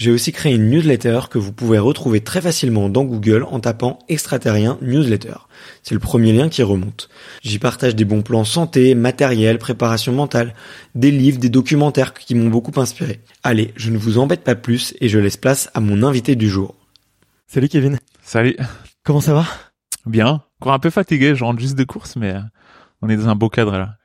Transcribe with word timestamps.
j'ai 0.00 0.10
aussi 0.10 0.32
créé 0.32 0.54
une 0.54 0.70
newsletter 0.70 1.20
que 1.28 1.36
vous 1.36 1.52
pouvez 1.52 1.78
retrouver 1.78 2.22
très 2.22 2.40
facilement 2.40 2.88
dans 2.88 3.04
Google 3.04 3.44
en 3.50 3.60
tapant 3.60 3.98
extraterrien 4.08 4.78
newsletter. 4.80 5.34
C'est 5.82 5.92
le 5.92 6.00
premier 6.00 6.32
lien 6.32 6.48
qui 6.48 6.62
remonte. 6.62 7.10
J'y 7.42 7.58
partage 7.58 7.94
des 7.94 8.06
bons 8.06 8.22
plans 8.22 8.46
santé, 8.46 8.94
matériel, 8.94 9.58
préparation 9.58 10.14
mentale, 10.14 10.54
des 10.94 11.10
livres, 11.10 11.38
des 11.38 11.50
documentaires 11.50 12.14
qui 12.14 12.34
m'ont 12.34 12.48
beaucoup 12.48 12.80
inspiré. 12.80 13.20
Allez, 13.42 13.74
je 13.76 13.90
ne 13.90 13.98
vous 13.98 14.16
embête 14.16 14.42
pas 14.42 14.54
plus 14.54 14.94
et 15.02 15.10
je 15.10 15.18
laisse 15.18 15.36
place 15.36 15.68
à 15.74 15.80
mon 15.80 16.02
invité 16.02 16.34
du 16.34 16.48
jour. 16.48 16.76
Salut 17.46 17.68
Kevin. 17.68 17.98
Salut. 18.22 18.56
Comment 19.04 19.20
ça 19.20 19.34
va? 19.34 19.44
Bien. 20.06 20.42
Encore 20.62 20.72
un 20.72 20.78
peu 20.78 20.88
fatigué, 20.88 21.34
je 21.34 21.44
rentre 21.44 21.60
juste 21.60 21.76
de 21.76 21.84
course, 21.84 22.16
mais 22.16 22.36
euh, 22.36 22.40
on 23.02 23.10
est 23.10 23.18
dans 23.18 23.28
un 23.28 23.36
beau 23.36 23.50
cadre 23.50 23.72
là. 23.72 23.96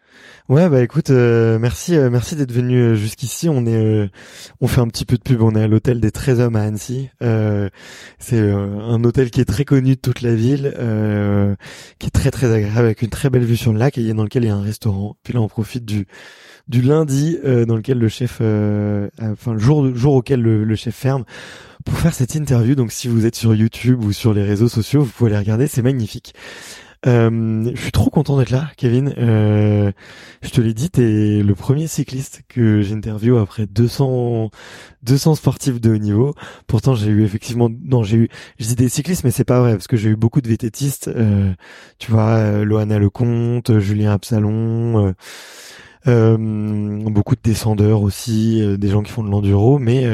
Ouais 0.47 0.69
bah 0.69 0.83
écoute 0.83 1.09
euh, 1.09 1.57
merci 1.57 1.97
euh, 1.97 2.11
merci 2.11 2.35
d'être 2.35 2.51
venu 2.51 2.77
euh, 2.77 2.95
jusqu'ici. 2.95 3.49
On 3.49 3.65
est 3.65 4.11
on 4.61 4.67
fait 4.67 4.79
un 4.79 4.87
petit 4.87 5.03
peu 5.03 5.17
de 5.17 5.23
pub. 5.23 5.41
On 5.41 5.55
est 5.55 5.63
à 5.63 5.67
l'hôtel 5.67 5.99
des 5.99 6.11
13 6.11 6.39
hommes 6.39 6.55
à 6.55 6.61
Annecy. 6.61 7.09
C'est 8.19 8.39
un 8.39 9.03
hôtel 9.03 9.31
qui 9.31 9.41
est 9.41 9.45
très 9.45 9.65
connu 9.65 9.95
de 9.95 9.99
toute 9.99 10.21
la 10.21 10.35
ville 10.35 10.71
qui 11.97 12.07
est 12.07 12.11
très 12.11 12.29
très 12.29 12.53
agréable 12.53 12.85
avec 12.85 13.01
une 13.01 13.09
très 13.09 13.31
belle 13.31 13.43
vue 13.43 13.57
sur 13.57 13.73
le 13.73 13.79
lac 13.79 13.97
et 13.97 14.13
dans 14.13 14.23
lequel 14.23 14.43
il 14.43 14.47
y 14.47 14.49
a 14.51 14.55
un 14.55 14.61
restaurant. 14.61 15.17
Puis 15.23 15.33
là 15.33 15.41
on 15.41 15.47
profite 15.47 15.83
du 15.83 16.05
du 16.67 16.83
lundi 16.83 17.39
dans 17.43 17.75
lequel 17.75 17.97
le 17.97 18.07
chef 18.07 18.35
enfin 18.35 19.53
le 19.53 19.59
jour 19.59 19.95
jour 19.95 20.13
auquel 20.13 20.41
le, 20.41 20.63
le 20.63 20.75
chef 20.75 20.93
ferme 20.93 21.23
pour 21.85 21.97
faire 21.97 22.13
cette 22.13 22.35
interview. 22.35 22.75
Donc 22.75 22.91
si 22.91 23.07
vous 23.07 23.25
êtes 23.25 23.35
sur 23.35 23.55
YouTube 23.55 24.03
ou 24.03 24.13
sur 24.13 24.35
les 24.35 24.43
réseaux 24.43 24.69
sociaux 24.69 25.01
vous 25.01 25.11
pouvez 25.11 25.31
les 25.31 25.39
regarder. 25.39 25.65
C'est 25.65 25.81
magnifique 25.81 26.35
euh, 27.05 27.71
je 27.75 27.79
suis 27.79 27.91
trop 27.91 28.09
content 28.09 28.37
d'être 28.37 28.49
là, 28.49 28.71
Kevin. 28.77 29.13
Euh, 29.17 29.91
je 30.41 30.49
te 30.49 30.59
l'ai 30.59 30.73
dit, 30.73 30.89
t'es 30.89 31.43
le 31.43 31.53
premier 31.53 31.87
cycliste 31.87 32.41
que 32.47 32.81
j'interviewe 32.81 33.37
après 33.37 33.67
200 33.67 34.49
200 35.03 35.35
sportifs 35.35 35.79
de 35.79 35.91
haut 35.91 35.97
niveau. 35.97 36.33
Pourtant, 36.67 36.95
j'ai 36.95 37.09
eu 37.11 37.23
effectivement, 37.23 37.69
non, 37.69 38.01
j'ai 38.01 38.17
eu, 38.17 38.29
je 38.59 38.65
dis 38.65 38.75
des 38.75 38.89
cyclistes, 38.89 39.23
mais 39.23 39.31
c'est 39.31 39.43
pas 39.43 39.59
vrai 39.59 39.73
parce 39.73 39.87
que 39.87 39.97
j'ai 39.97 40.09
eu 40.09 40.15
beaucoup 40.15 40.41
de 40.41 40.47
vététistes. 40.47 41.07
Euh, 41.07 41.53
tu 41.99 42.11
vois, 42.11 42.63
Loana 42.63 42.97
Lecomte, 42.97 43.79
Julien 43.79 44.11
Absalon. 44.11 45.13
Beaucoup 46.07 47.35
de 47.35 47.41
descendeurs 47.43 48.01
aussi, 48.01 48.63
des 48.77 48.89
gens 48.89 49.01
qui 49.03 49.11
font 49.11 49.23
de 49.23 49.29
l'enduro, 49.29 49.79
mais 49.79 50.07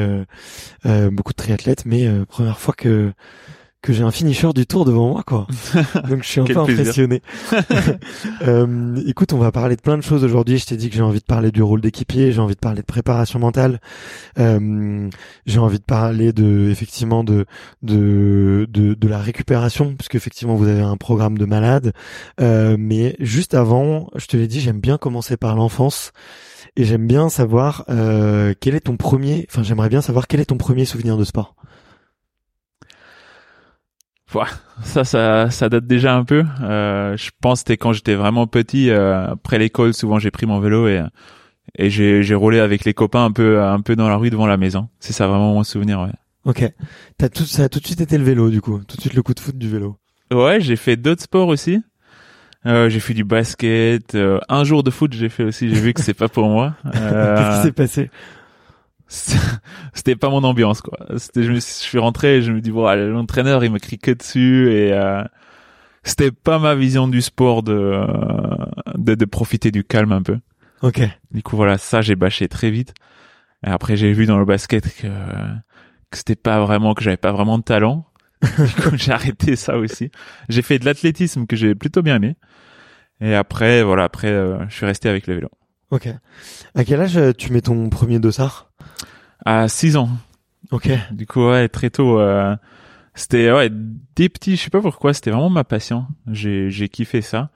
beaucoup 0.84 1.32
de 1.32 1.36
triathlètes. 1.36 1.84
Mais 1.86 2.08
première 2.26 2.58
fois 2.58 2.74
que 2.76 3.12
que 3.82 3.92
j'ai 3.92 4.04
un 4.04 4.12
finisher 4.12 4.52
du 4.54 4.64
tour 4.64 4.84
devant 4.84 5.08
moi, 5.08 5.24
quoi. 5.26 5.48
Donc 6.08 6.22
je 6.22 6.28
suis 6.28 6.40
un 6.40 6.44
peu 6.44 6.56
impressionné. 6.56 7.20
euh, 8.42 8.96
écoute, 9.06 9.32
on 9.32 9.38
va 9.38 9.50
parler 9.50 9.74
de 9.74 9.80
plein 9.80 9.98
de 9.98 10.02
choses 10.02 10.22
aujourd'hui. 10.22 10.58
Je 10.58 10.66
t'ai 10.66 10.76
dit 10.76 10.88
que 10.88 10.94
j'ai 10.94 11.02
envie 11.02 11.18
de 11.18 11.24
parler 11.24 11.50
du 11.50 11.62
rôle 11.62 11.80
d'équipier, 11.80 12.30
j'ai 12.30 12.40
envie 12.40 12.54
de 12.54 12.60
parler 12.60 12.80
de 12.80 12.86
préparation 12.86 13.40
mentale, 13.40 13.80
euh, 14.38 15.10
j'ai 15.46 15.58
envie 15.58 15.80
de 15.80 15.84
parler 15.84 16.32
de 16.32 16.68
effectivement 16.70 17.24
de 17.24 17.44
de 17.82 18.68
de, 18.70 18.94
de 18.94 19.08
la 19.08 19.18
récupération, 19.18 19.94
parce 19.96 20.08
qu'effectivement 20.08 20.54
vous 20.54 20.68
avez 20.68 20.82
un 20.82 20.96
programme 20.96 21.36
de 21.36 21.44
malade. 21.44 21.92
Euh, 22.40 22.76
mais 22.78 23.16
juste 23.18 23.54
avant, 23.54 24.10
je 24.14 24.26
te 24.26 24.36
l'ai 24.36 24.46
dit, 24.46 24.60
j'aime 24.60 24.80
bien 24.80 24.96
commencer 24.96 25.36
par 25.36 25.56
l'enfance. 25.56 26.12
Et 26.74 26.84
j'aime 26.84 27.06
bien 27.06 27.28
savoir 27.28 27.84
quel 27.86 28.74
est 28.74 28.80
ton 28.80 28.96
premier, 28.96 29.46
enfin 29.50 29.62
j'aimerais 29.62 29.90
bien 29.90 30.00
savoir 30.00 30.26
quel 30.26 30.40
est 30.40 30.46
ton 30.46 30.56
premier 30.56 30.86
souvenir 30.86 31.18
de 31.18 31.24
sport 31.24 31.54
ça, 34.82 35.04
ça, 35.04 35.50
ça 35.50 35.68
date 35.68 35.86
déjà 35.86 36.14
un 36.14 36.24
peu. 36.24 36.44
Euh, 36.62 37.16
je 37.16 37.30
pense 37.40 37.60
c'était 37.60 37.76
quand 37.76 37.92
j'étais 37.92 38.14
vraiment 38.14 38.46
petit. 38.46 38.90
Euh, 38.90 39.32
après 39.32 39.58
l'école, 39.58 39.94
souvent 39.94 40.18
j'ai 40.18 40.30
pris 40.30 40.46
mon 40.46 40.60
vélo 40.60 40.88
et 40.88 41.02
et 41.78 41.90
j'ai 41.90 42.22
j'ai 42.22 42.34
roulé 42.34 42.58
avec 42.58 42.84
les 42.84 42.94
copains 42.94 43.24
un 43.24 43.32
peu 43.32 43.62
un 43.62 43.80
peu 43.80 43.96
dans 43.96 44.08
la 44.08 44.16
rue 44.16 44.30
devant 44.30 44.46
la 44.46 44.56
maison. 44.56 44.88
C'est 45.00 45.12
ça 45.12 45.26
vraiment 45.26 45.52
mon 45.52 45.64
souvenir. 45.64 46.00
Ouais. 46.00 46.12
Ok. 46.44 46.70
T'as 47.18 47.28
tout 47.28 47.44
ça 47.44 47.64
a 47.64 47.68
tout 47.68 47.80
de 47.80 47.86
suite 47.86 48.00
été 48.00 48.18
le 48.18 48.24
vélo 48.24 48.50
du 48.50 48.60
coup. 48.60 48.80
Tout 48.86 48.96
de 48.96 49.00
suite 49.00 49.14
le 49.14 49.22
coup 49.22 49.34
de 49.34 49.40
foot 49.40 49.56
du 49.56 49.68
vélo. 49.68 49.96
Ouais, 50.32 50.60
j'ai 50.60 50.76
fait 50.76 50.96
d'autres 50.96 51.22
sports 51.22 51.48
aussi. 51.48 51.82
Euh, 52.64 52.88
j'ai 52.88 53.00
fait 53.00 53.14
du 53.14 53.24
basket. 53.24 54.14
Euh, 54.14 54.38
un 54.48 54.64
jour 54.64 54.82
de 54.82 54.90
foot, 54.90 55.12
j'ai 55.12 55.28
fait 55.28 55.44
aussi. 55.44 55.68
J'ai 55.68 55.80
vu 55.80 55.92
que 55.92 56.00
c'est 56.00 56.14
pas 56.14 56.28
pour 56.28 56.48
moi. 56.48 56.74
Qu'est-ce 56.92 57.56
qui 57.56 57.62
s'est 57.62 57.72
passé? 57.72 58.10
c'était 59.92 60.16
pas 60.16 60.30
mon 60.30 60.42
ambiance 60.44 60.80
quoi. 60.80 60.98
C'était 61.18 61.42
je, 61.42 61.52
je 61.52 61.60
suis 61.60 61.98
rentré 61.98 62.36
et 62.36 62.42
je 62.42 62.52
me 62.52 62.60
dis 62.60 62.70
bon 62.70 62.90
l'entraîneur 62.94 63.64
il 63.64 63.70
me 63.70 63.78
crie 63.78 63.98
que 63.98 64.10
dessus 64.10 64.72
et 64.72 64.92
euh, 64.92 65.22
c'était 66.02 66.30
pas 66.30 66.58
ma 66.58 66.74
vision 66.74 67.08
du 67.08 67.20
sport 67.20 67.62
de, 67.62 68.00
de, 68.96 69.14
de 69.14 69.24
profiter 69.24 69.70
du 69.70 69.84
calme 69.84 70.12
un 70.12 70.22
peu. 70.22 70.38
OK. 70.82 71.00
Du 71.30 71.42
coup 71.42 71.56
voilà, 71.56 71.78
ça 71.78 72.00
j'ai 72.00 72.16
bâché 72.16 72.48
très 72.48 72.70
vite. 72.70 72.94
Et 73.66 73.70
après 73.70 73.96
j'ai 73.96 74.12
vu 74.12 74.26
dans 74.26 74.38
le 74.38 74.44
basket 74.44 74.94
que 74.96 75.08
que 76.10 76.18
c'était 76.18 76.36
pas 76.36 76.60
vraiment 76.60 76.94
que 76.94 77.02
j'avais 77.02 77.16
pas 77.16 77.32
vraiment 77.32 77.58
de 77.58 77.64
talent. 77.64 78.06
du 78.42 78.82
coup 78.82 78.96
j'ai 78.96 79.12
arrêté 79.12 79.56
ça 79.56 79.76
aussi. 79.76 80.10
J'ai 80.48 80.62
fait 80.62 80.78
de 80.78 80.86
l'athlétisme 80.86 81.46
que 81.46 81.54
j'ai 81.54 81.74
plutôt 81.74 82.02
bien 82.02 82.16
aimé. 82.16 82.36
Et 83.20 83.34
après 83.34 83.82
voilà, 83.82 84.04
après 84.04 84.28
euh, 84.28 84.66
je 84.68 84.74
suis 84.74 84.86
resté 84.86 85.10
avec 85.10 85.26
le 85.26 85.34
vélo. 85.34 85.48
OK. 85.90 86.08
À 86.74 86.84
quel 86.84 87.02
âge 87.02 87.18
euh, 87.18 87.32
tu 87.36 87.52
mets 87.52 87.60
ton 87.60 87.90
premier 87.90 88.18
dossard? 88.18 88.71
À 89.44 89.68
6 89.68 89.96
ans. 89.96 90.08
Ok. 90.70 90.88
Du 91.12 91.26
coup, 91.26 91.48
ouais, 91.48 91.68
très 91.68 91.90
tôt. 91.90 92.18
Euh, 92.20 92.56
c'était 93.14 93.52
ouais, 93.52 93.70
des 93.70 94.28
petits, 94.28 94.56
je 94.56 94.62
sais 94.62 94.70
pas 94.70 94.80
pourquoi, 94.80 95.12
c'était 95.12 95.30
vraiment 95.30 95.50
ma 95.50 95.64
passion. 95.64 96.06
J'ai 96.30 96.70
j'ai 96.70 96.88
kiffé 96.88 97.20
ça. 97.20 97.50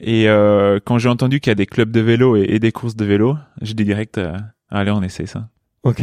Et 0.00 0.28
euh, 0.28 0.78
quand 0.84 0.98
j'ai 0.98 1.08
entendu 1.08 1.40
qu'il 1.40 1.50
y 1.50 1.52
a 1.52 1.56
des 1.56 1.66
clubs 1.66 1.90
de 1.90 2.00
vélo 2.00 2.36
et, 2.36 2.42
et 2.48 2.58
des 2.58 2.72
courses 2.72 2.96
de 2.96 3.04
vélo, 3.04 3.36
j'ai 3.60 3.74
dit 3.74 3.84
direct, 3.84 4.18
euh, 4.18 4.36
allez, 4.70 4.90
on 4.90 5.02
essaie 5.02 5.26
ça. 5.26 5.48
Ok. 5.82 6.02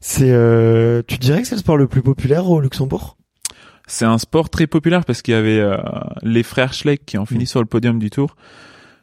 C'est, 0.00 0.30
euh, 0.30 1.02
tu 1.06 1.18
dirais 1.18 1.40
que 1.42 1.48
c'est 1.48 1.54
le 1.54 1.60
sport 1.60 1.76
le 1.76 1.86
plus 1.86 2.02
populaire 2.02 2.48
au 2.50 2.60
Luxembourg? 2.60 3.16
C'est 3.86 4.04
un 4.04 4.18
sport 4.18 4.48
très 4.50 4.66
populaire 4.66 5.04
parce 5.04 5.22
qu'il 5.22 5.32
y 5.34 5.36
avait 5.36 5.60
euh, 5.60 5.76
les 6.22 6.42
frères 6.42 6.72
Schleck 6.72 7.04
qui 7.04 7.18
ont 7.18 7.26
fini 7.26 7.44
Mm. 7.44 7.46
sur 7.46 7.60
le 7.60 7.66
podium 7.66 7.98
du 7.98 8.10
Tour. 8.10 8.34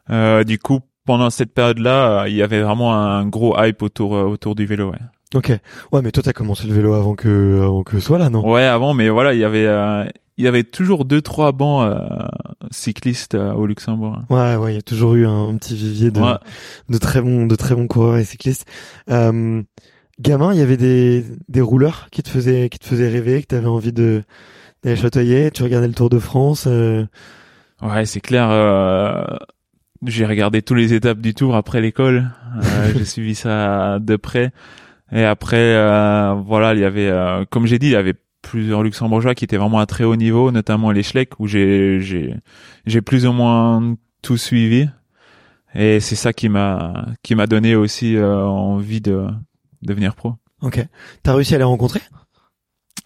Euh, 0.09 0.43
du 0.43 0.57
coup, 0.59 0.79
pendant 1.05 1.29
cette 1.29 1.53
période-là, 1.53 2.25
il 2.27 2.33
y 2.35 2.41
avait 2.41 2.61
vraiment 2.61 2.93
un 2.95 3.25
gros 3.25 3.55
hype 3.61 3.81
autour 3.81 4.11
autour 4.11 4.55
du 4.55 4.65
vélo. 4.65 4.91
Ouais. 4.91 4.97
Ok. 5.33 5.51
Ouais, 5.91 6.01
mais 6.01 6.11
toi 6.11 6.23
t'as 6.23 6.33
commencé 6.33 6.67
le 6.67 6.73
vélo 6.73 6.93
avant 6.93 7.15
que 7.15 7.61
avant 7.61 7.83
que 7.83 7.99
soit 7.99 8.17
là, 8.17 8.29
non? 8.29 8.45
Ouais, 8.49 8.63
avant, 8.63 8.93
mais 8.93 9.09
voilà, 9.09 9.33
il 9.33 9.39
y 9.39 9.43
avait 9.45 9.65
euh, 9.65 10.03
il 10.37 10.43
y 10.45 10.47
avait 10.47 10.63
toujours 10.63 11.05
deux 11.05 11.21
trois 11.21 11.51
bancs 11.51 11.85
euh, 11.85 11.99
cyclistes 12.71 13.35
euh, 13.35 13.53
au 13.53 13.65
Luxembourg. 13.65 14.19
Ouais, 14.29 14.55
ouais, 14.55 14.73
il 14.73 14.75
y 14.75 14.79
a 14.79 14.81
toujours 14.81 15.15
eu 15.15 15.25
un, 15.25 15.49
un 15.49 15.55
petit 15.57 15.75
vivier 15.75 16.11
de, 16.11 16.19
Ouais. 16.19 16.33
de 16.89 16.97
très 16.97 17.21
bons, 17.21 17.45
de 17.47 17.55
très 17.55 17.75
bons 17.75 17.87
coureurs 17.87 18.17
et 18.17 18.23
cyclistes. 18.25 18.65
Euh, 19.09 19.61
gamin, 20.19 20.53
il 20.53 20.59
y 20.59 20.63
avait 20.63 20.77
des, 20.77 21.23
des 21.47 21.61
rouleurs 21.61 22.07
qui 22.11 22.23
te 22.23 22.29
faisaient, 22.29 22.69
qui 22.69 22.79
te 22.79 22.85
faisaient 22.85 23.09
rêver, 23.09 23.41
que 23.41 23.47
t'avais 23.47 23.67
envie 23.67 23.93
de 23.93 24.23
d'aller 24.83 24.95
châteauiller. 24.97 25.51
Tu 25.51 25.63
regardais 25.63 25.87
le 25.87 25.93
Tour 25.93 26.09
de 26.09 26.19
France. 26.19 26.65
euh, 26.67 27.05
Ouais, 27.81 28.05
c'est 28.05 28.19
clair. 28.21 28.47
euh, 28.51 29.23
j'ai 30.05 30.25
regardé 30.25 30.61
tous 30.63 30.73
les 30.75 30.93
étapes 30.93 31.19
du 31.19 31.33
Tour 31.35 31.55
après 31.55 31.79
l'école. 31.81 32.31
Euh, 32.63 32.91
j'ai 32.97 33.05
suivi 33.05 33.35
ça 33.35 33.99
de 33.99 34.15
près. 34.15 34.51
Et 35.11 35.23
après, 35.23 35.57
euh, 35.75 36.33
voilà, 36.45 36.73
il 36.73 36.79
y 36.79 36.85
avait, 36.85 37.09
euh, 37.09 37.43
comme 37.49 37.65
j'ai 37.65 37.79
dit, 37.79 37.87
il 37.87 37.93
y 37.93 37.95
avait 37.95 38.15
plusieurs 38.41 38.81
Luxembourgeois 38.83 39.35
qui 39.35 39.43
étaient 39.45 39.57
vraiment 39.57 39.79
à 39.79 39.85
très 39.85 40.03
haut 40.03 40.15
niveau, 40.15 40.51
notamment 40.51 40.91
les 40.91 41.03
Schleck, 41.03 41.39
où 41.39 41.47
j'ai 41.47 41.99
j'ai 42.01 42.35
j'ai 42.85 43.01
plus 43.01 43.25
ou 43.27 43.33
moins 43.33 43.95
tout 44.21 44.37
suivi. 44.37 44.89
Et 45.75 45.99
c'est 45.99 46.15
ça 46.15 46.33
qui 46.33 46.49
m'a 46.49 47.05
qui 47.23 47.35
m'a 47.35 47.47
donné 47.47 47.75
aussi 47.75 48.15
euh, 48.15 48.43
envie 48.45 49.01
de 49.01 49.27
devenir 49.81 50.15
pro. 50.15 50.35
Ok. 50.61 50.85
T'as 51.23 51.33
réussi 51.33 51.55
à 51.55 51.57
les 51.57 51.63
rencontrer? 51.63 52.01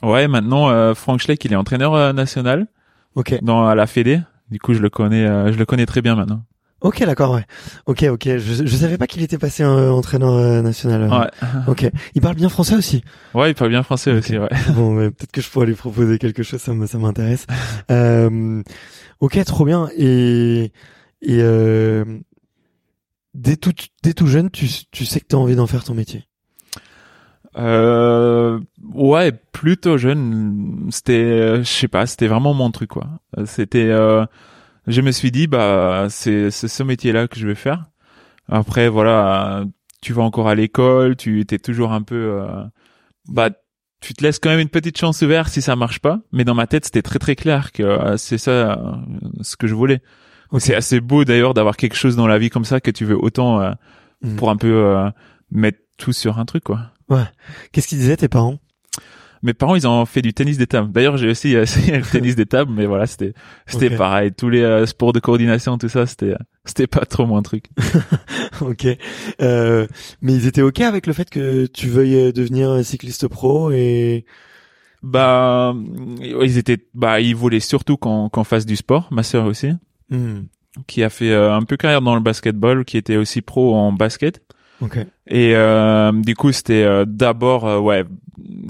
Ouais, 0.03 0.27
maintenant 0.27 0.69
euh, 0.69 0.93
Frank 0.93 1.19
Schleck, 1.19 1.43
il 1.45 1.53
est 1.53 1.55
entraîneur 1.55 1.93
euh, 1.93 2.13
national 2.13 2.67
Ok. 3.15 3.37
dans 3.41 3.65
à 3.65 3.75
la 3.75 3.87
Fédé. 3.87 4.19
Du 4.51 4.59
coup, 4.59 4.73
je 4.73 4.79
le 4.81 4.89
connais, 4.89 5.25
euh, 5.25 5.51
je 5.51 5.57
le 5.57 5.65
connais 5.65 5.85
très 5.85 6.01
bien 6.01 6.15
maintenant. 6.15 6.43
Ok, 6.81 7.03
d'accord, 7.05 7.31
ouais. 7.33 7.45
Ok, 7.87 8.03
ok. 8.03 8.37
Je, 8.37 8.65
je 8.65 8.75
savais 8.75 8.97
pas 8.97 9.07
qu'il 9.07 9.23
était 9.23 9.37
passé 9.37 9.63
euh, 9.63 9.91
entraîneur 9.91 10.33
euh, 10.33 10.61
national. 10.61 11.03
euh. 11.03 11.19
Ouais. 11.19 11.27
Ok. 11.67 11.89
Il 12.13 12.21
parle 12.21 12.35
bien 12.35 12.49
français 12.49 12.75
aussi. 12.75 13.03
Ouais, 13.33 13.51
il 13.51 13.55
parle 13.55 13.71
bien 13.71 13.81
français 13.81 14.11
aussi, 14.11 14.37
ouais. 14.37 14.49
bon, 14.75 14.91
mais 14.91 15.09
peut-être 15.09 15.31
que 15.31 15.41
je 15.41 15.49
pourrais 15.49 15.65
lui 15.65 15.73
proposer 15.73 16.19
quelque 16.19 16.43
chose, 16.43 16.59
ça 16.61 16.73
me- 16.73 16.85
ça 16.85 16.97
m'intéresse. 16.99 17.47
euh, 17.91 18.61
ok, 19.19 19.43
trop 19.45 19.65
bien. 19.65 19.89
Et 19.97 20.71
et 21.21 21.39
euh, 21.41 22.05
dès 23.33 23.55
tout 23.55 23.73
dès 24.03 24.13
tout 24.13 24.27
jeune, 24.27 24.51
tu 24.51 24.67
tu 24.91 25.05
sais 25.05 25.19
que 25.21 25.25
t'as 25.27 25.37
envie 25.37 25.55
d'en 25.55 25.67
faire 25.67 25.83
ton 25.83 25.95
métier? 25.95 26.25
Euh, 27.57 28.59
ouais, 28.93 29.31
plutôt 29.53 29.97
jeune, 29.97 30.87
c'était, 30.91 31.57
je 31.59 31.69
sais 31.69 31.87
pas, 31.87 32.05
c'était 32.05 32.27
vraiment 32.27 32.53
mon 32.53 32.69
truc, 32.69 32.89
quoi. 32.89 33.07
C'était, 33.45 33.87
euh, 33.89 34.25
je 34.87 35.01
me 35.01 35.11
suis 35.11 35.31
dit, 35.31 35.47
bah, 35.47 36.07
c'est 36.09 36.51
c'est 36.51 36.67
ce 36.67 36.83
métier-là 36.83 37.27
que 37.27 37.39
je 37.39 37.47
vais 37.47 37.55
faire. 37.55 37.85
Après, 38.47 38.89
voilà, 38.89 39.65
tu 40.01 40.13
vas 40.13 40.23
encore 40.23 40.47
à 40.47 40.55
l'école, 40.55 41.15
tu 41.15 41.45
t'es 41.45 41.59
toujours 41.59 41.91
un 41.93 42.01
peu, 42.01 42.39
euh, 42.41 42.63
bah, 43.27 43.49
tu 44.01 44.13
te 44.13 44.23
laisses 44.23 44.39
quand 44.39 44.49
même 44.49 44.59
une 44.59 44.69
petite 44.69 44.97
chance 44.97 45.21
ouverte 45.21 45.49
si 45.49 45.61
ça 45.61 45.75
marche 45.75 45.99
pas. 45.99 46.19
Mais 46.31 46.43
dans 46.43 46.53
ma 46.53 46.67
tête, 46.67 46.85
c'était 46.85 47.01
très 47.01 47.19
très 47.19 47.35
clair 47.35 47.71
que 47.71 47.83
euh, 47.83 48.17
c'est 48.17 48.37
ça 48.37 48.51
euh, 48.51 48.91
ce 49.41 49.55
que 49.57 49.67
je 49.67 49.73
voulais. 49.73 50.01
C'est 50.59 50.75
assez 50.75 51.01
beau 51.01 51.25
d'ailleurs 51.25 51.53
d'avoir 51.53 51.75
quelque 51.75 51.95
chose 51.95 52.15
dans 52.15 52.27
la 52.27 52.37
vie 52.37 52.49
comme 52.49 52.65
ça 52.65 52.79
que 52.79 52.91
tu 52.91 53.03
veux 53.03 53.17
autant 53.17 53.75
Mm. 54.21 54.35
pour 54.37 54.49
un 54.49 54.57
peu 54.57 54.95
mettre 55.51 55.79
tout 55.97 56.13
sur 56.13 56.39
un 56.39 56.45
truc, 56.45 56.63
quoi. 56.63 56.91
Qu'est-ce 57.71 57.87
qu'ils 57.87 57.97
disaient 57.97 58.17
tes 58.17 58.27
parents? 58.27 58.59
Mes 59.45 59.53
parents, 59.53 59.75
ils 59.75 59.87
ont 59.87 60.05
fait 60.05 60.23
du 60.23 60.33
tennis 60.33 60.57
des 60.57 60.65
tables. 60.65 60.91
D'ailleurs, 60.91 61.17
j'ai 61.17 61.29
aussi 61.29 61.53
essayé 61.55 61.95
le 61.97 62.03
tennis 62.11 62.35
des 62.35 62.47
tables, 62.47 62.71
mais 62.73 62.87
voilà, 62.87 63.05
c'était 63.05 63.33
c'était 63.67 63.91
pareil. 63.91 64.31
Tous 64.33 64.49
les 64.49 64.61
euh, 64.63 64.85
sports 64.87 65.13
de 65.13 65.19
coordination, 65.19 65.77
tout 65.77 65.87
ça, 65.87 66.07
c'était 66.07 66.33
c'était 66.65 66.87
pas 66.87 67.05
trop 67.05 67.25
mon 67.25 67.41
truc. 67.41 67.65
Ok. 68.61 68.87
Euh, 69.41 69.85
mais 70.21 70.33
ils 70.33 70.47
étaient 70.47 70.61
ok 70.61 70.79
avec 70.81 71.07
le 71.07 71.13
fait 71.13 71.29
que 71.29 71.65
tu 71.67 71.87
veuilles 71.89 72.15
euh, 72.15 72.31
devenir 72.31 72.83
cycliste 72.85 73.27
pro 73.27 73.69
et 73.71 74.25
Bah, 75.03 75.75
ils 76.21 76.57
étaient, 76.57 76.79
bah, 76.93 77.19
ils 77.19 77.35
voulaient 77.35 77.59
surtout 77.59 77.97
qu'on 77.97 78.29
qu'on 78.29 78.43
fasse 78.43 78.65
du 78.65 78.75
sport. 78.75 79.07
Ma 79.11 79.23
sœur 79.23 79.45
aussi, 79.45 79.69
Hmm. 80.09 80.43
qui 80.87 81.03
a 81.03 81.09
fait 81.09 81.31
euh, 81.31 81.53
un 81.53 81.63
peu 81.63 81.77
carrière 81.77 82.01
dans 82.01 82.15
le 82.15 82.21
basketball, 82.21 82.85
qui 82.85 82.97
était 82.97 83.17
aussi 83.17 83.41
pro 83.41 83.75
en 83.75 83.91
basket. 83.91 84.41
Ok. 84.81 84.97
Et 85.27 85.55
euh, 85.55 86.11
du 86.11 86.35
coup, 86.35 86.51
c'était 86.51 86.83
euh, 86.83 87.05
d'abord, 87.07 87.65
euh, 87.65 87.79
ouais, 87.79 88.03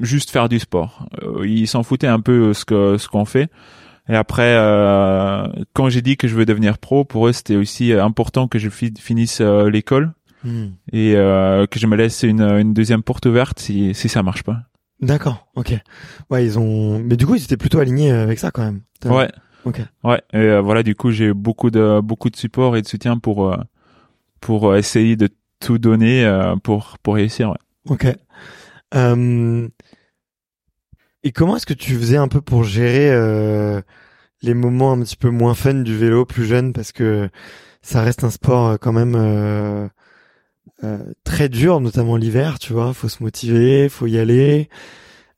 juste 0.01 0.29
faire 0.29 0.49
du 0.49 0.59
sport. 0.59 1.07
Euh, 1.23 1.47
ils 1.47 1.67
s'en 1.67 1.83
foutaient 1.83 2.07
un 2.07 2.19
peu 2.19 2.53
ce 2.53 2.63
que 2.65 2.97
ce 2.97 3.07
qu'on 3.07 3.25
fait. 3.25 3.49
Et 4.07 4.15
après, 4.15 4.53
euh, 4.55 5.47
quand 5.73 5.89
j'ai 5.89 6.01
dit 6.03 6.15
que 6.15 6.27
je 6.27 6.35
veux 6.35 6.45
devenir 6.45 6.77
pro, 6.77 7.05
pour 7.05 7.27
eux, 7.27 7.31
c'était 7.33 7.55
aussi 7.55 7.91
euh, 7.91 8.03
important 8.03 8.47
que 8.47 8.59
je 8.59 8.69
fi- 8.69 8.93
finisse 8.99 9.41
euh, 9.41 9.69
l'école 9.69 10.13
Hmm. 10.43 10.73
et 10.91 11.15
euh, 11.15 11.65
que 11.65 11.79
je 11.79 11.87
me 11.87 11.95
laisse 11.95 12.21
une, 12.21 12.41
une 12.43 12.71
deuxième 12.75 13.01
porte 13.01 13.25
ouverte 13.25 13.57
si 13.57 13.95
si 13.95 14.07
ça 14.09 14.21
marche 14.21 14.43
pas. 14.43 14.57
D'accord. 15.01 15.47
Ok. 15.55 15.73
Ouais, 16.29 16.45
ils 16.45 16.59
ont. 16.59 16.99
Mais 16.99 17.17
du 17.17 17.25
coup, 17.25 17.33
ils 17.33 17.43
étaient 17.43 17.57
plutôt 17.57 17.79
alignés 17.79 18.11
avec 18.11 18.37
ça 18.37 18.51
quand 18.51 18.61
même. 18.63 18.81
Ouais. 19.05 19.27
Ok. 19.63 19.81
Ouais. 20.03 20.21
Et 20.33 20.37
euh, 20.37 20.61
voilà, 20.61 20.83
du 20.83 20.93
coup, 20.93 21.09
j'ai 21.09 21.33
beaucoup 21.33 21.71
de 21.71 21.99
beaucoup 21.99 22.29
de 22.29 22.35
support 22.35 22.77
et 22.77 22.83
de 22.83 22.87
soutien 22.87 23.17
pour 23.17 23.51
euh, 23.51 23.57
pour 24.39 24.69
euh, 24.69 24.77
essayer 24.77 25.15
de 25.15 25.29
tout 25.59 25.77
donner 25.77 26.25
euh, 26.25 26.55
pour 26.57 26.97
pour 27.03 27.15
réussir. 27.15 27.49
Ouais. 27.49 27.57
Ok. 27.89 28.07
Euh, 28.93 29.67
Et 31.23 31.31
comment 31.31 31.57
est-ce 31.57 31.65
que 31.65 31.73
tu 31.73 31.95
faisais 31.95 32.17
un 32.17 32.27
peu 32.27 32.41
pour 32.41 32.63
gérer 32.63 33.09
euh, 33.11 33.81
les 34.41 34.53
moments 34.53 34.93
un 34.93 35.01
petit 35.01 35.17
peu 35.17 35.29
moins 35.29 35.55
fun 35.55 35.73
du 35.75 35.97
vélo 35.97 36.25
plus 36.25 36.45
jeune? 36.45 36.71
Parce 36.71 36.91
que 36.91 37.29
ça 37.81 38.01
reste 38.01 38.23
un 38.23 38.31
sport 38.31 38.67
euh, 38.67 38.77
quand 38.77 38.93
même 38.93 39.15
euh, 39.15 39.87
euh, 40.83 41.13
très 41.23 41.49
dur, 41.49 41.81
notamment 41.81 42.17
l'hiver, 42.17 42.59
tu 42.59 42.73
vois. 42.73 42.93
Faut 42.93 43.09
se 43.09 43.23
motiver, 43.23 43.89
faut 43.89 44.07
y 44.07 44.19
aller. 44.19 44.69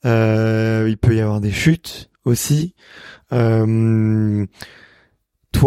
Il 0.04 0.98
peut 1.02 1.16
y 1.16 1.22
avoir 1.22 1.42
des 1.42 1.52
chutes 1.52 2.10
aussi. 2.24 2.75
Toi, 3.30 3.38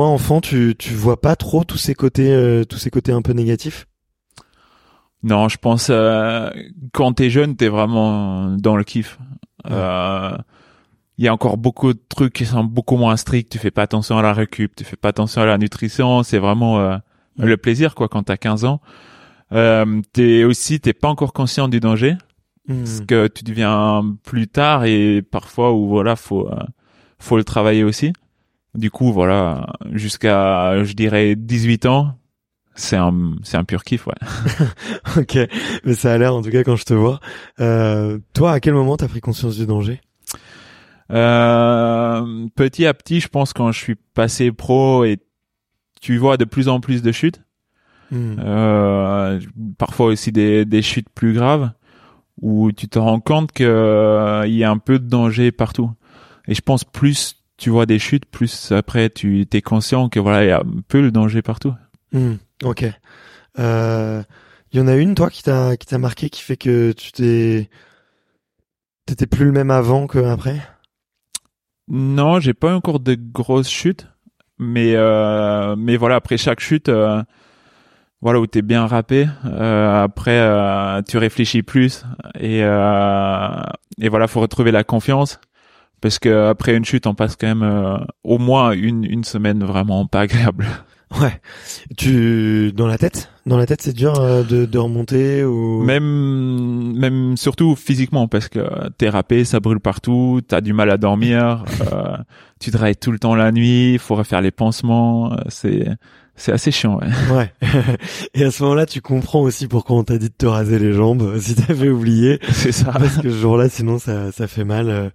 enfant, 0.06 0.41
tu 0.41 0.75
tu 0.79 0.94
vois 0.94 1.20
pas 1.20 1.37
trop 1.37 1.64
tous 1.64 1.79
ces 1.79 1.94
côtés 1.94 2.62
tous 2.69 2.79
ces 2.79 2.91
côtés 2.91 3.12
un 3.12 3.23
peu 3.23 3.32
négatifs? 3.32 3.87
Non, 5.22 5.49
je 5.49 5.58
pense 5.58 5.88
euh, 5.90 6.50
quand 6.92 7.12
t'es 7.14 7.28
jeune, 7.30 7.56
t'es 7.56 7.68
vraiment 7.68 8.50
dans 8.56 8.76
le 8.76 8.85
kiff. 8.85 9.18
Euh, 9.71 10.37
Il 11.18 11.25
y 11.25 11.28
a 11.28 11.35
encore 11.35 11.59
beaucoup 11.59 11.92
de 11.92 12.00
trucs 12.09 12.33
qui 12.33 12.47
sont 12.47 12.64
beaucoup 12.64 12.97
moins 12.97 13.16
stricts. 13.18 13.52
Tu 13.52 13.59
fais 13.59 13.71
pas 13.71 13.83
attention 13.83 14.16
à 14.16 14.23
la 14.23 14.33
récup, 14.33 14.75
tu 14.75 14.85
fais 14.85 14.97
pas 14.97 15.09
attention 15.11 15.42
à 15.42 15.47
la 15.47 15.59
nutrition. 15.59 16.23
C'est 16.23 16.38
vraiment 16.38 16.80
euh, 16.80 16.97
Ouais. 17.38 17.47
le 17.47 17.56
plaisir 17.56 17.95
quoi 17.95 18.09
quand 18.09 18.23
t'as 18.25 18.37
15 18.37 18.64
ans. 18.64 18.80
Euh, 19.52 20.00
t'es 20.12 20.45
aussi 20.45 20.80
t'es 20.80 20.92
pas 20.92 21.09
encore 21.09 21.33
conscient 21.33 21.68
du 21.68 21.80
danger 21.80 22.16
Hmm. 22.68 22.80
parce 22.85 23.00
que 23.00 23.26
tu 23.28 23.42
deviens 23.42 24.02
plus 24.23 24.47
tard 24.47 24.85
et 24.85 25.23
parfois 25.23 25.73
où 25.73 25.88
voilà 25.88 26.14
faut 26.16 26.47
euh, 26.49 26.56
faut 27.18 27.37
le 27.38 27.45
travailler 27.45 27.83
aussi. 27.85 28.12
Du 28.75 28.90
coup 28.90 29.12
voilà 29.12 29.66
jusqu'à 29.92 30.85
je 30.85 30.92
dirais 30.92 31.35
18 31.37 31.87
ans, 31.87 32.14
c'est 32.75 32.97
un 32.97 33.33
c'est 33.43 33.57
un 33.57 33.65
pur 33.65 33.85
kiff 33.85 34.07
ouais. 34.07 34.15
Ok, 35.17 35.39
mais 35.85 35.95
ça 35.95 36.12
a 36.12 36.19
l'air 36.19 36.35
en 36.35 36.43
tout 36.43 36.50
cas 36.50 36.62
quand 36.65 36.77
je 36.77 36.85
te 36.85 36.95
vois. 36.95 37.21
Euh, 37.61 38.19
toi, 38.33 38.53
à 38.53 38.61
quel 38.61 38.75
moment 38.75 38.97
t'as 38.97 39.09
pris 39.09 39.21
conscience 39.21 39.57
du 39.57 39.67
danger? 39.67 40.00
Euh, 41.11 42.47
petit 42.55 42.87
à 42.87 42.95
petit, 42.95 43.21
je 43.21 43.29
pense 43.29 43.53
quand 43.53 43.73
je 43.73 43.79
suis 43.79 43.97
passé 44.15 44.53
pro 44.53 45.05
et 45.05 45.19
tu 46.00 46.17
vois 46.17 46.37
de 46.37 46.45
plus 46.45 46.69
en 46.69 46.81
plus 46.81 47.03
de 47.03 47.12
chutes, 47.12 47.43
Hmm. 48.12 48.35
euh, 48.41 49.41
parfois 49.79 50.07
aussi 50.07 50.33
des, 50.33 50.65
des 50.65 50.83
chutes 50.83 51.09
plus 51.15 51.33
graves, 51.33 51.71
où 52.43 52.73
tu 52.73 52.89
te 52.89 52.99
rends 52.99 53.21
compte 53.21 53.53
que 53.53 53.62
euh, 53.62 54.47
il 54.49 54.55
y 54.55 54.65
a 54.65 54.71
un 54.71 54.79
peu 54.79 54.99
de 54.99 55.07
danger 55.07 55.53
partout. 55.53 55.93
Et 56.49 56.55
je 56.55 56.61
pense 56.61 56.83
plus 56.83 57.37
tu 57.57 57.71
vois 57.71 57.87
des 57.87 58.00
chutes, 58.00 58.25
plus 58.27 58.73
après 58.73 59.11
tu 59.11 59.47
t'es 59.47 59.62
conscient 59.62 60.09
que 60.09 60.19
voilà 60.19 60.45
il 60.45 60.49
y 60.49 60.50
a 60.50 60.59
un 60.59 60.81
peu 60.89 61.00
le 61.03 61.12
danger 61.12 61.41
partout. 61.43 61.73
Hmm. 62.12 62.35
Ok. 62.64 62.85
Euh, 63.59 64.23
Il 64.73 64.79
y 64.79 64.83
en 64.83 64.87
a 64.88 64.95
une, 64.97 65.14
toi, 65.14 65.31
qui 65.31 65.43
t'a 65.43 65.76
qui 65.76 65.87
t'a 65.87 65.99
marqué, 65.99 66.31
qui 66.31 66.43
fait 66.43 66.57
que 66.57 66.93
tu 66.93 67.12
t'es 67.12 67.69
t'étais 69.07 69.26
plus 69.26 69.47
le 69.47 69.52
même 69.52 69.71
avant 69.71 70.07
que 70.07 70.19
après? 70.19 70.61
Non, 71.88 72.38
j'ai 72.38 72.55
pas 72.55 72.75
encore 72.75 73.00
de 73.00 73.17
grosses 73.17 73.69
chutes, 73.69 74.07
mais 74.59 74.95
euh, 74.95 75.75
mais 75.76 75.97
voilà 75.97 76.17
après 76.17 76.37
chaque 76.37 76.61
chute, 76.61 76.88
euh, 76.88 77.23
voilà 78.21 78.38
où 78.40 78.47
t'es 78.47 78.62
bien 78.62 78.87
râpé. 78.87 79.26
euh, 79.45 80.05
après, 80.05 80.38
euh, 80.38 81.02
tu 81.02 81.19
réfléchis 81.19 81.62
plus 81.64 82.05
et 82.38 82.62
euh, 82.62 83.62
et 84.00 84.09
voilà, 84.09 84.29
faut 84.29 84.40
retrouver 84.40 84.71
la 84.71 84.85
confiance 84.85 85.40
parce 86.00 86.19
que 86.21 86.49
après 86.49 86.76
une 86.76 86.85
chute, 86.85 87.07
on 87.09 87.14
passe 87.14 87.35
quand 87.37 87.49
même 87.49 87.62
euh, 87.64 87.99
au 88.23 88.38
moins 88.38 88.71
une 88.73 89.05
une 89.05 89.25
semaine 89.25 89.64
vraiment 89.64 90.07
pas 90.07 90.21
agréable. 90.21 90.67
Ouais. 91.19 91.40
Tu 91.97 92.73
dans 92.73 92.87
la 92.87 92.99
tête, 92.99 93.31
dans 93.47 93.57
la 93.57 93.67
tête, 93.67 93.83
c'est 93.83 93.93
dur 93.93 94.21
euh, 94.21 94.43
de, 94.43 94.64
de 94.64 94.79
remonter 94.79 95.45
ou? 95.45 95.83
Même, 95.83 96.97
même 96.97 97.37
surtout 97.37 97.75
physiquement 97.75 98.29
parce 98.29 98.49
que 98.49 98.61
t'es 98.97 99.09
râpé, 99.09 99.45
ça 99.45 99.61
brûle 99.61 99.81
partout, 99.81 100.40
t'as 100.47 100.61
du 100.61 100.73
mal 100.73 100.90
à 100.90 100.99
dormir, 100.99 101.64
euh, 101.93 102.17
tu 102.61 102.71
travailles 102.71 102.97
tout 102.97 103.11
le 103.11 103.19
temps 103.19 103.35
la 103.35 103.50
nuit, 103.50 103.95
il 103.95 103.99
faut 103.99 104.14
refaire 104.14 104.40
les 104.40 104.52
pansements, 104.52 105.33
euh, 105.33 105.37
c'est 105.49 105.88
c'est 106.37 106.52
assez 106.52 106.71
chiant. 106.71 106.99
Ouais. 106.99 107.09
Ouais. 107.31 107.52
Et 108.35 108.45
à 108.45 108.50
ce 108.50 108.62
moment-là, 108.62 108.87
tu 108.87 109.00
comprends 109.02 109.43
aussi 109.43 109.67
pourquoi 109.67 109.97
on 109.97 110.05
t'a 110.05 110.17
dit 110.17 110.29
de 110.29 110.35
te 110.35 110.47
raser 110.47 110.79
les 110.79 110.93
jambes 110.93 111.38
si 111.38 111.55
t'avais 111.55 111.90
oublié. 111.90 112.38
C'est 112.50 112.73
ça. 112.73 112.93
Parce 112.93 113.19
que 113.19 113.31
ce 113.31 113.37
jour-là, 113.37 113.69
sinon 113.69 113.99
ça 113.99 114.33
ça 114.33 114.47
fait 114.47 114.64
mal. 114.64 114.88
Euh, 114.88 115.11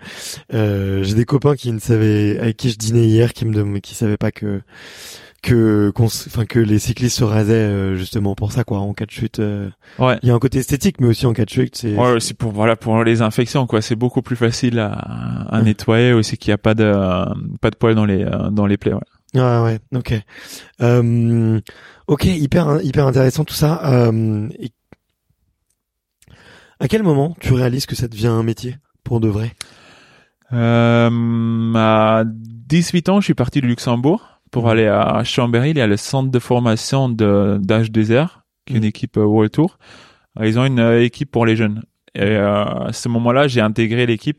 euh, 0.54 1.04
J'ai 1.04 1.16
des 1.16 1.26
copains 1.26 1.56
qui 1.56 1.72
ne 1.72 1.80
savaient, 1.80 2.38
avec 2.38 2.58
qui 2.58 2.70
je 2.70 2.78
dînais 2.78 3.08
hier, 3.08 3.34
qui 3.34 3.46
me 3.46 3.80
qui 3.80 3.96
savaient 3.96 4.18
pas 4.18 4.32
que 4.32 4.62
que 5.42 5.92
qu'on 5.94 6.06
enfin 6.06 6.46
que 6.46 6.60
les 6.60 6.80
cyclistes 6.80 7.18
se 7.20 7.24
rasaient 7.24 7.54
euh, 7.54 7.96
justement 7.96 8.34
pour 8.34 8.52
ça 8.52 8.64
quoi 8.64 8.80
en 8.80 8.94
cas 8.94 9.06
de 9.06 9.12
chute. 9.12 9.40
euh. 9.40 9.70
Ouais. 10.00 10.18
Il 10.24 10.30
y 10.30 10.32
a 10.32 10.36
un 10.36 10.40
côté 10.40 10.58
esthétique, 10.60 11.00
mais 11.00 11.08
aussi 11.08 11.26
en 11.28 11.34
cas 11.34 11.46
de 11.46 11.50
chute, 11.52 11.76
c'est 11.76 11.96
Ouais, 11.96 12.20
c'est 12.20 12.34
pour 12.36 12.52
voilà 12.52 12.76
pour 12.76 13.04
les 13.04 13.22
infections 13.22 13.68
quoi. 13.68 13.82
C'est 13.82 13.96
beaucoup 13.96 14.22
plus 14.24 14.36
facile 14.36 14.80
à, 14.80 14.92
à 14.94 15.62
nettoyer 15.62 16.14
aussi 16.14 16.38
qu'il 16.38 16.50
n'y 16.50 16.56
a 16.56 16.58
pas 16.58 16.74
de 16.74 16.92
pas 17.62 17.70
de 17.70 17.76
poils 17.76 17.96
dans 17.96 18.06
les 18.06 18.24
euh, 18.24 18.50
dans 18.50 18.66
les 18.66 18.78
plaies. 18.78 18.94
Ouais. 18.94 19.00
Ouais, 19.42 19.60
ouais, 19.60 19.80
ok. 19.94 20.14
Euh, 20.82 21.60
ok, 22.08 22.24
hyper, 22.26 22.80
hyper 22.82 23.06
intéressant 23.06 23.44
tout 23.44 23.54
ça. 23.54 23.82
Euh, 23.92 24.48
et 24.60 24.72
à 26.80 26.88
quel 26.88 27.04
moment 27.04 27.36
tu 27.42 27.54
réalises 27.54 27.86
que 27.86 27.96
ça 27.96 28.08
devient 28.08 28.28
un 28.28 28.44
métier 28.44 28.78
pour 29.04 29.20
de 29.20 29.28
vrai? 29.28 29.52
Euh, 30.54 31.74
à 31.76 32.24
18 32.26 33.10
ans, 33.10 33.20
je 33.20 33.26
suis 33.26 33.34
parti 33.34 33.62
de 33.62 33.68
Luxembourg 33.68 34.35
pour 34.56 34.64
Mhm. 34.66 34.70
aller 34.72 34.88
à 34.88 35.22
Chambéry. 35.24 35.70
Il 35.72 35.78
y 35.78 35.82
a 35.82 35.88
le 35.88 35.98
centre 35.98 36.32
de 36.32 36.40
formation 36.40 37.10
de 37.10 37.60
d'H2R, 37.62 38.44
qui 38.66 38.74
est 38.74 38.78
une 38.78 38.84
Mhm. 38.84 38.90
équipe 38.90 39.18
euh, 39.18 39.26
World 39.26 39.52
Tour. 39.52 39.78
Euh, 40.40 40.48
Ils 40.48 40.58
ont 40.60 40.66
une 40.66 40.80
euh, 40.80 41.04
équipe 41.04 41.30
pour 41.30 41.46
les 41.46 41.56
jeunes. 41.56 41.82
Et 42.16 42.36
à 42.38 42.90
ce 42.94 43.10
moment-là, 43.10 43.48
j'ai 43.48 43.60
intégré 43.62 44.06
l'équipe. 44.06 44.38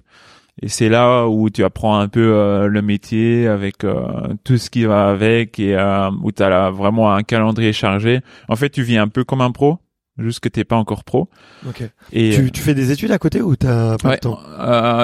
Et 0.63 0.69
c'est 0.69 0.89
là 0.89 1.27
où 1.29 1.51
tu 1.51 1.63
apprends 1.65 1.99
un 1.99 2.09
peu 2.09 2.33
euh, 2.33 2.67
le 2.69 2.81
métier 2.81 3.47
avec 3.47 3.85
euh, 3.85 4.33
tout 4.45 4.57
ce 4.57 4.71
qui 4.71 4.85
va 4.87 5.09
avec 5.11 5.59
et 5.61 5.77
euh, 5.77 6.11
où 6.23 6.33
tu 6.33 6.43
as 6.43 6.71
vraiment 6.71 7.13
un 7.13 7.23
calendrier 7.23 7.75
chargé. 7.75 8.21
En 8.49 8.57
fait, 8.57 8.71
tu 8.71 8.83
vis 8.83 8.97
un 8.97 9.09
peu 9.09 9.23
comme 9.25 9.43
un 9.43 9.51
pro, 9.51 9.77
juste 10.17 10.41
que 10.41 10.49
t'es 10.49 10.65
pas 10.65 10.77
encore 10.77 11.05
pro. 11.05 11.29
Ok. 11.69 11.83
Et 12.13 12.31
Tu, 12.31 12.51
tu 12.51 12.63
fais 12.63 12.73
des 12.75 12.91
études 12.91 13.13
à 13.13 13.19
côté 13.19 13.43
ou 13.43 13.55
t'as 13.57 13.99
pas 13.99 14.09
ouais, 14.09 14.15
le 14.15 14.21
temps? 14.21 14.41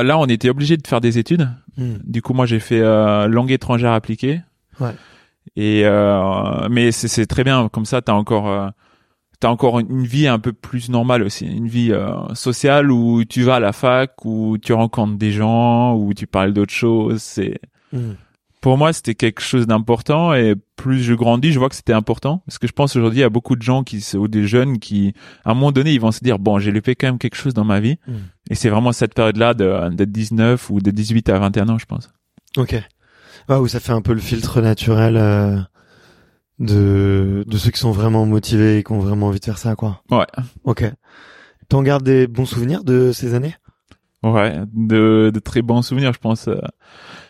là, 0.02 0.16
on 0.19 0.25
était 0.26 0.49
obligé 0.49 0.78
de 0.78 0.87
faire 0.87 1.02
des 1.02 1.19
études. 1.19 1.47
Hmm. 1.76 1.97
Du 2.04 2.23
coup, 2.23 2.33
moi, 2.33 2.47
j'ai 2.47 2.61
fait 2.61 2.81
langue 3.28 3.50
étrangère 3.52 3.92
appliquée. 3.92 4.40
Ouais. 4.80 4.94
Et 5.56 5.82
euh, 5.84 6.68
mais 6.70 6.92
c'est 6.92 7.26
très 7.26 7.44
bien 7.44 7.68
comme 7.68 7.84
ça. 7.84 8.00
T'as 8.02 8.12
encore 8.14 8.48
euh, 8.48 8.68
t'as 9.40 9.48
encore 9.48 9.80
une- 9.80 10.04
vie 10.04 10.28
un 10.28 10.38
peu 10.38 10.52
plus 10.52 10.88
normale 10.88 11.22
aussi, 11.24 11.46
une 11.46 11.66
vie 11.68 11.90
euh, 11.92 12.14
sociale 12.34 12.90
où 12.92 13.24
tu 13.24 13.42
vas 13.42 13.56
à 13.56 13.60
la 13.60 13.72
fac, 13.72 14.24
où 14.24 14.56
tu 14.58 14.72
rencontres 14.72 15.16
des 15.18 15.32
gens, 15.32 15.94
où 15.96 16.14
tu 16.14 16.26
parles 16.26 16.52
d'autres 16.52 16.72
choses. 16.72 17.20
C'est 17.22 17.58
Hmm. 17.92 18.12
pour 18.62 18.78
moi, 18.78 18.92
c'était 18.94 19.14
quelque 19.16 19.42
chose 19.42 19.66
d'important 19.66 20.32
et 20.32 20.54
plus 20.76 21.02
je 21.02 21.12
grandis, 21.12 21.52
je 21.52 21.58
vois 21.58 21.68
que 21.68 21.74
c'était 21.74 21.92
important 21.92 22.42
parce 22.46 22.58
que 22.58 22.66
je 22.66 22.72
pense 22.72 22.96
aujourd'hui 22.96 23.18
il 23.18 23.22
y 23.22 23.24
a 23.24 23.28
beaucoup 23.28 23.56
de 23.56 23.60
gens 23.62 23.82
qui 23.82 24.02
ou 24.16 24.28
des 24.28 24.46
jeunes 24.46 24.78
qui 24.78 25.12
à 25.44 25.50
un 25.50 25.54
moment 25.54 25.72
donné, 25.72 25.92
ils 25.92 26.00
vont 26.00 26.12
se 26.12 26.20
dire 26.20 26.38
bon, 26.38 26.58
j'ai 26.58 26.70
loupé 26.70 26.94
quand 26.94 27.08
même 27.08 27.18
quelque 27.18 27.36
chose 27.36 27.52
dans 27.52 27.64
ma 27.64 27.80
vie 27.80 27.98
Hmm. 28.06 28.12
et 28.48 28.54
c'est 28.54 28.70
vraiment 28.70 28.92
cette 28.92 29.12
période-là 29.14 29.52
de, 29.54 29.90
de 29.94 30.04
19 30.06 30.70
ou 30.70 30.80
de 30.80 30.90
18 30.92 31.28
à 31.28 31.38
21 31.40 31.68
ans, 31.68 31.78
je 31.78 31.84
pense. 31.86 32.08
Ok. 32.56 32.80
Ah, 33.49 33.61
où 33.61 33.68
ça 33.68 33.80
fait 33.80 33.92
un 33.92 34.02
peu 34.02 34.12
le 34.12 34.20
filtre 34.20 34.61
naturel 34.61 35.16
euh, 35.16 35.58
de 36.58 37.44
de 37.46 37.56
ceux 37.58 37.70
qui 37.70 37.80
sont 37.80 37.90
vraiment 37.92 38.25
motivés 38.26 38.78
et 38.78 38.82
qui 38.84 38.92
ont 38.92 38.99
vraiment 39.00 39.26
envie 39.28 39.40
de 39.40 39.44
faire 39.44 39.58
ça, 39.58 39.75
quoi. 39.76 40.02
Ouais. 40.11 40.26
Ok. 40.64 40.84
T'en 41.68 41.82
gardes 41.82 42.04
des 42.04 42.26
bons 42.26 42.46
souvenirs 42.46 42.84
de 42.84 43.12
ces 43.12 43.34
années? 43.34 43.56
Ouais, 44.22 44.61
de, 44.72 45.30
de 45.34 45.40
très 45.40 45.62
bons 45.62 45.82
souvenirs, 45.82 46.12
je 46.12 46.18
pense. 46.18 46.49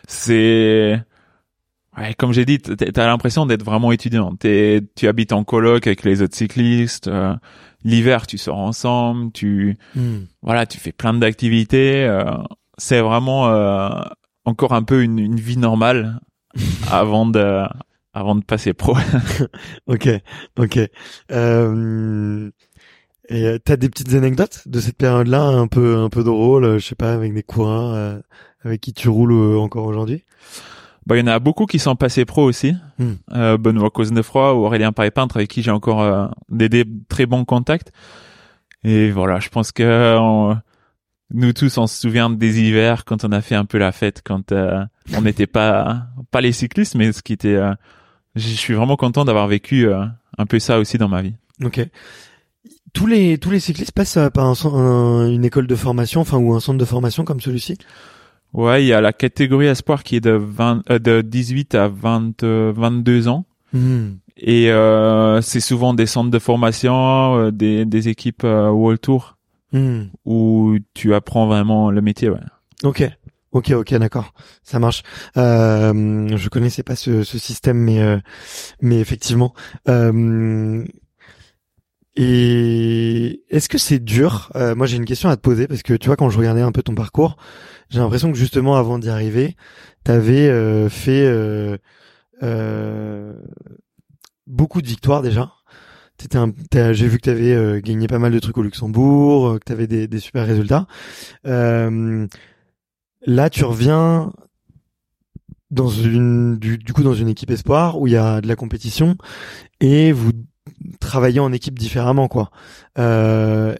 C'est, 0.07 1.01
ouais, 1.97 2.13
comme 2.15 2.33
j'ai 2.33 2.45
dit, 2.45 2.59
t'as 2.59 3.07
l'impression 3.07 3.45
d'être 3.45 3.63
vraiment 3.63 3.91
étudiant. 3.91 4.35
T'es, 4.35 4.81
tu 4.95 5.07
habites 5.07 5.31
en 5.33 5.43
coloc 5.43 5.87
avec 5.87 6.03
les 6.03 6.21
autres 6.21 6.35
cyclistes. 6.35 7.07
euh, 7.07 7.33
L'hiver, 7.83 8.27
tu 8.27 8.37
sors 8.37 8.59
ensemble. 8.59 9.31
Tu, 9.31 9.77
Hmm. 9.95 10.19
voilà, 10.41 10.65
tu 10.65 10.77
fais 10.79 10.91
plein 10.91 11.13
d'activités. 11.13 12.03
euh, 12.05 12.23
c'est 12.77 13.01
vraiment 13.01 13.47
euh, 13.49 13.89
encore 14.45 14.73
un 14.73 14.83
peu 14.83 15.03
une, 15.03 15.19
une 15.19 15.39
vie 15.39 15.57
normale 15.57 16.19
avant 16.91 17.25
de, 17.25 17.63
avant 18.13 18.35
de 18.35 18.43
passer 18.43 18.73
pro. 18.73 18.95
Ok, 19.87 20.09
ok. 20.57 20.79
Euh, 21.31 22.49
et 23.29 23.45
euh, 23.47 23.57
t'as 23.63 23.77
des 23.77 23.89
petites 23.89 24.13
anecdotes 24.13 24.63
de 24.67 24.79
cette 24.79 24.97
période-là, 24.97 25.43
un 25.43 25.67
peu, 25.67 25.97
un 25.97 26.09
peu 26.09 26.23
drôles, 26.23 26.65
euh, 26.65 26.79
je 26.79 26.85
sais 26.87 26.95
pas, 26.95 27.13
avec 27.13 27.33
des 27.33 27.43
coureurs 27.43 27.93
euh, 27.93 28.19
avec 28.63 28.81
qui 28.81 28.93
tu 28.93 29.09
roules 29.09 29.31
euh, 29.33 29.57
encore 29.59 29.85
aujourd'hui? 29.85 30.23
Bah, 31.05 31.17
il 31.17 31.19
y 31.19 31.23
en 31.23 31.27
a 31.27 31.39
beaucoup 31.39 31.65
qui 31.65 31.79
sont 31.79 31.95
passés 31.95 32.23
pro 32.25 32.43
aussi. 32.43 32.75
Hmm. 32.99 33.13
Euh, 33.33 33.57
Benoît 33.57 33.89
Cosnefroy 33.89 34.53
ou 34.53 34.65
Aurélien 34.65 34.91
Paris-Peintre 34.93 35.37
avec 35.37 35.49
qui 35.49 35.61
j'ai 35.61 35.71
encore 35.71 36.31
des, 36.49 36.69
des 36.69 36.85
très 37.09 37.25
bons 37.25 37.43
contacts. 37.43 37.91
Et 38.85 39.11
voilà, 39.11 39.39
je 39.39 39.49
pense 39.49 39.71
que 39.71 40.17
on- 40.17 40.57
nous 41.33 41.51
tous, 41.53 41.77
on 41.77 41.87
se 41.87 41.99
souvient 41.99 42.29
des 42.29 42.61
hivers 42.61 43.05
quand 43.05 43.25
on 43.25 43.31
a 43.31 43.41
fait 43.41 43.55
un 43.55 43.65
peu 43.65 43.77
la 43.77 43.91
fête, 43.91 44.21
quand 44.23 44.51
euh, 44.51 44.83
on 45.15 45.21
n'était 45.21 45.47
pas 45.47 46.07
pas 46.31 46.41
les 46.41 46.51
cyclistes, 46.51 46.95
mais 46.95 47.11
ce 47.11 47.21
qui 47.21 47.33
était. 47.33 47.55
euh, 47.55 47.73
je 48.35 48.47
suis 48.47 48.73
vraiment 48.73 48.95
content 48.95 49.25
d'avoir 49.25 49.47
vécu 49.47 49.87
euh, 49.87 50.05
un 50.37 50.45
peu 50.45 50.59
ça 50.59 50.79
aussi 50.79 50.97
dans 50.97 51.09
ma 51.09 51.21
vie. 51.21 51.33
Ok. 51.63 51.87
Tous 52.93 53.07
les 53.07 53.37
tous 53.37 53.49
les 53.51 53.59
cyclistes 53.59 53.91
passent 53.91 54.17
euh, 54.17 54.29
par 54.29 54.45
un, 54.45 55.27
une 55.27 55.45
école 55.45 55.67
de 55.67 55.75
formation, 55.75 56.21
enfin 56.21 56.37
ou 56.37 56.53
un 56.53 56.59
centre 56.59 56.77
de 56.79 56.85
formation 56.85 57.25
comme 57.25 57.41
celui-ci? 57.41 57.77
Ouais, 58.53 58.83
il 58.83 58.87
y 58.87 58.93
a 58.93 59.01
la 59.01 59.13
catégorie 59.13 59.65
espoir 59.65 60.03
qui 60.03 60.15
est 60.15 60.21
de 60.21 60.31
20, 60.31 60.83
euh, 60.91 60.99
de 60.99 61.21
18 61.21 61.73
à 61.75 61.87
20, 61.87 62.43
euh, 62.43 62.71
22 62.75 63.27
ans. 63.27 63.45
Hmm. 63.73 64.11
Et 64.37 64.71
euh, 64.71 65.41
c'est 65.41 65.59
souvent 65.59 65.93
des 65.95 66.05
centres 66.05 66.29
de 66.29 66.39
formation, 66.39 67.35
euh, 67.37 67.51
des, 67.51 67.85
des 67.85 68.09
équipes 68.09 68.43
euh, 68.43 68.69
World 68.69 69.01
Tour 69.01 69.37
Hmm. 69.73 70.03
où 70.23 70.77
tu 70.93 71.13
apprends 71.15 71.47
vraiment 71.47 71.89
le 71.89 72.01
métier. 72.01 72.29
Ouais. 72.29 72.39
Ok, 72.83 73.03
ok, 73.51 73.71
ok, 73.71 73.95
d'accord, 73.95 74.33
ça 74.63 74.77
marche. 74.79 75.01
Euh, 75.35 76.37
je 76.37 76.49
connaissais 76.49 76.83
pas 76.83 76.95
ce, 76.95 77.23
ce 77.23 77.39
système, 77.39 77.77
mais 77.77 77.99
euh, 78.01 78.19
mais 78.81 78.99
effectivement. 78.99 79.53
Euh, 79.89 80.85
et 82.15 83.41
est-ce 83.49 83.69
que 83.69 83.79
c'est 83.79 83.97
dur? 83.99 84.51
Euh, 84.55 84.75
Moi, 84.75 84.85
j'ai 84.85 84.97
une 84.97 85.05
question 85.05 85.29
à 85.29 85.35
te 85.35 85.41
poser 85.41 85.67
parce 85.67 85.81
que 85.81 85.93
tu 85.95 86.07
vois, 86.07 86.15
quand 86.15 86.29
je 86.29 86.37
regardais 86.37 86.61
un 86.61 86.71
peu 86.71 86.83
ton 86.83 86.93
parcours, 86.93 87.37
j'ai 87.89 87.99
l'impression 87.99 88.31
que 88.31 88.37
justement 88.37 88.75
avant 88.75 88.99
d'y 88.99 89.09
arriver, 89.09 89.55
t'avais 90.03 90.47
euh, 90.47 90.89
fait 90.89 91.25
euh, 91.25 91.77
euh, 92.43 93.33
beaucoup 94.45 94.81
de 94.83 94.87
victoires 94.87 95.23
déjà. 95.23 95.51
J'ai 96.73 97.07
vu 97.07 97.17
que 97.17 97.23
t'avais 97.23 97.53
euh, 97.53 97.79
gagné 97.81 98.07
pas 98.07 98.19
mal 98.19 98.31
de 98.31 98.39
trucs 98.39 98.57
au 98.57 98.63
Luxembourg, 98.63 99.47
euh, 99.47 99.59
que 99.59 99.63
t'avais 99.65 99.87
des, 99.87 100.07
des 100.07 100.19
super 100.19 100.45
résultats. 100.45 100.87
Euh, 101.45 102.27
là, 103.25 103.49
tu 103.49 103.63
reviens 103.63 104.31
dans 105.71 105.89
une 105.89 106.57
du, 106.59 106.77
du 106.77 106.93
coup 106.93 107.03
dans 107.03 107.15
une 107.15 107.27
équipe 107.27 107.49
espoir 107.49 107.99
où 107.99 108.07
il 108.07 108.13
y 108.13 108.17
a 108.17 108.41
de 108.41 108.47
la 108.47 108.55
compétition 108.55 109.17
et 109.79 110.11
vous 110.11 110.31
travaillez 110.99 111.39
en 111.39 111.51
équipe 111.51 111.79
différemment 111.79 112.27
quoi. 112.27 112.51
Euh, 112.99 113.75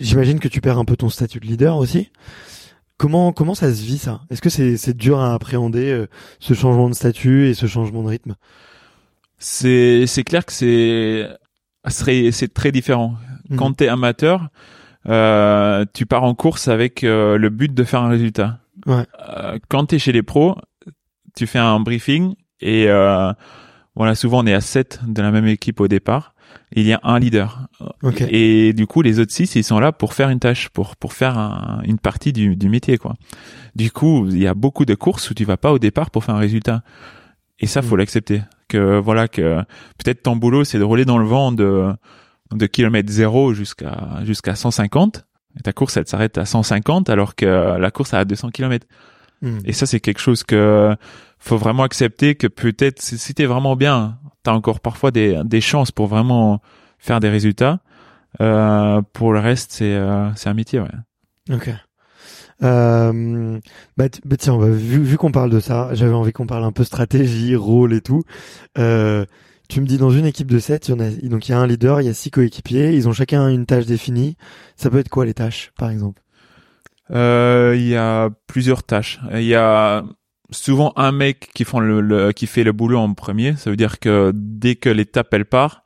J'imagine 0.00 0.40
que 0.40 0.48
tu 0.48 0.62
perds 0.62 0.78
un 0.78 0.86
peu 0.86 0.96
ton 0.96 1.10
statut 1.10 1.38
de 1.38 1.46
leader 1.46 1.76
aussi. 1.76 2.10
Comment 2.96 3.32
comment 3.32 3.54
ça 3.54 3.72
se 3.72 3.82
vit 3.82 3.98
ça? 3.98 4.22
Est-ce 4.30 4.40
que 4.40 4.48
c'est 4.48 4.78
c'est 4.78 4.96
dur 4.96 5.20
à 5.20 5.34
appréhender 5.34 5.90
euh, 5.90 6.06
ce 6.40 6.54
changement 6.54 6.88
de 6.88 6.94
statut 6.94 7.48
et 7.48 7.54
ce 7.54 7.66
changement 7.66 8.02
de 8.02 8.08
rythme? 8.08 8.36
C'est 9.38 10.06
c'est 10.06 10.24
clair 10.24 10.46
que 10.46 10.52
c'est 10.54 11.28
c'est 11.90 12.52
très 12.54 12.72
différent. 12.72 13.14
Mhm. 13.50 13.56
Quand 13.56 13.72
t'es 13.72 13.88
amateur, 13.88 14.48
euh, 15.08 15.84
tu 15.94 16.06
pars 16.06 16.24
en 16.24 16.34
course 16.34 16.68
avec 16.68 17.04
euh, 17.04 17.38
le 17.38 17.48
but 17.50 17.72
de 17.72 17.84
faire 17.84 18.02
un 18.02 18.08
résultat. 18.08 18.58
Ouais. 18.86 19.04
Euh, 19.28 19.58
quand 19.68 19.86
t'es 19.86 19.98
chez 19.98 20.12
les 20.12 20.22
pros, 20.22 20.56
tu 21.36 21.46
fais 21.46 21.58
un 21.58 21.80
briefing 21.80 22.34
et 22.60 22.86
voilà 23.94 24.14
souvent 24.14 24.42
on 24.42 24.46
est 24.46 24.54
à 24.54 24.60
7 24.60 25.00
de 25.06 25.22
la 25.22 25.30
même 25.30 25.46
équipe 25.46 25.80
au 25.80 25.88
départ. 25.88 26.34
Il 26.72 26.86
y 26.86 26.92
a 26.92 27.00
un 27.02 27.18
leader. 27.18 27.68
Et 28.28 28.72
du 28.72 28.86
coup, 28.86 29.02
les 29.02 29.20
autres 29.20 29.32
six, 29.32 29.54
ils 29.54 29.62
sont 29.64 29.78
là 29.78 29.92
pour 29.92 30.14
faire 30.14 30.30
une 30.30 30.40
tâche, 30.40 30.68
pour 30.70 30.96
pour 30.96 31.12
faire 31.12 31.38
un- 31.38 31.80
une 31.84 31.98
partie 31.98 32.32
du, 32.32 32.56
du 32.56 32.68
métier, 32.68 32.98
quoi. 32.98 33.14
Du 33.76 33.90
coup, 33.90 34.26
il 34.28 34.38
y 34.38 34.46
a 34.46 34.54
beaucoup 34.54 34.84
de 34.84 34.94
courses 34.94 35.30
où 35.30 35.34
tu 35.34 35.44
vas 35.44 35.56
pas 35.56 35.72
au 35.72 35.78
départ 35.78 36.10
pour 36.10 36.24
faire 36.24 36.34
un 36.34 36.38
résultat. 36.38 36.82
Et 37.60 37.66
ça, 37.66 37.82
faut 37.82 37.94
Mm. 37.94 37.98
l'accepter. 37.98 38.42
Que 38.76 38.98
voilà, 38.98 39.28
que 39.28 39.62
peut-être 39.98 40.22
ton 40.22 40.36
boulot, 40.36 40.64
c'est 40.64 40.78
de 40.78 40.84
rouler 40.84 41.04
dans 41.04 41.18
le 41.18 41.26
vent 41.26 41.52
de 41.52 41.92
de 42.52 42.66
kilomètre 42.66 43.10
zéro 43.10 43.54
jusqu'à 43.54 44.20
jusqu'à 44.24 44.54
150. 44.54 45.24
Et 45.58 45.62
ta 45.62 45.72
course, 45.72 45.96
elle 45.96 46.06
s'arrête 46.06 46.36
à 46.36 46.44
150, 46.44 47.08
alors 47.08 47.34
que 47.34 47.78
la 47.78 47.90
course 47.90 48.12
a 48.12 48.24
200 48.26 48.50
kilomètres. 48.50 48.86
Hmm. 49.40 49.58
Et 49.64 49.72
ça, 49.72 49.86
c'est 49.86 50.00
quelque 50.00 50.20
chose 50.20 50.44
que 50.44 50.94
faut 51.38 51.56
vraiment 51.56 51.82
accepter 51.84 52.34
que 52.34 52.46
peut-être 52.46 53.00
si 53.00 53.16
si 53.16 53.32
t'es 53.32 53.46
vraiment 53.46 53.76
bien, 53.76 54.18
t'as 54.42 54.52
encore 54.52 54.80
parfois 54.80 55.10
des, 55.10 55.40
des 55.44 55.62
chances 55.62 55.90
pour 55.90 56.06
vraiment 56.06 56.60
faire 56.98 57.20
des 57.20 57.30
résultats. 57.30 57.80
Euh, 58.40 59.00
pour 59.12 59.32
le 59.32 59.40
reste, 59.40 59.72
c'est 59.72 59.94
euh, 59.94 60.28
c'est 60.34 60.50
un 60.50 60.54
métier, 60.54 60.80
ouais. 60.80 60.88
Ok. 61.50 61.70
Euh, 62.62 63.58
bah, 63.96 64.06
bah 64.24 64.36
tiens, 64.38 64.56
bah, 64.58 64.68
vu, 64.70 65.02
vu 65.02 65.16
qu'on 65.18 65.32
parle 65.32 65.50
de 65.50 65.60
ça, 65.60 65.90
j'avais 65.92 66.14
envie 66.14 66.32
qu'on 66.32 66.46
parle 66.46 66.64
un 66.64 66.72
peu 66.72 66.84
stratégie, 66.84 67.54
rôle 67.56 67.92
et 67.92 68.00
tout. 68.00 68.22
Euh, 68.78 69.24
tu 69.68 69.80
me 69.80 69.86
dis 69.86 69.98
dans 69.98 70.10
une 70.10 70.26
équipe 70.26 70.50
de 70.50 70.58
7, 70.58 70.88
il 70.88 70.90
y 70.92 70.94
en 70.94 71.00
a, 71.00 71.10
donc 71.28 71.48
il 71.48 71.52
y 71.52 71.54
a 71.54 71.58
un 71.58 71.66
leader, 71.66 72.00
il 72.00 72.06
y 72.06 72.08
a 72.10 72.14
six 72.14 72.30
coéquipiers, 72.30 72.94
ils 72.94 73.08
ont 73.08 73.12
chacun 73.12 73.48
une 73.48 73.66
tâche 73.66 73.84
définie. 73.86 74.36
Ça 74.76 74.90
peut 74.90 74.98
être 74.98 75.08
quoi 75.08 75.26
les 75.26 75.34
tâches, 75.34 75.72
par 75.76 75.90
exemple? 75.90 76.22
Euh, 77.10 77.74
Il 77.76 77.86
y 77.86 77.96
a 77.96 78.30
plusieurs 78.46 78.82
tâches. 78.84 79.20
Il 79.32 79.44
y 79.44 79.54
a 79.54 80.04
souvent 80.50 80.92
un 80.96 81.12
mec 81.12 81.50
qui 81.54 81.64
font 81.64 81.80
le- 81.80 82.32
qui 82.32 82.46
fait 82.46 82.64
le 82.64 82.72
boulot 82.72 82.98
en 82.98 83.12
premier. 83.14 83.56
Ça 83.56 83.70
veut 83.70 83.76
dire 83.76 83.98
que 83.98 84.32
dès 84.34 84.76
que 84.76 84.88
l'étape 84.88 85.32
elle 85.34 85.44
part, 85.44 85.82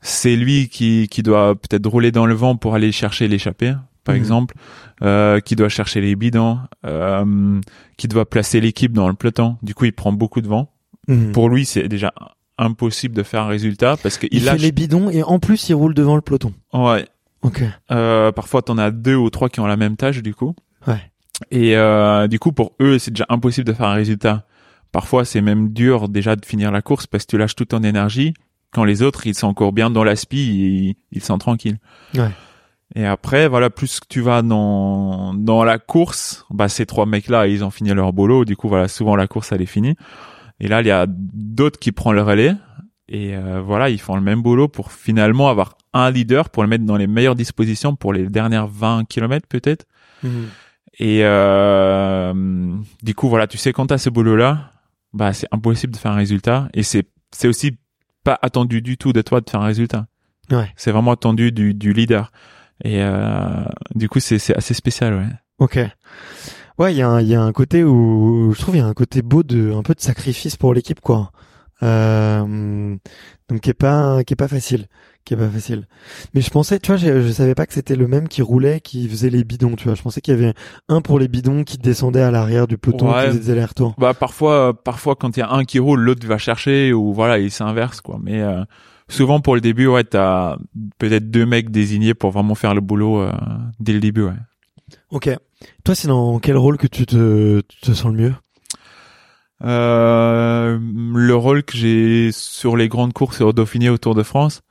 c'est 0.00 0.36
lui 0.36 0.68
qui 0.68 1.08
qui 1.08 1.22
doit 1.24 1.54
peut-être 1.56 1.86
rouler 1.88 2.12
dans 2.12 2.26
le 2.26 2.34
vent 2.34 2.56
pour 2.56 2.74
aller 2.74 2.92
chercher 2.92 3.26
l'échappée, 3.28 3.74
par 4.08 4.14
Mhm. 4.14 4.20
exemple, 4.22 4.54
euh, 5.02 5.38
qui 5.40 5.54
doit 5.54 5.68
chercher 5.68 6.00
les 6.00 6.16
bidons, 6.16 6.58
euh, 6.86 7.60
qui 7.98 8.08
doit 8.08 8.28
placer 8.28 8.58
l'équipe 8.60 8.92
dans 8.94 9.06
le 9.08 9.14
peloton. 9.14 9.56
Du 9.62 9.74
coup, 9.74 9.84
il 9.84 9.92
prend 9.92 10.12
beaucoup 10.12 10.40
de 10.40 10.48
vent. 10.48 10.72
Mhm. 11.08 11.32
Pour 11.32 11.50
lui, 11.50 11.66
c'est 11.66 11.88
déjà 11.88 12.12
impossible 12.56 13.14
de 13.14 13.22
faire 13.22 13.42
un 13.42 13.48
résultat 13.48 13.96
parce 14.02 14.16
qu'il 14.18 14.30
Il 14.32 14.40
fait 14.40 14.46
lâche. 14.46 14.60
les 14.62 14.72
bidons 14.72 15.10
et 15.10 15.22
en 15.22 15.38
plus 15.38 15.68
il 15.68 15.74
roule 15.74 15.94
devant 15.94 16.16
le 16.16 16.22
peloton. 16.22 16.52
Ouais. 16.72 17.06
Ok. 17.42 17.62
Euh, 17.92 18.32
parfois, 18.32 18.62
t'en 18.62 18.78
as 18.78 18.90
deux 18.90 19.14
ou 19.14 19.30
trois 19.30 19.48
qui 19.48 19.60
ont 19.60 19.66
la 19.66 19.76
même 19.76 19.96
tâche, 19.96 20.22
du 20.22 20.34
coup. 20.34 20.54
Ouais. 20.86 21.00
Et 21.52 21.76
euh, 21.76 22.26
du 22.28 22.38
coup, 22.38 22.50
pour 22.52 22.72
eux, 22.80 22.98
c'est 22.98 23.12
déjà 23.12 23.26
impossible 23.28 23.66
de 23.66 23.72
faire 23.74 23.86
un 23.86 23.92
résultat. 23.94 24.44
Parfois, 24.90 25.24
c'est 25.24 25.40
même 25.42 25.68
dur 25.72 26.08
déjà 26.08 26.34
de 26.34 26.44
finir 26.44 26.72
la 26.72 26.80
course 26.82 27.06
parce 27.06 27.24
que 27.26 27.30
tu 27.32 27.38
lâches 27.38 27.54
toute 27.54 27.68
ton 27.68 27.82
énergie 27.84 28.32
quand 28.72 28.84
les 28.84 29.02
autres, 29.02 29.26
ils 29.26 29.34
sont 29.34 29.46
encore 29.46 29.72
bien 29.72 29.88
dans 29.90 30.02
l'aspi, 30.04 30.36
ils, 30.38 30.94
ils 31.12 31.22
sont 31.22 31.38
tranquilles. 31.38 31.78
Ouais. 32.14 32.30
Et 32.98 33.06
après, 33.06 33.46
voilà, 33.46 33.70
plus 33.70 34.00
que 34.00 34.06
tu 34.08 34.20
vas 34.20 34.42
dans 34.42 35.32
dans 35.32 35.62
la 35.62 35.78
course, 35.78 36.44
bah 36.50 36.68
ces 36.68 36.84
trois 36.84 37.06
mecs-là, 37.06 37.46
ils 37.46 37.64
ont 37.64 37.70
fini 37.70 37.94
leur 37.94 38.12
boulot. 38.12 38.44
Du 38.44 38.56
coup, 38.56 38.68
voilà, 38.68 38.88
souvent 38.88 39.14
la 39.14 39.28
course 39.28 39.52
elle 39.52 39.62
est 39.62 39.66
finie. 39.66 39.94
Et 40.58 40.66
là, 40.66 40.80
il 40.80 40.88
y 40.88 40.90
a 40.90 41.06
d'autres 41.08 41.78
qui 41.78 41.92
prennent 41.92 42.14
le 42.14 42.22
relais. 42.22 42.56
Et 43.08 43.36
euh, 43.36 43.60
voilà, 43.64 43.88
ils 43.88 44.00
font 44.00 44.16
le 44.16 44.20
même 44.20 44.42
boulot 44.42 44.66
pour 44.66 44.90
finalement 44.90 45.48
avoir 45.48 45.78
un 45.94 46.10
leader 46.10 46.50
pour 46.50 46.64
le 46.64 46.68
mettre 46.68 46.84
dans 46.84 46.96
les 46.96 47.06
meilleures 47.06 47.36
dispositions 47.36 47.94
pour 47.94 48.12
les 48.12 48.28
dernières 48.28 48.66
20 48.66 49.04
kilomètres 49.08 49.46
peut-être. 49.46 49.86
Mhm. 50.24 50.48
Et 50.98 51.20
euh, 51.22 52.74
du 53.04 53.14
coup, 53.14 53.28
voilà, 53.28 53.46
tu 53.46 53.58
sais, 53.58 53.72
quand 53.72 53.86
t'as 53.86 53.98
ce 53.98 54.10
boulot-là, 54.10 54.72
bah, 55.12 55.32
c'est 55.32 55.46
impossible 55.52 55.92
de 55.92 55.98
faire 55.98 56.10
un 56.10 56.16
résultat. 56.16 56.68
Et 56.74 56.82
c'est, 56.82 57.06
c'est 57.30 57.46
aussi 57.46 57.78
pas 58.24 58.40
attendu 58.42 58.82
du 58.82 58.98
tout 58.98 59.12
de 59.12 59.22
toi 59.22 59.40
de 59.40 59.48
faire 59.48 59.60
un 59.60 59.66
résultat. 59.66 60.08
Ouais. 60.50 60.72
C'est 60.74 60.90
vraiment 60.90 61.12
attendu 61.12 61.52
du, 61.52 61.74
du 61.74 61.92
leader. 61.92 62.32
Et 62.84 63.02
euh, 63.02 63.64
du 63.94 64.08
coup, 64.08 64.20
c'est, 64.20 64.38
c'est 64.38 64.56
assez 64.56 64.74
spécial, 64.74 65.14
ouais. 65.14 65.26
Ok. 65.58 65.78
Ouais, 66.78 66.94
il 66.94 66.96
y 66.98 67.02
a 67.02 67.08
un, 67.08 67.20
il 67.20 67.26
y 67.28 67.34
a 67.34 67.42
un 67.42 67.52
côté 67.52 67.82
où 67.82 68.52
je 68.54 68.60
trouve 68.60 68.76
il 68.76 68.78
y 68.78 68.82
a 68.82 68.86
un 68.86 68.94
côté 68.94 69.20
beau 69.22 69.42
de 69.42 69.72
un 69.72 69.82
peu 69.82 69.94
de 69.94 70.00
sacrifice 70.00 70.56
pour 70.56 70.72
l'équipe 70.74 71.00
quoi. 71.00 71.32
Euh, 71.82 72.96
donc 73.48 73.60
qui 73.60 73.70
est 73.70 73.74
pas 73.74 74.22
qui 74.24 74.34
est 74.34 74.36
pas 74.36 74.46
facile, 74.48 74.86
qui 75.24 75.34
est 75.34 75.36
pas 75.36 75.48
facile. 75.48 75.86
Mais 76.34 76.40
je 76.40 76.50
pensais, 76.50 76.78
tu 76.78 76.88
vois, 76.88 76.96
je, 76.96 77.22
je 77.22 77.32
savais 77.32 77.54
pas 77.54 77.66
que 77.66 77.72
c'était 77.72 77.96
le 77.96 78.06
même 78.06 78.28
qui 78.28 78.42
roulait, 78.42 78.80
qui 78.80 79.08
faisait 79.08 79.30
les 79.30 79.42
bidons, 79.44 79.74
tu 79.76 79.84
vois. 79.84 79.94
Je 79.94 80.02
pensais 80.02 80.20
qu'il 80.20 80.34
y 80.34 80.36
avait 80.36 80.54
un 80.88 81.00
pour 81.00 81.18
les 81.18 81.28
bidons 81.28 81.64
qui 81.64 81.78
descendait 81.78 82.22
à 82.22 82.30
l'arrière 82.30 82.66
du 82.68 82.78
peloton, 82.78 83.12
Ouais. 83.12 83.22
qui 83.24 83.26
faisait 83.30 83.38
des 83.40 83.50
allers-retours. 83.50 83.94
Bah, 83.98 84.14
parfois, 84.14 84.68
euh, 84.68 84.72
parfois, 84.72 85.16
quand 85.16 85.36
il 85.36 85.40
y 85.40 85.42
a 85.42 85.50
un 85.50 85.64
qui 85.64 85.78
roule, 85.80 86.00
l'autre 86.00 86.26
va 86.26 86.38
chercher 86.38 86.92
ou 86.92 87.12
voilà, 87.12 87.38
il 87.38 87.50
s'inverse, 87.50 88.00
quoi. 88.00 88.18
Mais 88.22 88.40
euh, 88.40 88.62
souvent, 89.08 89.40
pour 89.40 89.54
le 89.54 89.60
début, 89.60 89.86
ouais, 89.86 90.04
t'as 90.04 90.56
peut-être 90.98 91.30
deux 91.30 91.46
mecs 91.46 91.70
désignés 91.70 92.14
pour 92.14 92.30
vraiment 92.30 92.54
faire 92.54 92.74
le 92.74 92.80
boulot 92.80 93.20
euh, 93.20 93.32
dès 93.80 93.92
le 93.92 94.00
début, 94.00 94.22
ouais. 94.22 94.36
Ok. 95.10 95.30
Toi, 95.84 95.94
c'est 95.94 96.08
dans 96.08 96.38
quel 96.38 96.56
rôle 96.56 96.78
que 96.78 96.86
tu 96.86 97.06
te, 97.06 97.60
tu 97.60 97.80
te 97.80 97.92
sens 97.92 98.12
le 98.12 98.18
mieux? 98.18 98.34
Euh, 99.64 100.78
le 100.80 101.34
rôle 101.34 101.64
que 101.64 101.76
j'ai 101.76 102.30
sur 102.32 102.76
les 102.76 102.88
grandes 102.88 103.12
courses 103.12 103.40
au 103.40 103.52
Dauphiné 103.52 103.88
au 103.88 103.98
Tour 103.98 104.14
de 104.14 104.22
France, 104.22 104.62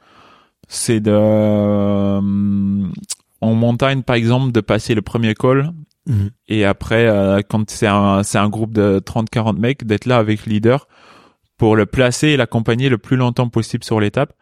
c'est 0.70 1.02
de 1.02 1.12
euh, 1.12 2.22
en 3.42 3.54
montagne 3.54 4.04
par 4.04 4.16
exemple 4.16 4.52
de 4.52 4.62
passer 4.62 4.96
le 4.96 5.02
premier 5.02 5.34
col 5.34 5.72
Mhm. 6.08 6.30
et 6.48 6.64
après 6.64 7.06
euh, 7.06 7.42
quand 7.48 7.70
c'est 7.70 7.86
un 7.88 8.24
c'est 8.24 8.38
un 8.38 8.48
groupe 8.48 8.72
de 8.72 9.00
30 9.00 9.30
40 9.30 9.60
mecs 9.60 9.86
d'être 9.86 10.06
là 10.06 10.18
avec 10.20 10.46
le 10.46 10.54
leader 10.54 10.88
pour 11.58 11.76
le 11.76 11.86
placer 11.86 12.30
et 12.30 12.38
l'accompagner 12.38 12.90
le 12.90 12.98
plus 12.98 13.16
longtemps 13.18 13.50
possible 13.50 13.84
sur 13.84 14.00
l'étape. 14.00 14.34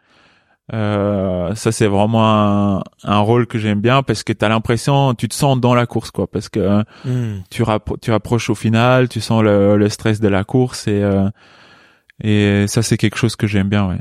Euh, 0.73 1.53
ça 1.53 1.71
c'est 1.71 1.85
vraiment 1.85 2.77
un, 2.79 2.83
un 3.03 3.19
rôle 3.19 3.45
que 3.45 3.59
j'aime 3.59 3.81
bien 3.81 4.01
parce 4.01 4.23
que 4.23 4.33
tu 4.33 4.43
as 4.43 4.49
l'impression 4.49 5.13
tu 5.13 5.27
te 5.29 5.35
sens 5.35 5.59
dans 5.61 5.75
la 5.75 5.85
course 5.85 6.09
quoi 6.09 6.25
parce 6.25 6.49
que 6.49 6.59
euh, 6.59 6.83
Mhm. 7.05 7.43
tu, 7.51 7.61
rappro- 7.61 7.99
tu 8.01 8.11
approches 8.11 8.49
au 8.49 8.55
final, 8.55 9.07
tu 9.07 9.21
sens 9.21 9.43
le, 9.43 9.77
le 9.77 9.89
stress 9.89 10.19
de 10.19 10.27
la 10.27 10.43
course 10.43 10.87
et 10.87 11.03
euh, 11.03 11.29
et 12.23 12.65
ça 12.67 12.81
c'est 12.81 12.97
quelque 12.97 13.17
chose 13.17 13.35
que 13.35 13.45
j'aime 13.45 13.69
bien 13.69 13.87
ouais. 13.87 13.99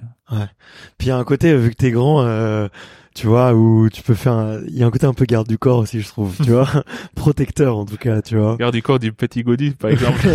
Puis 0.96 1.08
il 1.08 1.10
y 1.10 1.12
a 1.12 1.18
un 1.18 1.24
côté, 1.24 1.54
vu 1.54 1.68
que 1.70 1.76
t'es 1.76 1.90
grand, 1.90 2.22
euh, 2.22 2.68
tu 3.14 3.26
vois, 3.28 3.54
où 3.54 3.88
tu 3.90 4.02
peux 4.02 4.14
faire, 4.14 4.32
un- 4.32 4.60
il 4.66 4.76
y 4.76 4.82
a 4.82 4.86
un 4.86 4.90
côté 4.90 5.06
un 5.06 5.14
peu 5.14 5.24
garde 5.24 5.46
du 5.48 5.56
corps 5.58 5.78
aussi, 5.78 6.00
je 6.00 6.08
trouve, 6.08 6.36
tu 6.42 6.50
vois, 6.50 6.68
protecteur 7.14 7.76
en 7.78 7.84
tout 7.84 7.96
cas, 7.96 8.20
tu 8.22 8.36
vois. 8.36 8.52
Regarde 8.52 8.74
du 8.74 8.82
corps 8.82 8.98
du 8.98 9.12
petit 9.12 9.42
Gaudi 9.44 9.70
par 9.70 9.90
exemple. 9.92 10.26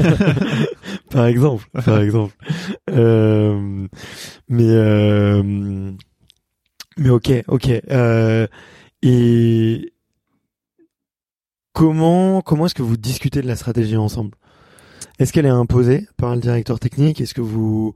par 1.12 1.26
exemple, 1.26 1.66
par 1.86 2.00
exemple. 2.02 2.36
Euh, 2.92 3.88
mais 4.48 4.68
euh, 4.70 5.92
mais 6.98 7.10
ok, 7.10 7.32
ok. 7.48 7.70
Euh, 7.92 8.48
et 9.02 9.94
comment 11.74 12.42
comment 12.42 12.66
est-ce 12.66 12.76
que 12.76 12.82
vous 12.82 12.98
discutez 12.98 13.42
de 13.42 13.48
la 13.48 13.56
stratégie 13.56 13.98
ensemble? 13.98 14.32
Est-ce 15.20 15.34
qu'elle 15.34 15.46
est 15.46 15.50
imposée 15.50 16.08
par 16.18 16.34
le 16.36 16.42
directeur 16.42 16.80
technique? 16.80 17.20
Est-ce 17.22 17.34
que 17.34 17.42
vous 17.42 17.94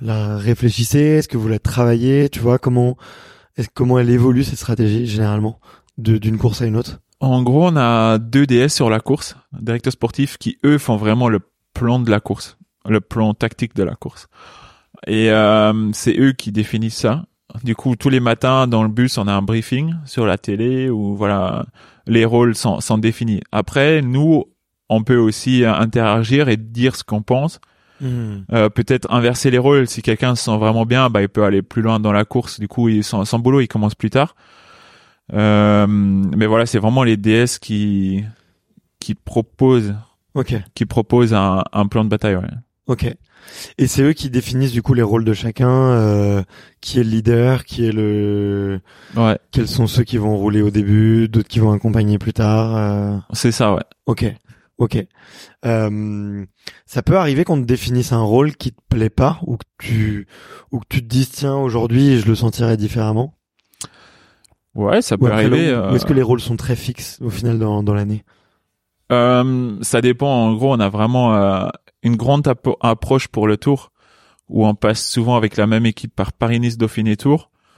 la 0.00 0.36
réfléchissez? 0.36 0.98
Est-ce 0.98 1.28
que 1.28 1.36
vous 1.36 1.48
la 1.48 1.58
travaillez? 1.60 2.28
Tu 2.28 2.40
vois 2.40 2.58
comment 2.58 2.96
comment 3.74 3.98
elle 3.98 4.10
évolue 4.10 4.44
cette 4.44 4.58
stratégie 4.58 5.06
généralement? 5.06 5.60
D'une 5.96 6.38
course 6.38 6.62
à 6.62 6.66
une 6.66 6.76
autre? 6.76 7.00
En 7.20 7.42
gros, 7.42 7.68
on 7.68 7.76
a 7.76 8.18
deux 8.18 8.46
DS 8.46 8.68
sur 8.68 8.90
la 8.90 9.00
course, 9.00 9.36
directeurs 9.52 9.92
sportifs 9.92 10.36
qui 10.38 10.58
eux 10.64 10.78
font 10.78 10.96
vraiment 10.96 11.28
le 11.28 11.40
plan 11.72 11.98
de 11.98 12.10
la 12.10 12.20
course, 12.20 12.58
le 12.86 13.00
plan 13.00 13.32
tactique 13.34 13.74
de 13.74 13.82
la 13.82 13.94
course. 13.94 14.26
Et 15.06 15.30
euh, 15.30 15.92
c'est 15.92 16.18
eux 16.18 16.32
qui 16.32 16.52
définissent 16.52 16.98
ça. 16.98 17.24
Du 17.62 17.76
coup, 17.76 17.94
tous 17.94 18.08
les 18.08 18.20
matins 18.20 18.66
dans 18.66 18.82
le 18.82 18.88
bus, 18.88 19.16
on 19.18 19.28
a 19.28 19.32
un 19.32 19.42
briefing 19.42 19.94
sur 20.06 20.26
la 20.26 20.38
télé 20.38 20.90
où 20.90 21.14
voilà, 21.14 21.66
les 22.06 22.24
rôles 22.24 22.56
sont, 22.56 22.80
sont 22.80 22.98
définis. 22.98 23.40
Après, 23.52 24.02
nous, 24.02 24.44
on 24.88 25.02
peut 25.04 25.16
aussi 25.16 25.64
interagir 25.64 26.48
et 26.48 26.56
dire 26.56 26.96
ce 26.96 27.04
qu'on 27.04 27.22
pense. 27.22 27.60
Euh, 28.02 28.68
peut-être 28.68 29.10
inverser 29.12 29.50
les 29.50 29.58
rôles. 29.58 29.86
Si 29.86 30.02
quelqu'un 30.02 30.34
se 30.34 30.44
sent 30.44 30.56
vraiment 30.58 30.84
bien, 30.84 31.08
bah, 31.10 31.22
il 31.22 31.28
peut 31.28 31.44
aller 31.44 31.62
plus 31.62 31.80
loin 31.82 32.00
dans 32.00 32.12
la 32.12 32.24
course. 32.24 32.60
Du 32.60 32.68
coup, 32.68 32.88
il, 32.88 33.02
son, 33.04 33.24
son 33.24 33.38
boulot, 33.38 33.60
il 33.60 33.68
commence 33.68 33.94
plus 33.94 34.10
tard. 34.10 34.34
Euh, 35.32 35.86
mais 35.88 36.46
voilà, 36.46 36.66
c'est 36.66 36.78
vraiment 36.78 37.02
les 37.04 37.16
DS 37.16 37.58
qui 37.60 38.24
qui 39.00 39.14
proposent 39.14 39.94
Ok, 40.34 40.54
qui 40.74 40.84
proposent 40.86 41.32
un, 41.34 41.62
un 41.72 41.86
plan 41.86 42.04
de 42.04 42.08
bataille. 42.08 42.36
Ouais. 42.36 42.42
ok. 42.88 43.14
Et 43.76 43.86
c'est 43.86 44.02
eux 44.02 44.14
qui 44.14 44.30
définissent 44.30 44.72
du 44.72 44.80
coup 44.80 44.94
les 44.94 45.02
rôles 45.02 45.24
de 45.24 45.34
chacun, 45.34 45.68
euh, 45.70 46.42
qui 46.80 46.98
est 46.98 47.04
le 47.04 47.10
leader, 47.10 47.64
qui 47.66 47.86
est 47.86 47.92
le, 47.92 48.80
Ouais, 49.16 49.38
quels 49.52 49.68
sont 49.68 49.86
ceux 49.86 50.02
qui 50.02 50.16
vont 50.16 50.34
rouler 50.36 50.62
au 50.62 50.70
début, 50.70 51.28
d'autres 51.28 51.48
qui 51.48 51.58
vont 51.58 51.72
accompagner 51.72 52.18
plus 52.18 52.32
tard. 52.32 52.74
euh, 52.76 53.18
c'est 53.34 53.52
ça. 53.52 53.74
Ouais. 53.74 53.82
Ok, 54.06 54.24
ok. 54.78 54.98
Euh, 55.64 56.44
ça 56.86 57.02
peut 57.02 57.16
arriver 57.16 57.44
qu'on 57.44 57.60
te 57.60 57.66
définisse 57.66 58.12
un 58.12 58.22
rôle 58.22 58.56
qui 58.56 58.72
te 58.72 58.80
plaît 58.88 59.10
pas 59.10 59.38
ou 59.46 59.56
que 59.56 59.64
tu 59.78 60.26
ou 60.72 60.80
que 60.80 60.86
tu 60.88 61.00
te 61.02 61.06
dises 61.06 61.30
tiens 61.30 61.56
aujourd'hui 61.56 62.18
je 62.20 62.26
le 62.26 62.34
sentirais 62.34 62.76
différemment? 62.76 63.34
Ouais, 64.74 65.02
ça 65.02 65.16
peut 65.16 65.30
arriver. 65.30 65.68
le- 65.68 65.74
euh, 65.74 65.92
ou 65.92 65.96
est-ce 65.96 66.06
que 66.06 66.12
les 66.12 66.22
rôles 66.22 66.40
sont 66.40 66.56
très 66.56 66.76
fixes 66.76 67.18
au 67.22 67.30
final 67.30 67.58
dans 67.58 67.82
dans 67.82 67.94
l'année? 67.94 68.24
Euh, 69.12 69.76
ça 69.82 70.00
dépend. 70.00 70.28
En 70.28 70.54
gros, 70.54 70.72
on 70.74 70.80
a 70.80 70.88
vraiment 70.88 71.34
euh, 71.34 71.68
une 72.02 72.16
grande 72.16 72.46
approche 72.80 73.28
pour 73.28 73.46
le 73.46 73.56
tour 73.56 73.92
où 74.48 74.66
on 74.66 74.74
passe 74.74 75.08
souvent 75.08 75.36
avec 75.36 75.56
la 75.56 75.66
même 75.66 75.86
équipe 75.86 76.14
par 76.14 76.32
Paris-Nice, 76.32 76.76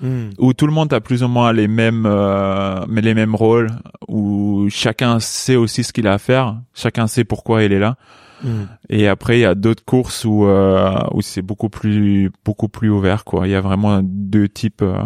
Hmm. 0.00 0.28
où 0.38 0.52
tout 0.52 0.66
le 0.66 0.72
monde 0.74 0.92
a 0.92 1.00
plus 1.00 1.22
ou 1.22 1.28
moins 1.28 1.54
les 1.54 1.68
mêmes 1.68 2.04
euh, 2.04 2.84
mais 2.86 3.00
les 3.00 3.14
mêmes 3.14 3.34
rôles 3.34 3.68
où 4.08 4.66
chacun 4.68 5.20
sait 5.20 5.56
aussi 5.56 5.84
ce 5.84 5.92
qu'il 5.94 6.06
a 6.06 6.12
à 6.12 6.18
faire 6.18 6.60
chacun 6.74 7.06
sait 7.06 7.24
pourquoi 7.24 7.62
il 7.64 7.72
est 7.72 7.78
là 7.78 7.96
Hmm. 8.44 8.64
et 8.90 9.08
après 9.08 9.38
il 9.38 9.40
y 9.40 9.44
a 9.46 9.54
d'autres 9.54 9.82
courses 9.86 10.26
où 10.26 10.44
euh, 10.44 10.94
où 11.12 11.22
c'est 11.22 11.40
beaucoup 11.40 11.70
plus 11.70 12.30
beaucoup 12.44 12.68
plus 12.68 12.90
ouvert 12.90 13.24
quoi 13.24 13.48
il 13.48 13.52
y 13.52 13.54
a 13.54 13.62
vraiment 13.62 14.00
deux 14.02 14.46
types 14.46 14.82
euh, 14.82 14.98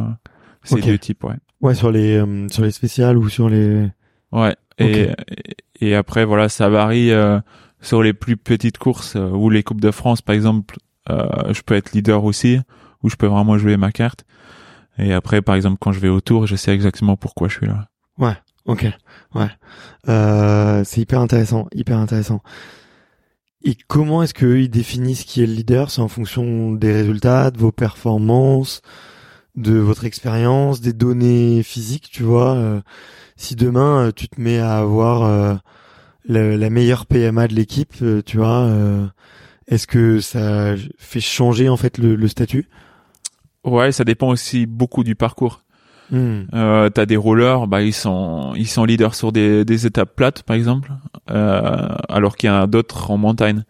c'est 0.65 0.75
Ok. 0.81 0.87
deux 0.87 0.99
types 0.99 1.23
ouais 1.23 1.37
Ouais 1.61 1.77
sur 1.77 1.93
les 1.93 2.17
euh, 2.17 2.49
sur 2.49 2.65
les 2.65 2.73
spéciales 2.73 3.17
ou 3.17 3.29
sur 3.29 3.49
les 3.49 3.87
ouais 4.33 4.57
et, 4.79 5.03
et 5.03 5.11
et 5.81 5.95
après 5.95 6.25
voilà 6.25 6.49
ça 6.49 6.69
varie 6.69 7.13
euh, 7.13 7.39
sur 7.81 8.03
les 8.03 8.13
plus 8.13 8.37
petites 8.37 8.79
courses 8.79 9.15
euh, 9.15 9.31
ou 9.31 9.49
les 9.51 9.63
coupes 9.63 9.81
de 9.81 9.93
France 9.93 10.23
par 10.23 10.35
exemple, 10.35 10.77
euh, 11.09 11.53
je 11.53 11.63
peux 11.63 11.75
être 11.75 11.93
leader 11.93 12.25
aussi, 12.25 12.59
où 13.05 13.09
je 13.09 13.17
peux 13.17 13.27
vraiment 13.29 13.57
jouer 13.59 13.77
ma 13.77 13.93
carte. 13.93 14.25
Et 15.01 15.13
après, 15.13 15.43
par 15.43 15.55
exemple, 15.55 15.79
quand 15.81 15.93
je 15.93 16.01
vais 16.01 16.09
au 16.09 16.21
tour, 16.21 16.47
je 16.47 16.57
sais 16.57 16.73
exactement 16.73 17.17
pourquoi 17.17 17.49
je 17.49 17.57
suis 17.57 17.67
là. 17.67 17.89
Ouais, 18.19 18.37
ok, 18.67 18.87
ouais. 19.35 19.49
Euh, 20.09 20.85
c'est 20.85 21.01
hyper 21.01 21.21
intéressant, 21.21 21.69
hyper 21.73 21.99
intéressant. 21.99 22.43
Et 23.63 23.77
comment 23.89 24.23
est-ce 24.23 24.35
qu'eux, 24.35 24.61
ils 24.61 24.71
définissent 24.71 25.25
qui 25.25 25.43
est 25.43 25.47
le 25.47 25.53
leader? 25.55 25.91
C'est 25.91 26.01
en 26.01 26.09
fonction 26.09 26.73
des 26.73 26.93
résultats, 26.93 27.51
de 27.51 27.59
vos 27.59 27.73
performances, 27.73 28.83
de 29.57 29.79
votre 29.79 30.05
expérience, 30.05 30.81
des 30.81 30.93
données 30.93 31.63
physiques, 31.63 32.11
tu 32.11 32.23
vois. 32.23 32.55
Euh, 32.55 32.81
si 33.37 33.57
demain, 33.57 34.07
euh, 34.07 34.13
tu 34.13 34.29
te 34.29 34.41
mets 34.41 34.59
à 34.59 34.79
avoir 34.79 35.25
euh, 35.25 35.55
la, 36.27 36.71
meilleure 36.71 37.07
PMA 37.07 37.49
de 37.49 37.55
l'équipe, 37.55 37.95
tu 38.27 38.37
vois, 38.37 38.71
est-ce 39.67 39.87
que 39.87 40.21
ça 40.21 40.75
fait 40.99 41.21
changer 41.21 41.69
en 41.69 41.77
fait 41.77 41.99
le 41.99 42.29
statut? 42.29 42.69
Ouais, 43.65 43.93
ça 43.93 44.05
dépend 44.05 44.29
aussi 44.29 44.67
beaucoup 44.67 45.05
du 45.05 45.15
parcours. 45.15 45.63
Hmm. 46.11 46.43
Euh, 46.55 46.89
t'as 46.91 47.07
des 47.07 47.17
rollers, 47.17 47.69
bah 47.69 47.83
ils 47.83 47.93
sont 47.93 48.53
ils 48.57 48.67
sont 48.67 48.85
leaders 48.85 49.15
sur 49.15 49.31
des, 49.31 49.65
des 49.65 49.87
étapes 49.87 50.17
plates 50.17 50.43
par 50.43 50.57
exemple, 50.57 50.93
euh, 51.31 51.89
alors 52.09 52.37
qu'il 52.37 52.49
y 52.49 52.53
en 52.53 52.63
a 52.63 52.67
d'autres 52.67 53.13
en 53.13 53.17
montagne. 53.17 53.65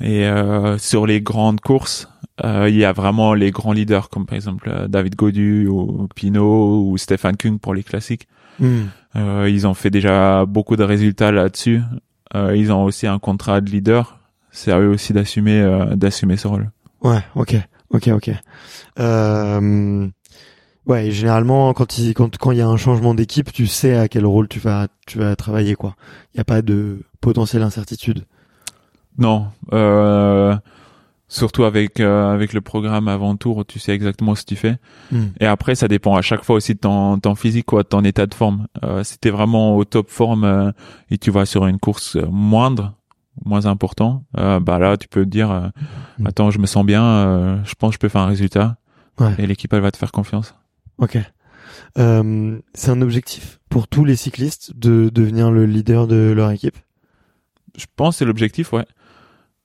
Et 0.00 0.26
euh, 0.26 0.78
sur 0.78 1.06
les 1.06 1.20
grandes 1.20 1.60
courses, 1.60 2.08
euh, 2.44 2.68
il 2.70 2.76
y 2.76 2.84
a 2.84 2.92
vraiment 2.92 3.34
les 3.34 3.50
grands 3.50 3.72
leaders 3.72 4.08
comme 4.08 4.24
par 4.24 4.36
exemple 4.36 4.70
euh, 4.72 4.88
David 4.88 5.14
Godu 5.14 5.66
ou 5.66 6.08
Pinot 6.14 6.86
ou 6.86 6.96
Stefan 6.96 7.36
Kung 7.36 7.60
pour 7.60 7.74
les 7.74 7.82
classiques. 7.82 8.26
Euh, 9.16 9.48
ils 9.50 9.66
ont 9.66 9.74
fait 9.74 9.90
déjà 9.90 10.44
beaucoup 10.46 10.76
de 10.76 10.84
résultats 10.84 11.32
là-dessus. 11.32 11.80
ils 12.34 12.72
ont 12.72 12.84
aussi 12.84 13.06
un 13.06 13.18
contrat 13.18 13.60
de 13.60 13.70
leader. 13.70 14.18
C'est 14.50 14.72
à 14.72 14.80
eux 14.80 14.88
aussi 14.88 15.12
d'assumer 15.12 15.62
d'assumer 15.94 16.36
ce 16.36 16.48
rôle. 16.48 16.70
Ouais, 17.02 17.22
ok, 17.34 17.56
ok, 17.90 18.08
ok. 18.08 18.30
Euh, 18.98 20.08
Ouais, 20.86 21.06
et 21.06 21.12
généralement 21.12 21.72
quand 21.74 21.98
il 21.98 22.14
quand 22.14 22.36
quand 22.38 22.52
il 22.52 22.58
y 22.58 22.62
a 22.62 22.66
un 22.66 22.76
changement 22.76 23.14
d'équipe, 23.14 23.52
tu 23.52 23.66
sais 23.66 23.96
à 23.96 24.08
quel 24.08 24.24
rôle 24.24 24.48
tu 24.48 24.58
vas 24.58 24.88
tu 25.06 25.18
vas 25.18 25.36
travailler 25.36 25.74
quoi. 25.74 25.94
Il 26.32 26.38
n'y 26.38 26.40
a 26.40 26.44
pas 26.44 26.62
de 26.62 27.02
potentielle 27.20 27.62
incertitude. 27.62 28.24
Non, 29.18 29.48
euh, 29.72 30.56
surtout 31.28 31.64
avec 31.64 32.00
euh, 32.00 32.32
avec 32.32 32.54
le 32.54 32.62
programme 32.62 33.08
avant 33.08 33.36
tour, 33.36 33.66
tu 33.66 33.78
sais 33.78 33.92
exactement 33.92 34.34
ce 34.34 34.42
que 34.42 34.48
tu 34.48 34.56
fais. 34.56 34.78
Hmm. 35.12 35.26
Et 35.38 35.46
après, 35.46 35.74
ça 35.74 35.86
dépend 35.86 36.16
à 36.16 36.22
chaque 36.22 36.44
fois 36.44 36.56
aussi 36.56 36.74
de 36.74 36.80
ton 36.80 37.18
ton 37.18 37.34
physique 37.34 37.66
quoi, 37.66 37.82
de 37.82 37.88
ton 37.88 38.02
état 38.02 38.26
de 38.26 38.34
forme. 38.34 38.66
Euh, 38.82 39.04
si 39.04 39.18
t'es 39.18 39.30
vraiment 39.30 39.76
au 39.76 39.84
top 39.84 40.08
forme 40.08 40.44
euh, 40.44 40.72
et 41.10 41.18
tu 41.18 41.30
vas 41.30 41.44
sur 41.44 41.66
une 41.66 41.78
course 41.78 42.16
moindre, 42.30 42.94
moins 43.44 43.66
important, 43.66 44.24
euh, 44.38 44.60
bah 44.60 44.78
là 44.78 44.96
tu 44.96 45.08
peux 45.08 45.26
dire, 45.26 45.70
hmm. 46.18 46.26
attends, 46.26 46.50
je 46.50 46.58
me 46.58 46.66
sens 46.66 46.84
bien, 46.84 47.62
je 47.64 47.74
pense 47.74 47.90
que 47.90 47.94
je 47.94 47.98
peux 47.98 48.08
faire 48.08 48.22
un 48.22 48.26
résultat. 48.26 48.76
Ouais. 49.18 49.34
Et 49.38 49.46
l'équipe 49.46 49.72
elle 49.72 49.82
va 49.82 49.90
te 49.90 49.96
faire 49.96 50.12
confiance. 50.12 50.54
Ok. 50.98 51.18
Euh, 51.98 52.58
c'est 52.74 52.90
un 52.90 53.02
objectif 53.02 53.60
pour 53.68 53.88
tous 53.88 54.04
les 54.04 54.16
cyclistes 54.16 54.76
de 54.76 55.08
devenir 55.08 55.50
le 55.50 55.66
leader 55.66 56.06
de 56.06 56.32
leur 56.34 56.50
équipe? 56.50 56.76
Je 57.76 57.86
pense 57.96 58.18
c'est 58.18 58.24
l'objectif, 58.24 58.72
ouais. 58.72 58.86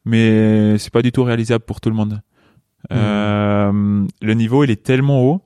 Mais 0.05 0.77
c'est 0.77 0.91
pas 0.91 1.01
du 1.01 1.11
tout 1.11 1.23
réalisable 1.23 1.65
pour 1.65 1.81
tout 1.81 1.89
le 1.89 1.95
monde. 1.95 2.21
Euh, 2.91 4.05
le 4.21 4.33
niveau, 4.33 4.63
il 4.63 4.69
est 4.69 4.83
tellement 4.83 5.23
haut 5.23 5.41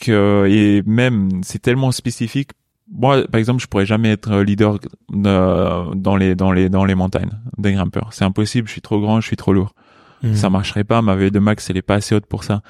que 0.00 0.46
et 0.48 0.82
même 0.86 1.42
c'est 1.42 1.60
tellement 1.60 1.90
spécifique. 1.90 2.50
Moi, 2.90 3.26
par 3.26 3.38
exemple, 3.38 3.62
je 3.62 3.66
pourrais 3.66 3.86
jamais 3.86 4.10
être 4.10 4.40
leader 4.40 4.78
dans 5.08 6.16
les 6.16 6.34
dans 6.34 6.52
les 6.52 6.68
dans 6.68 6.84
les 6.84 6.94
montagnes 6.94 7.30
des 7.58 7.72
grimpeurs. 7.72 8.12
C'est 8.12 8.24
impossible. 8.24 8.68
Je 8.68 8.72
suis 8.72 8.82
trop 8.82 9.00
grand, 9.00 9.20
je 9.20 9.26
suis 9.26 9.36
trop 9.36 9.52
lourd. 9.52 9.74
Hmm. 10.22 10.34
Ça 10.34 10.50
marcherait 10.50 10.84
pas. 10.84 11.02
Ma 11.02 11.14
veille 11.14 11.30
de 11.30 11.38
max, 11.38 11.68
elle 11.70 11.76
est 11.76 11.82
pas 11.82 11.94
assez 11.94 12.14
haute 12.14 12.26
pour 12.26 12.44
ça. 12.44 12.62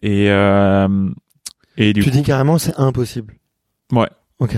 Et 0.00 0.30
euh, 0.30 1.10
et 1.76 1.92
du 1.92 2.02
tu 2.02 2.10
dis 2.10 2.22
carrément 2.22 2.58
c'est 2.58 2.78
impossible. 2.78 3.34
Ouais. 3.92 4.08
Ok. 4.38 4.56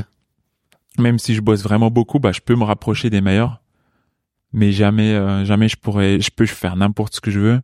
Même 0.98 1.18
si 1.18 1.34
je 1.34 1.40
bosse 1.40 1.62
vraiment 1.62 1.90
beaucoup, 1.90 2.18
bah 2.18 2.32
je 2.32 2.40
peux 2.40 2.54
me 2.54 2.64
rapprocher 2.64 3.10
des 3.10 3.20
meilleurs, 3.20 3.60
mais 4.52 4.70
jamais, 4.70 5.12
euh, 5.12 5.44
jamais 5.44 5.68
je 5.68 5.76
pourrais, 5.76 6.20
je 6.20 6.30
peux 6.30 6.46
faire 6.46 6.76
n'importe 6.76 7.16
ce 7.16 7.20
que 7.20 7.30
je 7.30 7.40
veux. 7.40 7.60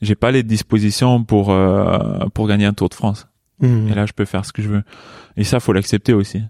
J'ai 0.00 0.14
pas 0.14 0.30
les 0.30 0.42
dispositions 0.42 1.24
pour 1.24 1.50
euh, 1.50 2.26
pour 2.32 2.46
gagner 2.46 2.64
un 2.64 2.72
Tour 2.72 2.88
de 2.88 2.94
France. 2.94 3.26
Mmh. 3.60 3.88
Et 3.88 3.94
là, 3.94 4.06
je 4.06 4.12
peux 4.12 4.24
faire 4.24 4.44
ce 4.44 4.52
que 4.52 4.62
je 4.62 4.68
veux. 4.68 4.82
Et 5.36 5.44
ça, 5.44 5.60
faut 5.60 5.72
l'accepter 5.72 6.12
aussi. 6.12 6.42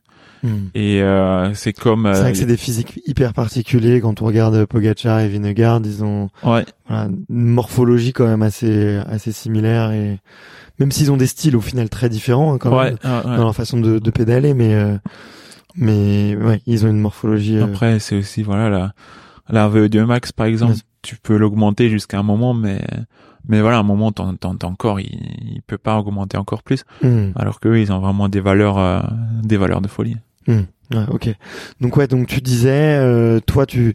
Mmh. 0.42 0.48
Et 0.74 1.02
euh, 1.02 1.52
c'est 1.54 1.72
comme. 1.72 2.10
c'est 2.14 2.20
vrai 2.20 2.32
que 2.32 2.38
c'est 2.38 2.46
des 2.46 2.56
physiques 2.56 3.00
hyper 3.06 3.34
particuliers. 3.34 4.00
Quand 4.00 4.22
on 4.22 4.24
regarde 4.24 4.64
Pogacar 4.64 5.20
et 5.20 5.28
Vingegaard, 5.28 5.82
ils 5.84 6.02
ont 6.02 6.30
ouais. 6.44 6.64
voilà, 6.88 7.08
une 7.28 7.46
morphologie 7.46 8.12
quand 8.12 8.26
même 8.26 8.42
assez 8.42 8.96
assez 9.06 9.32
similaire 9.32 9.92
et 9.92 10.18
même 10.78 10.90
s'ils 10.90 11.12
ont 11.12 11.18
des 11.18 11.26
styles 11.26 11.56
au 11.56 11.60
final 11.60 11.90
très 11.90 12.08
différents 12.08 12.54
hein, 12.54 12.58
quand 12.58 12.82
même 12.82 12.96
dans 13.02 13.36
leur 13.36 13.54
façon 13.54 13.78
de, 13.78 13.98
de 13.98 14.10
pédaler, 14.10 14.54
mais 14.54 14.74
euh, 14.74 14.96
mais 15.76 16.34
ouais, 16.36 16.62
ils 16.66 16.86
ont 16.86 16.88
une 16.88 17.00
morphologie. 17.00 17.58
Euh, 17.58 17.64
Après, 17.64 17.98
c'est 17.98 18.16
aussi 18.16 18.42
voilà 18.42 18.70
la 18.70 18.92
la 19.50 19.68
VO2 19.68 20.04
max 20.06 20.32
par 20.32 20.46
exemple, 20.46 20.76
tu 21.02 21.16
peux 21.16 21.36
l'augmenter 21.36 21.90
jusqu'à 21.90 22.18
un 22.18 22.22
moment, 22.22 22.54
mais 22.54 22.80
mais 23.48 23.60
voilà, 23.60 23.78
à 23.78 23.80
un 23.80 23.84
moment 23.84 24.12
ton, 24.12 24.36
ton, 24.36 24.56
ton 24.56 24.74
corps 24.74 25.00
il, 25.00 25.06
il 25.06 25.62
peut 25.66 25.78
pas 25.78 25.98
augmenter 25.98 26.36
encore 26.36 26.62
plus, 26.62 26.84
hmm. 27.02 27.30
alors 27.36 27.60
que 27.60 27.76
ils 27.76 27.92
ont 27.92 27.98
vraiment 27.98 28.28
des 28.28 28.40
valeurs 28.40 28.78
euh, 28.78 29.00
des 29.42 29.56
valeurs 29.56 29.80
de 29.80 29.88
folie. 29.88 30.16
Hmm. 30.46 30.62
Ouais, 30.92 31.04
ok. 31.10 31.30
Donc 31.80 31.96
ouais, 31.96 32.08
donc 32.08 32.26
tu 32.26 32.40
disais, 32.40 33.40
toi 33.46 33.66
tu 33.66 33.94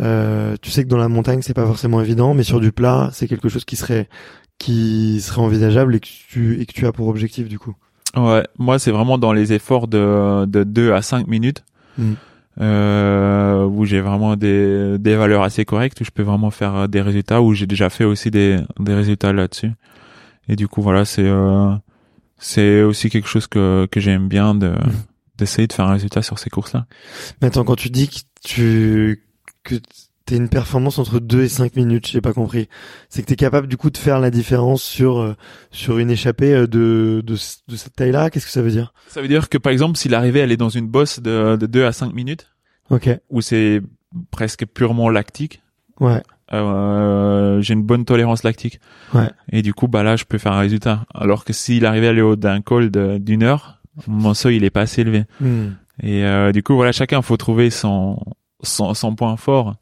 euh, 0.00 0.56
tu 0.62 0.70
sais 0.70 0.84
que 0.84 0.88
dans 0.88 0.96
la 0.98 1.08
montagne 1.08 1.42
c'est 1.42 1.54
pas 1.54 1.66
forcément 1.66 2.00
évident, 2.00 2.34
mais 2.34 2.44
sur 2.44 2.60
du 2.60 2.72
plat 2.72 3.10
c'est 3.12 3.26
quelque 3.26 3.48
chose 3.48 3.64
qui 3.64 3.76
serait 3.76 4.08
qui 4.58 5.20
serait 5.20 5.40
envisageable 5.40 5.94
et 5.94 6.00
que 6.00 6.06
tu 6.06 6.60
et 6.60 6.66
que 6.66 6.72
tu 6.72 6.86
as 6.86 6.92
pour 6.92 7.08
objectif 7.08 7.48
du 7.48 7.58
coup? 7.58 7.74
Ouais, 8.16 8.46
moi 8.58 8.78
c'est 8.78 8.90
vraiment 8.90 9.18
dans 9.18 9.32
les 9.32 9.52
efforts 9.52 9.88
de 9.88 10.44
de 10.46 10.64
2 10.64 10.92
à 10.92 11.02
5 11.02 11.26
minutes. 11.26 11.64
Hmm. 11.96 12.14
Euh, 12.60 13.64
où 13.66 13.84
j'ai 13.84 14.00
vraiment 14.00 14.34
des, 14.34 14.98
des 14.98 15.14
valeurs 15.14 15.42
assez 15.42 15.64
correctes, 15.64 16.00
où 16.00 16.04
je 16.04 16.10
peux 16.10 16.24
vraiment 16.24 16.50
faire 16.50 16.88
des 16.88 17.00
résultats, 17.00 17.40
où 17.40 17.54
j'ai 17.54 17.66
déjà 17.66 17.88
fait 17.88 18.02
aussi 18.02 18.32
des, 18.32 18.58
des 18.80 18.94
résultats 18.94 19.32
là-dessus. 19.32 19.70
Et 20.48 20.56
du 20.56 20.66
coup, 20.66 20.82
voilà, 20.82 21.04
c'est 21.04 21.26
euh, 21.26 21.70
c'est 22.38 22.82
aussi 22.82 23.10
quelque 23.10 23.28
chose 23.28 23.46
que, 23.46 23.86
que 23.90 24.00
j'aime 24.00 24.28
bien 24.28 24.54
de 24.54 24.70
hmm. 24.70 24.92
d'essayer 25.36 25.68
de 25.68 25.72
faire 25.72 25.86
un 25.86 25.92
résultat 25.92 26.22
sur 26.22 26.38
ces 26.38 26.50
courses-là. 26.50 26.86
Mais 27.40 27.48
attends, 27.48 27.64
quand 27.64 27.76
tu 27.76 27.90
dis 27.90 28.08
que 28.08 28.16
tu 28.42 29.24
que 29.62 29.76
t'es 30.28 30.36
une 30.36 30.50
performance 30.50 30.98
entre 30.98 31.20
2 31.20 31.44
et 31.44 31.48
5 31.48 31.74
minutes, 31.74 32.06
j'ai 32.06 32.20
pas 32.20 32.34
compris. 32.34 32.68
C'est 33.08 33.22
que 33.22 33.26
t'es 33.26 33.36
capable 33.36 33.66
du 33.66 33.78
coup 33.78 33.88
de 33.88 33.96
faire 33.96 34.20
la 34.20 34.30
différence 34.30 34.82
sur 34.82 35.20
euh, 35.20 35.34
sur 35.70 35.98
une 35.98 36.10
échappée 36.10 36.52
euh, 36.52 36.66
de 36.66 37.22
de, 37.24 37.34
de 37.34 37.76
cette 37.76 37.96
taille-là. 37.96 38.28
Qu'est-ce 38.28 38.44
que 38.44 38.52
ça 38.52 38.60
veut 38.60 38.70
dire? 38.70 38.92
Ça 39.08 39.22
veut 39.22 39.28
dire 39.28 39.48
que 39.48 39.56
par 39.56 39.72
exemple, 39.72 39.96
si 39.96 40.10
l'arrivée 40.10 40.40
elle 40.40 40.52
est 40.52 40.58
dans 40.58 40.68
une 40.68 40.86
bosse 40.86 41.20
de 41.20 41.56
de 41.56 41.66
2 41.66 41.84
à 41.86 41.92
5 41.92 42.12
minutes, 42.12 42.46
ok, 42.90 43.08
où 43.30 43.40
c'est 43.40 43.80
presque 44.30 44.66
purement 44.66 45.08
lactique. 45.08 45.62
Ouais. 45.98 46.22
Euh, 46.52 47.60
j'ai 47.62 47.72
une 47.72 47.82
bonne 47.82 48.04
tolérance 48.04 48.42
lactique. 48.42 48.80
Ouais. 49.14 49.30
Et 49.50 49.62
du 49.62 49.72
coup, 49.72 49.88
bah 49.88 50.02
là, 50.02 50.16
je 50.16 50.24
peux 50.24 50.38
faire 50.38 50.52
un 50.52 50.60
résultat. 50.60 51.04
Alors 51.14 51.44
que 51.44 51.54
si 51.54 51.80
l'arrivée 51.80 52.06
elle 52.06 52.18
est 52.18 52.22
haut 52.22 52.36
d'un 52.36 52.60
col 52.60 52.90
d'une 52.90 53.42
heure, 53.42 53.80
mon 54.06 54.34
seuil 54.34 54.56
il 54.56 54.64
est 54.64 54.70
pas 54.70 54.82
assez 54.82 55.00
élevé. 55.00 55.24
Hmm. 55.40 55.68
Et 56.02 56.24
euh, 56.24 56.52
du 56.52 56.62
coup, 56.62 56.74
voilà, 56.74 56.92
chacun 56.92 57.22
faut 57.22 57.38
trouver 57.38 57.70
son 57.70 58.22
son, 58.62 58.92
son 58.92 59.14
point 59.14 59.36
fort 59.36 59.76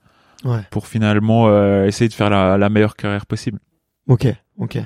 pour 0.70 0.86
finalement 0.86 1.48
euh, 1.48 1.86
essayer 1.86 2.08
de 2.08 2.14
faire 2.14 2.30
la, 2.30 2.58
la, 2.58 2.68
meilleure 2.68 2.96
carrière 2.96 3.26
possible. 3.26 3.58
Ok, 4.08 4.26
ok. 4.58 4.78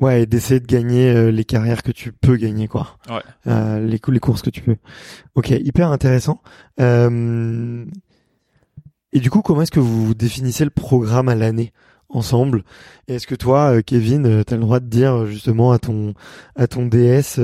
Ouais, 0.00 0.22
et 0.22 0.26
d'essayer 0.26 0.60
de 0.60 0.66
gagner 0.66 1.10
euh, 1.10 1.30
les 1.30 1.44
carrières 1.44 1.82
que 1.82 1.92
tu 1.92 2.12
peux 2.12 2.36
gagner, 2.36 2.68
quoi. 2.68 2.98
Ouais. 3.08 3.22
Euh, 3.46 3.80
les, 3.80 3.98
les 4.06 4.20
courses 4.20 4.42
que 4.42 4.50
tu 4.50 4.60
peux. 4.60 4.76
Ok, 5.34 5.50
hyper 5.50 5.90
intéressant. 5.90 6.42
Euh, 6.80 7.84
et 9.12 9.20
du 9.20 9.30
coup, 9.30 9.40
comment 9.40 9.62
est-ce 9.62 9.70
que 9.70 9.80
vous 9.80 10.14
définissez 10.14 10.64
le 10.64 10.70
programme 10.70 11.30
à 11.30 11.34
l'année 11.34 11.72
ensemble? 12.10 12.62
Est-ce 13.06 13.26
que 13.26 13.34
toi, 13.34 13.82
Kevin, 13.82 14.44
tu 14.44 14.52
as 14.52 14.56
le 14.56 14.62
droit 14.62 14.80
de 14.80 14.86
dire 14.86 15.26
justement 15.26 15.72
à 15.72 15.78
ton 15.78 16.12
à 16.56 16.66
ton 16.66 16.86
DS 16.86 17.40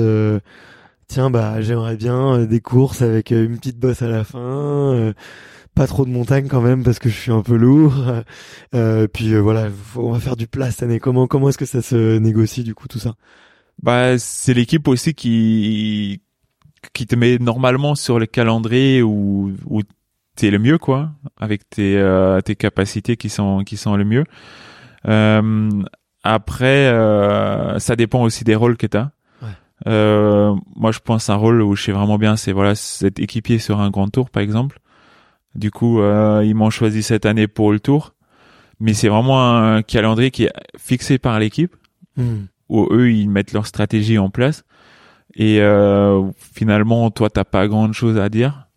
tiens 1.07 1.29
bah 1.29 1.61
j'aimerais 1.61 1.97
bien 1.97 2.45
des 2.45 2.61
courses 2.61 3.03
avec 3.03 3.29
une 3.29 3.57
petite 3.57 3.77
bosse 3.77 4.01
à 4.01 4.07
la 4.07 4.23
fin 4.23 5.13
pas 5.75 5.87
trop 5.87 6.05
de 6.05 6.09
montagne 6.09 6.47
quand 6.47 6.61
même 6.61 6.83
parce 6.83 6.99
que 6.99 7.09
je 7.09 7.15
suis 7.15 7.31
un 7.31 7.41
peu 7.41 7.55
lourd. 7.55 7.93
Euh, 8.73 9.07
puis 9.07 9.33
euh, 9.33 9.39
voilà, 9.39 9.69
on 9.95 10.11
va 10.11 10.19
faire 10.19 10.35
du 10.35 10.47
plat 10.47 10.69
cette 10.69 10.83
année. 10.83 10.99
Comment 10.99 11.27
comment 11.27 11.47
est-ce 11.47 11.57
que 11.57 11.65
ça 11.65 11.81
se 11.81 12.17
négocie 12.17 12.63
du 12.63 12.75
coup 12.75 12.89
tout 12.89 12.99
ça? 12.99 13.15
Bah 13.81 14.17
c'est 14.17 14.53
l'équipe 14.53 14.87
aussi 14.89 15.13
qui 15.13 16.21
qui 16.93 17.07
te 17.07 17.15
met 17.15 17.37
normalement 17.37 17.95
sur 17.95 18.19
le 18.19 18.25
calendrier 18.25 19.01
où 19.01 19.53
où 19.65 19.81
t'es 20.35 20.49
le 20.49 20.59
mieux 20.59 20.77
quoi, 20.77 21.11
avec 21.39 21.69
tes 21.69 21.95
euh, 21.97 22.41
tes 22.41 22.55
capacités 22.55 23.15
qui 23.15 23.29
sont 23.29 23.63
qui 23.63 23.77
sont 23.77 23.95
le 23.95 24.03
mieux. 24.03 24.25
Euh, 25.07 25.69
après, 26.23 26.87
euh, 26.87 27.79
ça 27.79 27.95
dépend 27.95 28.23
aussi 28.23 28.43
des 28.43 28.55
rôles 28.55 28.75
que 28.75 28.87
t'as. 28.87 29.11
Ouais. 29.41 30.55
moi, 30.75 30.91
je 30.91 30.99
pense 30.99 31.29
un 31.29 31.35
rôle 31.35 31.61
où 31.61 31.75
je 31.75 31.83
sais 31.83 31.91
vraiment 31.91 32.17
bien, 32.17 32.35
c'est 32.35 32.51
voilà, 32.51 32.75
cet 32.75 33.19
équipier 33.19 33.59
sur 33.59 33.79
un 33.79 33.89
grand 33.89 34.09
tour, 34.09 34.29
par 34.29 34.41
exemple 34.43 34.79
Du 35.55 35.71
coup, 35.71 36.01
euh, 36.01 36.43
ils 36.45 36.53
m'ont 36.55 36.69
choisi 36.69 37.01
cette 37.03 37.25
année 37.25 37.47
pour 37.47 37.71
le 37.71 37.79
tour. 37.79 38.13
Mais 38.79 38.93
c'est 38.93 39.07
vraiment 39.07 39.41
un 39.57 39.81
calendrier 39.83 40.31
qui 40.31 40.43
est 40.45 40.53
fixé 40.77 41.17
par 41.17 41.39
l'équipe, 41.39 41.75
Hmm. 42.17 42.45
où 42.69 42.87
eux, 42.91 43.11
ils 43.11 43.29
mettent 43.29 43.51
leur 43.53 43.65
stratégie 43.67 44.17
en 44.17 44.29
place. 44.29 44.63
Et 45.35 45.59
euh, 45.61 46.23
finalement, 46.37 47.09
toi, 47.11 47.29
t'as 47.29 47.43
pas 47.43 47.67
grand 47.67 47.91
chose 47.93 48.17
à 48.17 48.29
dire. 48.29 48.67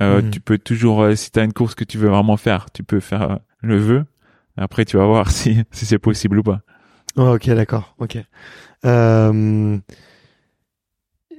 Euh, 0.00 0.20
Mhm. 0.22 0.30
Tu 0.30 0.40
peux 0.40 0.58
toujours, 0.58 1.06
si 1.16 1.30
t'as 1.30 1.44
une 1.44 1.52
course 1.52 1.74
que 1.74 1.84
tu 1.84 1.96
veux 1.98 2.08
vraiment 2.08 2.36
faire, 2.36 2.66
tu 2.72 2.82
peux 2.84 3.00
faire 3.00 3.38
le 3.62 3.76
vœu. 3.78 4.04
Après, 4.56 4.84
tu 4.84 4.96
vas 4.96 5.06
voir 5.06 5.30
si, 5.30 5.62
si 5.72 5.86
c'est 5.86 5.98
possible 5.98 6.38
ou 6.38 6.42
pas. 6.42 6.60
Ouais, 7.16 7.30
ok, 7.30 7.50
d'accord. 7.50 7.94
Ok. 7.98 8.18
Euh, 8.84 9.78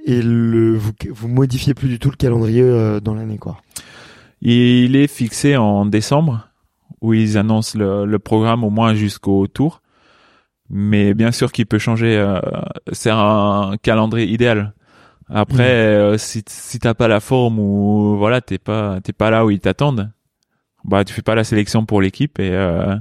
et 0.04 0.22
le 0.22 0.76
vous, 0.76 0.92
vous 1.10 1.28
modifiez 1.28 1.74
plus 1.74 1.88
du 1.88 1.98
tout 1.98 2.10
le 2.10 2.16
calendrier 2.16 2.62
euh, 2.62 3.00
dans 3.00 3.14
l'année, 3.14 3.38
quoi. 3.38 3.58
Et 4.42 4.84
il 4.84 4.96
est 4.96 5.06
fixé 5.06 5.56
en 5.56 5.86
décembre, 5.86 6.48
où 7.00 7.14
ils 7.14 7.36
annoncent 7.38 7.78
le, 7.78 8.04
le 8.06 8.18
programme 8.18 8.64
au 8.64 8.70
moins 8.70 8.94
jusqu'au 8.94 9.46
tour. 9.46 9.82
Mais 10.70 11.14
bien 11.14 11.32
sûr 11.32 11.52
qu'il 11.52 11.66
peut 11.66 11.78
changer. 11.78 12.16
euh, 12.16 12.40
c'est 12.92 13.10
un 13.12 13.72
calendrier 13.82 14.28
idéal. 14.32 14.72
Après, 15.28 15.70
euh, 15.70 16.18
si, 16.18 16.42
si 16.48 16.78
t'as 16.78 16.94
pas 16.94 17.08
la 17.08 17.20
forme 17.20 17.58
ou 17.58 18.16
voilà, 18.16 18.40
t'es 18.40 18.58
pas 18.58 19.00
t'es 19.00 19.12
pas 19.12 19.30
là 19.30 19.44
où 19.44 19.50
ils 19.50 19.60
t'attendent, 19.60 20.10
bah 20.84 21.04
tu 21.04 21.12
fais 21.12 21.22
pas 21.22 21.34
la 21.36 21.44
sélection 21.44 21.86
pour 21.86 22.00
l'équipe 22.00 22.38
et 22.40 22.50
euh, 22.52 22.96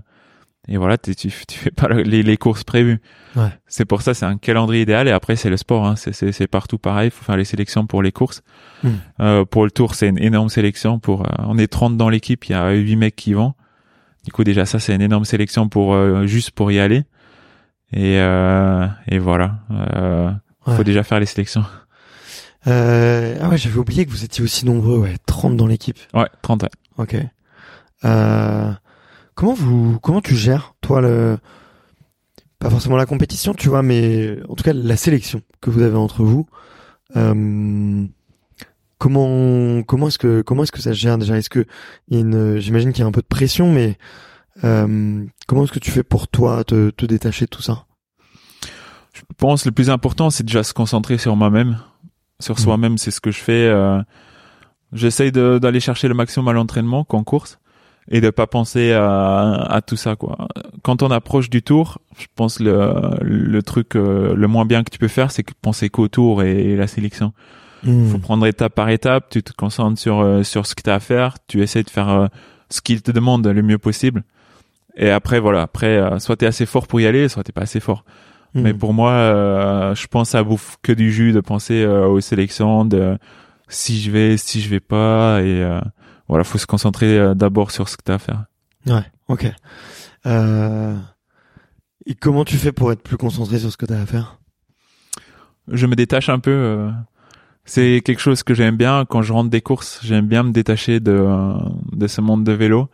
et 0.69 0.77
voilà, 0.77 0.97
tu 0.97 1.15
tu 1.15 1.29
fais 1.32 1.71
pas 1.71 1.88
le- 1.88 2.03
les, 2.03 2.23
les 2.23 2.38
courses 2.38 2.63
prévues. 2.63 3.01
Ouais. 3.36 3.49
C'est 3.67 3.86
pour 3.86 4.01
ça, 4.01 4.13
c'est 4.13 4.25
un 4.25 4.38
calendrier 4.38 4.84
idéal. 4.84 5.08
Et 5.08 5.12
après, 5.12 5.36
c'est 5.36 5.49
le 5.49 5.58
sport. 5.58 5.86
Hein. 5.88 5.95
C'est 5.97 6.13
c'est 6.13 6.32
c'est 6.32 6.47
partout 6.47 6.77
pareil. 6.77 7.10
Faut 7.10 7.23
faire 7.25 7.38
les 7.38 7.45
sélections 7.45 7.86
pour 7.88 8.01
les 8.03 8.12
courses. 8.12 8.41
Hmm. 8.84 8.89
Euh, 9.19 9.45
pour 9.45 9.65
le 9.65 9.71
tour, 9.71 9.95
c'est 9.95 10.08
une 10.08 10.19
énorme 10.19 10.49
sélection. 10.49 10.99
Pour 10.99 11.21
euh, 11.23 11.29
on 11.39 11.58
est 11.58 11.67
30 11.67 11.97
dans 11.97 12.10
l'équipe, 12.10 12.45
il 12.45 12.51
y 12.51 12.55
a 12.55 12.71
8 12.71 12.95
mecs 12.95 13.15
qui 13.15 13.34
vont. 13.34 13.53
Du 14.25 14.32
coup, 14.32 14.43
déjà 14.43 14.65
ça, 14.65 14.79
c'est 14.79 14.93
une 14.95 15.01
énorme 15.01 15.25
sélection 15.25 15.69
pour 15.69 15.93
euh, 15.93 16.25
juste 16.27 16.51
pour 16.51 16.71
y 16.71 16.79
aller. 16.79 17.03
Et 17.91 18.19
euh, 18.19 18.88
et 19.08 19.19
voilà. 19.19 19.55
Euh, 19.71 20.29
Ouais. 20.67 20.75
Faut 20.75 20.84
déjà 20.84 21.01
faire 21.03 21.19
les 21.19 21.25
sélections. 21.25 21.63
Euh, 22.67 23.38
ah 23.41 23.49
ouais, 23.49 23.58
j'avais 23.58 23.77
oublié 23.77 24.05
que 24.05 24.12
vous 24.12 24.23
étiez 24.25 24.43
aussi 24.43 24.65
nombreux, 24.65 24.97
ouais, 24.99 25.15
30 25.25 25.55
dans 25.55 25.65
l'équipe. 25.65 25.97
Ouais, 26.13 26.27
30. 26.41 26.63
ouais. 26.63 26.69
Ok. 26.97 27.15
Euh, 28.05 28.71
comment 29.39 29.54
vous, 29.54 29.99
comment 30.02 30.19
tu 30.19 30.36
gères, 30.36 30.73
toi, 30.82 30.99
le, 30.99 31.38
pas 32.60 32.69
forcément 32.69 32.97
la 32.97 33.06
compétition, 33.06 33.54
tu 33.54 33.69
vois, 33.69 33.82
mais 33.82 34.38
en 34.49 34.56
tout 34.56 34.63
cas 34.65 34.73
la 34.73 34.97
sélection 34.97 35.41
que 35.62 35.69
vous 35.69 35.82
avez 35.82 35.95
entre 35.95 36.23
vous. 36.23 36.45
Euh, 37.15 38.06
comment, 38.97 39.82
comment 39.84 40.10
est-ce 40.10 40.17
que, 40.17 40.41
comment 40.41 40.63
est-ce 40.63 40.73
que 40.73 40.82
ça 40.82 40.91
se 40.93 40.99
gère 40.99 41.17
déjà? 41.17 41.38
Est-ce 41.38 41.49
que 41.49 41.65
j'imagine 42.12 42.91
qu'il 42.91 42.99
y 43.02 43.04
a 43.06 43.08
un 43.08 43.13
peu 43.13 43.21
de 43.21 43.28
pression, 43.28 43.71
mais 43.71 43.97
euh, 44.65 45.25
comment 45.47 45.63
est-ce 45.63 45.71
que 45.71 45.80
tu 45.80 45.91
fais 45.91 46.04
pour 46.04 46.28
toi 46.28 46.65
te, 46.65 46.89
te 46.89 47.06
détacher 47.06 47.45
de 47.45 47.49
tout 47.49 47.62
ça? 47.62 47.86
Je 49.13 49.21
pense 49.38 49.65
le 49.65 49.71
plus 49.71 49.89
important, 49.89 50.30
c'est 50.30 50.43
déjà 50.45 50.63
se 50.63 50.73
concentrer 50.73 51.17
sur 51.17 51.38
moi-même, 51.38 51.80
sur 52.41 52.56
Mhm. 52.56 52.62
soi-même. 52.63 52.97
C'est 52.97 53.12
ce 53.12 53.21
que 53.21 53.32
je 53.32 53.39
fais. 53.39 53.67
euh, 53.67 54.02
J'essaye 54.91 55.32
d'aller 55.32 55.80
chercher 55.80 56.10
le 56.10 56.13
maximum 56.13 56.47
à 56.49 56.52
l'entraînement 56.54 57.06
qu'en 57.06 57.23
course 57.23 57.58
et 58.09 58.21
de 58.21 58.29
pas 58.29 58.47
penser 58.47 58.91
à, 58.91 59.53
à 59.53 59.81
tout 59.81 59.95
ça 59.95 60.15
quoi. 60.15 60.47
Quand 60.81 61.03
on 61.03 61.11
approche 61.11 61.49
du 61.49 61.61
tour, 61.61 61.99
je 62.17 62.25
pense 62.35 62.59
le 62.59 62.93
le 63.21 63.63
truc 63.63 63.95
euh, 63.95 64.33
le 64.35 64.47
moins 64.47 64.65
bien 64.65 64.83
que 64.83 64.89
tu 64.89 64.97
peux 64.97 65.07
faire, 65.07 65.31
c'est 65.31 65.43
que 65.43 65.53
penser 65.61 65.89
qu'au 65.89 66.07
tour 66.07 66.43
et, 66.43 66.75
la 66.75 66.87
sélection. 66.87 67.33
Hmm. 67.83 68.09
Faut 68.09 68.17
prendre 68.17 68.45
étape 68.45 68.73
par 68.73 68.89
étape. 68.89 69.29
Tu 69.29 69.43
te 69.43 69.53
concentres 69.53 69.99
sur 69.99 70.19
euh, 70.19 70.43
sur 70.43 70.65
ce 70.65 70.75
que 70.75 70.81
tu 70.81 70.89
as 70.89 70.95
à 70.95 70.99
faire. 70.99 71.37
Tu 71.47 71.61
essaies 71.61 71.83
de 71.83 71.89
faire 71.89 72.09
euh, 72.09 72.27
ce 72.69 72.81
qu'il 72.81 73.01
te 73.01 73.11
demande 73.11 73.47
le 73.47 73.61
mieux 73.61 73.77
possible. 73.77 74.23
Et 74.97 75.09
après 75.09 75.39
voilà, 75.39 75.61
après 75.61 76.19
soit 76.19 76.35
t'es 76.35 76.45
assez 76.45 76.65
fort 76.65 76.87
pour 76.87 76.99
y 76.99 77.05
aller, 77.05 77.29
soit 77.29 77.43
t'es 77.43 77.53
pas 77.53 77.61
assez 77.61 77.79
fort. 77.79 78.03
Hmm. 78.53 78.61
Mais 78.61 78.73
pour 78.73 78.93
moi, 78.93 79.93
je 79.95 80.07
pense 80.07 80.33
à 80.35 80.43
bouffe 80.43 80.77
que 80.81 80.91
du 80.91 81.11
jus, 81.11 81.31
de 81.31 81.39
penser 81.39 81.85
aux 81.85 82.19
sélections, 82.19 82.83
de 82.83 83.17
si 83.69 84.01
je 84.01 84.11
vais, 84.11 84.35
si 84.37 84.61
je 84.61 84.69
vais 84.69 84.79
pas, 84.79 85.41
et 85.41 85.63
euh, 85.63 85.79
voilà, 86.29 86.43
faut 86.45 86.57
se 86.57 86.65
concentrer 86.67 87.17
euh, 87.17 87.33
d'abord 87.33 87.71
sur 87.71 87.89
ce 87.89 87.97
que 87.97 88.03
t'as 88.03 88.13
à 88.15 88.19
faire. 88.19 88.45
Ouais, 88.87 89.03
ok. 89.27 89.51
Euh, 90.25 90.95
et 92.05 92.15
comment 92.15 92.45
tu 92.45 92.55
fais 92.57 92.71
pour 92.71 92.91
être 92.91 93.01
plus 93.03 93.17
concentré 93.17 93.59
sur 93.59 93.71
ce 93.71 93.77
que 93.77 93.85
tu 93.85 93.93
as 93.93 93.99
à 94.01 94.05
faire? 94.05 94.37
Je 95.67 95.85
me 95.85 95.95
détache 95.95 96.29
un 96.29 96.39
peu. 96.39 96.51
euh, 96.51 96.89
c'est 97.65 98.01
quelque 98.03 98.19
chose 98.21 98.41
que 98.43 98.53
j'aime 98.55 98.77
bien 98.77 99.05
quand 99.07 99.21
je 99.21 99.31
rentre 99.33 99.49
des 99.49 99.61
courses. 99.61 99.99
J'aime 100.03 100.25
bien 100.27 100.41
me 100.43 100.51
détacher 100.51 100.99
de 100.99 101.27
de 101.91 102.07
ce 102.07 102.21
monde 102.21 102.43
de 102.43 102.51
vélo. 102.53 102.89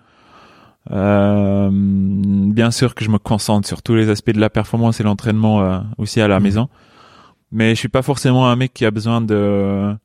Euh, 0.91 1.69
bien 1.71 2.71
sûr 2.71 2.93
que 2.93 3.03
je 3.05 3.09
me 3.09 3.17
concentre 3.17 3.67
sur 3.67 3.81
tous 3.81 3.95
les 3.95 4.09
aspects 4.09 4.31
de 4.31 4.39
la 4.39 4.49
performance 4.49 4.99
et 4.99 5.03
l'entraînement 5.03 5.61
euh, 5.61 5.79
aussi 5.97 6.21
à 6.21 6.27
la 6.27 6.37
Mhm. 6.39 6.43
maison. 6.43 6.69
Mais 7.51 7.69
je 7.71 7.79
suis 7.79 7.89
pas 7.89 8.01
forcément 8.01 8.49
un 8.49 8.55
mec 8.55 8.73
qui 8.73 8.85
a 8.85 8.91
besoin 8.91 9.21
de 9.21 9.95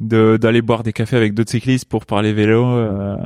de 0.00 0.36
d'aller 0.40 0.62
boire 0.62 0.82
des 0.82 0.92
cafés 0.92 1.16
avec 1.16 1.34
d'autres 1.34 1.50
cyclistes 1.50 1.86
pour 1.88 2.06
parler 2.06 2.32
vélo. 2.32 2.64
euh, 2.66 3.16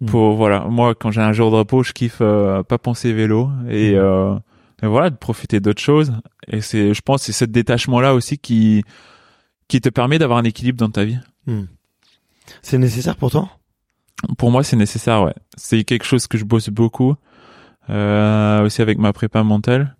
Mhm. 0.00 0.08
Pour 0.08 0.34
voilà, 0.34 0.66
moi 0.68 0.94
quand 0.96 1.12
j'ai 1.12 1.20
un 1.20 1.32
jour 1.32 1.50
de 1.52 1.56
repos, 1.56 1.84
je 1.84 1.92
kiffe 1.92 2.18
euh, 2.20 2.62
pas 2.64 2.78
penser 2.78 3.12
vélo 3.12 3.50
et, 3.68 3.92
Mhm. 3.92 3.98
euh, 3.98 4.34
et 4.82 4.86
voilà 4.88 5.10
de 5.10 5.16
profiter 5.16 5.60
d'autres 5.60 5.80
choses. 5.82 6.12
Et 6.48 6.60
c'est, 6.60 6.92
je 6.92 7.00
pense, 7.02 7.22
c'est 7.22 7.32
ce 7.32 7.44
détachement 7.44 8.00
là 8.00 8.12
aussi 8.14 8.36
qui 8.38 8.82
qui 9.68 9.80
te 9.80 9.88
permet 9.88 10.18
d'avoir 10.18 10.38
un 10.38 10.44
équilibre 10.44 10.78
dans 10.78 10.90
ta 10.90 11.04
vie. 11.04 11.18
Hmm. 11.46 11.64
C'est 12.62 12.78
nécessaire 12.78 13.14
pour 13.16 13.30
toi? 13.30 13.48
Pour 14.38 14.50
moi, 14.50 14.62
c'est 14.64 14.76
nécessaire, 14.76 15.22
ouais. 15.22 15.34
C'est 15.56 15.84
quelque 15.84 16.04
chose 16.04 16.26
que 16.26 16.36
je 16.36 16.44
bosse 16.44 16.68
beaucoup, 16.68 17.14
euh, 17.90 18.64
aussi 18.64 18.82
avec 18.82 18.98
ma 18.98 19.12
prépa 19.12 19.42
mentale, 19.44 19.96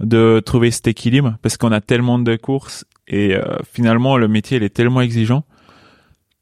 de 0.00 0.40
trouver 0.44 0.70
cet 0.70 0.86
équilibre, 0.88 1.36
parce 1.42 1.56
qu'on 1.56 1.70
a 1.72 1.80
tellement 1.80 2.18
de 2.18 2.36
courses 2.36 2.84
et 3.08 3.34
euh, 3.34 3.42
finalement 3.70 4.16
le 4.16 4.28
métier 4.28 4.56
il 4.56 4.62
est 4.62 4.74
tellement 4.74 5.00
exigeant 5.00 5.44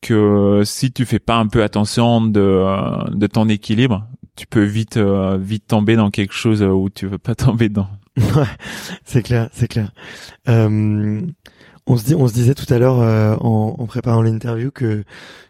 que 0.00 0.62
si 0.64 0.92
tu 0.92 1.04
fais 1.04 1.18
pas 1.20 1.36
un 1.36 1.46
peu 1.46 1.62
attention 1.62 2.20
de 2.20 2.40
euh, 2.40 3.04
de 3.12 3.26
ton 3.26 3.48
équilibre, 3.48 4.06
tu 4.36 4.46
peux 4.46 4.64
vite 4.64 4.96
euh, 4.96 5.38
vite 5.40 5.66
tomber 5.68 5.94
dans 5.96 6.10
quelque 6.10 6.34
chose 6.34 6.62
où 6.62 6.88
tu 6.90 7.06
veux 7.06 7.18
pas 7.18 7.34
tomber 7.36 7.68
dedans. 7.68 7.88
Ouais, 8.18 8.44
c'est 9.04 9.22
clair, 9.22 9.48
c'est 9.52 9.68
clair. 9.68 9.92
Euh, 10.48 11.20
on 11.86 11.96
se 11.96 12.04
dit, 12.04 12.14
on 12.14 12.28
se 12.28 12.34
disait 12.34 12.54
tout 12.54 12.72
à 12.72 12.78
l'heure 12.78 13.00
euh, 13.00 13.36
en, 13.40 13.76
en 13.78 13.86
préparant 13.86 14.22
l'interview 14.22 14.70
que 14.70 15.04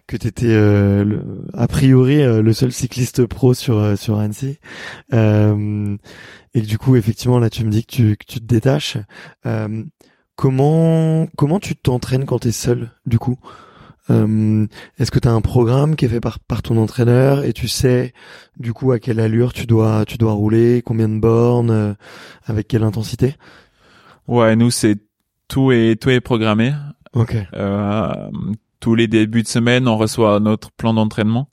que 0.07 0.17
t'étais 0.17 0.47
euh, 0.51 1.05
le- 1.05 1.25
a 1.55 1.67
priori 1.67 2.21
euh, 2.23 2.43
le 2.43 2.53
seul 2.53 2.73
cycliste 2.73 3.25
pro 3.27 3.55
sur 3.55 3.79
euh, 3.79 3.97
sur 3.97 4.19
Annecy 4.19 4.59
euh, 5.15 5.97
et 6.55 6.61
du 6.61 6.77
coup 6.79 6.97
effectivement 6.97 7.39
là 7.39 7.49
tu 7.51 7.65
me 7.65 7.71
dis 7.71 7.85
que 7.87 7.93
tu 7.93 8.17
que 8.17 8.25
tu 8.27 8.39
te 8.41 8.45
détaches. 8.45 8.99
Comment 10.43 11.29
comment 11.37 11.61
tu 11.61 11.77
t'entraînes 11.77 12.25
quand 12.27 12.41
t'es 12.41 12.51
seul 12.51 12.91
du 13.07 13.21
coup? 13.21 13.39
Euh, 14.11 14.67
Est-ce 14.99 15.13
que 15.13 15.21
tu 15.21 15.29
as 15.29 15.33
un 15.33 15.41
programme 15.41 15.95
qui 15.95 16.07
est 16.07 16.09
fait 16.09 16.19
par, 16.19 16.41
par 16.41 16.63
ton 16.63 16.79
entraîneur 16.79 17.45
et 17.45 17.53
tu 17.53 17.69
sais 17.69 18.13
du 18.59 18.73
coup 18.73 18.91
à 18.91 18.99
quelle 18.99 19.21
allure 19.21 19.53
tu 19.53 19.67
dois 19.67 20.05
tu 20.05 20.19
dois 20.19 20.33
rouler, 20.33 20.83
combien 20.85 21.09
de 21.09 21.21
bornes, 21.21 21.71
euh, 21.71 21.95
avec 22.45 22.67
quelle 22.67 22.83
intensité? 22.83 23.37
Ouais, 24.27 24.57
nous 24.57 24.73
c'est 24.73 24.97
tout 25.47 25.71
est 25.71 25.95
tout 26.03 26.11
est 26.11 26.21
programmé. 26.21 26.73
Ok, 27.13 27.37
Euh, 27.55 28.13
tous 28.81 28.97
les 28.97 29.07
débuts 29.07 29.45
de 29.45 29.49
semaine, 29.49 29.87
on 29.87 29.97
reçoit 29.97 30.41
notre 30.41 30.73
plan 30.73 30.93
d'entraînement. 30.93 31.51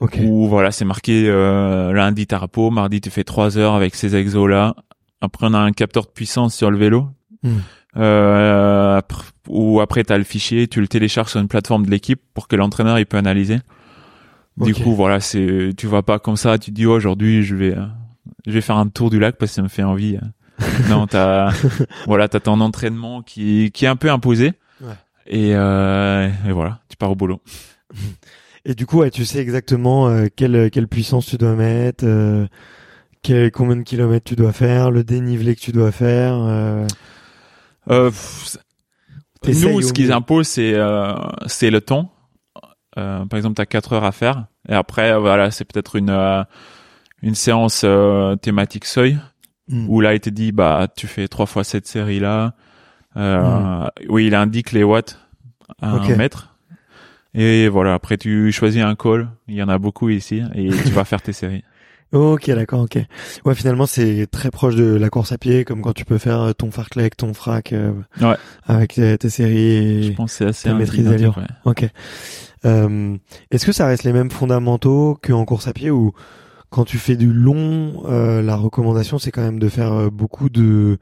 ok, 0.00 0.18
Où 0.22 0.46
voilà, 0.46 0.72
c'est 0.72 0.84
marqué 0.84 1.24
euh, 1.26 1.90
lundi 1.94 2.26
t'as 2.26 2.36
repos, 2.36 2.68
mardi 2.70 3.00
tu 3.00 3.08
fais 3.08 3.24
trois 3.24 3.56
heures 3.56 3.72
avec 3.74 3.94
ces 3.94 4.14
exos 4.14 4.46
là. 4.50 4.76
Après 5.22 5.46
on 5.48 5.54
a 5.54 5.58
un 5.58 5.72
capteur 5.72 6.04
de 6.04 6.10
puissance 6.10 6.54
sur 6.54 6.70
le 6.70 6.76
vélo. 6.76 7.06
Hmm. 7.42 7.60
Euh, 7.96 8.96
après- 8.98 9.24
ou 9.48 9.80
après 9.80 10.02
t'as 10.04 10.18
le 10.18 10.24
fichier, 10.24 10.66
tu 10.68 10.80
le 10.80 10.88
télécharges 10.88 11.30
sur 11.30 11.40
une 11.40 11.48
plateforme 11.48 11.84
de 11.86 11.90
l'équipe 11.90 12.20
pour 12.34 12.48
que 12.48 12.56
l'entraîneur 12.56 12.98
il 12.98 13.06
peut 13.06 13.16
analyser. 13.18 13.58
Du 14.56 14.72
coup 14.74 14.94
voilà, 14.94 15.20
c'est 15.20 15.70
tu 15.76 15.86
vas 15.86 16.02
pas 16.02 16.18
comme 16.18 16.36
ça, 16.36 16.58
tu 16.58 16.70
te 16.70 16.76
dis 16.76 16.86
oh, 16.86 16.92
aujourd'hui 16.94 17.42
je 17.42 17.54
vais 17.54 17.76
euh, 17.76 17.84
je 18.46 18.52
vais 18.52 18.60
faire 18.60 18.76
un 18.76 18.88
tour 18.88 19.10
du 19.10 19.18
lac 19.18 19.36
parce 19.36 19.50
que 19.52 19.56
ça 19.56 19.62
me 19.62 19.68
fait 19.68 19.82
envie. 19.82 20.18
non, 20.88 21.06
t'as 21.06 21.52
voilà, 22.06 22.28
t'as 22.28 22.40
ton 22.40 22.60
entraînement 22.60 23.22
qui 23.22 23.70
qui 23.72 23.84
est 23.84 23.88
un 23.88 23.96
peu 23.96 24.10
imposé. 24.10 24.52
Ouais. 24.80 24.92
Et, 25.26 25.50
euh, 25.54 26.28
et 26.48 26.52
voilà, 26.52 26.80
tu 26.88 26.96
pars 26.96 27.10
au 27.10 27.16
boulot. 27.16 27.40
Et 28.64 28.74
du 28.74 28.86
coup, 28.86 28.98
ouais, 29.00 29.10
tu 29.10 29.24
sais 29.24 29.38
exactement 29.40 30.08
euh, 30.08 30.26
quelle 30.34 30.70
quelle 30.70 30.88
puissance 30.88 31.26
tu 31.26 31.36
dois 31.36 31.54
mettre, 31.54 32.04
euh, 32.06 32.46
quel- 33.22 33.50
combien 33.50 33.76
de 33.76 33.82
kilomètres 33.82 34.24
tu 34.24 34.36
dois 34.36 34.52
faire, 34.52 34.90
le 34.90 35.02
dénivelé 35.04 35.54
que 35.54 35.60
tu 35.60 35.72
dois 35.72 35.92
faire. 35.92 36.34
euh, 36.40 36.86
Euh, 37.90 38.10
nous, 39.46 39.82
ce 39.82 39.92
qu'ils 39.92 40.12
imposent, 40.12 40.48
c'est 40.48 40.74
euh, 40.74 41.14
c'est 41.46 41.70
le 41.70 41.80
temps. 41.80 42.12
Euh, 42.96 43.24
par 43.26 43.36
exemple, 43.36 43.56
t'as 43.56 43.66
quatre 43.66 43.92
heures 43.92 44.04
à 44.04 44.12
faire, 44.12 44.46
et 44.68 44.74
après, 44.74 45.18
voilà, 45.18 45.50
c'est 45.50 45.64
peut-être 45.64 45.96
une 45.96 46.10
euh, 46.10 46.42
une 47.22 47.34
séance 47.34 47.84
thématique 48.42 48.84
seuil 48.84 49.18
hmm. 49.68 49.88
où 49.88 50.00
là, 50.00 50.14
il 50.14 50.20
te 50.20 50.30
dit, 50.30 50.52
bah, 50.52 50.88
tu 50.94 51.06
fais 51.06 51.28
trois 51.28 51.46
fois 51.46 51.64
cette 51.64 51.86
série 51.86 52.20
là. 52.20 52.54
Euh, 53.16 53.40
Hmm. 53.42 53.88
Oui, 54.08 54.26
il 54.26 54.34
indique 54.34 54.72
les 54.72 54.82
watts 54.82 55.18
à 55.80 55.96
Ok. 55.96 56.10
un 56.10 56.16
mètre. 56.16 56.56
Et 57.34 57.68
voilà, 57.68 57.94
après 57.94 58.16
tu 58.16 58.52
choisis 58.52 58.82
un 58.82 58.94
call, 58.94 59.28
il 59.48 59.54
y 59.54 59.62
en 59.62 59.68
a 59.68 59.78
beaucoup 59.78 60.08
ici, 60.08 60.42
et 60.54 60.68
tu 60.68 60.90
vas 60.90 61.04
faire 61.04 61.20
tes 61.20 61.32
séries. 61.32 61.64
Ok, 62.12 62.48
d'accord, 62.50 62.82
ok. 62.82 62.98
Ouais, 63.44 63.54
finalement, 63.54 63.86
c'est 63.86 64.28
très 64.30 64.50
proche 64.50 64.76
de 64.76 64.84
la 64.94 65.10
course 65.10 65.32
à 65.32 65.38
pied, 65.38 65.64
comme 65.64 65.82
quand 65.82 65.92
tu 65.92 66.04
peux 66.04 66.18
faire 66.18 66.54
ton 66.54 66.70
fartlek, 66.70 67.16
ton 67.16 67.34
frac, 67.34 67.72
euh, 67.72 67.92
Ouais. 68.20 68.36
avec 68.64 68.94
tes, 68.94 69.18
tes 69.18 69.30
séries. 69.30 69.58
Et... 69.58 70.02
Je 70.04 70.12
pense 70.12 70.32
que 70.32 70.36
c'est 70.38 70.46
assez 70.46 70.68
ouais. 71.36 71.46
Ok. 71.64 71.88
Euh, 72.64 73.16
Est-ce 73.50 73.66
que 73.66 73.72
ça 73.72 73.86
reste 73.86 74.04
les 74.04 74.12
mêmes 74.12 74.30
fondamentaux 74.30 75.18
qu'en 75.22 75.44
course 75.44 75.66
à 75.66 75.72
pied 75.72 75.90
ou 75.90 76.12
quand 76.70 76.84
tu 76.84 76.98
fais 76.98 77.16
du 77.16 77.32
long, 77.32 78.02
euh, 78.06 78.42
la 78.42 78.56
recommandation 78.56 79.18
c'est 79.18 79.30
quand 79.30 79.42
même 79.42 79.58
de 79.58 79.68
faire 79.68 79.92
euh, 79.92 80.10
beaucoup 80.10 80.48
de 80.48 80.98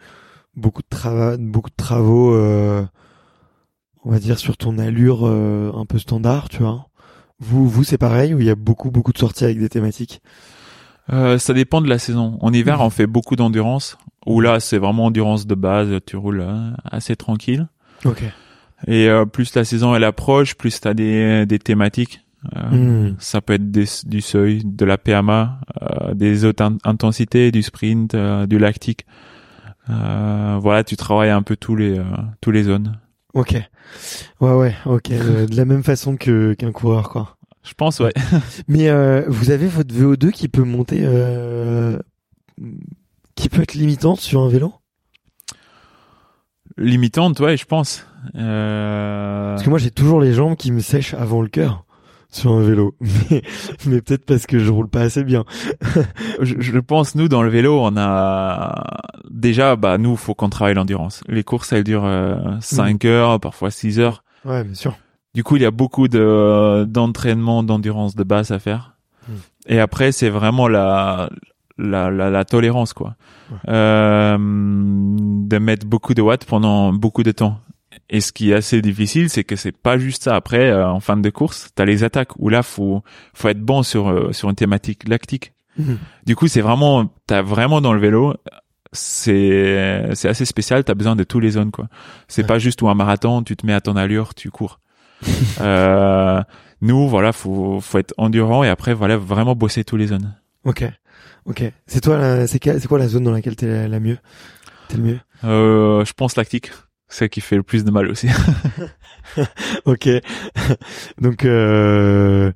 beaucoup 0.55 0.83
de 0.83 0.88
travail, 0.91 1.38
beaucoup 1.38 1.71
de 1.71 1.77
travaux, 1.77 2.35
euh, 2.35 2.85
on 4.05 4.11
va 4.11 4.19
dire 4.19 4.38
sur 4.38 4.57
ton 4.57 4.79
allure 4.79 5.21
euh, 5.27 5.73
un 5.75 5.87
peu 5.87 5.99
standard, 5.99 6.49
tu 6.49 6.59
vois. 6.59 6.88
Vous, 7.38 7.67
vous 7.69 7.85
c'est 7.85 7.97
pareil 7.99 8.35
ou 8.35 8.41
il 8.41 8.47
y 8.47 8.51
a 8.51 8.55
beaucoup 8.55 8.91
beaucoup 8.91 9.12
de 9.12 9.19
sorties 9.19 9.45
avec 9.45 9.59
des 9.59 9.69
thématiques? 9.69 10.21
Euh, 11.11 11.38
ça 11.38 11.53
dépend 11.55 11.81
de 11.81 11.88
la 11.88 11.99
saison. 11.99 12.38
En 12.41 12.53
hiver, 12.53 12.77
Mhm. 12.79 12.83
on 12.85 12.91
fait 12.91 13.07
beaucoup 13.07 13.37
d'endurance. 13.37 13.97
Où 14.27 14.41
là, 14.41 14.61
c'est 14.61 14.79
vraiment 14.79 15.07
endurance 15.07 15.47
de 15.47 15.55
base. 15.57 15.88
Tu 16.07 16.17
roules 16.17 16.43
euh, 16.43 16.71
assez 16.85 17.17
tranquille. 17.17 17.67
Ok. 18.05 18.23
Et 18.87 19.09
euh, 19.09 19.25
plus 19.25 19.55
la 19.55 19.65
saison 19.65 19.95
elle 19.95 20.05
approche, 20.05 20.55
plus 20.55 20.81
t'as 20.81 20.95
des 20.95 21.45
des 21.47 21.59
thématiques. 21.59 22.21
Euh, 22.57 22.71
Hmm. 23.11 23.15
Ça 23.19 23.41
peut 23.41 23.53
être 23.55 23.71
des, 23.71 23.85
du 24.05 24.21
seuil, 24.21 24.62
de 24.65 24.85
la 24.85 24.99
PMA, 24.99 25.61
euh, 25.83 26.15
des 26.15 26.45
hautes 26.45 26.61
in- 26.61 26.79
intensités, 26.85 27.53
du 27.53 27.62
sprint, 27.62 28.15
euh, 28.15 28.47
du 28.47 28.59
lactique. 28.59 29.07
Euh, 29.91 30.59
voilà, 30.61 30.85
tu 30.85 30.97
travailles 30.97 31.31
un 31.31 31.43
peu 31.43 31.57
tous 31.57 31.77
les 31.77 31.99
euh, 31.99 32.05
tous 32.41 32.51
les 32.51 32.65
zones. 32.65 32.99
Ok. 33.35 33.55
Ouais 34.41 34.53
ouais. 34.55 34.75
Ok. 34.87 35.11
Euh, 35.11 35.47
de 35.47 35.57
la 35.57 35.65
même 35.65 35.83
façon 35.83 36.17
que 36.17 36.55
qu'un 36.55 36.73
coureur 36.73 37.09
quoi. 37.09 37.37
Je 37.62 37.75
pense, 37.75 38.01
ouais. 38.01 38.12
Mais 38.68 38.88
euh, 38.88 39.25
vous 39.29 39.51
avez 39.51 39.66
votre 39.68 39.94
VO2 39.94 40.31
qui 40.31 40.48
peut 40.48 40.64
monter, 40.64 41.01
euh, 41.03 41.98
qui 43.35 43.48
peut 43.48 43.62
être 43.62 43.75
limitante 43.75 44.20
sur 44.20 44.40
un 44.40 44.48
vélo? 44.48 44.72
Limitante, 46.77 47.38
ouais, 47.40 47.57
je 47.57 47.66
pense. 47.66 48.07
Euh... 48.35 49.53
Parce 49.53 49.62
que 49.62 49.70
moi 49.70 49.79
j'ai 49.79 49.90
toujours 49.90 50.20
les 50.20 50.33
jambes 50.33 50.57
qui 50.57 50.72
me 50.72 50.81
sèchent 50.81 51.14
avant 51.14 51.42
le 51.42 51.48
cœur 51.48 51.85
sur 52.31 52.53
un 52.53 52.62
vélo, 52.62 52.96
mais, 53.01 53.42
mais 53.85 54.01
peut-être 54.01 54.25
parce 54.25 54.46
que 54.46 54.59
je 54.59 54.70
roule 54.70 54.88
pas 54.88 55.03
assez 55.03 55.22
bien. 55.22 55.44
je, 56.40 56.55
je 56.61 56.79
pense 56.79 57.14
nous 57.14 57.29
dans 57.29 57.42
le 57.42 57.51
vélo 57.51 57.79
on 57.83 57.94
a 57.98 59.03
déjà 59.31 59.77
bah 59.77 59.98
nous 59.98 60.16
faut 60.16 60.35
qu'on 60.35 60.48
travaille 60.48 60.75
l'endurance 60.75 61.22
les 61.29 61.44
courses 61.44 61.72
elles 61.72 61.85
durent 61.85 62.07
euh, 62.07 62.37
5 62.61 63.05
heures 63.05 63.38
parfois 63.40 63.70
6 63.70 64.01
heures 64.01 64.25
Ouais, 64.44 64.64
bien 64.64 64.75
sûr. 64.75 64.96
Du 65.35 65.42
coup 65.45 65.57
il 65.57 65.62
y 65.62 65.66
a 65.66 65.71
beaucoup 65.71 66.09
de 66.09 66.85
d'entraînement 66.88 67.62
d'endurance 67.62 68.14
de 68.14 68.25
base 68.25 68.51
à 68.53 68.59
faire 68.59 68.90
Mm. 69.29 69.33
et 69.68 69.79
après 69.79 70.11
c'est 70.11 70.31
vraiment 70.31 70.66
la 70.66 71.31
la, 71.79 72.11
la 72.11 72.29
la 72.29 72.45
tolérance 72.45 72.92
quoi 72.92 73.14
Ouais. 73.53 73.59
euh, 73.68 74.37
de 74.38 75.59
mettre 75.59 75.87
beaucoup 75.87 76.14
de 76.14 76.23
watts 76.23 76.45
pendant 76.45 76.92
beaucoup 76.92 77.23
de 77.23 77.31
temps 77.31 77.61
et 78.11 78.21
ce 78.21 78.33
qui 78.33 78.51
est 78.51 78.55
assez 78.55 78.83
difficile 78.83 79.29
c'est 79.31 79.45
que 79.45 79.55
c'est 79.55 79.77
pas 79.77 79.97
juste 79.99 80.25
ça 80.25 80.35
après 80.35 80.71
euh, 80.71 80.88
en 80.88 80.99
fin 81.01 81.16
de 81.16 81.31
course 81.31 81.68
t'as 81.77 81.85
les 81.85 82.03
attaques 82.03 82.33
où 82.38 82.49
là 82.49 82.62
faut 82.64 83.03
faut 83.33 83.49
être 83.49 83.61
bon 83.61 83.83
sur 83.85 84.09
euh, 84.09 84.33
sur 84.33 84.49
une 84.51 84.57
thématique 84.57 85.09
lactique 85.09 85.53
Mhm. 85.79 85.97
du 86.27 86.37
coup, 86.37 86.49
c'est 86.49 86.61
vraiment, 86.61 87.11
t'as 87.27 87.40
vraiment 87.40 87.81
dans 87.81 87.95
le 87.95 87.99
vélo, 88.01 88.35
c'est 88.92 90.11
c'est 90.12 90.29
assez 90.29 90.45
spécial. 90.45 90.85
T'as 90.85 90.92
besoin 90.95 91.16
de 91.16 91.25
tous 91.25 91.40
les 91.40 91.53
zones 91.53 91.71
quoi. 91.71 91.88
C'est 92.29 92.42
Ouais. 92.42 92.47
pas 92.47 92.59
juste 92.59 92.83
ou 92.83 92.90
un 92.90 92.95
marathon, 92.95 93.42
tu 93.42 93.57
te 93.57 93.64
mets 93.66 93.73
à 93.73 93.81
ton 93.81 93.97
allure, 93.97 94.35
tu 94.35 94.51
cours. 94.51 94.81
Euh, 95.61 96.43
nous, 96.81 97.09
voilà, 97.09 97.33
faut 97.33 97.81
faut 97.81 97.99
être 97.99 98.15
endurant 98.17 98.65
et 98.65 98.69
après 98.69 98.95
voilà 98.95 99.17
vraiment 99.17 99.55
bosser 99.55 99.85
tous 99.85 99.97
les 99.97 100.09
zones. 100.09 100.35
Ok, 100.65 100.85
ok. 101.47 101.65
C'est 101.87 102.01
toi, 102.01 102.47
c'est 102.47 102.87
quoi 102.87 102.99
la 102.99 103.09
zone 103.09 103.25
dans 103.25 103.33
laquelle 103.33 103.57
t'es 103.57 103.89
la, 103.89 104.01
mieux? 104.01 104.19
T'es 104.89 104.97
le 104.97 105.03
mieux? 105.03 105.21
Euh, 105.45 106.05
je 106.05 106.13
pense 106.13 106.37
lactique, 106.37 106.71
c'est 107.09 107.29
qui 107.29 107.41
fait 107.41 107.57
le 107.57 107.63
plus 107.63 107.85
de 107.85 107.91
mal 107.91 108.09
aussi. 108.09 108.29
Ok. 109.85 110.09
Donc 111.21 111.45
euh, 111.45 112.53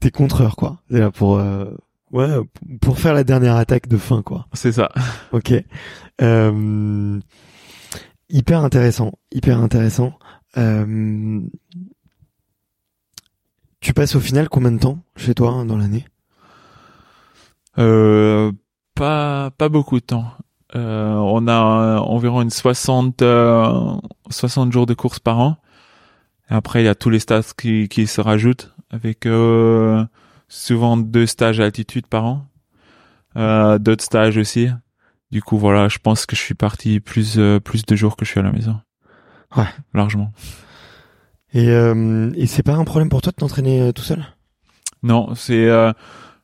t'es 0.00 0.10
contreur 0.10 0.56
quoi. 0.56 0.80
Là 0.90 1.10
pour 1.10 1.38
euh, 1.38 1.72
ouais 2.10 2.28
pour 2.80 2.98
faire 2.98 3.14
la 3.14 3.24
dernière 3.24 3.56
attaque 3.56 3.88
de 3.88 3.96
fin 3.96 4.22
quoi. 4.22 4.46
c'est 4.52 4.72
ça. 4.72 4.90
Ok. 5.32 5.52
Euh, 6.20 7.20
hyper 8.28 8.64
intéressant, 8.64 9.12
hyper 9.32 9.60
intéressant. 9.60 10.12
Euh, 10.56 11.40
tu 13.80 13.92
passes 13.94 14.14
au 14.14 14.20
final 14.20 14.48
combien 14.48 14.72
de 14.72 14.78
temps 14.78 14.98
chez 15.16 15.34
toi 15.34 15.50
hein, 15.50 15.64
dans 15.64 15.76
l'année? 15.76 16.06
Euh, 17.78 18.52
pas 18.94 19.50
pas 19.50 19.68
beaucoup 19.68 20.00
de 20.00 20.04
temps. 20.04 20.32
Euh, 20.76 21.14
on 21.14 21.48
a 21.48 22.00
environ 22.00 22.42
une 22.42 22.50
60 22.50 23.22
euh, 23.22 23.96
60 24.30 24.72
jours 24.72 24.86
de 24.86 24.94
course 24.94 25.18
par 25.18 25.38
an. 25.38 25.56
Et 26.50 26.54
après 26.54 26.82
il 26.82 26.84
y 26.84 26.88
a 26.88 26.94
tous 26.94 27.10
les 27.10 27.18
stages 27.18 27.54
qui 27.56 27.88
qui 27.88 28.06
se 28.06 28.20
rajoutent 28.20 28.74
avec 28.90 29.26
euh, 29.26 30.04
souvent 30.48 30.96
deux 30.96 31.26
stages 31.26 31.60
à 31.60 31.64
altitude 31.64 32.06
par 32.06 32.24
an. 32.24 32.46
Euh, 33.36 33.78
d'autres 33.78 34.04
stages 34.04 34.36
aussi. 34.36 34.68
Du 35.30 35.42
coup 35.42 35.58
voilà, 35.58 35.88
je 35.88 35.98
pense 35.98 36.26
que 36.26 36.36
je 36.36 36.40
suis 36.40 36.54
parti 36.54 37.00
plus 37.00 37.38
euh, 37.38 37.60
plus 37.60 37.86
de 37.86 37.96
jours 37.96 38.16
que 38.16 38.24
je 38.24 38.30
suis 38.30 38.40
à 38.40 38.42
la 38.42 38.52
maison. 38.52 38.80
Ouais. 39.56 39.68
Largement. 39.94 40.32
Et, 41.52 41.68
euh, 41.68 42.30
et 42.36 42.46
c'est 42.46 42.62
pas 42.62 42.74
un 42.74 42.84
problème 42.84 43.08
pour 43.08 43.22
toi 43.22 43.32
de 43.32 43.36
t'entraîner 43.36 43.80
euh, 43.82 43.92
tout 43.92 44.02
seul? 44.02 44.24
Non, 45.02 45.34
c'est 45.34 45.68
euh, 45.68 45.92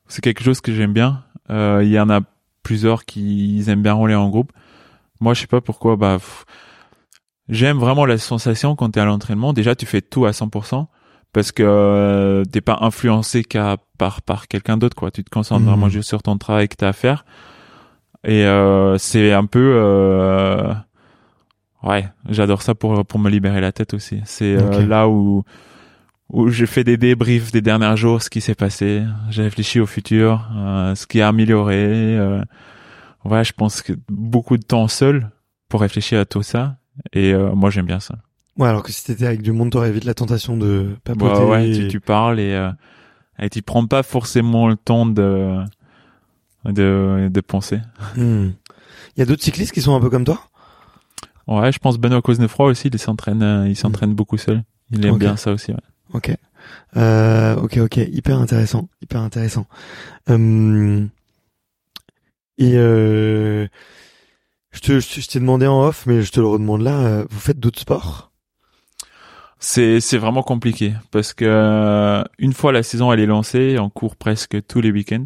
c'est 0.08 0.20
quelque 0.22 0.42
chose 0.42 0.60
que 0.60 0.72
j'aime 0.72 0.92
bien. 0.92 1.22
Euh, 1.50 1.80
Il 1.84 1.90
y 1.90 2.00
en 2.00 2.10
a 2.10 2.20
plusieurs 2.62 3.04
qui 3.04 3.62
aiment 3.68 3.82
bien 3.82 3.92
rouler 3.92 4.14
en 4.14 4.28
groupe. 4.28 4.52
Moi, 5.20 5.34
je 5.34 5.40
sais 5.42 5.46
pas 5.46 5.60
pourquoi. 5.60 5.96
Bah, 5.96 6.14
pff, 6.18 6.44
j'aime 7.48 7.78
vraiment 7.78 8.04
la 8.06 8.18
sensation 8.18 8.74
quand 8.76 8.90
t'es 8.90 9.00
à 9.00 9.04
l'entraînement. 9.04 9.52
Déjà, 9.52 9.74
tu 9.76 9.86
fais 9.86 10.00
tout 10.02 10.24
à 10.26 10.30
100% 10.32 10.86
parce 11.32 11.52
que 11.52 11.62
euh, 11.62 12.44
t'es 12.44 12.60
pas 12.60 12.78
influencé 12.80 13.44
qu'à 13.44 13.76
par 13.98 14.22
par 14.22 14.48
quelqu'un 14.48 14.76
d'autre. 14.76 14.96
Quoi, 14.96 15.10
tu 15.10 15.22
te 15.22 15.30
concentres 15.30 15.62
Mhm. 15.62 15.68
vraiment 15.70 15.88
juste 15.88 16.08
sur 16.08 16.22
ton 16.22 16.36
travail 16.38 16.68
que 16.68 16.76
t'as 16.76 16.88
à 16.88 16.92
faire. 16.92 17.24
Et 18.24 18.44
euh, 18.44 18.98
c'est 18.98 19.32
un 19.32 19.44
peu 19.46 19.60
euh, 19.76 20.72
ouais, 21.86 22.08
j'adore 22.28 22.62
ça 22.62 22.74
pour 22.74 23.04
pour 23.06 23.18
me 23.18 23.30
libérer 23.30 23.60
la 23.60 23.72
tête 23.72 23.94
aussi. 23.94 24.20
C'est 24.24 24.56
euh, 24.56 24.86
là 24.86 25.08
où 25.08 25.44
où 26.28 26.48
je 26.48 26.66
fais 26.66 26.82
des 26.84 26.96
débriefs 26.96 27.52
des 27.52 27.60
derniers 27.62 27.96
jours, 27.96 28.20
ce 28.22 28.30
qui 28.30 28.40
s'est 28.40 28.54
passé. 28.56 29.04
J'ai 29.30 29.42
réfléchi 29.42 29.78
au 29.80 29.86
futur, 29.86 30.48
euh, 30.56 30.94
ce 30.94 31.06
qui 31.06 31.20
a 31.20 31.28
amélioré. 31.28 31.76
Euh, 32.18 32.42
ouais, 33.24 33.44
je 33.44 33.52
pense 33.52 33.80
que 33.82 33.92
beaucoup 34.08 34.56
de 34.56 34.64
temps 34.64 34.88
seul 34.88 35.30
pour 35.68 35.80
réfléchir 35.80 36.18
à 36.20 36.24
tout 36.24 36.42
ça. 36.42 36.76
Et 37.12 37.32
euh, 37.32 37.54
moi, 37.54 37.70
j'aime 37.70 37.86
bien 37.86 38.00
ça. 38.00 38.16
Ouais, 38.58 38.68
alors 38.68 38.82
que 38.82 38.90
si 38.90 39.04
t'étais 39.04 39.26
avec 39.26 39.42
du 39.42 39.52
monde, 39.52 39.70
t'aurais 39.70 39.92
vite 39.92 40.04
la 40.04 40.14
tentation 40.14 40.56
de 40.56 40.96
papoter. 41.04 41.28
Bah 41.28 41.44
ouais, 41.46 41.68
et- 41.68 41.82
tu, 41.82 41.88
tu 41.88 42.00
parles 42.00 42.40
et 42.40 42.54
euh, 42.54 42.70
et 43.38 43.50
tu 43.50 43.62
prends 43.62 43.86
pas 43.86 44.02
forcément 44.02 44.66
le 44.66 44.76
temps 44.76 45.06
de 45.06 45.58
de 46.64 47.28
de 47.30 47.40
penser. 47.40 47.78
Hmm. 48.16 48.50
Il 49.16 49.20
y 49.20 49.22
a 49.22 49.26
d'autres 49.26 49.42
cyclistes 49.44 49.72
qui 49.72 49.82
sont 49.82 49.94
un 49.94 50.00
peu 50.00 50.10
comme 50.10 50.24
toi? 50.24 50.40
Ouais, 51.46 51.70
je 51.72 51.78
pense 51.78 51.98
Benoît 51.98 52.22
Cosnefroy 52.22 52.66
aussi, 52.70 52.88
il 52.88 52.98
s'entraîne, 52.98 53.42
euh, 53.42 53.68
il 53.68 53.76
s'entraîne 53.76 54.14
beaucoup 54.14 54.36
seul. 54.36 54.64
Il 54.90 55.04
aime 55.06 55.14
Ok. 55.14 55.20
bien 55.20 55.36
ça 55.36 55.52
aussi. 55.52 55.72
Ouais. 55.72 55.78
Ok. 56.12 56.32
Euh, 56.96 57.56
ok, 57.56 57.78
ok. 57.78 57.96
Hyper 57.98 58.38
intéressant. 58.38 58.88
Hyper 59.02 59.20
intéressant. 59.20 59.66
Hum, 60.28 61.08
et 62.58 62.72
euh, 62.76 63.66
je 64.72 64.80
te, 64.80 64.98
je 65.00 65.28
t'ai 65.28 65.38
demandé 65.40 65.66
en 65.66 65.82
off, 65.82 66.04
mais 66.06 66.22
je 66.22 66.32
te 66.32 66.40
le 66.40 66.46
redemande 66.46 66.82
là. 66.82 66.98
euh, 67.00 67.24
Vous 67.30 67.38
faites 67.40 67.60
d'autres 67.60 67.80
sports? 67.80 68.32
C'est 69.58 70.00
c'est 70.00 70.18
vraiment 70.18 70.42
compliqué 70.42 70.92
parce 71.10 71.32
que 71.32 71.44
euh, 71.46 72.22
une 72.38 72.52
fois 72.52 72.72
la 72.72 72.82
saison 72.82 73.10
elle 73.12 73.20
est 73.20 73.26
lancée, 73.26 73.78
on 73.78 73.88
court 73.88 74.14
presque 74.16 74.56
tous 74.66 74.80
les 74.80 74.90
week-ends, 74.90 75.24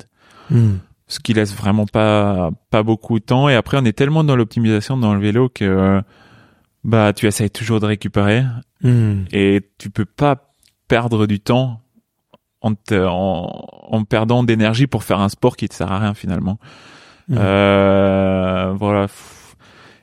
Hmm. 0.50 0.76
ce 1.08 1.18
qui 1.20 1.32
laisse 1.34 1.54
vraiment 1.54 1.86
pas 1.86 2.50
pas 2.70 2.82
beaucoup 2.84 3.18
de 3.18 3.24
temps. 3.24 3.48
Et 3.48 3.54
après 3.56 3.76
on 3.80 3.84
est 3.84 3.92
tellement 3.96 4.22
dans 4.22 4.36
l'optimisation 4.36 4.96
dans 4.96 5.14
le 5.14 5.20
vélo 5.20 5.48
que 5.48 5.64
euh, 5.64 6.00
bah 6.84 7.12
tu 7.12 7.26
essayes 7.26 7.50
toujours 7.50 7.80
de 7.80 7.86
récupérer 7.86 8.44
Hmm. 8.82 9.24
et 9.30 9.60
tu 9.76 9.90
peux 9.90 10.06
pas 10.06 10.54
perdre 10.88 11.26
du 11.26 11.38
temps 11.38 11.82
en 12.62 12.74
te, 12.74 12.94
en, 13.06 13.66
en 13.90 14.04
perdant 14.04 14.42
d'énergie 14.42 14.86
pour 14.86 15.04
faire 15.04 15.20
un 15.20 15.28
sport 15.28 15.56
qui 15.56 15.68
te 15.68 15.74
sert 15.74 15.92
à 15.92 15.98
rien 15.98 16.14
finalement. 16.14 16.58
Mhm. 17.28 17.36
Euh, 17.38 18.72
voilà. 18.78 19.06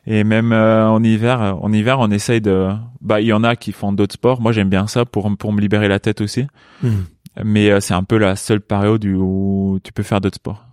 Et 0.05 0.23
même 0.23 0.53
euh, 0.53 0.87
en 0.87 1.03
hiver, 1.03 1.57
en 1.61 1.73
hiver, 1.73 1.99
on 1.99 2.09
essaye 2.11 2.39
de. 2.39 2.69
Bah, 3.01 3.19
il 3.19 3.27
y 3.27 3.33
en 3.33 3.43
a 3.43 3.55
qui 3.55 3.71
font 3.73 3.91
d'autres 3.91 4.13
sports. 4.13 4.41
Moi, 4.41 4.51
j'aime 4.53 4.69
bien 4.69 4.87
ça 4.87 5.05
pour 5.05 5.35
pour 5.37 5.51
me 5.51 5.59
libérer 5.59 5.87
la 5.87 5.99
tête 5.99 6.21
aussi. 6.21 6.45
Hmm. 6.81 7.01
Mais 7.43 7.69
euh, 7.69 7.79
c'est 7.79 7.93
un 7.93 8.03
peu 8.03 8.17
la 8.17 8.35
seule 8.35 8.61
période 8.61 9.05
où 9.05 9.79
tu 9.83 9.91
peux 9.93 10.03
faire 10.03 10.21
d'autres 10.21 10.35
sports. 10.35 10.63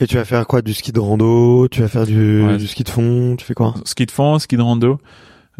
Et 0.00 0.06
tu 0.06 0.16
vas 0.16 0.24
faire 0.24 0.46
quoi? 0.46 0.62
Du 0.62 0.72
ski 0.72 0.90
de 0.92 1.00
rando? 1.00 1.68
Tu 1.68 1.82
vas 1.82 1.88
faire 1.88 2.06
du, 2.06 2.42
Ouais. 2.46 2.56
du 2.56 2.66
ski 2.66 2.82
de 2.82 2.88
fond? 2.88 3.36
Tu 3.36 3.44
fais 3.44 3.54
quoi? 3.54 3.74
Ski 3.84 4.06
de 4.06 4.10
fond, 4.10 4.38
ski 4.38 4.56
de 4.56 4.62
rando, 4.62 4.98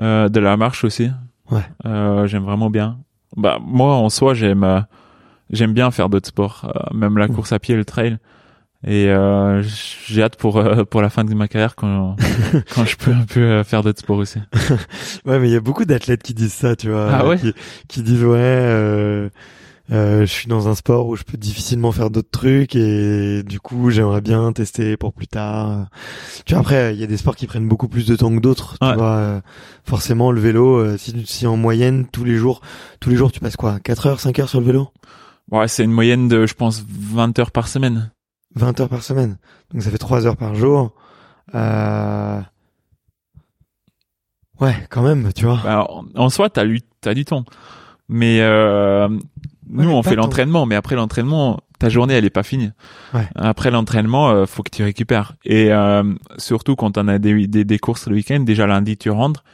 euh, 0.00 0.28
de 0.28 0.40
la 0.40 0.56
marche 0.56 0.84
aussi. 0.84 1.10
Ouais. 1.50 1.60
Euh, 1.84 2.26
j'aime 2.26 2.44
vraiment 2.44 2.70
bien. 2.70 2.98
Bah 3.36 3.58
moi 3.60 3.94
en 3.94 4.08
soi 4.10 4.32
j'aime 4.32 4.64
euh, 4.64 4.80
j'aime 5.50 5.74
bien 5.74 5.90
faire 5.90 6.08
d'autres 6.08 6.28
sports, 6.28 6.70
euh, 6.74 6.96
même 6.96 7.18
la 7.18 7.28
course 7.28 7.52
à 7.52 7.58
pied, 7.58 7.74
le 7.76 7.84
trail. 7.84 8.16
Et 8.86 9.08
euh, 9.08 9.62
j'ai 10.06 10.22
hâte 10.22 10.36
pour 10.36 10.62
pour 10.90 11.02
la 11.02 11.10
fin 11.10 11.24
de 11.24 11.34
ma 11.34 11.48
carrière 11.48 11.74
quand 11.74 12.16
quand 12.74 12.84
je 12.86 12.96
peux 12.96 13.10
un 13.12 13.24
peu 13.26 13.62
faire 13.64 13.82
d'autres 13.82 14.00
sports 14.00 14.18
aussi. 14.18 14.38
Ouais, 15.26 15.38
mais 15.38 15.48
il 15.48 15.52
y 15.52 15.56
a 15.56 15.60
beaucoup 15.60 15.84
d'athlètes 15.84 16.22
qui 16.22 16.32
disent 16.32 16.52
ça, 16.54 16.74
tu 16.76 16.90
vois, 16.90 17.10
Ah 17.12 17.26
ouais? 17.26 17.38
qui, 17.38 17.52
qui 17.88 18.02
disent 18.02 18.24
ouais, 18.24 19.30
euh, 19.92 20.20
je 20.20 20.32
suis 20.32 20.48
dans 20.48 20.66
un 20.68 20.74
sport 20.74 21.06
où 21.08 21.16
je 21.16 21.24
peux 21.24 21.36
difficilement 21.36 21.92
faire 21.92 22.08
d'autres 22.08 22.30
trucs 22.30 22.74
et 22.74 23.42
du 23.42 23.60
coup 23.60 23.90
j'aimerais 23.90 24.22
bien 24.22 24.50
tester 24.52 24.96
pour 24.96 25.12
plus 25.12 25.26
tard. 25.26 25.88
Tu 26.46 26.54
vois, 26.54 26.62
après 26.62 26.94
il 26.94 27.00
y 27.00 27.04
a 27.04 27.06
des 27.06 27.18
sports 27.18 27.36
qui 27.36 27.46
prennent 27.46 27.68
beaucoup 27.68 27.88
plus 27.88 28.06
de 28.06 28.16
temps 28.16 28.34
que 28.34 28.40
d'autres. 28.40 28.78
Tu 28.80 28.94
vois, 28.94 29.16
euh, 29.16 29.40
forcément 29.84 30.32
le 30.32 30.40
vélo, 30.40 30.78
euh, 30.78 30.96
si, 30.96 31.14
si 31.26 31.46
en 31.46 31.56
moyenne 31.58 32.06
tous 32.06 32.24
les 32.24 32.36
jours, 32.36 32.62
tous 33.00 33.10
les 33.10 33.16
jours 33.16 33.30
tu 33.30 33.40
passes 33.40 33.56
quoi, 33.56 33.78
4 33.78 34.06
heures, 34.06 34.20
5 34.20 34.38
heures 34.38 34.48
sur 34.48 34.60
le 34.60 34.66
vélo, 34.66 34.88
Ouais, 35.50 35.68
c'est 35.68 35.84
une 35.84 35.92
moyenne 35.92 36.28
de 36.28 36.46
je 36.46 36.54
pense 36.54 36.82
20 36.88 37.38
heures 37.38 37.50
par 37.50 37.68
semaine. 37.68 38.10
20 38.54 38.80
heures 38.80 38.88
par 38.88 39.02
semaine, 39.02 39.36
donc 39.72 39.82
ça 39.82 39.90
fait 39.90 39.98
3 39.98 40.26
heures 40.26 40.38
par 40.38 40.54
jour. 40.54 40.94
Euh... 41.54 42.40
Ouais, 44.60 44.74
quand 44.88 45.02
même, 45.02 45.30
tu 45.34 45.44
vois. 45.44 45.60
Bah, 45.62 45.86
en, 45.90 46.04
en 46.14 46.28
soi, 46.30 46.48
t'as 46.48 46.64
lu, 46.64 46.80
t'as 47.00 47.12
du 47.12 47.24
temps. 47.24 47.44
Mais 48.08 48.40
euh, 48.40 49.08
nous, 49.82 49.90
on 49.90 50.02
fait 50.02 50.14
l'entraînement, 50.14 50.66
mais 50.66 50.74
après 50.74 50.94
l'entraînement, 50.94 51.60
ta 51.78 51.88
journée, 51.88 52.14
elle 52.14 52.24
est 52.24 52.30
pas 52.30 52.42
finie. 52.42 52.70
Ouais. 53.12 53.28
Après 53.34 53.70
l'entraînement, 53.70 54.30
euh, 54.30 54.46
faut 54.46 54.62
que 54.62 54.70
tu 54.70 54.82
récupères. 54.82 55.34
Et 55.44 55.72
euh, 55.72 56.04
surtout 56.38 56.76
quand 56.76 56.96
on 56.96 57.08
a 57.08 57.18
des, 57.18 57.46
des, 57.46 57.64
des 57.64 57.78
courses 57.78 58.06
le 58.08 58.14
week-end, 58.14 58.40
déjà 58.40 58.66
lundi, 58.66 58.96
tu 58.96 59.10
rentres. 59.10 59.44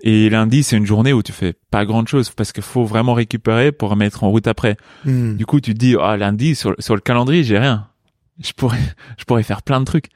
Et 0.00 0.28
lundi, 0.28 0.62
c'est 0.62 0.76
une 0.76 0.86
journée 0.86 1.12
où 1.12 1.22
tu 1.22 1.32
fais 1.32 1.54
pas 1.70 1.86
grand 1.86 2.06
chose 2.06 2.30
parce 2.30 2.52
qu'il 2.52 2.62
faut 2.62 2.84
vraiment 2.84 3.14
récupérer 3.14 3.72
pour 3.72 3.90
remettre 3.90 4.24
en 4.24 4.30
route 4.30 4.46
après. 4.46 4.76
Hmm. 5.04 5.36
Du 5.36 5.46
coup, 5.46 5.60
tu 5.60 5.72
te 5.72 5.78
dis, 5.78 5.96
ah, 6.00 6.16
lundi, 6.16 6.54
sur, 6.54 6.74
sur 6.78 6.94
le 6.94 7.00
calendrier, 7.00 7.44
j'ai 7.44 7.58
rien. 7.58 7.86
Je 8.42 8.52
pourrais, 8.52 8.78
je 9.18 9.24
pourrais 9.24 9.44
faire 9.44 9.62
plein 9.62 9.80
de 9.80 9.84
trucs. 9.84 10.10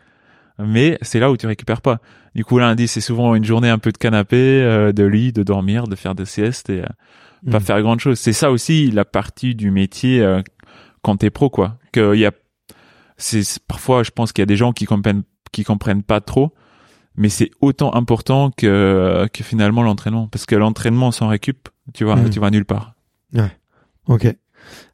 Mais 0.58 0.98
c'est 1.02 1.20
là 1.20 1.30
où 1.30 1.36
tu 1.36 1.46
récupères 1.46 1.80
pas. 1.80 2.00
Du 2.34 2.44
coup, 2.44 2.58
lundi, 2.58 2.88
c'est 2.88 3.00
souvent 3.00 3.34
une 3.34 3.44
journée 3.44 3.70
un 3.70 3.78
peu 3.78 3.92
de 3.92 3.98
canapé, 3.98 4.36
euh, 4.36 4.92
de 4.92 5.04
lit, 5.04 5.32
de 5.32 5.44
dormir, 5.44 5.86
de 5.86 5.94
faire 5.94 6.14
des 6.14 6.24
siestes 6.24 6.68
et 6.68 6.82
pas 7.50 7.58
Hmm. 7.58 7.62
faire 7.62 7.82
grand 7.82 7.98
chose. 7.98 8.18
C'est 8.18 8.32
ça 8.32 8.50
aussi 8.50 8.90
la 8.90 9.04
partie 9.04 9.54
du 9.54 9.70
métier 9.70 10.20
euh, 10.22 10.42
quand 11.02 11.16
t'es 11.18 11.30
pro, 11.30 11.50
quoi. 11.50 11.78
Que 11.92 12.14
il 12.14 12.20
y 12.20 12.26
a, 12.26 12.32
c'est 13.16 13.42
parfois, 13.66 14.02
je 14.02 14.10
pense 14.10 14.32
qu'il 14.32 14.42
y 14.42 14.44
a 14.44 14.46
des 14.46 14.56
gens 14.56 14.72
qui 14.72 14.84
comprennent, 14.84 15.22
qui 15.52 15.64
comprennent 15.64 16.02
pas 16.02 16.20
trop, 16.20 16.52
mais 17.16 17.28
c'est 17.28 17.50
autant 17.60 17.94
important 17.94 18.50
que 18.56 19.26
que 19.32 19.42
finalement 19.44 19.82
l'entraînement, 19.82 20.26
parce 20.28 20.46
que 20.46 20.54
l'entraînement 20.56 21.10
sans 21.10 21.28
récup, 21.28 21.68
tu 21.94 22.04
vois, 22.04 22.16
Mhm. 22.16 22.30
tu 22.30 22.40
vas 22.40 22.50
nulle 22.50 22.64
part. 22.64 22.94
Ok. 24.08 24.26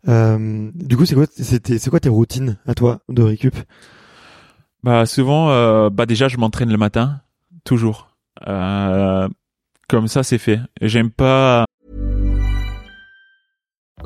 Euh, 0.09 0.71
du 0.75 0.97
coup, 0.97 1.07
c'est 1.07 1.15
quoi, 1.15 1.27
c'était, 1.31 1.79
c'est 1.79 1.89
quoi 1.91 2.01
tes 2.01 2.09
routines 2.09 2.59
à 2.67 2.75
toi 2.75 3.01
de 3.09 3.23
récup? 3.23 3.55
Bah 4.83 5.07
souvent, 5.07 5.51
euh, 5.51 5.89
bah 5.91 6.05
déjà 6.07 6.29
je 6.29 6.37
m'entraîne 6.37 6.71
le 6.71 6.77
matin, 6.77 7.21
toujours. 7.65 8.09
Euh, 8.47 9.29
comme 9.89 10.09
ça 10.09 10.23
c'est 10.23 10.39
fait. 10.39 10.61
J'aime 10.83 11.11
pas. 11.11 11.65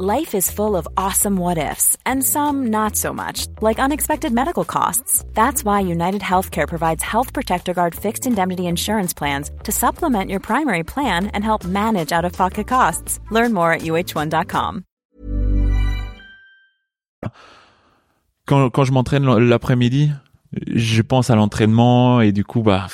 Life 0.00 0.32
is 0.36 0.48
full 0.48 0.76
of 0.76 0.86
awesome 0.96 1.36
what 1.36 1.58
ifs, 1.58 1.96
and 2.06 2.22
some 2.22 2.68
not 2.68 2.94
so 2.94 3.12
much, 3.12 3.48
like 3.60 3.80
unexpected 3.80 4.32
medical 4.32 4.64
costs. 4.64 5.24
That's 5.34 5.64
why 5.64 5.80
United 5.80 6.22
Healthcare 6.22 6.68
provides 6.68 7.02
Health 7.02 7.32
Protector 7.32 7.74
Guard 7.74 7.96
fixed 7.96 8.24
indemnity 8.24 8.68
insurance 8.68 9.12
plans 9.12 9.50
to 9.64 9.72
supplement 9.72 10.30
your 10.30 10.38
primary 10.38 10.84
plan 10.84 11.26
and 11.34 11.42
help 11.42 11.64
manage 11.64 12.12
out 12.12 12.24
of 12.24 12.32
pocket 12.32 12.68
costs. 12.68 13.18
Learn 13.32 13.52
more 13.52 13.72
at 13.72 13.80
uh1.com. 13.80 14.84
Quand 18.46 18.70
quand 18.70 18.84
je 18.84 18.92
m'entraîne 18.92 19.24
l'après-midi, 19.24 20.12
je 20.52 21.02
pense 21.02 21.28
à 21.30 21.34
l'entraînement 21.34 22.20
et 22.20 22.30
du 22.30 22.44
coup 22.44 22.62
bah 22.62 22.86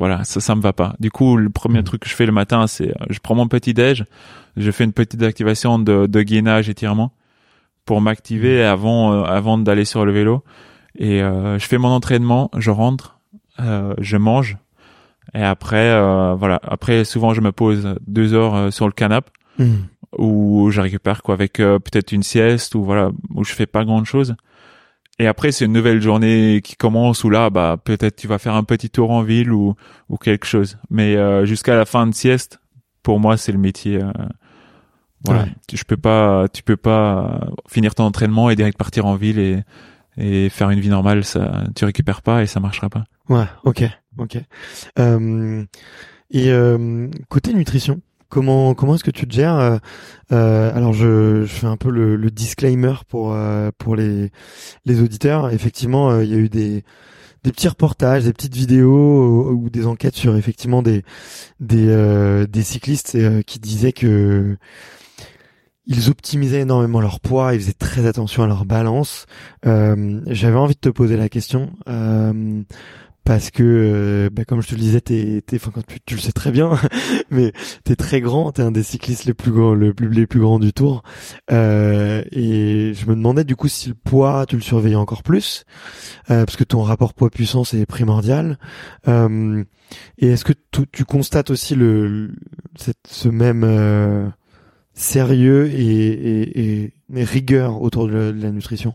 voilà 0.00 0.24
ça 0.24 0.40
ça 0.40 0.54
me 0.56 0.62
va 0.62 0.72
pas. 0.72 0.94
Du 0.98 1.10
coup 1.10 1.36
le 1.36 1.50
premier 1.50 1.84
truc 1.84 2.00
que 2.02 2.08
je 2.08 2.14
fais 2.14 2.26
le 2.26 2.32
matin 2.32 2.66
c'est 2.66 2.88
euh, 2.88 3.04
je 3.10 3.18
prends 3.20 3.34
mon 3.34 3.46
petit 3.48 3.74
déj, 3.74 4.06
je 4.56 4.70
fais 4.70 4.84
une 4.84 4.94
petite 4.94 5.22
activation 5.22 5.78
de 5.78 6.06
de 6.06 6.22
gainage 6.22 6.68
étirement 6.70 7.12
pour 7.84 8.00
m'activer 8.00 8.64
avant 8.64 9.12
euh, 9.12 9.24
avant 9.24 9.58
d'aller 9.58 9.84
sur 9.84 10.04
le 10.06 10.12
vélo. 10.12 10.42
Et 10.96 11.22
euh, 11.22 11.58
je 11.58 11.66
fais 11.66 11.78
mon 11.78 11.88
entraînement, 11.88 12.50
je 12.56 12.70
rentre, 12.70 13.18
euh, 13.60 13.94
je 13.98 14.16
mange. 14.16 14.56
Et 15.34 15.42
après 15.42 15.90
voilà. 16.34 16.58
Après 16.62 17.04
souvent 17.04 17.34
je 17.34 17.42
me 17.42 17.52
pose 17.52 17.94
deux 18.06 18.32
heures 18.32 18.72
sur 18.72 18.86
le 18.86 18.92
canapé 18.92 19.30
Hmm. 19.58 19.82
où 20.16 20.70
je 20.70 20.80
récupère 20.80 21.22
quoi 21.22 21.34
avec 21.34 21.54
peut-être 21.54 22.12
une 22.12 22.22
sieste 22.22 22.74
ou 22.74 22.82
voilà 22.82 23.10
où 23.34 23.44
je 23.44 23.52
fais 23.52 23.66
pas 23.66 23.84
grande 23.84 24.06
chose 24.06 24.34
et 25.20 25.26
après 25.28 25.52
c'est 25.52 25.64
une 25.66 25.72
nouvelle 25.72 26.00
journée 26.00 26.60
qui 26.64 26.74
commence 26.76 27.22
où 27.24 27.30
là 27.30 27.50
bah 27.50 27.76
peut-être 27.82 28.16
tu 28.16 28.26
vas 28.26 28.38
faire 28.38 28.54
un 28.54 28.64
petit 28.64 28.90
tour 28.90 29.10
en 29.12 29.22
ville 29.22 29.52
ou 29.52 29.74
ou 30.08 30.16
quelque 30.16 30.46
chose 30.46 30.78
mais 30.90 31.14
euh, 31.16 31.44
jusqu'à 31.44 31.76
la 31.76 31.84
fin 31.84 32.06
de 32.06 32.14
sieste 32.14 32.58
pour 33.02 33.20
moi 33.20 33.36
c'est 33.36 33.52
le 33.52 33.58
métier 33.58 34.02
euh, 34.02 34.10
voilà 35.24 35.42
Ouais. 35.42 35.48
Tu- 35.68 35.76
je 35.76 35.84
peux 35.84 35.96
pas 35.98 36.46
tu 36.52 36.62
peux 36.62 36.76
pas 36.76 37.48
finir 37.68 37.94
ton 37.94 38.04
entraînement 38.04 38.50
et 38.50 38.56
direct 38.56 38.78
partir 38.78 39.06
en 39.06 39.14
ville 39.16 39.38
et 39.38 39.62
et 40.16 40.48
faire 40.48 40.70
une 40.70 40.80
vie 40.80 40.88
normale 40.88 41.24
ça 41.24 41.64
tu 41.76 41.84
récupères 41.84 42.22
pas 42.22 42.42
et 42.42 42.46
ça 42.46 42.58
marchera 42.60 42.88
pas 42.88 43.04
Ouais, 43.28 43.44
ok, 43.64 43.84
ok. 44.18 44.38
Euh, 44.98 45.64
et 46.32 46.50
euh, 46.50 47.08
côté 47.28 47.54
nutrition, 47.54 48.00
comment 48.30 48.74
comment 48.74 48.94
est-ce 48.94 49.04
que 49.04 49.10
tu 49.10 49.26
te 49.28 49.34
gères 49.34 49.58
euh, 49.58 49.76
euh, 50.32 50.74
Alors 50.74 50.94
je, 50.94 51.42
je 51.42 51.52
fais 51.52 51.66
un 51.66 51.76
peu 51.76 51.90
le, 51.90 52.16
le 52.16 52.30
disclaimer 52.30 52.94
pour 53.08 53.34
euh, 53.34 53.70
pour 53.76 53.96
les 53.96 54.30
les 54.86 55.02
auditeurs. 55.02 55.50
Effectivement, 55.50 56.18
il 56.20 56.30
y 56.30 56.34
a 56.34 56.38
eu 56.38 56.48
des 56.48 56.82
des 57.44 57.52
petits 57.52 57.68
reportages, 57.68 58.24
des 58.24 58.32
petites 58.32 58.54
vidéos 58.54 59.50
ou, 59.50 59.70
des 59.70 59.86
enquêtes 59.86 60.16
sur 60.16 60.36
effectivement 60.36 60.82
des 60.82 61.02
des 61.58 62.46
des 62.48 62.62
cyclistes 62.62 63.18
qui 63.44 63.58
disaient 63.58 63.92
que 63.92 64.56
ils 65.86 66.08
optimisaient 66.08 66.60
énormément 66.60 67.00
leur 67.00 67.18
poids, 67.18 67.54
ils 67.54 67.60
faisaient 67.60 67.72
très 67.72 68.06
attention 68.06 68.44
à 68.44 68.46
leur 68.46 68.64
balance. 68.64 69.26
J'avais 69.64 70.56
envie 70.56 70.74
de 70.74 70.80
te 70.80 70.88
poser 70.88 71.16
la 71.16 71.28
question 71.28 71.72
parce 73.24 73.50
que, 73.50 73.62
euh, 73.62 74.30
bah, 74.32 74.44
comme 74.44 74.60
je 74.62 74.68
te 74.68 74.74
le 74.74 74.80
disais, 74.80 75.00
t'es, 75.00 75.42
t'es, 75.46 75.58
tu, 76.06 76.14
le 76.14 76.20
sais 76.20 76.32
très 76.32 76.50
bien, 76.50 76.72
mais 77.30 77.52
t'es 77.84 77.96
très 77.96 78.20
grand, 78.20 78.52
t'es 78.52 78.62
un 78.62 78.70
des 78.72 78.82
cyclistes 78.82 79.24
les 79.24 79.34
plus 79.34 79.52
grands, 79.52 79.74
les 79.74 79.92
plus 80.26 80.40
grands 80.40 80.58
du 80.58 80.72
Tour. 80.72 81.02
Euh, 81.52 82.22
et 82.32 82.92
je 82.94 83.06
me 83.06 83.14
demandais 83.14 83.44
du 83.44 83.56
coup 83.56 83.68
si 83.68 83.88
le 83.90 83.94
poids, 83.94 84.46
tu 84.46 84.56
le 84.56 84.62
surveillais 84.62 84.96
encore 84.96 85.22
plus, 85.22 85.64
euh, 86.30 86.44
parce 86.44 86.56
que 86.56 86.64
ton 86.64 86.82
rapport 86.82 87.14
poids-puissance 87.14 87.74
est 87.74 87.86
primordial. 87.86 88.58
Euh, 89.08 89.64
et 90.18 90.28
est-ce 90.28 90.44
que 90.44 90.52
tu, 90.72 90.82
tu 90.90 91.04
constates 91.04 91.50
aussi 91.50 91.74
le, 91.74 92.08
le- 92.08 92.34
cette, 92.76 92.98
ce 93.08 93.28
même 93.28 93.64
euh, 93.64 94.28
sérieux 94.94 95.66
et, 95.66 95.78
et, 95.82 96.82
et, 96.84 96.94
et 97.14 97.24
rigueur 97.24 97.82
autour 97.82 98.06
de 98.08 98.12
la, 98.12 98.32
de 98.32 98.42
la 98.42 98.50
nutrition? 98.50 98.94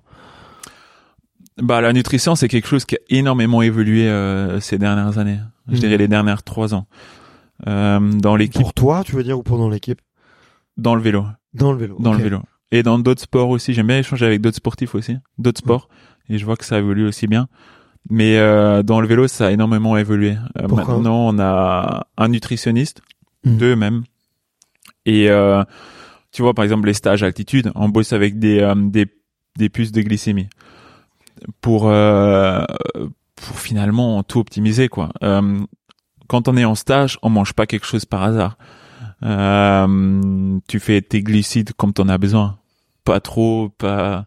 Bah 1.61 1.81
la 1.81 1.93
nutrition 1.93 2.35
c'est 2.35 2.47
quelque 2.47 2.67
chose 2.67 2.85
qui 2.85 2.95
a 2.95 2.99
énormément 3.09 3.61
évolué 3.61 4.07
euh, 4.07 4.59
ces 4.59 4.77
dernières 4.77 5.17
années. 5.17 5.39
Je 5.67 5.73
Mhm. 5.73 5.79
dirais 5.79 5.97
les 5.97 6.07
dernières 6.07 6.43
trois 6.43 6.73
ans. 6.73 6.87
Euh, 7.67 7.99
dans 8.11 8.35
l'équipe 8.35 8.61
Pour 8.61 8.73
toi, 8.73 9.03
tu 9.05 9.15
veux 9.15 9.23
dire, 9.23 9.39
ou 9.39 9.43
pour 9.43 9.57
dans 9.57 9.69
l'équipe? 9.69 10.01
Dans 10.77 10.93
le 10.95 11.01
vélo. 11.01 11.25
Dans 11.53 11.71
le 11.71 11.77
vélo. 11.79 11.95
dans 11.99 12.13
le 12.13 12.21
vélo. 12.21 12.41
Et 12.71 12.83
dans 12.83 12.99
d'autres 12.99 13.21
sports 13.21 13.49
aussi. 13.49 13.73
J'aime 13.73 13.87
bien 13.87 13.99
échanger 13.99 14.25
avec 14.25 14.41
d'autres 14.41 14.57
sportifs 14.57 14.93
aussi 14.95 15.15
d'autres 15.37 15.59
sports. 15.59 15.87
Et 16.29 16.37
je 16.37 16.45
vois 16.45 16.57
que 16.57 16.65
ça 16.65 16.77
évolue 16.79 17.07
aussi 17.07 17.27
bien. 17.27 17.47
Mais 18.09 18.37
euh, 18.37 18.83
dans 18.83 18.99
le 19.01 19.07
vélo 19.07 19.27
ça 19.27 19.47
a 19.47 19.51
énormément 19.51 19.95
évolué. 19.97 20.35
Euh, 20.59 20.67
maintenant 20.67 21.27
on 21.29 21.39
a 21.39 22.05
un 22.17 22.27
nutritionniste 22.27 23.01
Mhm. 23.45 23.57
deux 23.57 23.75
même. 23.75 24.03
Et 25.05 25.29
euh, 25.29 25.63
tu 26.31 26.41
vois 26.41 26.53
par 26.53 26.63
exemple 26.65 26.87
les 26.87 26.93
stages 26.93 27.23
altitude 27.23 27.71
on 27.75 27.89
bosse 27.89 28.11
avec 28.11 28.37
des 28.39 28.59
euh, 28.59 28.75
des 28.75 29.05
des 29.57 29.69
puces 29.69 29.91
de 29.91 30.01
glycémie 30.01 30.49
pour 31.61 31.87
euh, 31.87 32.63
pour 33.35 33.59
finalement 33.59 34.23
tout 34.23 34.39
optimiser 34.39 34.87
quoi. 34.87 35.09
Euh, 35.23 35.59
quand 36.27 36.47
on 36.47 36.57
est 36.57 36.65
en 36.65 36.75
stage 36.75 37.17
on 37.21 37.29
mange 37.29 37.53
pas 37.53 37.65
quelque 37.65 37.85
chose 37.85 38.05
par 38.05 38.23
hasard. 38.23 38.57
Euh, 39.23 40.59
tu 40.67 40.79
fais 40.79 41.01
tes 41.01 41.21
glucides 41.21 41.73
comme 41.73 41.93
t'en 41.93 42.09
as 42.09 42.17
besoin. 42.17 42.57
Pas 43.03 43.19
trop 43.19 43.69
pas 43.69 44.25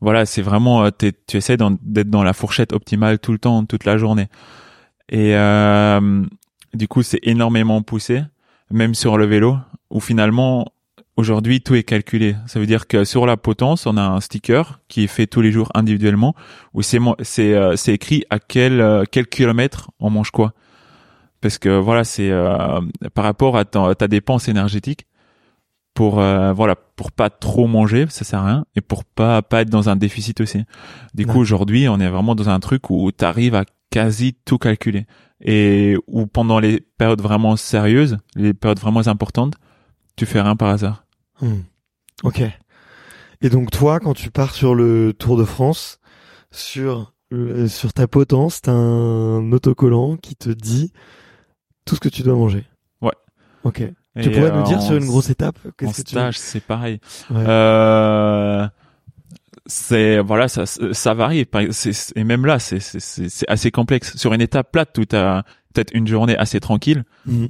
voilà 0.00 0.26
c'est 0.26 0.42
vraiment 0.42 0.90
tu 0.90 1.36
essaies 1.36 1.56
d'être 1.56 2.10
dans 2.10 2.22
la 2.22 2.32
fourchette 2.32 2.72
optimale 2.72 3.18
tout 3.18 3.32
le 3.32 3.38
temps 3.38 3.64
toute 3.64 3.84
la 3.84 3.96
journée. 3.98 4.28
Et 5.08 5.36
euh, 5.36 6.24
du 6.74 6.88
coup 6.88 7.02
c'est 7.02 7.20
énormément 7.22 7.82
poussé 7.82 8.22
même 8.70 8.94
sur 8.94 9.16
le 9.16 9.26
vélo 9.26 9.56
où 9.90 10.00
finalement 10.00 10.72
aujourd'hui 11.16 11.60
tout 11.60 11.74
est 11.74 11.82
calculé. 11.82 12.36
Ça 12.46 12.60
veut 12.60 12.66
dire 12.66 12.86
que 12.86 13.04
sur 13.04 13.26
la 13.26 13.36
potence 13.36 13.86
on 13.86 13.96
a 13.96 14.02
un 14.02 14.20
sticker 14.20 14.80
qui 14.88 15.04
est 15.04 15.08
fait 15.08 15.26
tous 15.26 15.40
les 15.40 15.50
jours 15.50 15.70
individuellement 15.74 16.34
où 16.74 16.82
c'est 16.82 16.98
c'est 17.22 17.54
euh, 17.54 17.76
c'est 17.76 17.92
écrit 17.92 18.24
à 18.30 18.38
quel 18.38 18.80
euh, 18.80 19.04
quel 19.10 19.26
kilomètre 19.26 19.90
on 19.98 20.10
mange 20.10 20.30
quoi. 20.30 20.52
Parce 21.40 21.58
que 21.58 21.78
voilà 21.78 22.04
c'est 22.04 22.30
euh, 22.30 22.80
par 23.14 23.24
rapport 23.24 23.56
à 23.56 23.64
ta, 23.64 23.94
ta 23.94 24.08
dépense 24.08 24.48
énergétique 24.48 25.06
pour 25.94 26.20
euh, 26.20 26.52
voilà 26.52 26.76
pour 26.76 27.10
pas 27.10 27.30
trop 27.30 27.66
manger 27.66 28.06
ça 28.08 28.24
sert 28.24 28.40
à 28.40 28.46
rien 28.46 28.66
et 28.76 28.80
pour 28.80 29.04
pas 29.04 29.42
pas 29.42 29.62
être 29.62 29.70
dans 29.70 29.88
un 29.88 29.96
déficit 29.96 30.40
aussi. 30.40 30.64
Du 31.14 31.26
coup 31.26 31.40
aujourd'hui 31.40 31.88
on 31.88 31.98
est 31.98 32.08
vraiment 32.08 32.34
dans 32.34 32.50
un 32.50 32.60
truc 32.60 32.90
où 32.90 33.10
tu 33.10 33.24
arrives 33.24 33.54
à 33.54 33.64
quasi 33.90 34.34
tout 34.44 34.58
calculer. 34.58 35.06
Et 35.42 35.96
où 36.06 36.26
pendant 36.26 36.58
les 36.58 36.80
périodes 36.80 37.20
vraiment 37.20 37.56
sérieuses 37.56 38.16
les 38.36 38.54
périodes 38.54 38.78
vraiment 38.78 39.06
importantes 39.06 39.56
tu 40.16 40.24
fais 40.24 40.40
rien 40.40 40.56
par 40.56 40.70
hasard 40.70 41.05
Hmm. 41.40 41.60
Ok. 42.22 42.42
Et 43.42 43.50
donc 43.50 43.70
toi, 43.70 44.00
quand 44.00 44.14
tu 44.14 44.30
pars 44.30 44.54
sur 44.54 44.74
le 44.74 45.12
Tour 45.12 45.36
de 45.36 45.44
France, 45.44 46.00
sur 46.50 47.12
euh, 47.32 47.68
sur 47.68 47.92
ta 47.92 48.06
potence, 48.06 48.62
t'as 48.62 48.72
un 48.72 49.52
autocollant 49.52 50.16
qui 50.16 50.36
te 50.36 50.48
dit 50.48 50.92
tout 51.84 51.96
ce 51.96 52.00
que 52.00 52.08
tu 52.08 52.22
dois 52.22 52.34
manger. 52.34 52.64
Ouais. 53.02 53.12
Ok. 53.64 53.80
Et, 53.80 54.22
tu 54.22 54.30
pourrais 54.30 54.50
euh, 54.50 54.56
nous 54.56 54.62
dire 54.62 54.80
sur 54.80 54.96
une 54.96 55.04
grosse 55.04 55.28
étape 55.28 55.58
qu'est-ce 55.76 56.00
que 56.00 56.06
tu 56.06 56.12
stage 56.12 56.38
c'est 56.38 56.60
pareil 56.60 57.00
Ouais. 57.30 57.44
Euh, 57.46 58.66
c'est 59.66 60.20
voilà 60.20 60.48
ça 60.48 60.64
ça 60.64 61.12
varie 61.14 61.46
et 62.14 62.24
même 62.24 62.46
là 62.46 62.58
c'est 62.58 62.78
c'est 62.80 63.50
assez 63.50 63.70
complexe 63.70 64.16
sur 64.16 64.32
une 64.32 64.40
étape 64.40 64.70
plate 64.72 64.96
où 64.96 65.04
t'as 65.04 65.42
peut-être 65.74 65.90
une 65.92 66.06
journée 66.06 66.36
assez 66.36 66.60
tranquille 66.60 67.04
Mhm. 67.26 67.48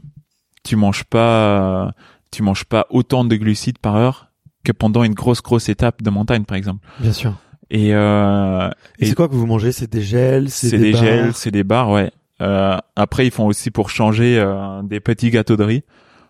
tu 0.65 0.75
manges 0.77 1.05
pas 1.05 1.93
tu 2.37 2.43
manges 2.43 2.65
pas 2.65 2.87
autant 2.91 3.25
de 3.25 3.35
glucides 3.37 3.79
par 3.79 3.97
heure 3.97 4.29
que 4.65 4.73
pendant 4.73 5.03
une 5.05 5.15
grosse 5.15 5.41
grosse 5.43 5.69
étape 5.71 6.03
de 6.03 6.11
montagne 6.11 6.45
par 6.45 6.57
exemple 6.59 6.87
Bien 7.01 7.13
sûr. 7.13 7.35
et 7.71 7.95
euh, 7.95 8.69
Et, 8.99 9.05
Et- 9.05 9.07
c'est 9.09 9.15
quoi 9.15 9.29
que 9.29 9.35
vous 9.35 9.47
mangez? 9.47 9.73
C'est 9.73 9.91
des 9.91 10.03
gels, 10.03 10.51
c'est 10.51 10.77
des, 10.77 10.93
bars 10.93 11.01
gels 11.03 11.33
c'est 11.35 11.51
des 11.51 11.65
bars 11.65 11.91
ouais 11.91 12.11
euh, 12.43 12.77
après 12.97 13.27
ils 13.27 13.31
font 13.31 13.47
aussi 13.47 13.71
pour 13.71 13.89
changer 13.89 14.39
euh, 14.39 14.83
des 14.83 15.01
petits 15.01 15.31
gâteaux 15.31 15.57
de 15.57 15.65
riz 15.65 15.83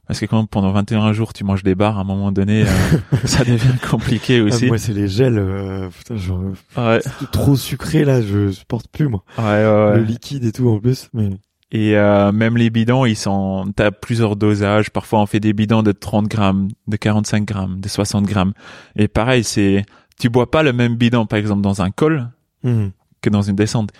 parce 0.07 0.21
que 0.21 0.27
quand 0.27 0.47
pendant 0.47 0.71
21 0.71 1.13
jours 1.13 1.33
tu 1.33 1.43
manges 1.43 1.65
des 1.65 1.75
bars 1.75 1.99
à 1.99 2.03
un 2.03 2.05
moment 2.05 2.31
donné 2.31 2.63
euh, 2.63 2.67
ça 3.25 3.43
devient 3.45 3.77
compliqué 3.91 4.39
Ah, 4.39 4.45
aussi 4.45 4.67
moi, 4.67 4.79
c'est 4.79 4.93
les 4.93 5.09
gels. 5.09 5.39
euh, 5.39 5.89
putain, 5.89 6.17
genre, 6.17 6.41
ouais 6.79 7.01
trop 7.33 7.57
sucré 7.57 8.05
là, 8.05 8.23
je 8.23 8.53
supporte 8.53 8.87
plus 8.93 9.09
moi. 9.09 9.25
ouais 9.39 9.45
ouais, 9.45 9.97
Le 9.97 10.05
liquide 10.05 10.45
et 10.45 10.53
tout 10.53 10.69
en 10.69 10.79
plus. 10.79 11.09
Mais 11.13 11.31
Et 11.73 11.97
euh, 11.97 12.31
même 12.31 12.57
les 12.57 12.71
bidons, 12.71 13.05
ils 13.07 13.17
sont, 13.17 13.73
t'as 13.75 13.91
plusieurs 13.91 14.37
dosages. 14.37 14.91
Parfois, 14.91 15.21
on 15.21 15.27
fait 15.27 15.41
des 15.41 15.53
bidons 15.53 15.83
de 15.83 15.91
30 15.93 16.29
grammes, 16.29 16.69
de 16.87 16.97
45 16.97 17.45
grammes, 17.45 17.81
de 17.81 17.89
60 17.89 18.25
grammes. 18.25 18.53
Et 18.95 19.09
pareil, 19.09 19.43
c'est, 19.43 19.85
tu 20.21 20.29
bois 20.29 20.49
pas 20.51 20.63
le 20.63 20.73
même 20.73 20.95
bidon, 20.95 21.27
par 21.27 21.39
exemple, 21.39 21.63
dans 21.63 21.83
un 21.83 21.91
col 21.91 22.29
Mhm. 22.63 22.93
que 23.21 23.31
dans 23.31 23.43
une 23.43 23.57
descente. 23.57 23.91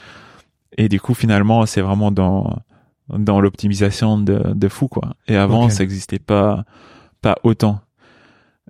Et 0.79 0.89
du 0.89 1.01
coup, 1.01 1.15
finalement, 1.15 1.67
c'est 1.67 1.81
vraiment 1.81 2.11
dans 2.11 2.59
dans 3.09 3.41
l'optimisation 3.41 4.19
de, 4.19 4.53
de 4.55 4.69
fou, 4.69 4.89
quoi. 4.89 5.15
Et 5.29 5.37
avant, 5.37 5.69
ça 5.71 5.83
existait 5.85 6.19
pas 6.19 6.65
pas 7.23 7.37
autant. 7.45 7.81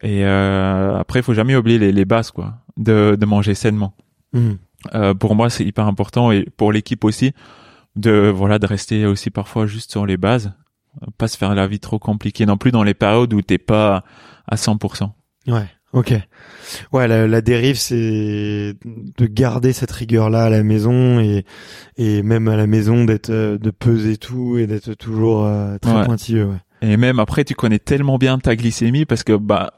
Et 0.03 0.24
euh, 0.26 0.99
après, 0.99 1.20
il 1.20 1.22
faut 1.22 1.32
jamais 1.34 1.57
oublier 1.57 1.78
les, 1.78 1.92
les 1.92 2.05
bases, 2.05 2.30
quoi, 2.30 2.55
de 2.76 3.16
de 3.18 3.26
manger 3.26 3.55
sainement. 3.55 3.94
Mhm. 4.32 4.59
Euh, 4.94 5.14
pour 5.14 5.34
moi, 5.34 5.49
c'est 5.51 5.64
hyper 5.64 5.86
important 5.86 6.32
et 6.32 6.47
pour 6.57 6.70
l'équipe 6.72 7.05
aussi 7.05 7.32
de 7.97 8.30
voilà 8.34 8.59
de 8.59 8.66
rester 8.66 9.07
aussi 9.07 9.30
parfois 9.30 9.66
juste 9.66 9.90
sur 9.90 10.07
les 10.07 10.16
bases, 10.16 10.53
pas 11.18 11.28
se 11.28 11.36
faire 11.36 11.55
la 11.55 11.66
vie 11.66 11.80
trop 11.80 11.99
compliquée 11.99 12.47
non 12.47 12.57
plus 12.57 12.70
dans 12.72 12.82
les 12.82 12.94
périodes 12.94 13.32
où 13.34 13.42
t'es 13.42 13.59
pas 13.59 14.05
à 14.47 14.57
100%. 14.57 15.11
Ouais, 15.49 15.66
ok. 15.92 16.14
Ouais, 16.92 17.09
la, 17.09 17.26
la 17.26 17.40
dérive, 17.40 17.76
c'est 17.78 18.74
de 18.84 19.26
garder 19.26 19.72
cette 19.72 19.92
rigueur-là 19.92 20.44
à 20.44 20.51
la 20.51 20.62
maison 20.62 21.20
et 21.20 21.44
et 21.97 22.22
même 22.22 22.49
à 22.49 22.57
la 22.57 22.66
maison 22.66 23.05
d'être 23.05 23.30
euh, 23.30 23.59
de 23.59 23.70
peser 23.70 24.16
tout 24.16 24.59
et 24.59 24.66
d'être 24.66 24.94
toujours 24.94 25.44
euh, 25.47 25.78
très 25.78 25.92
Ouais. 25.94 26.05
pointilleux. 26.05 26.44
Ouais. 26.47 26.59
Et 26.82 26.97
même 26.97 27.18
après, 27.18 27.44
tu 27.44 27.55
connais 27.55 27.78
tellement 27.78 28.18
bien 28.18 28.38
ta 28.38 28.55
glycémie 28.57 29.07
parce 29.07 29.22
que 29.24 29.32
bah 29.36 29.72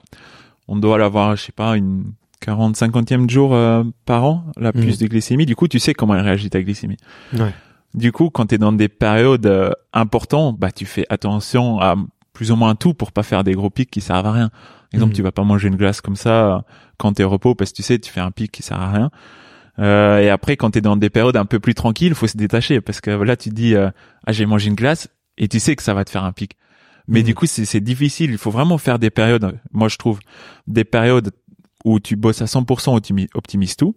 on 0.66 0.76
doit 0.76 0.98
l'avoir, 0.98 1.36
je 1.36 1.44
sais 1.44 1.52
pas, 1.52 1.76
une 1.76 2.12
40, 2.40 2.76
50e 2.76 3.28
jour 3.30 3.54
euh, 3.54 3.84
par 4.04 4.24
an, 4.24 4.44
la 4.56 4.72
Mhm. 4.74 4.80
plus 4.82 4.98
de 4.98 5.06
glycémie. 5.06 5.46
Du 5.46 5.56
coup, 5.56 5.68
tu 5.68 5.78
sais 5.78 5.94
comment 5.94 6.14
elle 6.14 6.24
réagit 6.24 6.50
ta 6.50 6.60
glycémie. 6.62 6.96
Ouais. 7.34 7.52
Du 7.94 8.12
coup, 8.12 8.30
quand 8.30 8.46
tu 8.46 8.54
es 8.56 8.58
dans 8.58 8.72
des 8.72 8.88
périodes 8.88 9.46
euh, 9.46 9.70
importantes, 9.92 10.58
bah 10.58 10.70
tu 10.72 10.84
fais 10.86 11.06
attention 11.08 11.80
à 11.80 11.96
plus 12.32 12.50
ou 12.52 12.56
moins 12.56 12.74
tout 12.74 12.94
pour 12.94 13.12
pas 13.12 13.22
faire 13.22 13.42
des 13.44 13.52
gros 13.52 13.70
pics 13.70 13.90
qui 13.90 14.00
servent 14.00 14.26
à 14.26 14.32
rien. 14.32 14.48
Par 14.50 14.58
exemple, 14.94 15.10
Mhm. 15.10 15.16
tu 15.16 15.22
vas 15.22 15.32
pas 15.32 15.42
manger 15.44 15.68
une 15.68 15.76
glace 15.76 16.00
comme 16.00 16.16
ça 16.16 16.56
euh, 16.56 16.60
quand 16.98 17.12
t'es 17.14 17.24
au 17.24 17.30
repos 17.30 17.54
parce 17.54 17.70
que 17.72 17.76
tu 17.76 17.82
sais, 17.82 17.98
tu 17.98 18.10
fais 18.10 18.20
un 18.20 18.30
pic 18.30 18.52
qui 18.52 18.62
sert 18.62 18.80
à 18.80 18.92
rien. 18.92 19.10
Euh, 19.78 20.18
et 20.18 20.28
après, 20.30 20.56
quand 20.56 20.70
t'es 20.72 20.80
dans 20.80 20.96
des 20.96 21.10
périodes 21.10 21.36
un 21.36 21.44
peu 21.46 21.60
plus 21.60 21.74
tranquilles, 21.74 22.14
faut 22.14 22.26
se 22.26 22.36
détacher 22.36 22.80
parce 22.80 23.00
que 23.00 23.10
là, 23.10 23.36
tu 23.36 23.48
te 23.50 23.54
dis, 23.54 23.74
euh, 23.74 23.90
ah, 24.26 24.32
j'ai 24.32 24.44
mangé 24.46 24.68
une 24.68 24.74
glace 24.74 25.08
et 25.36 25.48
tu 25.48 25.58
sais 25.60 25.76
que 25.76 25.82
ça 25.82 25.94
va 25.94 26.04
te 26.04 26.10
faire 26.10 26.24
un 26.24 26.32
pic. 26.32 26.56
Mais 27.10 27.22
du 27.22 27.34
coup, 27.34 27.46
c'est 27.46 27.64
c'est 27.64 27.80
difficile. 27.80 28.30
Il 28.32 28.38
faut 28.38 28.50
vraiment 28.50 28.76
faire 28.76 28.98
des 28.98 29.08
périodes. 29.10 29.58
Moi, 29.72 29.88
je 29.88 29.96
trouve 29.96 30.18
des 30.66 30.84
périodes 30.84 31.30
où 31.84 32.00
tu 32.00 32.16
bosses 32.16 32.42
à 32.42 32.46
100%, 32.46 32.94
où 32.96 33.00
tu 33.00 33.14
mi- 33.14 33.28
optimises 33.34 33.76
tout, 33.76 33.96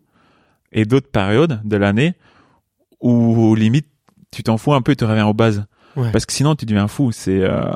et 0.71 0.85
d'autres 0.85 1.09
périodes 1.11 1.59
de 1.65 1.75
l'année 1.75 2.13
où 3.01 3.55
limite 3.55 3.87
tu 4.31 4.43
t'en 4.43 4.57
fous 4.57 4.73
un 4.73 4.81
peu, 4.81 4.95
tu 4.95 5.03
reviens 5.05 5.27
aux 5.27 5.33
bases. 5.33 5.65
Ouais. 5.97 6.11
Parce 6.11 6.25
que 6.25 6.31
sinon, 6.33 6.55
tu 6.55 6.65
deviens 6.65 6.87
fou. 6.87 7.11
C'est, 7.11 7.41
euh, 7.41 7.71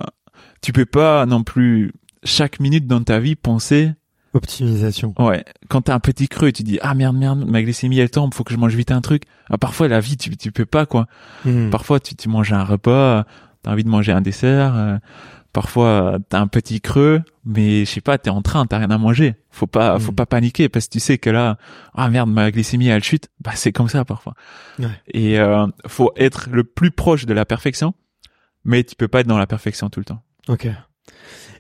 tu 0.62 0.72
peux 0.72 0.86
pas 0.86 1.26
non 1.26 1.44
plus 1.44 1.92
chaque 2.24 2.60
minute 2.62 2.88
dans 2.88 3.04
ta 3.04 3.20
vie 3.20 3.36
penser, 3.36 3.92
Optimisation. 4.34 5.14
ouais, 5.20 5.46
quand 5.70 5.84
t'as 5.84 5.96
un 5.96 6.00
petit 6.00 6.28
creux, 6.28 6.52
tu 6.52 6.64
dis 6.64 6.78
ah 6.82 6.94
merde 6.94 7.16
merde, 7.16 7.46
ma 7.48 7.62
glycémie 7.64 8.00
elle 8.00 8.10
tombe, 8.10 8.34
faut 8.34 8.44
que 8.44 8.54
je 8.54 8.58
mange 8.58 8.76
vite 8.76 8.92
un 8.92 9.00
truc. 9.02 9.24
Ah, 9.50 9.58
parfois 9.58 9.88
la 9.88 10.00
vie, 10.02 10.18
tu 10.18 10.36
tu 10.36 10.52
peux 10.52 10.66
pas 10.66 10.86
quoi. 10.86 11.08
Mhm. 11.46 11.70
Parfois 11.70 12.00
tu 12.02 12.16
tu 12.16 12.28
manges 12.28 12.52
un 12.52 12.64
repas, 12.64 13.26
t'as 13.62 13.72
envie 13.72 13.84
de 13.86 13.90
manger 13.90 14.12
un 14.12 14.22
dessert. 14.22 14.76
euh, 14.76 14.98
parfois 15.56 16.20
t'as 16.30 16.40
un 16.42 16.48
petit 16.48 16.82
creux, 16.82 17.22
mais 17.46 17.86
je 17.86 17.90
sais 17.90 18.02
pas, 18.02 18.18
t'es 18.18 18.30
en 18.30 18.42
train, 18.42 18.66
t'as 18.66 18.78
rien 18.80 18.92
à 18.92 18.98
manger. 18.98 19.36
Faut 19.50 19.68
pas, 19.68 19.98
faut 19.98 20.12
Mm. 20.12 20.16
pas 20.16 20.26
paniquer 20.26 20.68
parce 20.70 20.86
que 20.88 20.92
tu 20.92 21.00
sais 21.00 21.18
que 21.18 21.30
là, 21.30 21.58
ah 21.94 22.10
merde, 22.10 22.30
ma 22.30 22.52
glycémie 22.52 22.88
elle 22.90 23.04
chute. 23.04 23.30
Bah 23.40 23.52
c'est 23.56 23.72
comme 23.72 23.88
ça 23.88 24.04
parfois. 24.04 24.34
Ouais. 24.80 24.88
Et 25.08 25.40
euh, 25.40 25.66
faut 25.88 26.12
être 26.18 26.50
le 26.52 26.66
plus 26.66 26.92
proche 26.92 27.26
de 27.26 27.34
la 27.34 27.46
perfection, 27.46 27.94
mais 28.66 28.84
tu 28.84 28.96
peux 28.96 29.08
pas 29.08 29.22
être 29.22 29.28
dans 29.28 29.38
la 29.38 29.48
perfection 29.48 29.90
tout 29.90 30.02
le 30.02 30.06
temps. 30.06 30.22
Ok. 30.50 30.68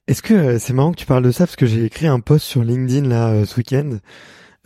Est-ce 0.07 0.21
que 0.21 0.33
euh, 0.33 0.59
c'est 0.59 0.73
marrant 0.73 0.91
que 0.91 0.97
tu 0.97 1.05
parles 1.05 1.23
de 1.23 1.31
ça 1.31 1.45
parce 1.47 1.55
que 1.55 1.65
j'ai 1.65 1.85
écrit 1.85 2.07
un 2.07 2.19
post 2.19 2.45
sur 2.45 2.63
LinkedIn 2.63 3.07
là 3.07 3.29
euh, 3.29 3.45
ce 3.45 3.55
week-end. 3.57 3.97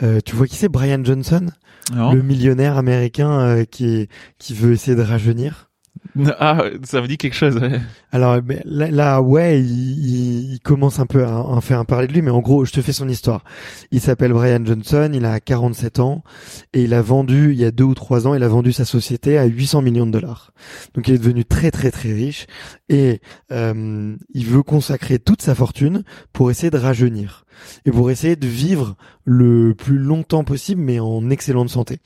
Euh, 0.02 0.20
tu 0.26 0.36
vois 0.36 0.48
qui 0.48 0.56
c'est? 0.56 0.70
Brian 0.70 1.04
Johnson, 1.04 1.46
Non 1.94 2.14
le 2.14 2.22
millionnaire 2.24 2.78
américain 2.78 3.64
qui 3.70 4.10
qui 4.40 4.54
veut 4.54 4.72
essayer 4.74 4.98
de 4.98 5.02
rajeunir. 5.04 5.70
Ah, 6.40 6.64
ça 6.84 7.02
me 7.02 7.08
dit 7.08 7.18
quelque 7.18 7.36
chose. 7.36 7.60
Alors 8.12 8.40
là, 8.66 8.90
là, 8.92 9.22
ouais, 9.22 9.62
il, 9.62 10.54
il- 10.54 10.60
commence 10.60 11.00
un 11.00 11.06
peu 11.06 11.24
à, 11.24 11.40
à 11.56 11.62
faire 11.62 11.80
un 11.80 11.86
parler 11.86 12.08
de 12.08 12.14
lui, 12.14 12.22
mais 12.22 12.32
en 12.32 12.40
gros, 12.42 12.66
je 12.66 12.72
te 12.72 12.82
fais 12.82 12.92
son 12.94 13.08
histoire. 13.08 13.44
Il 13.92 14.02
s'appelle 14.02 14.34
Brian 14.34 14.64
Johnson, 14.66 15.10
il 15.14 15.24
a 15.26 15.40
47 15.40 16.00
ans 16.00 16.24
et 16.74 16.84
il 16.84 16.94
a 16.94 17.02
vendu 17.02 17.52
il 17.54 17.60
y 17.60 17.66
a 17.66 17.72
deux 17.72 17.84
ou 17.86 17.94
trois 17.96 18.28
ans, 18.28 18.34
il 18.34 18.44
a 18.44 18.48
vendu 18.48 18.74
sa 18.74 18.86
société 18.86 19.38
à 19.38 19.46
800 19.46 19.82
millions 19.82 20.06
de 20.06 20.12
dollars. 20.12 20.52
Donc 20.94 21.08
il 21.08 21.14
est 21.14 21.18
devenu 21.20 21.46
très 21.46 21.72
très 21.72 21.92
très 21.92 22.12
riche 22.12 22.48
et 22.90 23.22
euh, 23.52 24.16
il 24.34 24.46
veut 24.46 24.64
consacrer 24.64 25.20
toute 25.20 25.42
sa 25.42 25.56
fortune 25.56 26.04
pour 26.34 26.52
essayer 26.52 26.70
de 26.72 26.78
rajeunir 26.78 27.46
et 27.86 27.92
pour 27.92 28.10
essayer 28.10 28.38
de 28.38 28.48
vivre 28.48 28.96
le 29.26 29.74
plus 29.76 29.98
longtemps 29.98 30.46
possible, 30.46 30.82
mais 30.82 31.00
en 31.02 31.30
excellente 31.30 31.70
santé. 31.70 31.98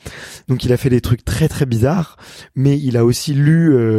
Donc 0.48 0.64
il 0.66 0.74
a 0.74 0.78
fait 0.78 0.90
des 0.90 1.00
trucs 1.00 1.24
très 1.24 1.48
très 1.48 1.68
bizarres, 1.68 2.18
mais 2.56 2.78
il 2.80 2.98
a 2.98 3.06
aussi 3.06 3.34
lu 3.36 3.72
euh, 3.76 3.93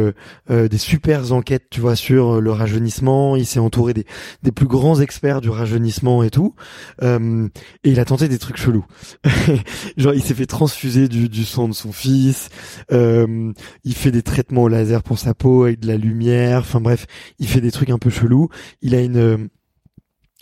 euh, 0.49 0.67
des 0.67 0.77
super 0.77 1.31
enquêtes, 1.31 1.67
tu 1.69 1.81
vois, 1.81 1.95
sur 1.95 2.35
euh, 2.35 2.39
le 2.39 2.51
rajeunissement. 2.51 3.35
Il 3.35 3.45
s'est 3.45 3.59
entouré 3.59 3.93
des, 3.93 4.05
des 4.43 4.51
plus 4.51 4.67
grands 4.67 4.99
experts 4.99 5.41
du 5.41 5.49
rajeunissement 5.49 6.23
et 6.23 6.29
tout. 6.29 6.55
Euh, 7.01 7.47
et 7.83 7.91
il 7.91 7.99
a 7.99 8.05
tenté 8.05 8.27
des 8.27 8.39
trucs 8.39 8.57
chelous. 8.57 8.85
Genre, 9.97 10.13
il 10.13 10.23
s'est 10.23 10.33
fait 10.33 10.45
transfuser 10.45 11.07
du, 11.07 11.29
du 11.29 11.45
sang 11.45 11.67
de 11.67 11.73
son 11.73 11.91
fils. 11.91 12.49
Euh, 12.91 13.51
il 13.83 13.95
fait 13.95 14.11
des 14.11 14.21
traitements 14.21 14.63
au 14.63 14.67
laser 14.67 15.03
pour 15.03 15.19
sa 15.19 15.33
peau 15.33 15.63
avec 15.63 15.79
de 15.79 15.87
la 15.87 15.97
lumière. 15.97 16.59
Enfin 16.59 16.81
bref, 16.81 17.05
il 17.39 17.47
fait 17.47 17.61
des 17.61 17.71
trucs 17.71 17.89
un 17.89 17.97
peu 17.97 18.09
chelous. 18.09 18.49
Il 18.81 18.95
a 18.95 19.01
une 19.01 19.17
euh, 19.17 19.37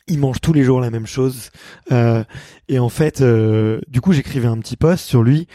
il 0.08 0.20
mange 0.20 0.41
tous 0.41 0.54
les 0.54 0.64
jours 0.64 0.82
la 0.82 0.89
même 0.89 1.08
chose. 1.08 1.49
Euh, 1.91 2.24
et 2.68 2.80
en 2.80 2.89
fait, 2.89 3.22
euh, 3.22 3.80
du 3.88 4.01
coup, 4.01 4.14
j'écrivais 4.14 4.47
un 4.47 4.58
petit 4.58 4.78
post 4.78 5.06
sur 5.06 5.24
lui 5.24 5.47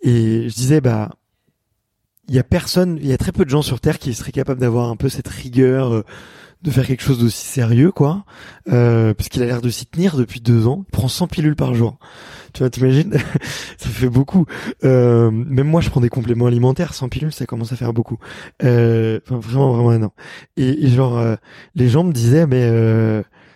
et 0.00 0.48
je 0.48 0.54
disais, 0.54 0.80
bah, 0.80 1.10
il 2.30 2.36
y 2.36 2.38
a 2.38 2.44
personne, 2.44 2.96
il 3.02 3.08
y 3.08 3.12
a 3.12 3.18
très 3.18 3.32
peu 3.32 3.44
de 3.44 3.50
gens 3.50 3.60
sur 3.60 3.80
Terre 3.80 3.98
qui 3.98 4.14
seraient 4.14 4.30
capables 4.30 4.60
d'avoir 4.60 4.88
un 4.88 4.94
peu 4.94 5.08
cette 5.08 5.26
rigueur, 5.26 5.92
euh, 5.92 6.04
de 6.62 6.70
faire 6.70 6.86
quelque 6.86 7.02
chose 7.02 7.18
d'aussi 7.18 7.44
sérieux, 7.44 7.90
quoi. 7.90 8.24
Euh, 8.70 9.14
parce 9.14 9.28
a 9.36 9.44
l'air 9.44 9.60
de 9.60 9.68
s'y 9.68 9.84
tenir 9.84 10.16
depuis 10.16 10.40
deux 10.40 10.68
ans. 10.68 10.84
Il 10.86 10.92
prend 10.92 11.08
100 11.08 11.26
pilules 11.26 11.56
par 11.56 11.74
jour. 11.74 11.98
Tu 12.52 12.60
vois, 12.60 12.70
t'imagines? 12.70 13.14
Ça 13.78 13.88
fait 13.88 14.08
beaucoup. 14.08 14.46
Euh, 14.84 15.32
même 15.32 15.66
moi, 15.66 15.80
je 15.80 15.90
prends 15.90 16.00
des 16.00 16.08
compléments 16.08 16.46
alimentaires. 16.46 16.94
100 16.94 17.08
pilules, 17.08 17.32
ça 17.32 17.46
commence 17.46 17.72
à 17.72 17.76
faire 17.76 17.92
beaucoup. 17.92 18.18
Euh, 18.62 19.18
enfin, 19.26 19.38
vraiment, 19.40 19.72
vraiment 19.72 19.92
énorme. 19.92 20.12
Et, 20.56 20.86
et 20.86 20.88
genre, 20.88 21.18
euh, 21.18 21.34
les 21.74 21.88
gens 21.88 22.04
me 22.04 22.12
disaient, 22.12 22.46
mais 22.46 22.70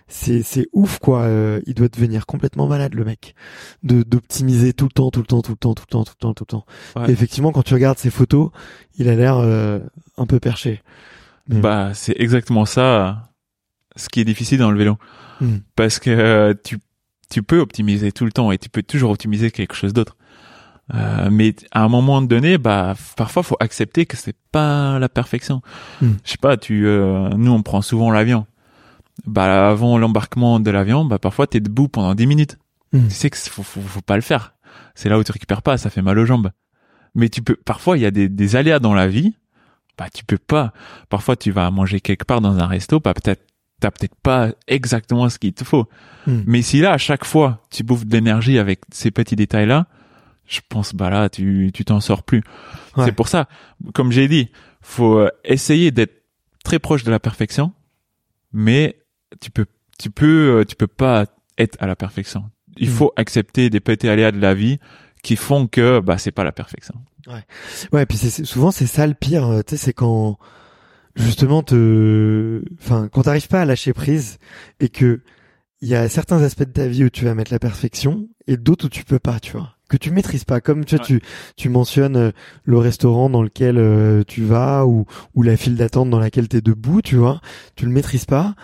c'est 0.08 0.42
c'est 0.42 0.66
ouf, 0.72 0.98
quoi. 0.98 1.22
Euh, 1.22 1.60
il 1.66 1.74
doit 1.74 1.88
devenir 1.88 2.26
complètement 2.26 2.66
malade, 2.66 2.94
le 2.94 3.04
mec, 3.04 3.34
de 3.82 4.02
d'optimiser 4.02 4.72
tout 4.72 4.84
le 4.84 4.90
temps, 4.92 5.10
tout 5.10 5.20
le 5.20 5.26
temps, 5.26 5.42
tout 5.42 5.52
le 5.52 5.56
temps, 5.56 5.74
tout 5.74 5.84
le 5.88 5.90
temps, 5.92 6.04
tout 6.04 6.12
le 6.16 6.20
temps, 6.20 6.34
tout 6.34 6.44
le 6.44 6.46
temps. 6.46 6.66
Ouais. 6.96 7.08
Et 7.08 7.12
effectivement, 7.12 7.52
quand 7.52 7.62
tu 7.62 7.74
regardes 7.74 7.98
ses 7.98 8.10
photos, 8.10 8.50
il 8.98 9.08
a 9.08 9.14
l'air 9.14 9.36
euh, 9.38 9.80
un 10.18 10.26
peu 10.26 10.40
perché. 10.40 10.82
Mais- 11.48 11.60
Bah, 11.60 11.90
c'est 11.94 12.14
exactement 12.18 12.64
ça. 12.66 13.30
ce 13.96 14.08
qui 14.08 14.20
est 14.20 14.24
difficile 14.24 14.58
dans 14.58 14.70
le 14.70 14.78
vélo. 14.78 14.98
Hmm. 15.40 15.58
Parce 15.76 15.98
que 15.98 16.10
euh, 16.10 16.54
tu, 16.64 16.78
tu 17.30 17.42
peux 17.42 17.58
optimiser 17.60 18.12
tout 18.12 18.24
le 18.24 18.32
temps 18.32 18.50
et 18.52 18.58
tu 18.58 18.68
peux 18.68 18.82
toujours 18.82 19.10
optimiser 19.10 19.50
quelque 19.50 19.74
chose 19.74 19.92
d'autre. 19.92 20.16
Euh, 20.94 21.28
mais 21.30 21.54
à 21.72 21.82
un 21.82 21.88
moment 21.88 22.20
donné, 22.20 22.58
bah 22.58 22.94
parfois 23.16 23.42
faut 23.42 23.56
accepter 23.58 24.04
que 24.04 24.16
c'est 24.18 24.36
pas 24.52 24.98
la 24.98 25.08
perfection. 25.08 25.62
Hmm. 26.02 26.12
Je 26.24 26.30
sais 26.32 26.36
pas, 26.38 26.56
tu, 26.58 26.86
euh, 26.86 27.30
nous 27.30 27.52
on 27.52 27.62
prend 27.62 27.80
souvent 27.82 28.10
l'avion. 28.10 28.46
Bah 29.26 29.70
avant 29.70 29.96
l'embarquement 29.98 30.60
de 30.60 30.70
l'avion, 30.70 31.04
bah 31.04 31.18
parfois 31.18 31.46
t'es 31.46 31.60
debout 31.60 31.88
pendant 31.88 32.14
10 32.14 32.26
minutes. 32.26 32.58
Hmm. 32.92 33.08
Tu 33.08 33.14
sais 33.14 33.30
que 33.30 33.36
faut, 33.36 33.62
faut, 33.62 33.80
faut 33.80 34.00
pas 34.00 34.16
le 34.16 34.22
faire. 34.22 34.54
C'est 34.94 35.08
là 35.08 35.18
où 35.18 35.24
tu 35.24 35.32
récupères 35.32 35.62
pas, 35.62 35.78
ça 35.78 35.90
fait 35.90 36.02
mal 36.02 36.18
aux 36.18 36.26
jambes. 36.26 36.50
Mais 37.14 37.28
tu 37.28 37.42
peux, 37.42 37.56
parfois 37.56 37.96
il 37.96 38.02
y 38.02 38.06
a 38.06 38.10
des, 38.10 38.28
des 38.28 38.56
aléas 38.56 38.80
dans 38.80 38.94
la 38.94 39.06
vie. 39.06 39.34
Bah 39.96 40.08
tu 40.12 40.24
peux 40.24 40.38
pas. 40.38 40.72
Parfois 41.08 41.36
tu 41.36 41.52
vas 41.52 41.70
manger 41.70 42.00
quelque 42.00 42.24
part 42.24 42.40
dans 42.40 42.58
un 42.58 42.66
resto, 42.66 43.00
bah 43.00 43.14
peut-être 43.14 43.42
t'as 43.80 43.90
peut-être 43.90 44.14
pas 44.16 44.50
exactement 44.66 45.28
ce 45.28 45.38
qu'il 45.38 45.52
te 45.52 45.64
faut. 45.64 45.88
Hmm. 46.26 46.42
Mais 46.46 46.62
si 46.62 46.80
là 46.80 46.92
à 46.92 46.98
chaque 46.98 47.24
fois 47.24 47.62
tu 47.70 47.84
bouffes 47.84 48.06
de 48.06 48.12
l'énergie 48.12 48.58
avec 48.58 48.80
ces 48.92 49.10
petits 49.10 49.36
détails 49.36 49.66
là, 49.66 49.86
je 50.46 50.60
pense 50.68 50.94
bah 50.94 51.10
là 51.10 51.28
tu 51.28 51.70
tu 51.72 51.84
t'en 51.84 52.00
sors 52.00 52.24
plus. 52.24 52.42
Ouais. 52.96 53.04
C'est 53.04 53.12
pour 53.12 53.28
ça, 53.28 53.48
comme 53.94 54.10
j'ai 54.10 54.28
dit, 54.28 54.50
faut 54.82 55.18
euh, 55.18 55.30
essayer 55.44 55.90
d'être 55.90 56.24
très 56.64 56.78
proche 56.78 57.04
de 57.04 57.10
la 57.10 57.20
perfection, 57.20 57.72
mais 58.52 58.96
tu 59.40 59.50
peux 59.50 59.66
tu 59.98 60.10
peux 60.10 60.60
euh, 60.60 60.64
tu 60.64 60.76
peux 60.76 60.86
pas 60.86 61.26
être 61.58 61.76
à 61.80 61.86
la 61.86 61.96
perfection. 61.96 62.44
Il 62.76 62.88
Mm. 62.88 62.92
faut 62.92 63.12
accepter 63.16 63.70
des 63.70 63.80
petits 63.80 64.08
aléas 64.08 64.32
de 64.32 64.40
la 64.40 64.54
vie 64.54 64.78
qui 65.22 65.36
font 65.36 65.66
que 65.68 66.00
bah 66.00 66.18
c'est 66.18 66.32
pas 66.32 66.44
la 66.44 66.52
perfection. 66.52 66.94
Ouais, 67.92 68.04
puis 68.04 68.18
c'est 68.18 68.44
souvent 68.44 68.70
c'est 68.70 68.86
ça 68.86 69.06
le 69.06 69.14
pire, 69.14 69.46
euh, 69.48 69.62
tu 69.66 69.70
sais, 69.70 69.76
c'est 69.86 69.92
quand 69.94 70.38
justement 71.16 71.62
te, 71.62 72.62
enfin, 72.82 73.08
quand 73.10 73.22
t'arrives 73.22 73.48
pas 73.48 73.62
à 73.62 73.64
lâcher 73.64 73.92
prise 73.92 74.38
et 74.80 74.88
que 74.88 75.20
il 75.80 75.88
y 75.88 75.94
a 75.94 76.08
certains 76.08 76.42
aspects 76.42 76.64
de 76.64 76.72
ta 76.72 76.86
vie 76.86 77.04
où 77.04 77.10
tu 77.10 77.24
vas 77.24 77.34
mettre 77.34 77.52
la 77.52 77.58
perfection 77.58 78.28
et 78.46 78.56
d'autres 78.56 78.86
où 78.86 78.88
tu 78.88 79.04
peux 79.04 79.18
pas, 79.18 79.38
tu 79.40 79.52
vois, 79.52 79.76
que 79.88 79.96
tu 79.98 80.10
maîtrises 80.10 80.44
pas. 80.44 80.60
Comme 80.60 80.84
tu 80.84 80.96
vois, 80.96 81.04
tu 81.04 81.20
tu 81.56 81.68
mentionnes 81.68 82.16
euh, 82.16 82.30
le 82.64 82.78
restaurant 82.78 83.30
dans 83.30 83.42
lequel 83.42 83.76
euh, 83.78 84.22
tu 84.26 84.42
vas 84.44 84.86
ou 84.86 85.06
ou 85.34 85.42
la 85.42 85.56
file 85.56 85.76
d'attente 85.76 86.10
dans 86.10 86.18
laquelle 86.20 86.48
t'es 86.48 86.60
debout, 86.62 87.00
tu 87.02 87.16
vois, 87.16 87.40
tu 87.76 87.84
le 87.86 87.90
maîtrises 87.92 88.24
pas. 88.26 88.54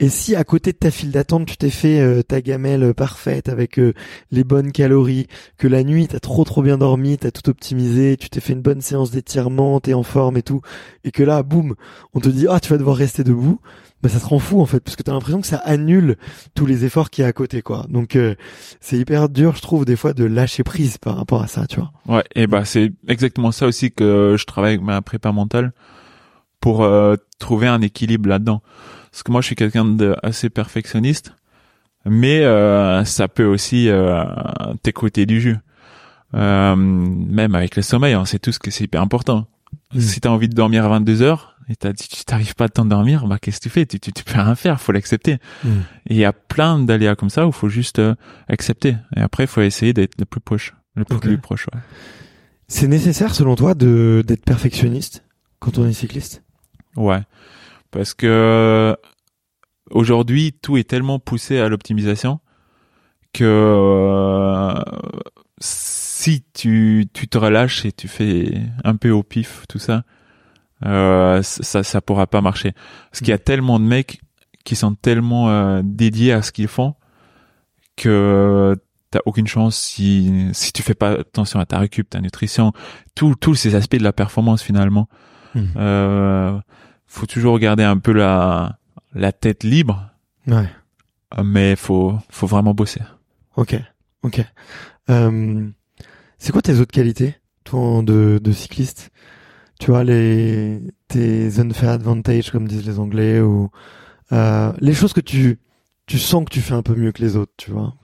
Et 0.00 0.10
si 0.10 0.36
à 0.36 0.44
côté 0.44 0.72
de 0.72 0.76
ta 0.76 0.92
file 0.92 1.10
d'attente, 1.10 1.46
tu 1.46 1.56
t'es 1.56 1.70
fait 1.70 1.98
euh, 1.98 2.22
ta 2.22 2.40
gamelle 2.40 2.94
parfaite 2.94 3.48
avec 3.48 3.80
euh, 3.80 3.94
les 4.30 4.44
bonnes 4.44 4.70
calories, 4.70 5.26
que 5.56 5.66
la 5.66 5.82
nuit 5.82 6.06
t'as 6.06 6.20
trop 6.20 6.44
trop 6.44 6.62
bien 6.62 6.78
dormi, 6.78 7.18
t'as 7.18 7.32
tout 7.32 7.50
optimisé, 7.50 8.16
tu 8.16 8.30
t'es 8.30 8.38
fait 8.38 8.52
une 8.52 8.62
bonne 8.62 8.80
séance 8.80 9.10
d'étirement, 9.10 9.80
t'es 9.80 9.94
en 9.94 10.04
forme 10.04 10.36
et 10.36 10.42
tout, 10.42 10.60
et 11.02 11.10
que 11.10 11.24
là, 11.24 11.42
boum, 11.42 11.74
on 12.14 12.20
te 12.20 12.28
dit 12.28 12.46
ah 12.48 12.60
tu 12.60 12.68
vas 12.68 12.78
devoir 12.78 12.96
rester 12.96 13.24
debout, 13.24 13.60
bah 14.00 14.08
ça 14.08 14.20
te 14.20 14.26
rend 14.26 14.38
fou 14.38 14.60
en 14.60 14.66
fait, 14.66 14.78
parce 14.78 14.94
que 14.94 15.02
t'as 15.02 15.12
l'impression 15.12 15.40
que 15.40 15.48
ça 15.48 15.56
annule 15.56 16.16
tous 16.54 16.64
les 16.64 16.84
efforts 16.84 17.10
qu'il 17.10 17.22
y 17.22 17.24
a 17.24 17.28
à 17.28 17.32
côté 17.32 17.60
quoi. 17.60 17.84
Donc 17.88 18.14
euh, 18.14 18.36
c'est 18.80 18.98
hyper 18.98 19.28
dur, 19.28 19.56
je 19.56 19.62
trouve 19.62 19.84
des 19.84 19.96
fois 19.96 20.12
de 20.12 20.24
lâcher 20.24 20.62
prise 20.62 20.98
par 20.98 21.16
rapport 21.16 21.42
à 21.42 21.48
ça, 21.48 21.66
tu 21.66 21.80
vois. 21.80 21.90
Ouais, 22.06 22.24
et 22.36 22.46
bah 22.46 22.64
c'est 22.64 22.92
exactement 23.08 23.50
ça 23.50 23.66
aussi 23.66 23.90
que 23.90 24.36
je 24.38 24.44
travaille 24.44 24.74
avec 24.74 24.84
ma 24.84 25.02
prépa 25.02 25.32
mentale 25.32 25.72
pour 26.60 26.84
euh, 26.84 27.16
trouver 27.40 27.66
un 27.66 27.82
équilibre 27.82 28.28
là-dedans. 28.28 28.62
Parce 29.10 29.22
que 29.22 29.32
moi 29.32 29.40
je 29.40 29.46
suis 29.46 29.56
quelqu'un 29.56 29.84
de 29.84 30.16
assez 30.22 30.50
perfectionniste, 30.50 31.34
mais 32.04 32.40
euh, 32.40 33.04
ça 33.04 33.28
peut 33.28 33.44
aussi 33.44 33.88
euh, 33.88 34.24
t'écouter 34.82 35.26
du 35.26 35.40
jus. 35.40 35.56
Euh, 36.34 36.76
même 36.76 37.54
avec 37.54 37.76
le 37.76 37.82
sommeil, 37.82 38.14
on 38.16 38.24
sait 38.24 38.38
tous 38.38 38.58
que 38.58 38.70
c'est 38.70 38.84
hyper 38.84 39.00
important. 39.00 39.46
Mm. 39.94 40.00
Si 40.00 40.20
t'as 40.20 40.28
envie 40.28 40.48
de 40.48 40.54
dormir 40.54 40.84
à 40.84 40.88
22 40.88 41.22
heures 41.22 41.56
et 41.68 41.76
t'as 41.76 41.92
dit 41.92 42.08
tu 42.08 42.24
t'arrives 42.24 42.54
pas 42.54 42.64
à 42.64 42.68
t'endormir, 42.68 43.26
bah 43.26 43.38
qu'est-ce 43.40 43.58
que 43.58 43.64
tu 43.64 43.70
fais? 43.70 43.86
Tu, 43.86 44.00
tu, 44.00 44.12
tu 44.12 44.24
peux 44.24 44.34
rien 44.34 44.54
faire, 44.54 44.80
faut 44.80 44.92
l'accepter. 44.92 45.38
Mm. 45.64 45.68
Et 46.06 46.14
il 46.14 46.16
y 46.16 46.24
a 46.24 46.32
plein 46.32 46.78
d'aléas 46.78 47.16
comme 47.16 47.30
ça 47.30 47.46
où 47.46 47.52
faut 47.52 47.68
juste 47.68 47.98
euh, 47.98 48.14
accepter. 48.48 48.96
Et 49.16 49.20
après, 49.20 49.44
il 49.44 49.48
faut 49.48 49.62
essayer 49.62 49.92
d'être 49.92 50.14
le 50.18 50.24
plus 50.24 50.40
proche, 50.40 50.74
le 50.94 51.04
plus, 51.04 51.18
plus 51.18 51.38
proche. 51.38 51.66
Ouais. 51.72 51.80
C'est 52.68 52.88
nécessaire 52.88 53.34
selon 53.34 53.56
toi 53.56 53.74
de 53.74 54.22
d'être 54.26 54.44
perfectionniste 54.44 55.24
quand 55.58 55.78
on 55.78 55.86
est 55.86 55.92
cycliste? 55.92 56.42
Ouais, 56.96 57.22
parce 57.90 58.14
que 58.14 58.96
aujourd'hui 59.90 60.52
tout 60.52 60.76
est 60.76 60.88
tellement 60.88 61.18
poussé 61.18 61.58
à 61.58 61.68
l'optimisation 61.68 62.40
que 63.32 63.44
euh, 63.44 64.74
si 65.58 66.44
tu 66.54 67.06
tu 67.12 67.28
te 67.28 67.38
relâches 67.38 67.84
et 67.84 67.92
tu 67.92 68.08
fais 68.08 68.60
un 68.84 68.96
peu 68.96 69.10
au 69.10 69.22
pif 69.22 69.64
tout 69.68 69.78
ça, 69.78 70.04
euh, 70.84 71.42
ça 71.42 71.82
ça 71.82 72.00
pourra 72.00 72.26
pas 72.26 72.40
marcher. 72.40 72.72
Parce 73.10 73.20
qu'il 73.20 73.28
y 73.28 73.32
a 73.32 73.38
tellement 73.38 73.78
de 73.78 73.84
mecs 73.84 74.20
qui 74.64 74.76
sont 74.76 74.94
tellement 74.94 75.50
euh, 75.50 75.82
dédiés 75.84 76.32
à 76.32 76.42
ce 76.42 76.52
qu'ils 76.52 76.68
font 76.68 76.94
que 77.96 78.76
t'as 79.10 79.20
aucune 79.24 79.46
chance 79.46 79.76
si 79.76 80.48
si 80.52 80.72
tu 80.72 80.82
fais 80.82 80.94
pas 80.94 81.12
attention 81.12 81.60
à 81.60 81.66
ta 81.66 81.78
récup, 81.78 82.08
ta 82.10 82.20
nutrition, 82.20 82.72
tous 83.14 83.34
tous 83.34 83.54
ces 83.54 83.74
aspects 83.74 83.96
de 83.96 84.04
la 84.04 84.12
performance 84.12 84.62
finalement. 84.62 85.08
Mhm. 85.54 85.72
Euh, 85.76 86.58
faut 87.08 87.26
toujours 87.26 87.58
garder 87.58 87.82
un 87.82 87.98
peu 87.98 88.12
la 88.12 88.78
la 89.14 89.32
tête 89.32 89.64
libre, 89.64 90.10
Ouais. 90.46 90.68
mais 91.44 91.74
faut 91.76 92.16
faut 92.30 92.46
vraiment 92.46 92.74
bosser. 92.74 93.00
Ok. 93.56 93.74
Ok. 94.22 94.44
Euh, 95.10 95.68
c'est 96.38 96.52
quoi 96.52 96.62
tes 96.62 96.78
autres 96.78 96.92
qualités, 96.92 97.34
toi, 97.64 98.02
de, 98.02 98.38
de 98.42 98.52
cycliste? 98.52 99.10
Tu 99.80 99.90
vois, 99.90 100.04
les, 100.04 100.80
tes 101.08 101.58
unfair 101.60 101.90
advantage, 101.90 102.50
comme 102.50 102.68
disent 102.68 102.86
les 102.86 102.98
Anglais, 102.98 103.40
ou 103.40 103.70
euh, 104.32 104.72
les 104.80 104.92
choses 104.94 105.12
que 105.12 105.20
tu, 105.20 105.58
tu 106.06 106.18
sens 106.18 106.44
que 106.44 106.50
tu 106.50 106.60
fais 106.60 106.74
un 106.74 106.82
peu 106.82 106.94
mieux 106.94 107.12
que 107.12 107.22
les 107.22 107.36
autres, 107.36 107.52
tu 107.56 107.70
vois 107.70 107.94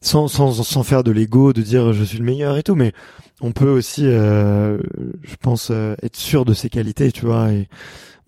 sans, 0.00 0.28
sans, 0.28 0.62
sans 0.62 0.82
faire 0.82 1.04
de 1.04 1.10
l'ego, 1.10 1.52
de 1.52 1.62
dire 1.62 1.92
je 1.92 2.04
suis 2.04 2.18
le 2.18 2.24
meilleur 2.24 2.56
et 2.56 2.62
tout, 2.62 2.74
mais 2.74 2.92
on 3.40 3.52
peut 3.52 3.70
aussi, 3.70 4.06
euh, 4.06 4.78
je 5.22 5.36
pense, 5.40 5.68
euh, 5.70 5.94
être 6.02 6.16
sûr 6.16 6.44
de 6.44 6.54
ses 6.54 6.68
qualités, 6.68 7.12
tu 7.12 7.26
vois. 7.26 7.52
Et 7.52 7.68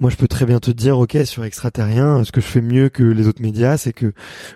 moi, 0.01 0.11
je 0.11 0.17
peux 0.17 0.29
très 0.29 0.47
bien 0.47 0.61
te 0.61 0.71
dire, 0.71 0.99
ok, 0.99 1.19
sur 1.25 1.45
extraterrien, 1.45 2.25
ce 2.25 2.33
que 2.33 2.41
je 2.41 2.47
fais 2.47 2.63
mieux 2.63 2.89
que 2.89 3.03
les 3.03 3.29
autres 3.29 3.43
médias, 3.43 3.77
c'est 3.77 3.93
que 3.93 4.13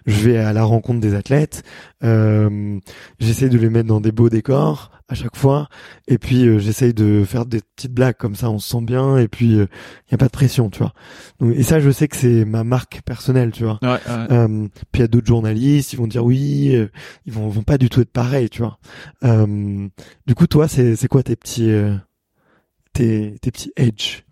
je 0.06 0.28
vais 0.28 0.38
à 0.38 0.54
la 0.54 0.64
rencontre 0.64 1.00
des 1.00 1.14
athlètes, 1.14 1.62
euh, 2.02 2.80
j'essaie 3.20 3.50
de 3.50 3.58
les 3.58 3.68
mettre 3.68 3.88
dans 3.88 4.00
des 4.00 4.10
beaux 4.10 4.30
décors 4.30 4.90
à 5.08 5.14
chaque 5.14 5.36
fois, 5.36 5.68
et 6.08 6.16
puis 6.16 6.46
euh, 6.46 6.58
j'essaye 6.58 6.94
de 6.94 7.24
faire 7.24 7.44
des 7.44 7.60
petites 7.76 7.92
blagues 7.92 8.16
comme 8.16 8.34
ça, 8.34 8.48
on 8.48 8.58
se 8.58 8.70
sent 8.70 8.80
bien, 8.80 9.18
et 9.18 9.28
puis 9.28 9.52
il 9.52 9.60
euh, 9.60 9.66
y 10.10 10.14
a 10.14 10.16
pas 10.16 10.26
de 10.26 10.30
pression, 10.30 10.70
tu 10.70 10.78
vois. 10.78 10.94
Donc, 11.40 11.54
et 11.54 11.62
ça, 11.62 11.78
je 11.78 11.90
sais 11.90 12.08
que 12.08 12.16
c'est 12.16 12.46
ma 12.46 12.64
marque 12.64 13.02
personnelle, 13.04 13.52
tu 13.52 13.64
vois. 13.64 13.78
Ouais, 13.82 13.90
ouais. 13.90 14.32
Euh, 14.32 14.68
puis 14.92 15.00
il 15.00 15.00
y 15.00 15.04
a 15.04 15.08
d'autres 15.08 15.26
journalistes, 15.26 15.92
ils 15.92 15.96
vont 15.96 16.06
dire 16.06 16.24
oui, 16.24 16.74
euh, 16.74 16.88
ils 17.26 17.34
vont, 17.34 17.48
vont 17.48 17.62
pas 17.62 17.76
du 17.76 17.90
tout 17.90 18.00
être 18.00 18.12
pareils, 18.12 18.48
tu 18.48 18.62
vois. 18.62 18.78
Euh, 19.24 19.86
du 20.26 20.34
coup, 20.34 20.46
toi, 20.46 20.68
c'est 20.68 20.96
c'est 20.96 21.08
quoi 21.08 21.22
tes 21.22 21.36
petits 21.36 21.70
euh, 21.70 21.94
tes 22.94 23.36
tes 23.42 23.50
petits 23.50 23.72
edge 23.76 24.22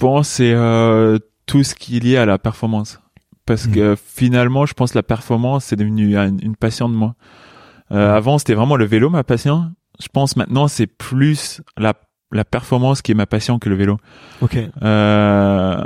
pense 0.00 0.28
que 0.28 0.34
c'est 0.34 0.52
euh, 0.52 1.18
tout 1.46 1.62
ce 1.62 1.74
qui 1.74 1.96
est 1.96 2.00
lié 2.00 2.16
à 2.16 2.26
la 2.26 2.38
performance. 2.38 3.00
Parce 3.46 3.66
Mhm. 3.66 3.74
que 3.74 3.96
finalement, 3.96 4.66
je 4.66 4.74
pense 4.74 4.92
que 4.92 4.98
la 4.98 5.02
performance 5.02 5.64
c'est 5.66 5.76
devenu 5.76 6.16
une, 6.16 6.38
une 6.42 6.56
passion 6.56 6.88
de 6.88 6.94
moi. 6.94 7.14
Euh, 7.92 8.14
Avant, 8.16 8.38
c'était 8.38 8.54
vraiment 8.54 8.76
le 8.76 8.84
vélo 8.84 9.10
ma 9.10 9.24
passion. 9.24 9.72
Je 10.00 10.06
pense 10.12 10.36
maintenant 10.36 10.68
c'est 10.68 10.86
plus 10.86 11.60
la 11.76 11.94
la 12.32 12.44
performance 12.44 13.02
qui 13.02 13.10
est 13.10 13.16
ma 13.16 13.26
passion 13.26 13.58
que 13.58 13.68
le 13.68 13.74
vélo. 13.74 13.96
Ok. 14.40 14.56
Euh, 14.82 15.82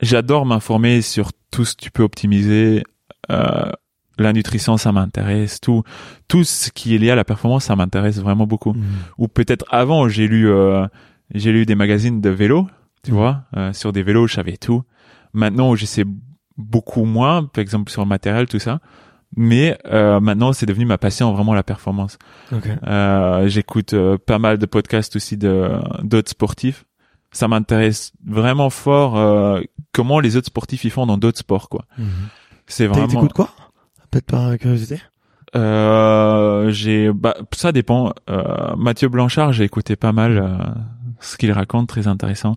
J'adore 0.00 0.46
m'informer 0.46 1.00
sur 1.02 1.30
tout 1.50 1.64
ce 1.64 1.76
que 1.76 1.82
tu 1.82 1.90
peux 1.90 2.02
optimiser. 2.02 2.82
Euh, 3.30 3.70
la 4.18 4.32
nutrition, 4.32 4.76
ça 4.78 4.90
m'intéresse. 4.90 5.60
Tout, 5.60 5.82
tout 6.28 6.44
ce 6.44 6.70
qui 6.70 6.94
est 6.94 6.98
lié 6.98 7.10
à 7.10 7.14
la 7.14 7.24
performance, 7.24 7.64
ça 7.64 7.76
m'intéresse 7.76 8.18
vraiment 8.20 8.46
beaucoup. 8.46 8.72
Mhm. 8.72 8.82
Ou 9.18 9.28
peut-être 9.28 9.64
avant, 9.70 10.08
j'ai 10.08 10.26
lu, 10.28 10.48
euh, 10.50 10.86
j'ai 11.34 11.52
lu 11.52 11.66
des 11.66 11.74
magazines 11.76 12.20
de 12.20 12.30
vélo, 12.30 12.66
tu 13.02 13.10
vois. 13.12 13.42
Euh, 13.56 13.72
sur 13.72 13.92
des 13.92 14.02
vélos, 14.02 14.26
je 14.26 14.34
savais 14.34 14.56
tout. 14.56 14.82
Maintenant, 15.32 15.74
je 15.74 15.86
sais 15.86 16.04
beaucoup 16.56 17.04
moins, 17.04 17.44
par 17.44 17.62
exemple 17.62 17.90
sur 17.90 18.02
le 18.02 18.08
matériel, 18.08 18.46
tout 18.46 18.58
ça. 18.58 18.80
Mais 19.36 19.78
euh, 19.86 20.20
maintenant, 20.20 20.52
c'est 20.52 20.66
devenu 20.66 20.84
ma 20.84 20.98
passion, 20.98 21.32
vraiment 21.32 21.54
la 21.54 21.62
performance. 21.62 22.18
Ok. 22.52 22.68
Euh, 22.86 23.48
J'écoute 23.48 23.94
euh, 23.94 24.18
pas 24.18 24.38
mal 24.38 24.58
de 24.58 24.66
podcasts 24.66 25.16
aussi 25.16 25.36
de 25.38 25.70
d'autres 26.02 26.30
sportifs. 26.30 26.84
Ça 27.30 27.48
m'intéresse 27.48 28.12
vraiment 28.26 28.68
fort 28.68 29.16
euh, 29.16 29.62
comment 29.92 30.20
les 30.20 30.36
autres 30.36 30.48
sportifs 30.48 30.84
ils 30.84 30.90
font 30.90 31.06
dans 31.06 31.16
d'autres 31.16 31.38
sports 31.38 31.70
quoi. 31.70 31.86
Mhm. 31.96 32.06
C'est 32.66 32.86
vraiment. 32.86 33.06
T'écoutes 33.06 33.32
quoi? 33.32 33.48
Peut-être 34.10 34.26
par 34.26 34.58
curiosité? 34.58 35.00
Euh, 35.56 36.70
j'ai 36.70 37.10
bah 37.12 37.34
ça 37.52 37.72
dépend. 37.72 38.12
Euh, 38.28 38.76
Mathieu 38.76 39.08
Blanchard, 39.08 39.52
j'ai 39.54 39.64
écouté 39.64 39.96
pas 39.96 40.12
mal 40.12 40.38
euh, 40.38 40.58
ce 41.22 41.36
qu'il 41.38 41.50
raconte, 41.52 41.88
très 41.88 42.06
intéressant. 42.08 42.56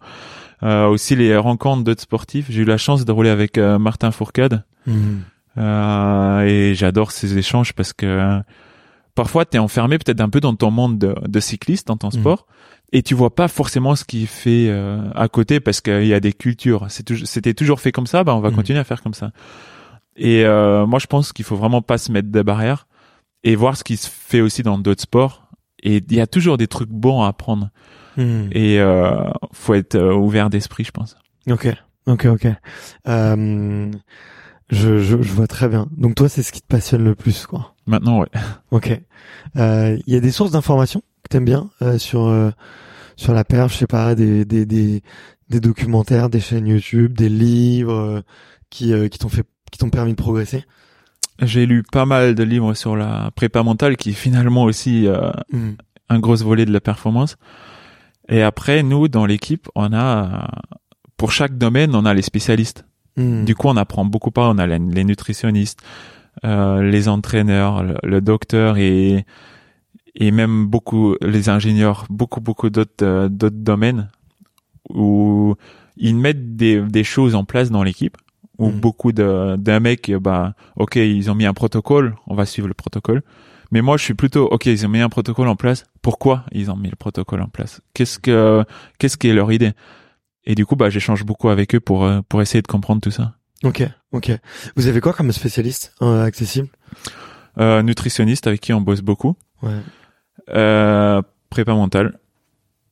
Euh, 0.64 0.88
aussi 0.88 1.16
les 1.16 1.36
rencontres 1.38 1.84
d'autres 1.84 2.02
sportifs. 2.02 2.48
J'ai 2.50 2.62
eu 2.64 2.66
la 2.66 2.78
chance 2.78 3.06
de 3.06 3.12
rouler 3.12 3.30
avec 3.30 3.58
euh, 3.58 3.78
Martin 3.80 4.12
Fourcade. 4.12 4.64
Euh, 5.58 6.42
et 6.42 6.74
j'adore 6.76 7.12
ces 7.12 7.38
échanges 7.38 7.74
parce 7.74 7.94
que 7.94 8.42
parfois 9.14 9.46
t'es 9.46 9.58
enfermé 9.58 9.98
peut-être 9.98 10.22
un 10.22 10.30
peu 10.30 10.40
dans 10.42 10.56
ton 10.56 10.72
monde 10.72 10.98
de, 11.00 11.16
de 11.28 11.40
cycliste, 11.40 11.88
dans 11.88 11.98
ton 11.98 12.08
Mhm. 12.08 12.20
sport. 12.20 12.48
et 12.92 13.02
tu 13.04 13.14
vois 13.16 13.34
pas 13.34 13.48
forcément 13.48 13.96
ce 13.96 14.06
qui 14.06 14.26
fait 14.28 14.68
euh, 14.70 15.02
à 15.16 15.28
côté 15.28 15.60
parce 15.60 15.82
qu'il 15.82 16.06
y 16.06 16.14
a 16.14 16.20
des 16.20 16.34
cultures. 16.34 16.86
C'était 16.90 17.54
toujours 17.54 17.80
fait 17.82 17.92
comme 17.92 18.08
ça, 18.08 18.24
bah 18.24 18.36
on 18.36 18.40
va 18.42 18.50
Mhm. 18.50 18.56
continuer 18.56 18.80
à 18.80 18.84
faire 18.84 19.02
comme 19.02 19.14
ça. 19.14 19.32
Et 20.18 20.46
euh, 20.46 20.86
moi, 20.86 21.00
je 21.00 21.08
pense 21.08 21.34
qu'il 21.34 21.44
faut 21.44 21.58
vraiment 21.58 21.82
pas 21.82 21.98
se 21.98 22.12
mettre 22.12 22.30
des 22.30 22.44
barrières 22.44 22.88
et 23.44 23.56
voir 23.56 23.76
ce 23.76 23.84
qui 23.84 23.98
se 23.98 24.10
fait 24.10 24.40
aussi 24.40 24.64
dans 24.64 24.78
d'autres 24.78 25.02
sports. 25.02 25.50
Et 25.84 25.98
il 26.10 26.16
y 26.16 26.22
a 26.22 26.28
toujours 26.28 26.58
des 26.58 26.68
trucs 26.68 26.90
bons 26.90 27.22
à 27.24 27.28
apprendre. 27.28 27.70
Hmm. 28.18 28.48
Et 28.52 28.80
euh, 28.80 29.30
faut 29.52 29.74
être 29.74 29.96
euh, 29.96 30.14
ouvert 30.14 30.50
d'esprit, 30.50 30.84
je 30.84 30.92
pense. 30.92 31.18
Ok, 31.50 31.68
ok, 32.08 32.26
ok. 32.26 32.48
Euh, 33.08 33.92
je, 34.70 34.98
je, 35.00 35.22
je 35.22 35.32
vois 35.34 35.48
très 35.48 35.68
bien. 35.68 35.88
Donc 35.96 36.16
toi, 36.16 36.30
c'est 36.30 36.44
ce 36.44 36.52
qui 36.52 36.62
te 36.62 36.68
passionne 36.68 37.04
le 37.04 37.16
plus, 37.16 37.46
quoi. 37.46 37.76
Maintenant, 37.86 38.20
ouais. 38.20 38.30
Ok. 38.72 39.00
Euh, 39.58 39.98
Il 40.08 40.14
y 40.14 40.18
a 40.18 40.20
des 40.20 40.32
sources 40.32 40.52
d'informations 40.52 41.02
que 41.24 41.30
t'aimes 41.30 41.46
bien 41.46 41.70
euh, 41.82 41.98
sur 41.98 42.28
euh, 42.28 42.52
sur 43.16 43.34
la 43.34 43.44
perche, 43.44 43.74
je 43.74 43.78
sais 43.80 43.88
pas, 43.88 44.16
des 44.16 44.46
des 44.46 44.66
des 44.66 45.04
des 45.50 45.60
documentaires, 45.60 46.30
des 46.30 46.40
chaînes 46.40 46.68
YouTube, 46.68 47.14
des 47.14 47.30
livres 47.30 47.94
euh, 47.94 48.22
qui 48.70 48.94
euh, 48.94 49.08
qui 49.08 49.20
t'ont 49.20 49.30
fait 49.30 49.46
qui 49.72 49.78
t'ont 49.78 49.90
permis 49.90 50.12
de 50.12 50.18
progresser? 50.18 50.66
J'ai 51.42 51.66
lu 51.66 51.84
pas 51.84 52.06
mal 52.06 52.34
de 52.34 52.44
livres 52.44 52.74
sur 52.76 52.96
la 52.96 53.30
prépa 53.36 53.62
mentale 53.62 53.98
qui 53.98 54.12
est 54.12 54.14
finalement 54.14 54.64
aussi 54.64 55.06
euh, 55.08 55.32
Hmm. 55.52 55.74
un 56.10 56.20
gros 56.20 56.36
volet 56.38 56.66
de 56.66 56.72
la 56.72 56.80
performance. 56.82 57.36
Et 58.30 58.42
après, 58.42 58.84
nous, 58.84 59.08
dans 59.08 59.26
l'équipe, 59.26 59.70
on 59.76 59.94
a, 59.94 60.50
pour 61.18 61.32
chaque 61.32 61.58
domaine, 61.58 61.96
on 61.96 62.06
a 62.06 62.14
les 62.14 62.22
spécialistes. 62.22 62.86
Hmm. 63.18 63.46
Du 63.46 63.56
coup, 63.56 63.68
on 63.68 63.78
apprend 63.78 64.06
beaucoup 64.06 64.32
pas. 64.32 64.50
On 64.50 64.58
a 64.58 64.68
les, 64.68 64.80
les 64.80 65.04
nutritionnistes, 65.04 65.82
euh, 66.44 66.82
les 66.82 67.08
entraîneurs, 67.08 67.84
le, 67.84 67.96
le 68.04 68.22
docteur 68.22 68.78
et 68.78 69.26
et 70.18 70.32
même 70.32 70.66
beaucoup 70.68 71.16
les 71.22 71.50
ingénieurs, 71.50 72.06
beaucoup 72.10 72.40
beaucoup 72.40 72.70
d'autres 72.70 73.04
euh, 73.04 73.28
d'autres 73.28 73.58
domaines 73.58 74.10
où 74.90 75.56
ils 75.98 76.16
mettent 76.16 76.56
des 76.56 76.82
des 76.82 77.04
choses 77.04 77.36
en 77.36 77.44
place 77.44 77.70
dans 77.70 77.84
l'équipe. 77.84 78.18
Où 78.58 78.70
Mhm. 78.70 78.80
beaucoup 78.80 79.12
de 79.12 79.58
d'un 79.58 79.82
mec, 79.82 80.12
bah, 80.22 80.54
ok, 80.78 80.96
ils 80.96 81.30
ont 81.30 81.36
mis 81.36 81.46
un 81.46 81.54
protocole, 81.54 82.16
on 82.28 82.36
va 82.36 82.46
suivre 82.46 82.70
le 82.70 82.74
protocole. 82.74 83.22
Mais 83.76 83.82
moi, 83.82 83.98
je 83.98 84.06
suis 84.06 84.14
plutôt, 84.14 84.46
ok, 84.46 84.68
ils 84.68 84.86
ont 84.86 84.90
mis 84.90 85.02
un 85.02 85.10
protocole 85.10 85.50
en 85.50 85.58
place. 85.58 85.84
Pourquoi 86.02 86.46
ils 86.54 86.72
ont 86.72 86.78
mis 86.78 86.90
le 86.90 86.96
protocole 86.96 87.42
en 87.42 87.50
place? 87.50 87.82
Qu'est-ce 87.94 88.20
que 88.20 88.64
qu'est-ce 89.00 89.18
qui 89.18 89.28
est 89.28 89.34
leur 89.34 89.52
idée? 89.52 89.74
Et 90.46 90.56
du 90.56 90.66
coup, 90.66 90.78
bah, 90.78 90.90
j'échange 90.90 91.26
beaucoup 91.26 91.50
avec 91.50 91.76
eux 91.76 91.82
pour 91.82 92.06
euh, 92.06 92.22
pour 92.30 92.42
essayer 92.42 92.62
de 92.62 92.68
comprendre 92.68 93.02
tout 93.02 93.12
ça. 93.12 93.34
Ok, 93.66 93.84
ok. 94.14 94.32
Vous 94.78 94.88
avez 94.88 95.02
quoi 95.02 95.12
comme 95.12 95.30
spécialiste 95.34 95.94
euh, 96.02 96.24
accessible? 96.24 96.70
Euh, 97.58 97.82
nutritionniste 97.82 98.48
avec 98.48 98.62
qui 98.62 98.72
on 98.72 98.80
bosse 98.80 99.02
beaucoup. 99.02 99.36
Ouais. 99.62 99.82
Euh, 100.54 101.22
prépa 101.50 101.74
mentale. 101.74 102.18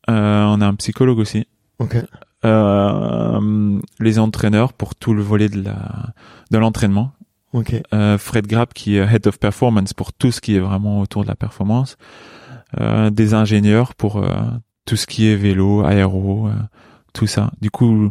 On 0.10 0.60
a 0.60 0.66
un 0.66 0.76
psychologue 0.76 1.20
aussi. 1.20 1.48
Ok. 1.80 1.96
Euh, 2.44 3.80
les 4.02 4.20
entraîneurs 4.20 4.74
pour 4.74 4.96
tout 4.96 5.14
le 5.14 5.22
volet 5.22 5.48
de 5.48 5.64
la 5.64 6.14
de 6.52 6.58
l'entraînement. 6.58 7.14
Ok. 7.54 7.76
Euh, 7.94 8.18
Fred 8.18 8.48
Grapp 8.48 8.74
qui 8.74 8.98
est 8.98 9.06
head 9.06 9.28
of 9.28 9.40
performance 9.40 9.94
pour 9.94 10.12
tout 10.12 10.32
ce 10.32 10.42
qui 10.42 10.56
est 10.56 10.60
vraiment 10.60 11.00
autour 11.00 11.24
de 11.24 11.28
la 11.28 11.36
performance. 11.36 11.98
Euh, 12.82 13.12
des 13.12 13.36
ingénieurs 13.36 13.94
pour 13.94 14.18
euh, 14.18 14.32
tout 14.86 14.96
ce 14.96 15.06
qui 15.06 15.28
est 15.28 15.36
vélo, 15.36 15.86
aéro, 15.86 16.48
euh, 16.48 16.54
tout 17.14 17.28
ça. 17.28 17.52
Du 17.62 17.70
coup, 17.70 18.10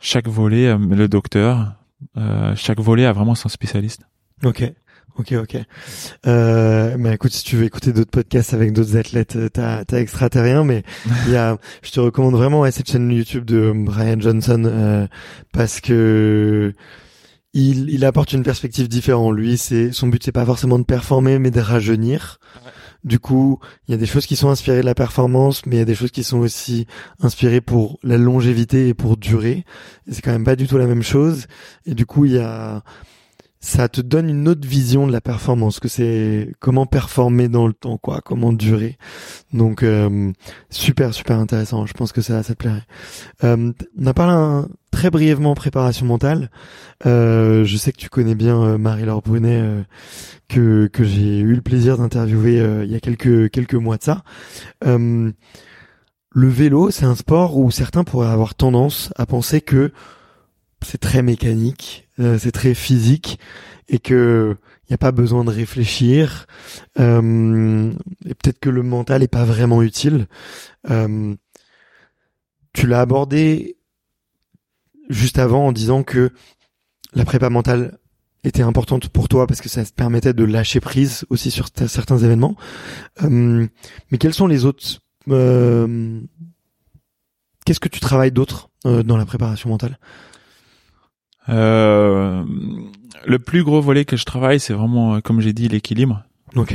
chaque 0.00 0.26
volet, 0.28 0.66
euh, 0.66 0.78
le 0.78 1.06
docteur, 1.06 1.74
euh, 2.16 2.52
chaque 2.56 2.80
volet 2.80 3.06
a 3.06 3.12
vraiment 3.12 3.36
son 3.36 3.48
spécialiste. 3.48 4.02
Ok. 4.44 4.72
Ok, 5.16 5.32
ok. 5.32 5.56
Euh, 6.26 6.96
bah 6.98 7.14
écoute, 7.14 7.30
si 7.30 7.44
tu 7.44 7.54
veux 7.54 7.64
écouter 7.64 7.92
d'autres 7.92 8.10
podcasts 8.10 8.52
avec 8.52 8.72
d'autres 8.72 8.96
athlètes, 8.96 9.38
t'as, 9.52 9.84
t'as 9.84 10.00
extraterrien, 10.00 10.64
mais 10.64 10.82
il 11.26 11.32
y 11.32 11.36
a, 11.36 11.56
je 11.82 11.92
te 11.92 12.00
recommande 12.00 12.34
vraiment 12.34 12.62
ouais, 12.62 12.72
cette 12.72 12.90
chaîne 12.90 13.08
YouTube 13.12 13.44
de 13.44 13.72
Brian 13.72 14.18
Johnson 14.18 14.64
euh, 14.66 15.06
parce 15.52 15.80
que 15.80 16.74
il, 17.54 17.88
il 17.88 18.04
apporte 18.04 18.32
une 18.32 18.42
perspective 18.42 18.88
différente. 18.88 19.34
Lui, 19.34 19.56
c'est 19.56 19.92
son 19.92 20.08
but, 20.08 20.22
c'est 20.22 20.32
pas 20.32 20.44
forcément 20.44 20.78
de 20.78 20.84
performer, 20.84 21.38
mais 21.38 21.50
de 21.50 21.60
rajeunir. 21.60 22.38
Du 23.04 23.18
coup, 23.18 23.60
il 23.86 23.92
y 23.92 23.94
a 23.94 23.98
des 23.98 24.06
choses 24.06 24.26
qui 24.26 24.34
sont 24.34 24.48
inspirées 24.48 24.80
de 24.80 24.86
la 24.86 24.94
performance, 24.94 25.66
mais 25.66 25.76
il 25.76 25.78
y 25.78 25.82
a 25.82 25.86
des 25.86 25.94
choses 25.94 26.10
qui 26.10 26.24
sont 26.24 26.38
aussi 26.38 26.86
inspirées 27.20 27.60
pour 27.60 27.98
la 28.02 28.16
longévité 28.16 28.88
et 28.88 28.94
pour 28.94 29.16
durer. 29.16 29.64
Et 30.06 30.14
c'est 30.14 30.22
quand 30.22 30.32
même 30.32 30.44
pas 30.44 30.56
du 30.56 30.66
tout 30.66 30.78
la 30.78 30.86
même 30.86 31.02
chose. 31.02 31.46
Et 31.86 31.94
du 31.94 32.06
coup, 32.06 32.24
il 32.24 32.32
y 32.32 32.38
a 32.38 32.82
ça 33.66 33.88
te 33.88 34.02
donne 34.02 34.28
une 34.28 34.46
autre 34.46 34.68
vision 34.68 35.06
de 35.06 35.12
la 35.12 35.22
performance, 35.22 35.80
que 35.80 35.88
c'est 35.88 36.52
comment 36.60 36.84
performer 36.84 37.48
dans 37.48 37.66
le 37.66 37.72
temps, 37.72 37.96
quoi, 37.96 38.20
comment 38.22 38.52
durer. 38.52 38.98
Donc 39.54 39.82
euh, 39.82 40.32
super 40.68 41.14
super 41.14 41.38
intéressant. 41.38 41.86
Je 41.86 41.94
pense 41.94 42.12
que 42.12 42.20
ça 42.20 42.42
ça 42.42 42.52
te 42.54 42.58
plairait. 42.58 42.84
Euh, 43.42 43.72
on 43.98 44.06
a 44.06 44.12
parlé 44.12 44.34
un- 44.34 44.68
très 44.90 45.10
brièvement 45.10 45.54
préparation 45.54 46.04
mentale. 46.04 46.50
Euh, 47.06 47.64
je 47.64 47.76
sais 47.78 47.90
que 47.90 47.96
tu 47.96 48.10
connais 48.10 48.34
bien 48.34 48.62
euh, 48.62 48.76
Marie-Laure 48.78 49.22
Brunet 49.22 49.60
euh, 49.62 49.82
que 50.48 50.86
que 50.92 51.02
j'ai 51.02 51.38
eu 51.38 51.54
le 51.54 51.62
plaisir 51.62 51.96
d'interviewer 51.96 52.60
euh, 52.60 52.84
il 52.84 52.92
y 52.92 52.96
a 52.96 53.00
quelques 53.00 53.50
quelques 53.50 53.74
mois 53.74 53.96
de 53.96 54.02
ça. 54.02 54.24
Le 56.36 56.48
vélo, 56.48 56.90
c'est 56.90 57.04
un 57.06 57.14
sport 57.14 57.56
où 57.56 57.70
certains 57.70 58.04
pourraient 58.04 58.28
avoir 58.28 58.54
tendance 58.56 59.10
à 59.16 59.24
penser 59.24 59.60
que 59.60 59.92
c'est 60.82 60.98
très 60.98 61.22
mécanique, 61.22 62.03
euh, 62.20 62.38
c'est 62.38 62.52
très 62.52 62.74
physique 62.74 63.38
et 63.88 63.98
que 63.98 64.56
il 64.84 64.92
n'y 64.92 64.94
a 64.94 64.98
pas 64.98 65.12
besoin 65.12 65.44
de 65.44 65.50
réfléchir 65.50 66.46
euh, 67.00 67.90
et 68.26 68.34
peut-être 68.34 68.60
que 68.60 68.68
le 68.68 68.82
mental 68.82 69.22
est 69.22 69.28
pas 69.28 69.44
vraiment 69.44 69.82
utile. 69.82 70.26
Euh, 70.90 71.34
tu 72.74 72.86
l'as 72.86 73.00
abordé 73.00 73.78
juste 75.08 75.38
avant 75.38 75.68
en 75.68 75.72
disant 75.72 76.02
que 76.02 76.32
la 77.14 77.24
prépa 77.24 77.48
mentale 77.48 77.98
était 78.42 78.62
importante 78.62 79.08
pour 79.08 79.28
toi 79.28 79.46
parce 79.46 79.62
que 79.62 79.70
ça 79.70 79.82
te 79.84 79.92
permettait 79.92 80.34
de 80.34 80.44
lâcher 80.44 80.80
prise 80.80 81.24
aussi 81.30 81.50
sur 81.50 81.68
certains 81.86 82.18
événements. 82.18 82.56
Euh, 83.22 83.66
mais 84.10 84.18
quels 84.18 84.34
sont 84.34 84.46
les 84.46 84.66
autres 84.66 85.00
Qu'est-ce 87.64 87.80
que 87.80 87.88
tu 87.88 88.00
travailles 88.00 88.32
d'autre 88.32 88.68
dans 88.84 89.16
la 89.16 89.24
préparation 89.24 89.70
mentale? 89.70 89.98
Le 91.48 93.38
plus 93.38 93.64
gros 93.64 93.80
volet 93.80 94.04
que 94.04 94.16
je 94.16 94.24
travaille, 94.24 94.60
c'est 94.60 94.72
vraiment, 94.74 95.14
euh, 95.16 95.20
comme 95.20 95.40
j'ai 95.40 95.52
dit, 95.52 95.68
l'équilibre 95.68 96.22
Ok. 96.56 96.74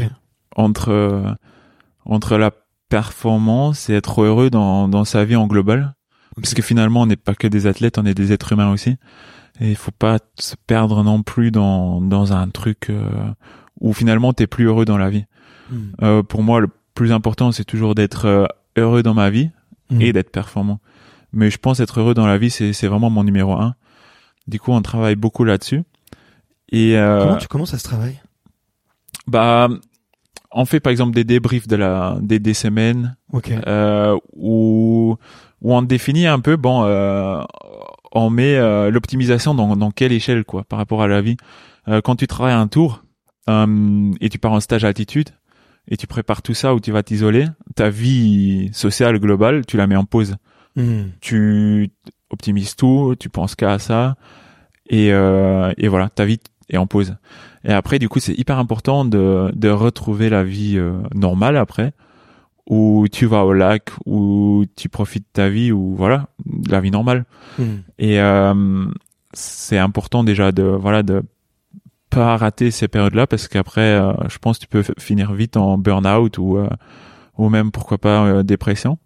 entre 0.56 0.90
euh, 0.90 1.32
entre 2.06 2.38
la 2.38 2.52
performance 2.90 3.90
et 3.90 3.94
être 3.94 4.22
heureux 4.24 4.50
dans 4.50 4.88
dans 4.88 5.06
sa 5.06 5.26
vie 5.26 5.36
en 5.36 5.48
global. 5.48 5.96
Parce 6.36 6.54
que 6.54 6.62
finalement, 6.62 7.02
on 7.02 7.06
n'est 7.06 7.18
pas 7.18 7.36
que 7.36 7.48
des 7.48 7.68
athlètes, 7.68 7.98
on 7.98 8.06
est 8.06 8.14
des 8.14 8.32
êtres 8.32 8.54
humains 8.54 8.72
aussi. 8.72 8.96
Et 9.60 9.70
il 9.72 9.76
faut 9.76 9.92
pas 9.92 10.20
se 10.40 10.56
perdre 10.68 11.04
non 11.04 11.22
plus 11.22 11.52
dans 11.52 12.00
dans 12.02 12.34
un 12.34 12.48
truc 12.50 12.90
euh, 12.90 13.10
où 13.82 13.94
finalement 13.94 14.32
t'es 14.34 14.48
plus 14.48 14.66
heureux 14.66 14.86
dans 14.86 14.98
la 14.98 15.10
vie. 15.10 15.26
Hmm. 15.70 15.78
Euh, 16.02 16.24
pour 16.24 16.42
moi, 16.44 16.62
le 16.62 16.70
plus 16.94 17.12
important, 17.12 17.52
c'est 17.52 17.66
toujours 17.66 17.94
d'être 17.96 18.26
euh, 18.26 18.46
heureux 18.78 19.04
dans 19.04 19.14
ma 19.14 19.30
vie 19.30 19.50
Hmm. 19.92 20.02
et 20.02 20.14
d'être 20.14 20.30
performant. 20.32 20.80
Mais 21.34 21.50
je 21.50 21.58
pense 21.58 21.80
être 21.80 22.00
heureux 22.00 22.14
dans 22.14 22.28
la 22.28 22.38
vie, 22.38 22.52
c'est 22.52 22.86
vraiment 22.88 23.10
mon 23.10 23.24
numéro 23.24 23.54
un. 23.54 23.74
Du 24.50 24.60
coup, 24.60 24.72
on 24.72 24.82
travaille 24.82 25.16
beaucoup 25.16 25.44
là-dessus. 25.44 25.84
Et 26.72 26.98
euh, 26.98 27.24
Comment 27.24 27.38
tu 27.38 27.48
commences 27.48 27.74
à 27.74 27.78
ce 27.78 27.84
travail 27.84 28.20
bah, 29.28 29.70
on 30.52 30.66
fait 30.66 30.80
par 30.80 30.90
exemple 30.92 31.14
des 31.14 31.24
débriefs 31.24 31.68
de 31.68 31.76
la 31.76 32.18
des, 32.22 32.40
des 32.40 32.56
semaines 32.56 33.16
euh, 33.68 34.18
où 34.34 35.16
où 35.62 35.74
on 35.76 35.82
définit 35.84 36.26
un 36.26 36.40
peu 36.40 36.56
bon 36.56 36.84
euh, 36.84 37.42
on 38.12 38.32
met 38.32 38.58
l'optimisation 38.90 39.54
dans 39.54 39.76
dans 39.76 39.92
quelle 39.92 40.12
échelle 40.12 40.44
quoi 40.46 40.64
par 40.64 40.80
rapport 40.80 41.04
à 41.04 41.08
la 41.08 41.22
vie 41.22 41.38
quand 42.04 42.16
tu 42.16 42.26
travailles 42.26 42.56
un 42.56 42.68
tour 42.68 43.04
et 43.48 44.30
tu 44.30 44.40
pars 44.40 44.52
en 44.54 44.60
stage 44.60 44.84
altitude 44.84 45.30
et 45.88 45.98
tu 45.98 46.08
prépares 46.08 46.42
tout 46.42 46.56
ça 46.56 46.74
où 46.74 46.80
tu 46.80 46.92
vas 46.92 47.04
t'isoler 47.04 47.46
ta 47.76 47.92
vie 47.92 48.70
sociale 48.74 49.20
globale 49.20 49.66
tu 49.68 49.78
la 49.78 49.86
mets 49.86 49.96
en 49.96 50.06
pause 50.06 50.36
Hmm. 50.76 51.10
tu 51.20 51.90
optimises 52.30 52.76
tout, 52.76 53.16
tu 53.20 53.30
penses 53.30 53.56
qu'à 53.56 53.80
ça, 53.80 54.16
et, 54.90 55.12
euh, 55.14 55.72
et 55.78 55.88
voilà, 55.88 56.10
ta 56.10 56.26
vie 56.26 56.40
est 56.70 56.78
en 56.78 56.88
pause. 56.88 57.16
Et 57.64 57.74
après, 57.74 58.00
du 58.00 58.10
coup, 58.10 58.20
c'est 58.20 58.34
hyper 58.34 58.58
important 58.58 59.06
de, 59.06 59.52
de 59.54 59.70
retrouver 59.70 60.30
la 60.30 60.44
vie 60.44 60.78
euh, 60.78 60.94
normale 61.14 61.58
après, 61.58 61.94
où 62.68 63.08
tu 63.12 63.26
vas 63.26 63.44
au 63.46 63.54
lac, 63.54 63.90
où 64.06 64.66
tu 64.76 64.90
profites 64.90 65.24
de 65.24 65.34
ta 65.34 65.50
vie, 65.50 65.72
ou 65.72 65.96
voilà, 65.96 66.28
la 66.70 66.80
vie 66.80 66.92
normale. 66.92 67.26
Hmm. 67.58 67.78
Et 67.98 68.20
euh, 68.22 68.86
c'est 69.34 69.78
important 69.78 70.24
déjà 70.24 70.52
de 70.52 70.64
voilà 70.64 71.04
de 71.04 71.24
pas 72.10 72.38
rater 72.38 72.72
ces 72.72 72.88
périodes-là 72.88 73.28
parce 73.28 73.48
qu'après, 73.48 73.94
euh, 73.94 74.14
je 74.30 74.38
pense 74.40 74.58
que 74.58 74.66
tu 74.66 74.68
peux 74.68 74.84
finir 74.98 75.34
vite 75.34 75.58
en 75.58 75.78
burn-out 75.78 76.38
ou 76.38 76.58
euh, 76.58 76.70
ou 77.38 77.50
même 77.50 77.72
pourquoi 77.72 77.98
pas 77.98 78.26
euh, 78.26 78.44
dépression. 78.44 78.98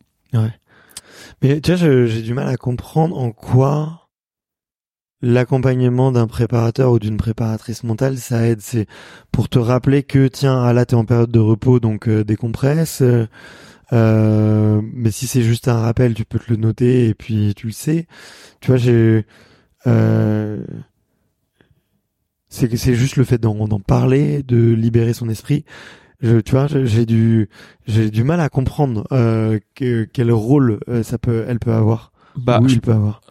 Mais 1.44 1.60
tu 1.60 1.76
vois, 1.76 2.06
j'ai 2.06 2.22
du 2.22 2.34
mal 2.34 2.48
à 2.48 2.56
comprendre 2.56 3.18
en 3.18 3.32
quoi 3.32 4.10
l'accompagnement 5.22 6.12
d'un 6.12 6.28
préparateur 6.28 6.91
ou 6.91 7.00
d'une 7.00 7.18
préparatrice 7.18 7.84
mentale, 7.84 8.18
ça 8.18 8.48
aide. 8.48 8.62
C'est 8.62 8.88
pour 9.32 9.50
te 9.50 9.60
rappeler 9.60 10.04
que, 10.04 10.28
tiens, 10.28 10.64
ah 10.64 10.74
là, 10.74 10.86
t'es 10.86 10.96
en 10.96 11.06
période 11.06 11.32
de 11.32 11.39
repos, 11.39 11.80
donc 11.80 12.08
euh, 12.08 12.24
décompresse. 12.24 13.04
Euh, 13.91 14.82
mais 14.94 15.12
si 15.12 15.28
c'est 15.28 15.44
juste 15.44 15.68
un 15.68 15.80
rappel, 15.80 16.14
tu 16.14 16.26
peux 16.26 16.39
te 16.39 16.50
le 16.50 16.56
noter 16.56 17.10
et 17.10 17.14
puis 17.14 17.54
tu 17.56 17.68
le 17.68 17.74
sais. 17.74 18.08
Tu 18.62 18.68
vois, 18.68 18.78
j'ai 18.78 19.26
euh, 19.86 20.64
c'est 22.48 22.70
que 22.70 22.78
c'est 22.78 22.96
juste 22.96 23.18
le 23.18 23.24
fait 23.24 23.38
d'en 23.38 23.80
parler, 23.80 24.44
de 24.44 24.74
libérer 24.74 25.14
son 25.14 25.28
esprit. 25.28 25.66
Je, 26.24 26.38
tu 26.40 26.52
vois, 26.52 26.68
j'ai 26.68 27.06
du 27.06 27.50
j'ai 27.86 28.10
du 28.10 28.24
mal 28.24 28.40
à 28.40 28.50
comprendre 28.50 29.06
euh, 29.12 29.60
que, 29.76 30.06
quel 30.06 30.32
rôle 30.32 30.80
euh, 30.88 31.04
ça 31.04 31.18
peut 31.18 31.46
elle 31.48 31.60
peut 31.60 31.74
avoir. 31.74 32.12
Bah, 32.36 32.60
oui, 32.64 32.70
je, 32.70 32.80
peut 32.80 32.94
avoir. 32.94 33.22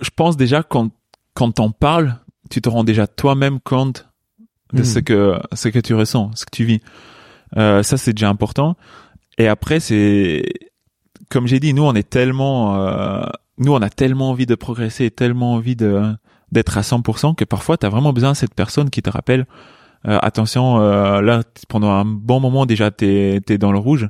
je 0.00 0.10
pense 0.16 0.36
déjà 0.36 0.62
quand 0.62 0.90
quand 1.34 1.52
t'en 1.52 1.70
parles, 1.70 2.16
tu 2.50 2.60
te 2.60 2.68
rends 2.68 2.84
déjà 2.84 3.06
toi-même 3.06 3.60
compte 3.60 4.08
de 4.72 4.78
Mhm. 4.78 4.84
ce 4.84 4.98
que 4.98 5.38
ce 5.52 5.68
que 5.68 5.78
tu 5.78 5.94
ressens, 5.94 6.30
ce 6.34 6.46
que 6.46 6.50
tu 6.50 6.64
vis. 6.64 6.80
Euh, 7.58 7.82
ça 7.82 7.98
c'est 7.98 8.14
déjà 8.14 8.30
important. 8.30 8.76
Et 9.36 9.46
après 9.46 9.78
c'est 9.78 10.44
comme 11.28 11.46
j'ai 11.46 11.60
dit, 11.60 11.74
nous 11.74 11.82
on 11.84 11.94
est 11.94 12.08
tellement 12.08 12.76
euh, 12.80 13.24
nous 13.58 13.72
on 13.74 13.82
a 13.82 13.90
tellement 13.90 14.30
envie 14.30 14.46
de 14.46 14.54
progresser, 14.54 15.10
tellement 15.10 15.52
envie 15.54 15.76
de 15.76 16.02
d'être 16.50 16.76
à 16.78 16.82
100% 16.82 17.34
que 17.34 17.44
parfois 17.44 17.76
tu 17.76 17.84
as 17.86 17.90
vraiment 17.90 18.12
besoin 18.14 18.32
de 18.32 18.36
cette 18.36 18.54
personne 18.54 18.88
qui 18.90 19.02
te 19.02 19.10
rappelle 19.10 19.46
attention 20.04 20.80
euh, 20.80 21.20
là 21.20 21.42
pendant 21.68 21.90
un 21.90 22.04
bon 22.04 22.40
moment 22.40 22.66
déjà 22.66 22.90
t'es 22.90 23.40
es 23.48 23.58
dans 23.58 23.72
le 23.72 23.78
rouge. 23.78 24.08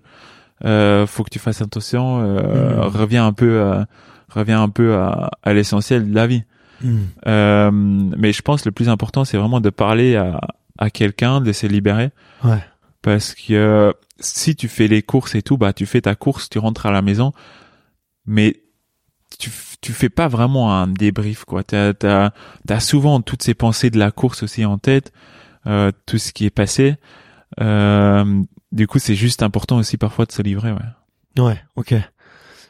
Euh, 0.64 1.06
faut 1.06 1.24
que 1.24 1.30
tu 1.30 1.38
fasses 1.38 1.60
attention, 1.60 2.20
euh, 2.22 2.76
Mhm. 2.76 2.80
reviens 2.88 3.26
un 3.26 3.32
peu 3.32 3.84
reviens 4.28 4.62
un 4.62 4.68
peu 4.68 4.94
à, 4.96 5.30
à 5.42 5.52
l'essentiel 5.52 6.08
de 6.10 6.14
la 6.14 6.26
vie. 6.26 6.44
Hmm. 6.82 6.98
Euh, 7.26 7.70
mais 7.72 8.32
je 8.32 8.42
pense 8.42 8.64
le 8.64 8.72
plus 8.72 8.88
important, 8.88 9.24
c'est 9.24 9.36
vraiment 9.36 9.60
de 9.60 9.70
parler 9.70 10.16
à, 10.16 10.40
à 10.78 10.90
quelqu'un, 10.90 11.40
de 11.40 11.52
se 11.52 11.66
libérer. 11.66 12.10
Ouais. 12.44 12.58
Parce 13.02 13.34
que 13.34 13.52
euh, 13.52 13.92
si 14.20 14.56
tu 14.56 14.68
fais 14.68 14.88
les 14.88 15.02
courses 15.02 15.34
et 15.34 15.42
tout, 15.42 15.56
bah 15.58 15.72
tu 15.72 15.84
fais 15.86 16.00
ta 16.00 16.14
course, 16.14 16.48
tu 16.48 16.58
rentres 16.58 16.86
à 16.86 16.92
la 16.92 17.02
maison, 17.02 17.32
mais 18.26 18.62
tu 19.38 19.50
tu 19.80 19.92
fais 19.92 20.08
pas 20.10 20.28
vraiment 20.28 20.72
un 20.74 20.86
débrief 20.86 21.44
quoi. 21.44 21.64
T'as 21.64 21.92
t'as 21.92 22.30
t'as 22.66 22.80
souvent 22.80 23.20
toutes 23.20 23.42
ces 23.42 23.54
pensées 23.54 23.90
de 23.90 23.98
la 23.98 24.10
course 24.12 24.42
aussi 24.44 24.64
en 24.64 24.78
tête, 24.78 25.12
euh, 25.12 25.12
tout 26.06 26.18
ce 26.18 26.32
qui 26.32 26.46
est 26.46 26.50
passé. 26.50 26.96
Euh, 27.60 28.42
du 28.72 28.86
coup, 28.86 28.98
c'est 28.98 29.14
juste 29.14 29.42
important 29.42 29.76
aussi 29.78 29.96
parfois 29.96 30.24
de 30.24 30.32
se 30.32 30.42
livrer. 30.42 30.72
Ouais. 30.72 31.42
Ouais, 31.42 31.60
ok. 31.76 31.94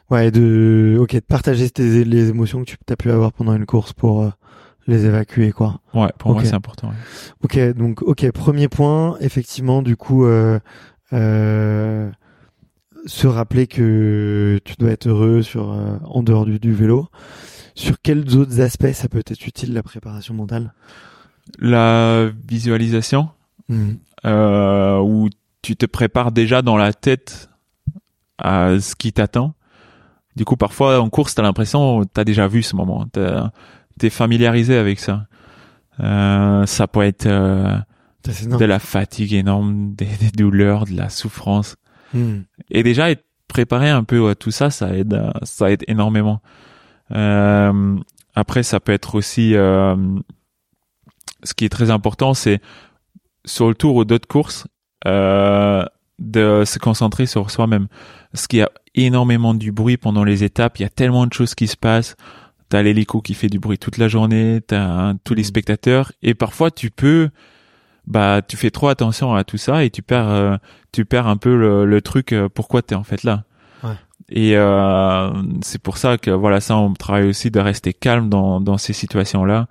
Ouais, 0.09 0.31
de, 0.31 0.97
ok, 0.99 1.13
de 1.15 1.19
partager 1.21 1.69
tes, 1.69 2.03
les 2.03 2.29
émotions 2.29 2.63
que 2.63 2.69
tu 2.71 2.77
as 2.89 2.95
pu 2.95 3.09
avoir 3.09 3.31
pendant 3.31 3.55
une 3.55 3.65
course 3.65 3.93
pour 3.93 4.23
euh, 4.23 4.29
les 4.85 5.05
évacuer, 5.05 5.51
quoi. 5.51 5.79
Ouais, 5.93 6.09
pour 6.19 6.31
moi 6.31 6.41
Ok. 6.41 6.47
c'est 6.47 6.53
important. 6.53 6.89
ouais. 6.89 6.93
Ok, 7.43 7.77
donc, 7.77 8.01
ok, 8.01 8.29
premier 8.31 8.67
point, 8.67 9.17
effectivement, 9.21 9.81
du 9.81 9.95
coup, 9.95 10.25
euh, 10.25 10.59
euh, 11.13 12.11
se 13.05 13.27
rappeler 13.27 13.67
que 13.67 14.59
tu 14.65 14.75
dois 14.77 14.91
être 14.91 15.07
heureux 15.07 15.41
sur, 15.41 15.71
euh, 15.71 15.97
en 16.03 16.21
dehors 16.21 16.45
du, 16.45 16.59
du 16.59 16.73
vélo. 16.73 17.07
Sur 17.75 17.95
quels 18.01 18.37
autres 18.37 18.61
aspects 18.61 18.91
ça 18.93 19.07
peut 19.09 19.23
être 19.25 19.47
utile, 19.47 19.73
la 19.73 19.83
préparation 19.83 20.33
mentale? 20.33 20.73
La 21.59 22.29
visualisation. 22.47 23.29
Hmm. 23.69 23.93
euh, 24.25 24.99
où 24.99 25.29
tu 25.61 25.77
te 25.77 25.85
prépares 25.85 26.33
déjà 26.33 26.61
dans 26.61 26.75
la 26.75 26.91
tête 26.91 27.49
à 28.37 28.79
ce 28.79 28.95
qui 28.95 29.13
t'attend. 29.13 29.53
Du 30.35 30.43
coup, 30.43 30.57
parfois 30.57 30.99
en 30.99 31.09
course, 31.09 31.35
t'as 31.35 31.43
l'impression 31.43 32.03
t'as 32.05 32.25
déjà 32.25 32.47
vu 32.47 32.61
ce 32.61 32.75
moment, 32.75 33.05
t'es 33.99 34.09
familiarisé 34.09 34.77
avec 34.77 34.99
ça. 34.99 35.27
Euh, 35.99 36.65
ça 36.65 36.87
peut 36.87 37.03
être 37.03 37.27
euh, 37.27 37.77
de 38.25 38.65
la 38.65 38.79
fatigue 38.79 39.33
énorme, 39.33 39.93
des, 39.95 40.07
des 40.19 40.31
douleurs, 40.31 40.85
de 40.85 40.95
la 40.95 41.09
souffrance. 41.09 41.75
Hmm. 42.13 42.41
Et 42.69 42.83
déjà 42.83 43.11
être 43.11 43.25
préparé 43.47 43.89
un 43.89 44.03
peu 44.03 44.27
à 44.29 44.35
tout 44.35 44.51
ça, 44.51 44.71
ça 44.71 44.95
aide, 44.95 45.21
ça 45.43 45.71
aide 45.71 45.83
énormément. 45.87 46.41
Après, 48.35 48.63
ça 48.63 48.79
peut 48.79 48.91
être 48.91 49.15
aussi, 49.15 49.53
ce 51.43 51.53
qui 51.53 51.65
est 51.65 51.69
très 51.69 51.91
important, 51.91 52.33
c'est 52.33 52.61
sur 53.45 53.67
le 53.67 53.75
tour 53.75 53.95
ou 53.95 54.05
d'autres 54.05 54.27
courses, 54.27 54.67
euh, 55.05 55.83
de 56.19 56.63
se 56.65 56.79
concentrer 56.79 57.25
sur 57.25 57.51
soi-même. 57.51 57.87
Parce 58.31 58.47
qu'il 58.47 58.59
y 58.59 58.63
a 58.63 58.71
énormément 58.95 59.53
du 59.53 59.71
bruit 59.71 59.97
pendant 59.97 60.23
les 60.23 60.43
étapes, 60.43 60.79
il 60.79 60.83
y 60.83 60.85
a 60.85 60.89
tellement 60.89 61.27
de 61.27 61.33
choses 61.33 61.55
qui 61.55 61.67
se 61.67 61.77
passent. 61.77 62.15
T'as 62.69 62.81
l'hélico 62.81 63.21
qui 63.21 63.33
fait 63.33 63.49
du 63.49 63.59
bruit 63.59 63.77
toute 63.77 63.97
la 63.97 64.07
journée, 64.07 64.61
t'as 64.65 64.81
hein, 64.83 65.17
tous 65.23 65.33
les 65.35 65.43
spectateurs, 65.43 66.11
et 66.23 66.33
parfois 66.33 66.71
tu 66.71 66.89
peux, 66.89 67.29
bah, 68.07 68.41
tu 68.41 68.57
fais 68.57 68.71
trop 68.71 68.87
attention 68.87 69.35
à 69.35 69.43
tout 69.43 69.57
ça 69.57 69.83
et 69.83 69.89
tu 69.89 70.01
perds, 70.01 70.29
euh, 70.29 70.57
tu 70.91 71.05
perds 71.05 71.27
un 71.27 71.37
peu 71.37 71.55
le, 71.55 71.85
le 71.85 72.01
truc. 72.01 72.31
euh, 72.33 72.49
pourquoi 72.49 72.81
t'es 72.81 72.95
en 72.95 73.03
fait 73.03 73.23
là 73.23 73.43
Ouais. 73.83 73.95
Et 74.29 74.55
euh, 74.57 75.29
c'est 75.61 75.81
pour 75.81 75.97
ça 75.97 76.17
que 76.17 76.31
voilà, 76.31 76.61
ça, 76.61 76.77
on 76.77 76.93
travaille 76.93 77.27
aussi 77.27 77.51
de 77.51 77.59
rester 77.59 77.93
calme 77.93 78.29
dans 78.29 78.61
dans 78.61 78.77
ces 78.77 78.93
situations-là, 78.93 79.67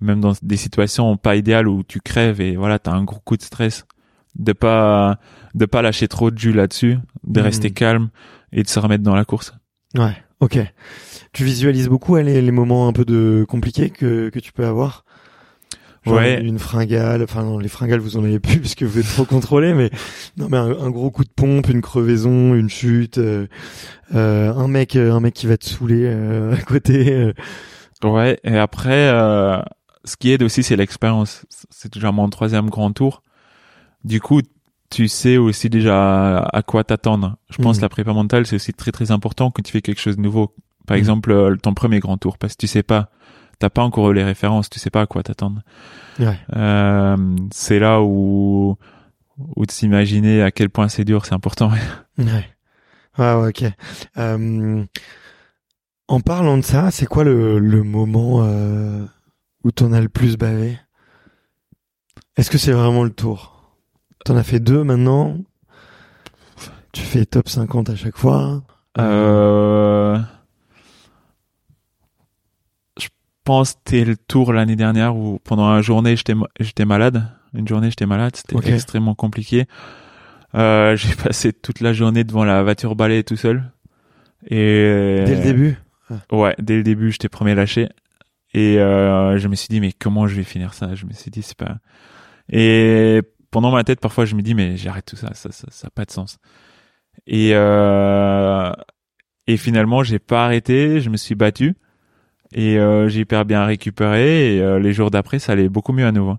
même 0.00 0.20
dans 0.20 0.32
des 0.42 0.56
situations 0.56 1.16
pas 1.16 1.36
idéales 1.36 1.68
où 1.68 1.82
tu 1.82 2.00
crèves 2.00 2.40
et 2.40 2.56
voilà, 2.56 2.78
t'as 2.78 2.92
un 2.92 3.04
gros 3.04 3.20
coup 3.20 3.36
de 3.36 3.42
stress, 3.42 3.86
de 4.38 4.52
pas 4.52 5.18
de 5.54 5.64
pas 5.66 5.82
lâcher 5.82 6.08
trop 6.08 6.30
de 6.30 6.38
jus 6.38 6.52
là-dessus, 6.52 6.98
de 7.24 7.40
Mhm. 7.40 7.44
rester 7.46 7.70
calme 7.70 8.08
et 8.52 8.62
de 8.62 8.68
se 8.68 8.78
remettre 8.78 9.02
dans 9.04 9.14
la 9.16 9.24
course. 9.24 9.54
Ouais, 9.96 10.16
ok. 10.40 10.58
Tu 11.32 11.44
visualises 11.44 11.88
beaucoup 11.88 12.16
hein, 12.16 12.22
les, 12.22 12.42
les 12.42 12.50
moments 12.50 12.88
un 12.88 12.92
peu 12.92 13.04
de 13.04 13.44
compliqués 13.48 13.90
que, 13.90 14.28
que 14.28 14.38
tu 14.38 14.52
peux 14.52 14.66
avoir? 14.66 15.04
Genre 16.04 16.14
Ouais. 16.16 16.40
Une 16.40 16.58
fringale, 16.60 17.22
enfin 17.24 17.42
non, 17.42 17.58
les 17.58 17.68
fringales 17.68 17.98
vous 17.98 18.16
en 18.16 18.22
avez 18.24 18.38
plus 18.38 18.58
puisque 18.60 18.82
vous 18.84 18.98
êtes 19.00 19.06
trop 19.08 19.24
contrôlé, 19.24 19.74
mais 19.74 19.90
non, 20.36 20.48
mais 20.48 20.56
un, 20.56 20.70
un 20.70 20.90
gros 20.90 21.10
coup 21.10 21.24
de 21.24 21.30
pompe, 21.34 21.68
une 21.68 21.80
crevaison, 21.80 22.54
une 22.54 22.68
chute, 22.68 23.18
euh, 23.18 23.46
euh, 24.14 24.52
un 24.54 24.68
mec, 24.68 24.94
euh, 24.94 25.12
un 25.12 25.20
mec 25.20 25.34
qui 25.34 25.46
va 25.46 25.56
te 25.56 25.64
saouler 25.66 26.02
euh, 26.04 26.54
à 26.56 26.60
côté. 26.62 27.32
Ouais, 28.04 28.38
et 28.44 28.56
après, 28.56 29.08
euh, 29.10 29.58
ce 30.06 30.16
qui 30.16 30.30
aide 30.32 30.42
aussi, 30.42 30.62
c'est 30.62 30.76
l'expérience. 30.76 31.44
C'est 31.70 31.92
déjà 31.92 32.12
mon 32.12 32.28
troisième 32.28 32.70
grand 32.70 32.92
tour. 32.92 33.22
Du 34.04 34.20
coup, 34.20 34.40
tu 34.90 35.08
sais 35.08 35.36
aussi 35.36 35.68
déjà 35.68 36.38
à 36.40 36.62
quoi 36.62 36.84
t'attendre. 36.84 37.36
Je 37.50 37.60
pense 37.60 37.78
que 37.78 37.82
la 37.82 37.88
prépa 37.88 38.12
mentale, 38.12 38.46
c'est 38.46 38.56
aussi 38.56 38.72
très 38.72 38.92
très 38.92 39.10
important 39.10 39.50
quand 39.50 39.62
tu 39.62 39.72
fais 39.72 39.82
quelque 39.82 40.00
chose 40.00 40.16
de 40.16 40.22
nouveau. 40.22 40.54
Par 40.86 40.94
Mhm. 40.96 41.00
exemple, 41.00 41.32
euh, 41.32 41.56
ton 41.56 41.74
premier 41.74 41.98
grand 41.98 42.16
tour, 42.16 42.38
parce 42.38 42.52
que 42.54 42.58
tu 42.58 42.66
sais 42.68 42.84
pas, 42.84 43.10
t'as 43.58 43.70
pas 43.70 43.82
encore 43.82 44.12
les 44.12 44.22
références, 44.22 44.70
tu 44.70 44.78
sais 44.78 44.90
pas 44.90 45.00
à 45.02 45.06
quoi 45.06 45.24
t'attendre. 45.24 45.62
Ouais. 46.20 46.38
Euh, 46.54 47.16
c'est 47.52 47.78
là 47.80 48.00
où 48.02 48.76
où 49.56 49.66
de 49.66 49.70
s'imaginer 49.70 50.40
à 50.42 50.50
quel 50.50 50.70
point 50.70 50.88
c'est 50.88 51.04
dur, 51.04 51.26
c'est 51.26 51.34
important. 51.34 51.70
Ouais. 52.18 52.46
Ouais, 53.18 53.48
ok. 53.48 53.64
Euh, 54.18 54.84
en 56.08 56.20
parlant 56.20 56.56
de 56.58 56.62
ça, 56.62 56.90
c'est 56.90 57.06
quoi 57.06 57.24
le, 57.24 57.58
le 57.58 57.82
moment 57.82 58.44
euh, 58.44 59.04
où 59.66 59.72
t'en 59.72 59.92
as 59.92 60.00
le 60.00 60.08
plus 60.08 60.36
bavé? 60.36 60.78
Est-ce 62.36 62.50
que 62.50 62.56
c'est 62.58 62.70
vraiment 62.70 63.02
le 63.02 63.10
tour? 63.10 63.74
T'en 64.24 64.36
as 64.36 64.44
fait 64.44 64.60
deux 64.60 64.84
maintenant? 64.84 65.38
Tu 66.92 67.02
fais 67.02 67.26
top 67.26 67.48
50 67.48 67.90
à 67.90 67.96
chaque 67.96 68.16
fois 68.16 68.62
Euh, 68.96 70.18
je 73.00 73.08
pense 73.42 73.72
que 73.72 73.78
c'était 73.84 74.04
le 74.04 74.16
tour 74.16 74.52
l'année 74.52 74.76
dernière 74.76 75.16
où 75.16 75.40
pendant 75.42 75.68
une 75.76 75.82
journée 75.82 76.14
j'étais 76.16 76.34
j'étais 76.60 76.84
malade. 76.84 77.28
Une 77.52 77.66
journée 77.66 77.90
j'étais 77.90 78.06
malade, 78.06 78.36
c'était 78.36 78.72
extrêmement 78.72 79.16
compliqué. 79.16 79.66
Euh, 80.54 80.94
j'ai 80.96 81.14
passé 81.16 81.52
toute 81.52 81.80
la 81.80 81.92
journée 81.92 82.22
devant 82.22 82.44
la 82.44 82.62
voiture 82.62 82.94
balai 82.94 83.24
tout 83.24 83.36
seul. 83.36 83.64
Et 84.48 85.24
Dès 85.26 85.34
le 85.34 85.42
début? 85.42 85.76
Ouais, 86.30 86.54
dès 86.60 86.76
le 86.76 86.84
début 86.84 87.10
j'étais 87.10 87.28
premier 87.28 87.56
lâché. 87.56 87.88
Et 88.56 88.78
euh, 88.78 89.36
je 89.36 89.48
me 89.48 89.54
suis 89.54 89.68
dit 89.68 89.80
mais 89.80 89.92
comment 89.92 90.26
je 90.26 90.34
vais 90.34 90.42
finir 90.42 90.72
ça? 90.72 90.94
Je 90.94 91.04
me 91.04 91.12
suis 91.12 91.30
dit 91.30 91.42
c'est 91.42 91.58
pas. 91.58 91.76
Et 92.50 93.20
pendant 93.50 93.70
ma 93.70 93.84
tête 93.84 94.00
parfois 94.00 94.24
je 94.24 94.34
me 94.34 94.40
dis 94.40 94.54
mais 94.54 94.78
j'arrête 94.78 95.04
tout 95.04 95.16
ça, 95.16 95.34
ça 95.34 95.50
ça 95.52 95.90
pas 95.90 96.06
de 96.06 96.10
sens. 96.10 96.38
Et 97.26 97.50
euh, 97.52 98.72
et 99.46 99.58
finalement 99.58 100.02
j'ai 100.02 100.18
pas 100.18 100.46
arrêté, 100.46 101.02
je 101.02 101.10
me 101.10 101.18
suis 101.18 101.34
battu 101.34 101.74
et 102.54 102.78
euh, 102.78 103.08
j'ai 103.08 103.20
hyper 103.20 103.44
bien 103.44 103.66
récupéré 103.66 104.56
et 104.56 104.62
euh, 104.62 104.78
les 104.78 104.94
jours 104.94 105.10
d'après 105.10 105.38
ça 105.38 105.52
allait 105.52 105.68
beaucoup 105.68 105.92
mieux 105.92 106.06
à 106.06 106.12
nouveau. 106.12 106.38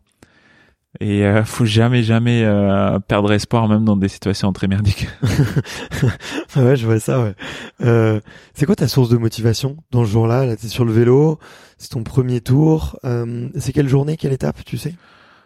Et 1.00 1.24
euh, 1.26 1.44
faut 1.44 1.66
jamais 1.66 2.02
jamais 2.04 2.44
euh, 2.44 2.98
perdre 3.00 3.32
espoir 3.32 3.68
même 3.68 3.86
dans 3.86 3.98
des 3.98 4.08
situations 4.08 4.52
très 4.54 4.68
merdiques. 4.68 5.08
Ah 6.56 6.64
ouais, 6.64 6.76
je 6.76 6.86
vois 6.88 7.00
ça, 7.00 7.22
ouais. 7.22 7.36
Euh, 7.82 8.20
c'est 8.56 8.66
quoi 8.66 8.76
ta 8.76 8.88
source 8.88 9.10
de 9.10 9.18
motivation 9.18 9.78
dans 9.92 10.06
ce 10.06 10.10
jour-là? 10.10 10.46
Là, 10.46 10.56
t'es 10.56 10.68
sur 10.70 10.86
le 10.86 10.92
vélo, 10.92 11.38
c'est 11.78 11.90
ton 11.90 12.04
premier 12.04 12.42
tour. 12.42 12.98
Euh, 13.06 13.50
c'est 13.60 13.74
quelle 13.74 13.88
journée, 13.90 14.18
quelle 14.18 14.34
étape, 14.34 14.64
tu 14.66 14.78
sais? 14.78 14.96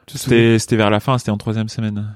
C'était 0.07 0.57
c'était 0.59 0.75
vers 0.77 0.89
la 0.89 0.99
fin, 1.01 1.17
c'était 1.17 1.31
en 1.31 1.37
troisième 1.37 1.67
semaine. 1.69 2.15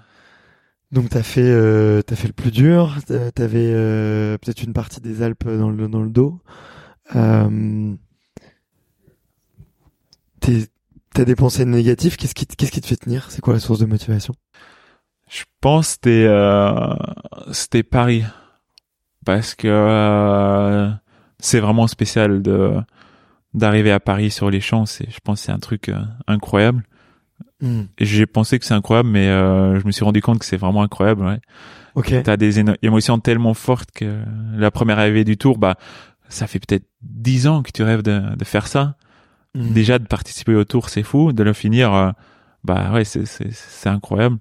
Donc 0.92 1.10
t'as 1.10 1.24
fait, 1.24 1.42
euh, 1.44 2.02
t'as 2.02 2.16
fait 2.16 2.28
le 2.28 2.34
plus 2.34 2.52
dur. 2.52 2.96
T'avais 3.34 3.70
euh, 3.74 4.38
peut-être 4.38 4.64
une 4.64 4.74
partie 4.74 5.02
des 5.02 5.22
Alpes 5.22 5.46
dans 5.46 5.70
le 5.70 5.88
dans 5.88 6.02
le 6.02 6.10
dos. 6.10 6.40
Euh, 7.16 7.94
t'es- 10.40 10.68
T'as 11.16 11.24
des 11.24 11.36
pensées 11.36 11.64
négatives. 11.64 12.18
Qu'est-ce 12.18 12.36
qui 12.36 12.46
te- 12.46 12.58
qu'est-ce 12.58 12.74
qui 12.74 12.82
te 12.82 12.88
fait 12.88 12.98
tenir? 12.98 13.32
C'est 13.32 13.40
quoi 13.40 13.54
la 13.54 13.62
source 13.62 13.80
de 13.80 13.86
motivation? 13.86 14.36
Je 15.30 15.44
pense 15.62 15.88
que 15.88 15.92
c'était 15.94 16.26
euh, 16.28 16.94
c'était 17.54 17.84
Paris 17.84 18.26
parce 19.26 19.56
que 19.56 19.70
euh, 19.70 20.92
c'est 21.40 21.62
vraiment 21.62 21.88
spécial 21.88 22.42
de 22.42 22.74
d'arriver 23.54 23.94
à 23.94 24.02
Paris 24.02 24.30
sur 24.30 24.50
les 24.50 24.60
champs. 24.60 24.86
C'est, 24.86 25.10
je 25.10 25.20
pense, 25.24 25.40
que 25.40 25.46
c'est 25.46 25.54
un 25.54 25.60
truc 25.60 25.88
euh, 25.88 26.02
incroyable. 26.28 26.84
Hmm. 27.62 27.84
J'ai 27.98 28.26
pensé 28.26 28.60
que 28.60 28.66
c'est 28.66 28.74
incroyable, 28.74 29.08
mais 29.08 29.30
euh, 29.30 29.80
je 29.80 29.88
me 29.88 29.94
suis 29.94 30.04
rendu 30.04 30.22
compte 30.22 30.40
que 30.40 30.46
c'est 30.46 30.58
vraiment 30.58 30.84
incroyable. 30.84 31.24
Ouais. 31.26 31.40
Ok. 31.96 32.14
T'as 32.26 32.36
des 32.36 32.60
émotions 32.82 33.20
tellement 33.20 33.54
fortes 33.54 33.92
que 33.96 34.22
la 34.54 34.70
première 34.70 35.00
arrivée 35.00 35.24
du 35.24 35.38
Tour, 35.38 35.58
bah, 35.58 35.78
ça 36.28 36.46
fait 36.46 36.60
peut-être 36.60 36.84
dix 37.02 37.48
ans 37.48 37.64
que 37.64 37.72
tu 37.72 37.84
rêves 37.84 38.02
de, 38.02 38.36
de 38.36 38.44
faire 38.44 38.68
ça. 38.68 38.98
Hmm. 39.56 39.72
Déjà 39.72 40.00
de 40.00 40.06
participer 40.06 40.54
au 40.54 40.66
Tour, 40.66 40.90
c'est 40.90 41.02
fou. 41.02 41.32
De 41.32 41.42
le 41.42 41.54
finir, 41.54 41.94
euh, 41.94 42.12
bah 42.66 42.92
ouais, 42.94 43.06
c'est 43.06 43.26
c'est 43.26 43.52
c'est 43.52 43.90
incroyable. 43.90 44.38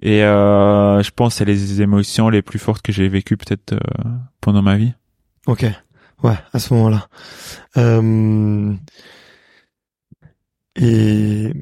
Et 0.00 0.24
euh, 0.24 1.02
je 1.02 1.10
pense 1.10 1.34
c'est 1.36 1.44
les 1.44 1.82
émotions 1.82 2.30
les 2.30 2.40
plus 2.40 2.58
fortes 2.58 2.80
que 2.82 2.90
j'ai 2.92 3.08
vécues 3.08 3.36
peut-être 3.36 3.74
euh, 3.74 3.78
pendant 4.40 4.62
ma 4.62 4.76
vie. 4.76 4.94
Ok. 5.46 5.66
Ouais, 6.22 6.38
à 6.52 6.58
ce 6.58 6.72
moment-là. 6.74 7.08
Euh, 7.76 8.74
Et 10.76 11.52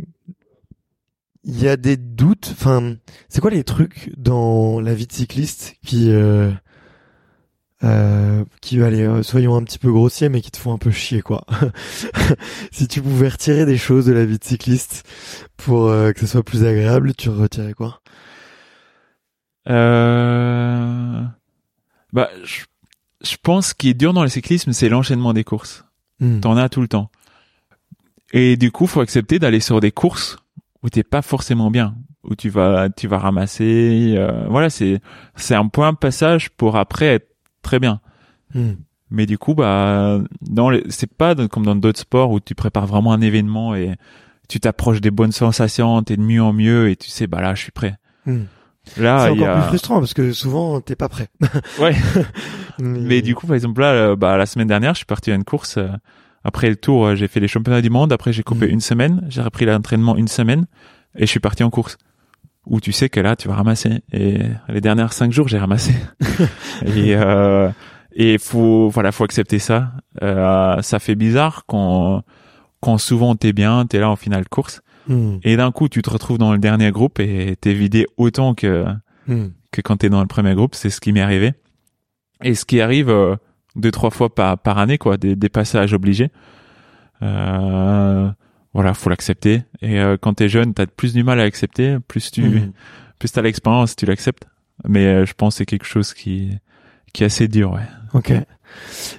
il 1.44 1.62
y 1.62 1.68
a 1.68 1.76
des 1.76 1.96
doutes. 1.96 2.50
Enfin, 2.52 2.94
c'est 3.28 3.40
quoi 3.40 3.50
les 3.50 3.64
trucs 3.64 4.12
dans 4.16 4.80
la 4.80 4.94
vie 4.94 5.06
de 5.06 5.12
cycliste 5.12 5.76
qui, 5.84 6.10
euh, 7.84 8.44
qui, 8.60 8.82
allez, 8.82 9.02
euh, 9.02 9.22
soyons 9.22 9.56
un 9.56 9.62
petit 9.62 9.78
peu 9.78 9.92
grossiers, 9.92 10.28
mais 10.28 10.40
qui 10.40 10.50
te 10.50 10.56
font 10.56 10.72
un 10.72 10.78
peu 10.78 10.90
chier, 10.90 11.22
quoi. 11.22 11.44
si 12.72 12.88
tu 12.88 13.02
pouvais 13.02 13.28
retirer 13.28 13.66
des 13.66 13.76
choses 13.76 14.06
de 14.06 14.12
la 14.12 14.24
vie 14.24 14.38
de 14.38 14.44
cycliste 14.44 15.06
pour 15.56 15.88
euh, 15.88 16.12
que 16.12 16.20
ce 16.20 16.26
soit 16.26 16.42
plus 16.42 16.64
agréable, 16.64 17.14
tu 17.14 17.28
retirais 17.28 17.74
quoi? 17.74 18.00
Euh... 19.68 21.22
Bah, 22.12 22.30
je, 22.44 22.62
je 23.22 23.36
pense 23.42 23.68
ce 23.68 23.74
qui 23.74 23.90
est 23.90 23.94
dur 23.94 24.14
dans 24.14 24.22
le 24.22 24.28
cyclisme, 24.28 24.72
c'est 24.72 24.88
l'enchaînement 24.88 25.32
des 25.32 25.44
courses. 25.44 25.84
Hmm. 26.20 26.40
T'en 26.40 26.56
as 26.56 26.68
tout 26.68 26.80
le 26.80 26.88
temps. 26.88 27.10
Et 28.32 28.56
du 28.56 28.70
coup, 28.70 28.86
faut 28.86 29.00
accepter 29.00 29.38
d'aller 29.38 29.60
sur 29.60 29.80
des 29.80 29.92
courses 29.92 30.38
où 30.82 30.88
t'es 30.88 31.02
pas 31.02 31.22
forcément 31.22 31.70
bien, 31.70 31.96
où 32.24 32.34
tu 32.34 32.48
vas, 32.48 32.88
tu 32.90 33.06
vas 33.06 33.18
ramasser. 33.18 34.14
euh, 34.16 34.46
voilà, 34.48 34.70
c'est 34.70 35.00
c'est 35.34 35.54
un 35.54 35.68
point 35.68 35.92
de 35.92 35.98
passage 35.98 36.50
pour 36.50 36.76
après 36.76 37.06
être 37.06 37.35
très 37.66 37.78
bien. 37.78 38.00
Hmm. 38.54 38.72
Mais 39.10 39.26
du 39.26 39.38
coup, 39.38 39.54
bah, 39.54 40.18
c'est 40.88 41.12
pas 41.12 41.34
comme 41.48 41.64
dans 41.64 41.76
d'autres 41.76 42.00
sports 42.00 42.30
où 42.30 42.40
tu 42.40 42.54
prépares 42.54 42.86
vraiment 42.86 43.12
un 43.12 43.20
événement 43.20 43.74
et 43.74 43.94
tu 44.48 44.58
t'approches 44.60 45.00
des 45.00 45.10
bonnes 45.10 45.32
sensations, 45.32 46.02
t'es 46.02 46.16
de 46.16 46.22
mieux 46.22 46.42
en 46.42 46.52
mieux 46.52 46.88
et 46.90 46.96
tu 46.96 47.10
sais, 47.10 47.26
bah 47.26 47.40
là, 47.40 47.54
je 47.54 47.62
suis 47.62 47.72
prêt. 47.72 47.96
Hmm. 48.24 48.44
Là, 48.96 49.24
c'est 49.24 49.30
encore 49.30 49.48
a... 49.48 49.54
plus 49.60 49.68
frustrant 49.68 49.98
parce 49.98 50.14
que 50.14 50.32
souvent 50.32 50.80
t'es 50.80 50.94
pas 50.96 51.08
prêt. 51.08 51.28
Ouais. 51.80 51.94
Mais 52.78 53.22
du 53.22 53.34
coup, 53.34 53.46
par 53.46 53.54
exemple, 53.56 53.80
là, 53.80 53.92
euh, 53.92 54.16
bah, 54.16 54.36
la 54.36 54.46
semaine 54.46 54.68
dernière, 54.68 54.92
je 54.94 54.98
suis 54.98 55.06
parti 55.06 55.30
à 55.30 55.34
une 55.34 55.44
course. 55.44 55.76
euh, 55.78 55.88
après 56.44 56.68
le 56.68 56.76
tour, 56.76 57.06
euh, 57.06 57.14
j'ai 57.16 57.26
fait 57.28 57.40
les 57.40 57.48
championnats 57.48 57.82
du 57.82 57.90
monde. 57.90 58.12
Après, 58.12 58.32
j'ai 58.32 58.42
coupé 58.44 58.66
Mhm. 58.66 58.72
une 58.74 58.80
semaine. 58.80 59.26
J'ai 59.28 59.42
repris 59.42 59.64
l'entraînement 59.66 60.16
une 60.16 60.28
semaine 60.28 60.66
et 61.16 61.26
je 61.26 61.30
suis 61.30 61.40
parti 61.40 61.64
en 61.64 61.70
course. 61.70 61.96
Où 62.66 62.80
tu 62.80 62.90
sais 62.92 63.08
que 63.08 63.20
là, 63.20 63.36
tu 63.36 63.46
vas 63.48 63.54
ramasser. 63.54 64.02
Et 64.12 64.38
les 64.68 64.80
dernières 64.80 65.12
cinq 65.12 65.32
jours, 65.32 65.46
j'ai 65.48 65.58
ramassé. 65.58 65.94
et 66.84 67.14
euh, 67.14 67.70
et 68.12 68.38
faut 68.38 68.88
voilà, 68.88 69.12
faut 69.12 69.24
accepter 69.24 69.58
ça. 69.58 69.92
Euh, 70.22 70.82
ça 70.82 70.98
fait 70.98 71.14
bizarre 71.14 71.64
quand 71.66 72.22
quand 72.80 72.98
souvent 72.98 73.34
t'es 73.36 73.52
bien, 73.52 73.86
t'es 73.86 73.98
là 74.00 74.10
en 74.10 74.16
finale 74.16 74.44
de 74.44 74.48
course, 74.48 74.80
Hmm. 75.08 75.36
et 75.44 75.56
d'un 75.56 75.70
coup 75.70 75.88
tu 75.88 76.02
te 76.02 76.10
retrouves 76.10 76.36
dans 76.38 76.52
le 76.52 76.58
dernier 76.58 76.90
groupe 76.90 77.20
et 77.20 77.54
t'es 77.60 77.74
vidé 77.74 78.06
autant 78.16 78.54
que 78.54 78.84
Hmm. 79.28 79.48
que 79.70 79.80
quand 79.80 79.98
t'es 79.98 80.08
dans 80.08 80.20
le 80.20 80.26
premier 80.26 80.54
groupe, 80.56 80.74
c'est 80.74 80.90
ce 80.90 81.00
qui 81.00 81.12
m'est 81.12 81.20
arrivé. 81.20 81.52
Et 82.42 82.54
ce 82.56 82.64
qui 82.64 82.80
arrive 82.80 83.08
euh, 83.10 83.36
deux 83.76 83.92
trois 83.92 84.10
fois 84.10 84.34
par 84.34 84.58
par 84.58 84.78
année, 84.78 84.98
quoi, 84.98 85.16
des, 85.16 85.36
des 85.36 85.48
passages 85.48 85.92
obligés. 85.92 86.30
Euh, 87.22 88.28
voilà, 88.76 88.94
faut 88.94 89.10
l'accepter. 89.10 89.62
Et 89.82 89.98
euh, 90.00 90.16
quand 90.20 90.34
t'es 90.34 90.48
jeune, 90.48 90.72
t'as 90.74 90.86
plus 90.86 91.12
du 91.12 91.24
mal 91.24 91.40
à 91.40 91.42
accepter. 91.44 91.96
Plus 92.08 92.30
tu 92.30 92.42
Hmm. 92.42 92.72
plus 93.18 93.32
t'as 93.32 93.42
l'expérience, 93.42 93.96
tu 93.96 94.06
l'acceptes. 94.06 94.44
Mais 94.86 95.06
euh, 95.06 95.24
je 95.26 95.32
pense 95.34 95.54
que 95.54 95.58
c'est 95.58 95.66
quelque 95.66 95.86
chose 95.86 96.14
qui 96.14 96.50
qui 97.12 97.22
est 97.22 97.26
assez 97.26 97.48
dur, 97.48 97.72
ouais. 97.72 97.86
Ok. 98.12 98.32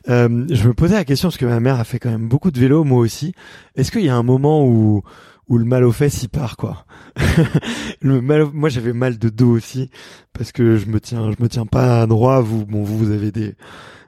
Euh, 0.10 0.46
je 0.52 0.68
me 0.68 0.74
posais 0.74 0.96
la 0.96 1.06
question 1.06 1.30
parce 1.30 1.38
que 1.38 1.46
ma 1.46 1.60
mère 1.60 1.80
a 1.80 1.84
fait 1.84 2.00
quand 2.00 2.10
même 2.12 2.28
beaucoup 2.28 2.52
de 2.52 2.60
vélo, 2.60 2.84
moi 2.84 3.00
aussi. 3.00 3.34
Est-ce 3.76 3.92
qu'il 3.92 4.04
y 4.04 4.10
a 4.10 4.16
un 4.16 4.24
moment 4.24 4.66
où 4.66 5.02
où 5.50 5.58
le 5.58 5.66
mal 5.66 5.84
aux 5.86 5.92
fesses 5.94 6.22
il 6.24 6.30
part 6.30 6.58
quoi? 6.58 6.86
Le 8.02 8.22
mal, 8.22 8.42
au- 8.44 8.52
moi 8.52 8.70
j'avais 8.70 8.94
mal 8.94 9.18
de 9.18 9.30
dos 9.30 9.50
aussi 9.50 9.90
parce 10.34 10.52
que 10.52 10.78
je 10.78 10.86
me 10.88 11.00
tiens, 11.00 11.32
je 11.36 11.42
me 11.42 11.50
tiens 11.50 11.66
pas 11.66 12.06
droit. 12.06 12.42
Vous, 12.42 12.66
bon, 12.66 12.84
vous, 12.84 12.98
vous 12.98 13.12
avez 13.12 13.32
des 13.32 13.56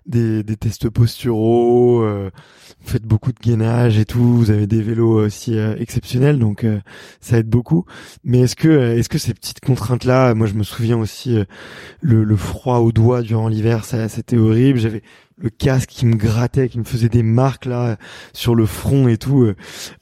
des, 0.06 0.44
des 0.44 0.56
tests 0.58 0.90
posturaux, 0.90 2.02
euh, 2.04 2.30
vous 2.82 2.90
faites 2.90 3.04
beaucoup 3.06 3.32
de 3.32 3.40
gainage 3.40 3.98
et 3.98 4.06
tout. 4.06 4.38
Vous 4.38 4.52
avez 4.52 4.68
des 4.68 4.82
vélos 4.82 5.26
aussi 5.26 5.58
euh, 5.58 5.76
exceptionnels, 5.78 6.40
donc 6.40 6.64
euh, 6.64 6.80
ça 7.22 7.38
aide 7.38 7.50
beaucoup. 7.50 7.86
Mais 8.24 8.40
est-ce 8.42 8.56
que 8.56 8.98
est-ce 8.98 9.10
que 9.10 9.18
ces 9.18 9.34
petites 9.34 9.60
contraintes 9.60 10.06
là, 10.06 10.34
moi 10.34 10.48
je 10.48 10.54
me 10.54 10.64
souviens 10.64 10.98
aussi 10.98 11.38
euh, 11.38 11.46
le, 12.02 12.24
le 12.24 12.36
froid 12.36 12.78
aux 12.78 12.92
doigts 12.92 13.22
durant 13.22 13.48
l'hiver, 13.48 13.86
ça 13.86 14.10
c'était 14.10 14.38
horrible. 14.38 14.80
J'avais 14.80 15.04
le 15.42 15.50
casque 15.50 15.90
qui 15.90 16.06
me 16.06 16.16
grattait, 16.16 16.68
qui 16.68 16.80
me 16.80 16.84
faisait 16.84 17.08
des 17.08 17.24
marques 17.24 17.66
là 17.66 17.98
sur 18.34 18.56
le 18.56 18.66
front 18.66 19.08
et 19.08 19.18
tout. 19.18 19.44
Euh, 19.44 19.56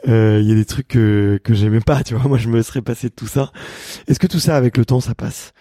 euh, 0.08 0.40
Il 0.42 0.50
y 0.50 0.52
a 0.52 0.56
des 0.56 0.66
trucs 0.66 0.88
que 0.88 1.40
que 1.44 1.54
j'aimais 1.54 1.80
pas, 1.80 2.04
tu 2.04 2.16
vois. 2.16 2.28
Moi, 2.28 2.38
je 2.40 2.48
me 2.50 2.62
serais 2.64 2.82
passé 2.82 3.10
de 3.10 3.14
tout 3.14 3.28
ça. 3.28 3.52
Est-ce 4.08 4.20
que 4.20 4.26
tout 4.28 4.40
ça, 4.40 4.56
avec 4.56 4.78
le 4.78 4.86
temps, 4.86 5.00
ça 5.00 5.14
passe? 5.14 5.54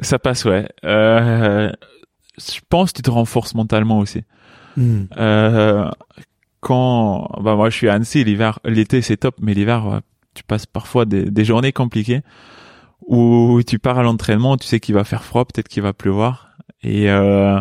Ça 0.00 0.18
passe, 0.18 0.44
ouais. 0.44 0.68
Euh, 0.84 1.70
je 2.38 2.60
pense 2.68 2.92
que 2.92 2.98
tu 2.98 3.02
te 3.02 3.10
renforces 3.10 3.54
mentalement 3.54 3.98
aussi. 3.98 4.22
Hmm. 4.76 5.04
Euh, 5.16 5.90
quand, 6.60 7.30
bah 7.40 7.54
moi 7.54 7.70
je 7.70 7.76
suis 7.76 7.88
à 7.88 7.94
Annecy, 7.94 8.24
l'hiver, 8.24 8.58
l'été 8.64 9.02
c'est 9.02 9.18
top, 9.18 9.36
mais 9.40 9.54
l'hiver 9.54 9.86
ouais, 9.86 10.00
tu 10.34 10.42
passes 10.42 10.66
parfois 10.66 11.04
des, 11.04 11.24
des 11.30 11.44
journées 11.44 11.72
compliquées 11.72 12.22
où 13.06 13.60
tu 13.66 13.78
pars 13.78 13.98
à 13.98 14.02
l'entraînement, 14.02 14.56
tu 14.56 14.66
sais 14.66 14.80
qu'il 14.80 14.94
va 14.94 15.04
faire 15.04 15.24
froid, 15.24 15.44
peut-être 15.44 15.68
qu'il 15.68 15.82
va 15.82 15.92
pleuvoir, 15.92 16.56
et 16.82 17.10
euh, 17.10 17.60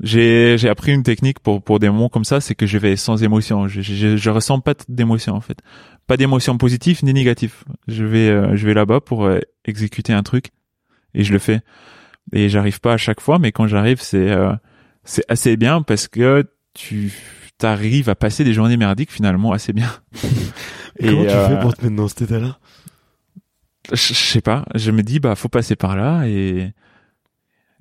j'ai 0.00 0.56
j'ai 0.58 0.68
appris 0.68 0.92
une 0.92 1.02
technique 1.02 1.38
pour 1.40 1.62
pour 1.62 1.78
des 1.78 1.88
moments 1.90 2.08
comme 2.08 2.24
ça, 2.24 2.40
c'est 2.40 2.54
que 2.54 2.66
je 2.66 2.78
vais 2.78 2.96
sans 2.96 3.22
émotion, 3.22 3.68
je 3.68 3.82
je, 3.82 4.16
je 4.16 4.30
ressens 4.30 4.60
pas 4.60 4.74
d'émotion 4.88 5.34
en 5.34 5.40
fait, 5.40 5.58
pas 6.06 6.16
d'émotion 6.16 6.58
positive 6.58 7.00
ni 7.04 7.12
négative. 7.12 7.64
Je 7.88 8.04
vais 8.04 8.28
euh, 8.28 8.56
je 8.56 8.66
vais 8.66 8.74
là-bas 8.74 9.00
pour 9.00 9.24
euh, 9.24 9.38
exécuter 9.64 10.12
un 10.12 10.22
truc 10.22 10.50
et 11.14 11.24
je 11.24 11.32
le 11.32 11.38
fais 11.38 11.60
et 12.32 12.48
j'arrive 12.48 12.80
pas 12.80 12.94
à 12.94 12.96
chaque 12.96 13.20
fois, 13.20 13.38
mais 13.38 13.52
quand 13.52 13.66
j'arrive 13.66 14.00
c'est 14.00 14.30
euh, 14.30 14.52
c'est 15.04 15.24
assez 15.28 15.56
bien 15.56 15.82
parce 15.82 16.08
que 16.08 16.48
tu 16.74 17.12
t'arrives 17.58 18.08
à 18.08 18.14
passer 18.14 18.44
des 18.44 18.52
journées 18.52 18.76
merdiques 18.76 19.10
finalement 19.10 19.52
assez 19.52 19.72
bien. 19.72 19.90
Et 20.98 21.08
Comment 21.08 21.22
tu 21.22 21.30
fais 21.30 21.60
pour 21.60 21.74
te 21.74 21.82
mettre 21.82 21.96
dans 21.96 22.08
cet 22.08 22.22
état-là? 22.22 22.58
Je, 23.90 23.96
sais 23.96 24.40
pas, 24.40 24.64
je 24.74 24.90
me 24.90 25.02
dis 25.02 25.18
bah 25.18 25.34
faut 25.34 25.48
passer 25.48 25.74
par 25.74 25.96
là 25.96 26.24
et 26.26 26.72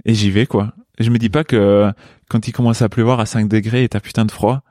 et 0.05 0.13
j'y 0.13 0.31
vais 0.31 0.47
quoi. 0.47 0.73
Je 0.99 1.09
me 1.09 1.17
dis 1.17 1.29
pas 1.29 1.43
que 1.43 1.91
quand 2.29 2.47
il 2.47 2.51
commence 2.53 2.81
à 2.81 2.89
pleuvoir 2.89 3.19
à 3.19 3.25
5 3.25 3.47
degrés 3.47 3.83
et 3.83 3.89
t'as 3.89 3.99
putain 3.99 4.25
de 4.25 4.31
froid, 4.31 4.63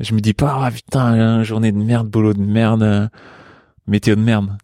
je 0.00 0.14
me 0.14 0.20
dis 0.20 0.34
pas 0.34 0.60
ah 0.64 0.70
putain 0.70 1.06
hein, 1.06 1.42
journée 1.44 1.72
de 1.72 1.78
merde, 1.78 2.08
boulot 2.08 2.34
de 2.34 2.42
merde, 2.42 2.82
euh, 2.82 3.08
météo 3.86 4.16
de 4.16 4.20
merde. 4.20 4.58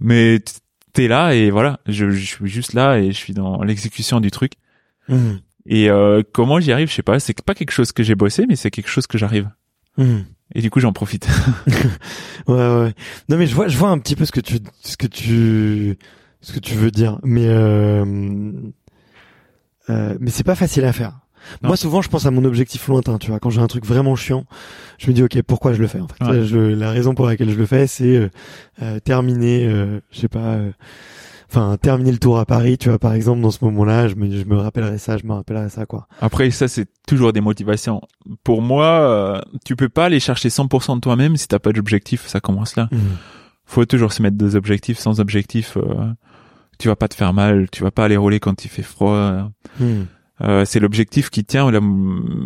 Mais 0.00 0.40
t'es 0.94 1.08
là 1.08 1.34
et 1.34 1.50
voilà, 1.50 1.80
je, 1.86 2.10
je 2.10 2.24
suis 2.24 2.48
juste 2.48 2.72
là 2.72 2.98
et 2.98 3.12
je 3.12 3.16
suis 3.16 3.34
dans 3.34 3.62
l'exécution 3.62 4.20
du 4.20 4.30
truc. 4.30 4.52
Hmm. 5.08 5.34
Et 5.66 5.90
euh, 5.90 6.22
comment 6.32 6.60
j'y 6.60 6.72
arrive, 6.72 6.88
je 6.88 6.94
sais 6.94 7.02
pas. 7.02 7.20
C'est 7.20 7.42
pas 7.42 7.54
quelque 7.54 7.72
chose 7.72 7.92
que 7.92 8.02
j'ai 8.02 8.14
bossé, 8.14 8.46
mais 8.48 8.56
c'est 8.56 8.70
quelque 8.70 8.88
chose 8.88 9.06
que 9.06 9.18
j'arrive. 9.18 9.50
Hmm. 9.96 10.20
Et 10.54 10.60
du 10.60 10.70
coup, 10.70 10.80
j'en 10.80 10.92
profite. 10.92 11.28
Ouais, 12.46 12.56
ouais, 12.56 12.80
ouais. 12.82 12.94
Non, 13.30 13.38
mais 13.38 13.46
je 13.46 13.54
vois, 13.54 13.68
je 13.68 13.78
vois 13.78 13.88
un 13.88 13.98
petit 13.98 14.16
peu 14.16 14.26
ce 14.26 14.32
que 14.32 14.40
tu, 14.40 14.58
ce 14.82 14.98
que 14.98 15.06
tu, 15.06 15.96
ce 16.42 16.52
que 16.52 16.58
tu 16.58 16.74
veux 16.74 16.90
dire. 16.90 17.18
Mais, 17.22 17.46
euh, 17.46 18.52
euh, 19.88 20.14
mais 20.20 20.28
c'est 20.28 20.44
pas 20.44 20.54
facile 20.54 20.84
à 20.84 20.92
faire. 20.92 21.20
Non. 21.62 21.68
Moi, 21.68 21.76
souvent, 21.76 22.02
je 22.02 22.08
pense 22.08 22.26
à 22.26 22.30
mon 22.30 22.44
objectif 22.44 22.86
lointain, 22.88 23.18
tu 23.18 23.30
vois. 23.30 23.38
Quand 23.40 23.50
j'ai 23.50 23.60
un 23.60 23.66
truc 23.66 23.84
vraiment 23.86 24.16
chiant, 24.16 24.44
je 24.98 25.08
me 25.08 25.12
dis, 25.12 25.22
ok, 25.22 25.40
pourquoi 25.42 25.72
je 25.72 25.80
le 25.80 25.86
fais, 25.86 26.00
en 26.00 26.08
fait? 26.08 26.24
Ouais. 26.24 26.44
Je- 26.44 26.56
la 26.58 26.90
raison 26.90 27.14
pour 27.14 27.26
laquelle 27.26 27.50
je 27.50 27.56
le 27.56 27.66
fais, 27.66 27.86
c'est 27.86 28.16
euh, 28.16 28.28
euh, 28.82 28.98
terminer, 29.00 29.66
euh, 29.66 30.00
je 30.12 30.20
sais 30.20 30.28
pas, 30.28 30.38
euh, 30.54 30.70
enfin, 31.50 31.76
terminer 31.80 32.10
le 32.12 32.18
tour 32.18 32.38
à 32.38 32.44
Paris, 32.46 32.78
tu 32.78 32.88
vois, 32.88 32.98
par 32.98 33.12
exemple, 33.12 33.40
dans 33.40 33.50
ce 33.50 33.64
moment-là, 33.64 34.08
je 34.08 34.14
me, 34.16 34.30
je 34.30 34.44
me 34.44 34.56
rappellerai 34.56 34.98
ça, 34.98 35.16
je 35.18 35.26
me 35.26 35.32
rappellerai 35.34 35.68
ça, 35.68 35.86
quoi. 35.86 36.08
Après, 36.20 36.50
ça, 36.50 36.66
c'est 36.68 36.88
toujours 37.06 37.32
des 37.32 37.40
motivations. 37.40 38.00
Pour 38.42 38.62
moi, 38.62 38.84
euh, 38.86 39.40
tu 39.64 39.76
peux 39.76 39.88
pas 39.88 40.06
aller 40.06 40.20
chercher 40.20 40.48
100% 40.48 40.96
de 40.96 41.00
toi-même 41.00 41.36
si 41.36 41.46
t'as 41.48 41.58
pas 41.58 41.72
d'objectif. 41.72 42.26
Ça 42.26 42.40
commence 42.40 42.76
là. 42.76 42.88
Faut 43.66 43.84
toujours 43.84 44.12
se 44.12 44.20
mettre 44.22 44.36
des 44.36 44.56
objectifs. 44.56 44.98
Sans 44.98 45.20
objectif, 45.20 45.76
euh, 45.76 46.12
tu 46.78 46.88
vas 46.88 46.96
pas 46.96 47.08
te 47.08 47.14
faire 47.14 47.32
mal. 47.32 47.68
Tu 47.70 47.82
vas 47.82 47.90
pas 47.90 48.04
aller 48.04 48.16
rouler 48.16 48.40
quand 48.40 48.64
il 48.64 48.68
fait 48.68 48.82
froid. 48.82 49.48
Hmm. 49.80 50.02
Euh, 50.40 50.64
c'est 50.64 50.80
l'objectif 50.80 51.30
qui 51.30 51.44
tient 51.44 51.70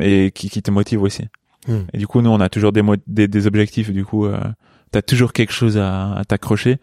et 0.01 0.31
qui, 0.31 0.51
qui 0.51 0.63
te 0.63 0.71
motive 0.71 1.03
aussi. 1.03 1.25
Hmm. 1.67 1.83
Et 1.93 1.99
du 1.99 2.07
coup, 2.07 2.21
nous, 2.21 2.31
on 2.31 2.41
a 2.41 2.49
toujours 2.49 2.73
des, 2.73 2.83
des, 3.07 3.29
des 3.29 3.47
objectifs. 3.47 3.91
Du 3.91 4.05
coup, 4.05 4.27
euh, 4.27 4.41
t'as 4.91 5.03
toujours 5.03 5.33
quelque 5.33 5.53
chose 5.53 5.79
à, 5.79 6.15
à 6.15 6.25
t'accrocher. 6.25 6.79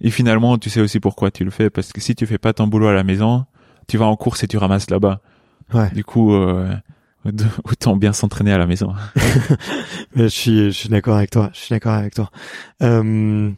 Et 0.00 0.10
finalement, 0.10 0.58
tu 0.58 0.70
sais 0.70 0.80
aussi 0.80 1.00
pourquoi 1.00 1.30
tu 1.30 1.44
le 1.44 1.50
fais. 1.50 1.70
Parce 1.70 1.92
que 1.92 2.00
si 2.00 2.14
tu 2.14 2.26
fais 2.26 2.38
pas 2.38 2.52
ton 2.52 2.66
boulot 2.66 2.88
à 2.88 2.92
la 2.92 3.04
maison, 3.04 3.46
tu 3.86 3.96
vas 3.98 4.06
en 4.06 4.16
course 4.16 4.42
et 4.44 4.48
tu 4.48 4.56
ramasses 4.56 4.90
là-bas. 4.90 5.20
Ouais. 5.74 5.90
Du 5.90 6.04
coup, 6.04 6.34
euh, 6.34 6.74
autant 7.64 7.96
bien 7.96 8.12
s'entraîner 8.12 8.52
à 8.52 8.58
la 8.58 8.66
maison. 8.66 8.94
je 10.16 10.26
suis, 10.26 10.66
je 10.66 10.70
suis 10.70 10.88
d'accord 10.88 11.16
avec 11.16 11.30
toi. 11.30 11.50
Je 11.52 11.58
suis 11.58 11.70
d'accord 11.70 11.94
avec 11.94 12.14
toi. 12.14 12.30
Euh, 12.82 13.50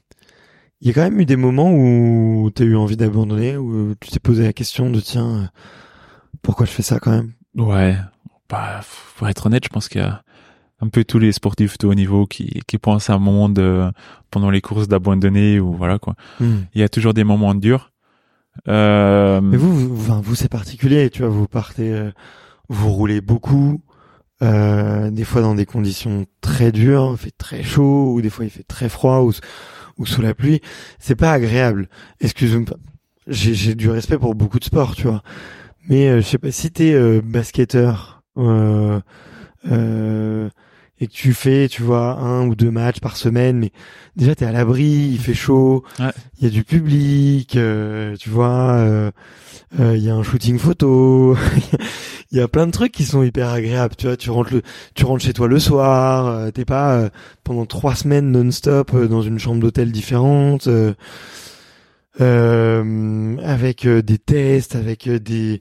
il 0.80 0.88
y 0.88 0.90
a 0.90 0.94
quand 0.94 1.02
même 1.02 1.20
eu 1.20 1.26
des 1.26 1.36
moments 1.36 1.72
où 1.72 2.50
tu 2.54 2.62
as 2.62 2.66
eu 2.66 2.76
envie 2.76 2.96
d'abandonner, 2.96 3.56
où 3.58 3.94
tu 4.00 4.10
t'es 4.10 4.18
posé 4.18 4.44
la 4.44 4.54
question 4.54 4.90
de 4.90 4.98
tiens, 4.98 5.50
pourquoi 6.42 6.66
je 6.66 6.72
fais 6.72 6.82
ça 6.82 6.98
quand 6.98 7.10
même? 7.10 7.32
Ouais. 7.56 7.96
Bah, 8.48 8.80
pour 9.16 9.28
être 9.28 9.46
honnête, 9.46 9.64
je 9.64 9.68
pense 9.68 9.88
qu'il 9.88 10.00
y 10.00 10.04
a 10.04 10.22
un 10.80 10.88
peu 10.88 11.04
tous 11.04 11.18
les 11.18 11.32
sportifs 11.32 11.78
de 11.78 11.86
haut 11.86 11.94
niveau 11.94 12.26
qui, 12.26 12.62
qui 12.66 12.78
pensent 12.78 13.10
à 13.10 13.14
un 13.14 13.18
moment 13.18 13.48
de, 13.48 13.90
pendant 14.30 14.50
les 14.50 14.60
courses 14.60 14.88
d'abandonner 14.88 15.60
ou 15.60 15.74
voilà 15.74 15.98
quoi. 15.98 16.14
Hmm. 16.40 16.60
Il 16.74 16.80
y 16.80 16.84
a 16.84 16.88
toujours 16.88 17.14
des 17.14 17.24
moments 17.24 17.54
durs. 17.54 17.92
Euh... 18.66 19.40
Mais 19.40 19.56
vous, 19.56 19.94
vous, 19.94 20.04
enfin, 20.10 20.20
vous 20.22 20.34
c'est 20.34 20.48
particulier, 20.48 21.10
tu 21.10 21.22
vois, 21.22 21.30
vous 21.30 21.46
partez, 21.46 21.92
euh, 21.92 22.10
vous 22.68 22.90
roulez 22.90 23.20
beaucoup, 23.20 23.82
euh, 24.42 25.10
des 25.10 25.24
fois 25.24 25.42
dans 25.42 25.54
des 25.54 25.66
conditions 25.66 26.26
très 26.40 26.72
dures, 26.72 27.10
il 27.12 27.18
fait 27.18 27.36
très 27.36 27.62
chaud, 27.62 28.14
ou 28.14 28.22
des 28.22 28.30
fois 28.30 28.44
il 28.44 28.50
fait 28.50 28.64
très 28.64 28.88
froid, 28.88 29.20
ou, 29.20 29.32
ou 29.98 30.06
sous 30.06 30.22
la 30.22 30.34
pluie. 30.34 30.60
C'est 30.98 31.14
pas 31.14 31.32
agréable. 31.32 31.88
Excuse-moi, 32.20 32.76
j'ai, 33.26 33.54
j'ai 33.54 33.74
du 33.74 33.90
respect 33.90 34.18
pour 34.18 34.34
beaucoup 34.34 34.58
de 34.58 34.64
sports, 34.64 34.96
tu 34.96 35.06
vois. 35.06 35.22
Mais 35.88 36.08
euh, 36.08 36.16
je 36.20 36.26
sais 36.26 36.38
pas 36.38 36.50
si 36.52 36.70
t'es 36.70 36.92
euh, 36.92 37.20
basketteur 37.24 38.22
euh, 38.36 39.00
euh, 39.70 40.48
et 41.00 41.06
que 41.06 41.12
tu 41.12 41.32
fais, 41.32 41.66
tu 41.68 41.82
vois, 41.82 42.18
un 42.18 42.46
ou 42.46 42.54
deux 42.54 42.70
matchs 42.70 43.00
par 43.00 43.16
semaine, 43.16 43.58
mais 43.58 43.72
déjà 44.16 44.34
t'es 44.34 44.44
à 44.44 44.52
l'abri, 44.52 44.84
il 45.12 45.18
fait 45.18 45.32
chaud, 45.34 45.82
il 45.98 46.04
Ouais. 46.04 46.12
y 46.42 46.46
a 46.46 46.50
du 46.50 46.62
public, 46.62 47.56
euh, 47.56 48.14
tu 48.16 48.28
vois, 48.28 48.74
euh, 48.76 49.10
il 49.78 49.96
y 50.02 50.10
a 50.10 50.14
un 50.14 50.22
shooting 50.22 50.58
photo, 50.58 51.36
il 52.32 52.36
y 52.38 52.40
a 52.42 52.48
plein 52.48 52.66
de 52.66 52.72
trucs 52.72 52.92
qui 52.92 53.04
sont 53.04 53.22
hyper 53.22 53.48
agréables, 53.48 53.96
tu 53.96 54.06
vois, 54.08 54.18
tu 54.18 54.28
rentres 54.30 54.52
le, 54.52 54.62
tu 54.94 55.06
rentres 55.06 55.24
chez 55.24 55.32
toi 55.32 55.48
le 55.48 55.58
soir, 55.58 56.26
euh, 56.26 56.50
t'es 56.50 56.66
pas 56.66 56.94
euh, 56.96 57.08
pendant 57.44 57.64
trois 57.64 57.94
semaines 57.94 58.30
non-stop 58.30 58.92
euh, 58.92 59.08
dans 59.08 59.22
une 59.22 59.38
chambre 59.38 59.60
d'hôtel 59.60 59.90
différente. 59.92 60.68
Euh, 62.20 63.36
avec 63.44 63.86
euh, 63.86 64.02
des 64.02 64.18
tests, 64.18 64.76
avec 64.76 65.06
euh, 65.06 65.18
des 65.18 65.60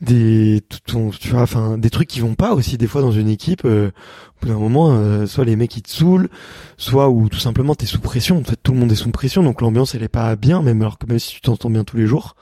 des 0.00 0.62
tout 0.68 0.78
ton- 0.84 1.10
tu 1.10 1.28
vois 1.28 1.42
enfin 1.42 1.78
des 1.78 1.88
trucs 1.88 2.08
qui 2.08 2.18
vont 2.18 2.34
pas 2.34 2.54
aussi 2.54 2.76
des 2.76 2.88
fois 2.88 3.02
dans 3.02 3.12
une 3.12 3.28
équipe 3.28 3.64
euh, 3.64 3.90
au 3.90 4.40
bout 4.46 4.48
d'un 4.52 4.58
moment 4.58 4.90
euh, 4.96 5.26
soit 5.26 5.44
les 5.44 5.54
mecs 5.54 5.76
ils 5.76 5.82
te 5.82 5.90
saoulent 5.90 6.28
soit 6.76 7.08
ou 7.08 7.28
tout 7.28 7.38
simplement 7.38 7.76
t'es 7.76 7.86
sous 7.86 8.00
pression. 8.00 8.38
En 8.38 8.42
fait 8.42 8.58
tout 8.60 8.72
le 8.72 8.78
monde 8.80 8.90
est 8.90 8.96
sous 8.96 9.10
pression 9.12 9.44
donc 9.44 9.60
l'ambiance 9.60 9.94
elle 9.94 10.02
est 10.02 10.08
pas 10.08 10.34
bien 10.34 10.60
même 10.60 10.80
alors 10.82 10.98
que 10.98 11.06
même 11.06 11.20
si 11.20 11.34
tu 11.36 11.40
t'entends 11.40 11.70
bien 11.70 11.84
tous 11.84 11.96
les 11.98 12.06
jours. 12.08 12.34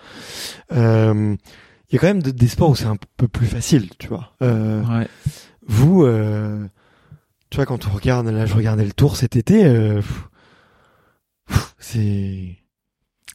Euh, 0.72 1.36
il 1.90 1.94
y 1.94 1.98
a 1.98 2.00
quand 2.00 2.06
même 2.06 2.22
de- 2.22 2.30
des 2.30 2.48
sports 2.48 2.70
où 2.70 2.74
c'est 2.76 2.86
un 2.86 2.96
peu 3.18 3.28
plus 3.28 3.46
facile 3.46 3.90
tu 3.98 4.08
vois. 4.08 4.32
Euh, 4.40 4.82
Ouais. 4.84 5.06
vous 5.66 6.04
euh, 6.04 6.66
tu 7.50 7.56
vois 7.56 7.66
quand 7.66 7.86
on 7.86 7.90
regarde 7.90 8.26
là 8.28 8.46
je 8.46 8.54
regardais 8.54 8.86
le 8.86 8.92
tour 8.92 9.16
cet 9.16 9.36
été 9.36 9.66
euh, 9.66 10.00
c'est 11.78 12.56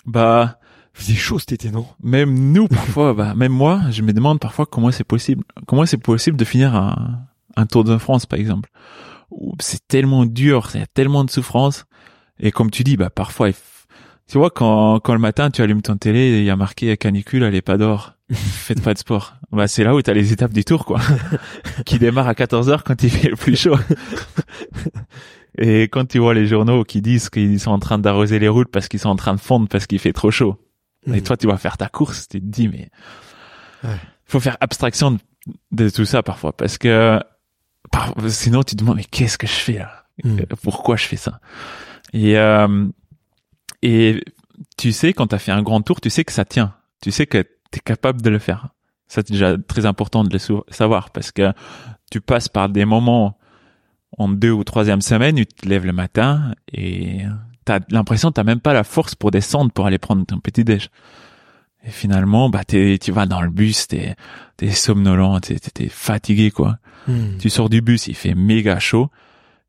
Bah, 0.06 0.60
faisait 0.94 1.16
chaud 1.16 1.40
cet 1.40 1.52
été 1.52 1.72
non? 1.72 1.86
Même 2.02 2.52
nous 2.52 2.68
parfois, 2.68 3.14
bah, 3.14 3.34
même 3.36 3.52
moi, 3.52 3.82
je 3.92 4.02
me 4.02 4.14
demande 4.14 4.40
parfois 4.40 4.66
comment 4.66 4.92
c'est 4.92 5.04
possible. 5.04 5.44
Comment 5.68 5.86
c'est 5.86 5.98
possible 5.98 6.38
de 6.38 6.46
finir 6.46 6.76
un, 6.76 7.20
un 7.56 7.66
Tour 7.66 7.84
de 7.84 7.98
France, 7.98 8.26
par 8.26 8.40
exemple. 8.40 8.70
C'est 9.60 9.88
tellement 9.88 10.26
dur, 10.26 10.70
il 10.74 10.80
y 10.80 10.84
a 10.84 10.88
tellement 10.88 11.24
de 11.24 11.32
souffrance. 11.32 11.86
Et 12.40 12.52
comme 12.52 12.72
tu 12.72 12.84
dis, 12.84 12.98
bah, 12.98 13.10
parfois, 13.10 13.50
tu 14.28 14.38
vois, 14.38 14.50
quand, 14.50 15.00
quand 15.00 15.14
le 15.14 15.20
matin, 15.20 15.50
tu 15.52 15.62
allumes 15.62 15.82
ton 15.82 15.98
télé, 15.98 16.20
et 16.20 16.40
il 16.40 16.46
y 16.46 16.50
a 16.50 16.56
marqué 16.56 16.96
canicule, 16.98 17.44
allez 17.44 17.62
pas 17.62 17.78
d'or. 17.78 18.14
Faites 18.32 18.82
pas 18.82 18.94
de 18.94 19.00
sport. 19.00 19.36
Bah, 19.52 19.68
c'est 19.68 19.84
là 19.84 19.96
où 19.96 20.02
t'as 20.02 20.14
les 20.14 20.34
étapes 20.34 20.54
du 20.54 20.66
tour, 20.66 20.86
quoi. 20.86 21.00
qui 21.86 22.00
démarrent 22.00 22.28
à 22.28 22.36
14 22.36 22.70
heures 22.70 22.84
quand 22.84 23.04
il 23.04 23.10
fait 23.10 23.30
le 23.30 23.36
plus 23.36 23.56
chaud. 23.56 23.78
Et 25.58 25.84
quand 25.84 26.06
tu 26.06 26.20
vois 26.20 26.34
les 26.34 26.48
journaux 26.48 26.84
qui 26.84 27.02
disent 27.02 27.30
qu'ils 27.30 27.60
sont 27.60 27.72
en 27.72 27.80
train 27.80 27.98
d'arroser 27.98 28.40
les 28.40 28.48
routes 28.50 28.70
parce 28.72 28.88
qu'ils 28.88 29.00
sont 29.00 29.10
en 29.10 29.16
train 29.16 29.34
de 29.36 29.40
fondre 29.40 29.68
parce 29.70 29.88
qu'il 29.88 30.00
fait 30.00 30.14
trop 30.14 30.32
chaud. 30.32 30.60
Et 31.14 31.22
toi, 31.22 31.38
tu 31.38 31.46
vas 31.48 31.58
faire 31.58 31.78
ta 31.78 31.88
course, 31.88 32.28
tu 32.28 32.40
te 32.42 32.46
dis, 32.46 32.68
mais 32.68 32.90
Ouais. 33.84 33.96
faut 34.26 34.40
faire 34.40 34.58
abstraction 34.60 35.12
de, 35.12 35.20
de 35.72 35.90
tout 35.90 36.06
ça 36.06 36.24
parfois, 36.24 36.52
parce 36.58 36.78
que 36.80 37.20
par- 37.92 38.14
sinon 38.30 38.64
tu 38.64 38.76
te 38.76 38.80
demandes, 38.82 38.96
mais 38.98 39.04
qu'est-ce 39.04 39.38
que 39.38 39.46
je 39.46 39.54
fais 39.54 39.78
là? 39.78 40.06
Mm. 40.24 40.40
Euh, 40.40 40.46
Pourquoi 40.64 40.96
je 40.96 41.06
fais 41.06 41.18
ça? 41.18 41.40
Et 42.12 42.38
euh, 42.40 42.88
et 43.84 44.24
tu 44.78 44.92
sais, 44.92 45.14
quand 45.14 45.28
tu 45.28 45.36
as 45.36 45.40
fait 45.40 45.52
un 45.52 45.62
grand 45.62 45.82
tour, 45.82 46.02
tu 46.02 46.10
sais 46.10 46.24
que 46.24 46.32
ça 46.32 46.46
tient. 46.46 46.74
Tu 47.02 47.12
sais 47.12 47.28
que 47.28 47.44
tu 47.72 47.78
es 47.78 47.80
capable 47.80 48.22
de 48.24 48.30
le 48.32 48.40
faire. 48.40 48.70
Ça, 49.08 49.22
c'est 49.26 49.32
déjà 49.32 49.56
très 49.58 49.86
important 49.86 50.24
de 50.24 50.34
le 50.34 50.40
savoir, 50.70 51.12
parce 51.12 51.32
que 51.32 51.54
tu 52.10 52.22
passes 52.22 52.50
par 52.50 52.70
des 52.70 52.86
moments 52.86 53.38
en 54.18 54.30
deux 54.30 54.52
ou 54.52 54.64
troisième 54.64 55.02
semaine, 55.02 55.36
tu 55.36 55.46
te 55.46 55.68
lèves 55.68 55.86
le 55.86 55.94
matin 55.94 56.54
et 56.72 57.22
t'as 57.66 57.80
l'impression 57.90 58.30
que 58.30 58.36
t'as 58.36 58.44
même 58.44 58.60
pas 58.62 58.74
la 58.74 58.84
force 58.84 59.16
pour 59.16 59.32
descendre 59.32 59.72
pour 59.72 59.86
aller 59.86 59.98
prendre 59.98 60.26
ton 60.26 60.40
petit 60.40 60.64
déj. 60.64 60.90
Et 61.86 61.92
finalement, 61.92 62.50
bah 62.50 62.64
t'es, 62.64 62.98
tu 63.00 63.12
vas 63.12 63.26
dans 63.26 63.42
le 63.42 63.50
bus, 63.50 63.88
t'es, 63.88 64.16
t'es 64.58 64.72
somnolent, 64.72 65.40
t'es, 65.42 65.58
t'es- 65.60 65.90
fatigué 65.90 66.50
quoi. 66.52 66.78
Hmm. 67.08 67.38
Tu 67.40 67.50
sors 67.50 67.70
du 67.70 67.82
bus, 67.82 68.08
il 68.08 68.16
fait 68.16 68.34
méga 68.34 68.80
chaud. 68.80 69.10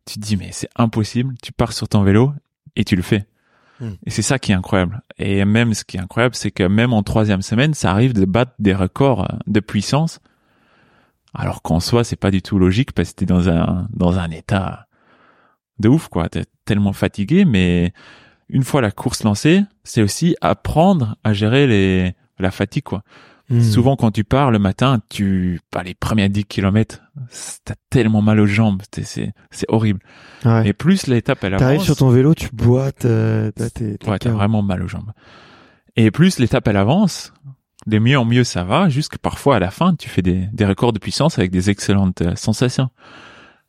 Tu 0.07 0.15
te 0.19 0.25
dis 0.25 0.37
mais 0.37 0.51
c'est 0.53 0.71
impossible. 0.77 1.35
Tu 1.43 1.53
pars 1.53 1.73
sur 1.73 1.89
ton 1.89 2.03
vélo 2.03 2.33
et 2.77 2.85
tu 2.85 2.97
le 2.97 3.03
fais. 3.03 3.27
Hmm. 3.81 3.91
Et 4.07 4.11
c'est 4.11 4.23
ça 4.23 4.39
qui 4.39 4.53
est 4.53 4.55
incroyable. 4.55 5.03
Et 5.19 5.45
même 5.45 5.75
ce 5.75 5.85
qui 5.85 5.99
est 5.99 6.01
incroyable, 6.01 6.35
c'est 6.35 6.51
que 6.51 6.63
même 6.63 6.93
en 6.93 7.03
troisième 7.03 7.43
semaine, 7.43 7.75
ça 7.75 7.91
arrive 7.91 8.15
de 8.15 8.25
battre 8.25 8.53
des 8.59 8.75
records 8.75 9.29
de 9.47 9.61
puissance. 9.61 10.21
Alors 11.39 11.63
qu'en 11.63 11.81
soi, 11.81 12.05
c'est 12.05 12.17
pas 12.17 12.31
du 12.31 12.43
tout 12.43 12.59
logique 12.59 12.93
parce 12.93 13.11
que 13.11 13.17
t'es 13.17 13.27
dans 13.27 13.49
un 13.49 13.87
dans 13.93 14.19
un 14.19 14.31
état 14.31 14.87
de 15.79 15.89
ouf 15.89 16.09
quoi. 16.09 16.29
T'es 16.29 16.45
tellement 16.65 16.93
fatigué, 16.93 17.45
mais 17.45 17.93
une 18.49 18.63
fois 18.63 18.81
la 18.81 18.91
course 18.91 19.23
lancée, 19.23 19.63
c'est 19.85 20.03
aussi 20.03 20.37
apprendre 20.41 21.17
à 21.25 21.33
gérer 21.33 21.67
les 21.67 22.15
la 22.39 22.51
fatigue 22.51 22.85
quoi. 22.85 23.03
Hmm. 23.49 23.61
Souvent 23.61 23.95
quand 23.95 24.11
tu 24.11 24.25
pars 24.25 24.51
le 24.51 24.59
matin, 24.59 25.01
tu 25.09 25.61
pas 25.71 25.85
les 25.85 25.95
premiers 25.95 26.29
10 26.29 26.47
kilomètres, 26.47 27.03
t'as 27.65 27.75
tellement 27.91 28.21
mal 28.21 28.41
aux 28.41 28.47
jambes, 28.47 28.83
c'est 28.91 29.33
c'est 29.51 29.67
horrible. 29.69 30.01
Ouais. 30.45 30.69
Et 30.69 30.73
plus 30.73 31.07
l'étape 31.07 31.45
elle 31.45 31.57
T'arrives 31.57 31.77
avance, 31.77 31.85
sur 31.85 31.97
ton 31.97 32.09
vélo, 32.09 32.35
tu 32.35 32.49
boites, 32.53 33.05
euh, 33.05 33.53
t'as 33.55 33.67
ouais, 34.11 34.19
t'as 34.19 34.31
vraiment 34.31 34.63
mal 34.63 34.83
aux 34.83 34.89
jambes. 34.89 35.13
Et 35.97 36.11
plus 36.11 36.39
l'étape 36.41 36.67
elle 36.67 36.77
avance, 36.77 37.33
de 37.87 37.99
mieux 37.99 38.19
en 38.19 38.25
mieux 38.25 38.45
ça 38.45 38.65
va, 38.65 38.89
jusque 38.89 39.19
parfois 39.19 39.57
à 39.57 39.59
la 39.59 39.71
fin 39.71 39.95
tu 39.95 40.09
fais 40.09 40.23
des 40.23 40.49
des 40.53 40.65
records 40.67 40.93
de 40.93 40.99
puissance 40.99 41.39
avec 41.39 41.51
des 41.51 41.71
excellentes 41.71 42.23
euh, 42.23 42.35
sensations. 42.37 42.91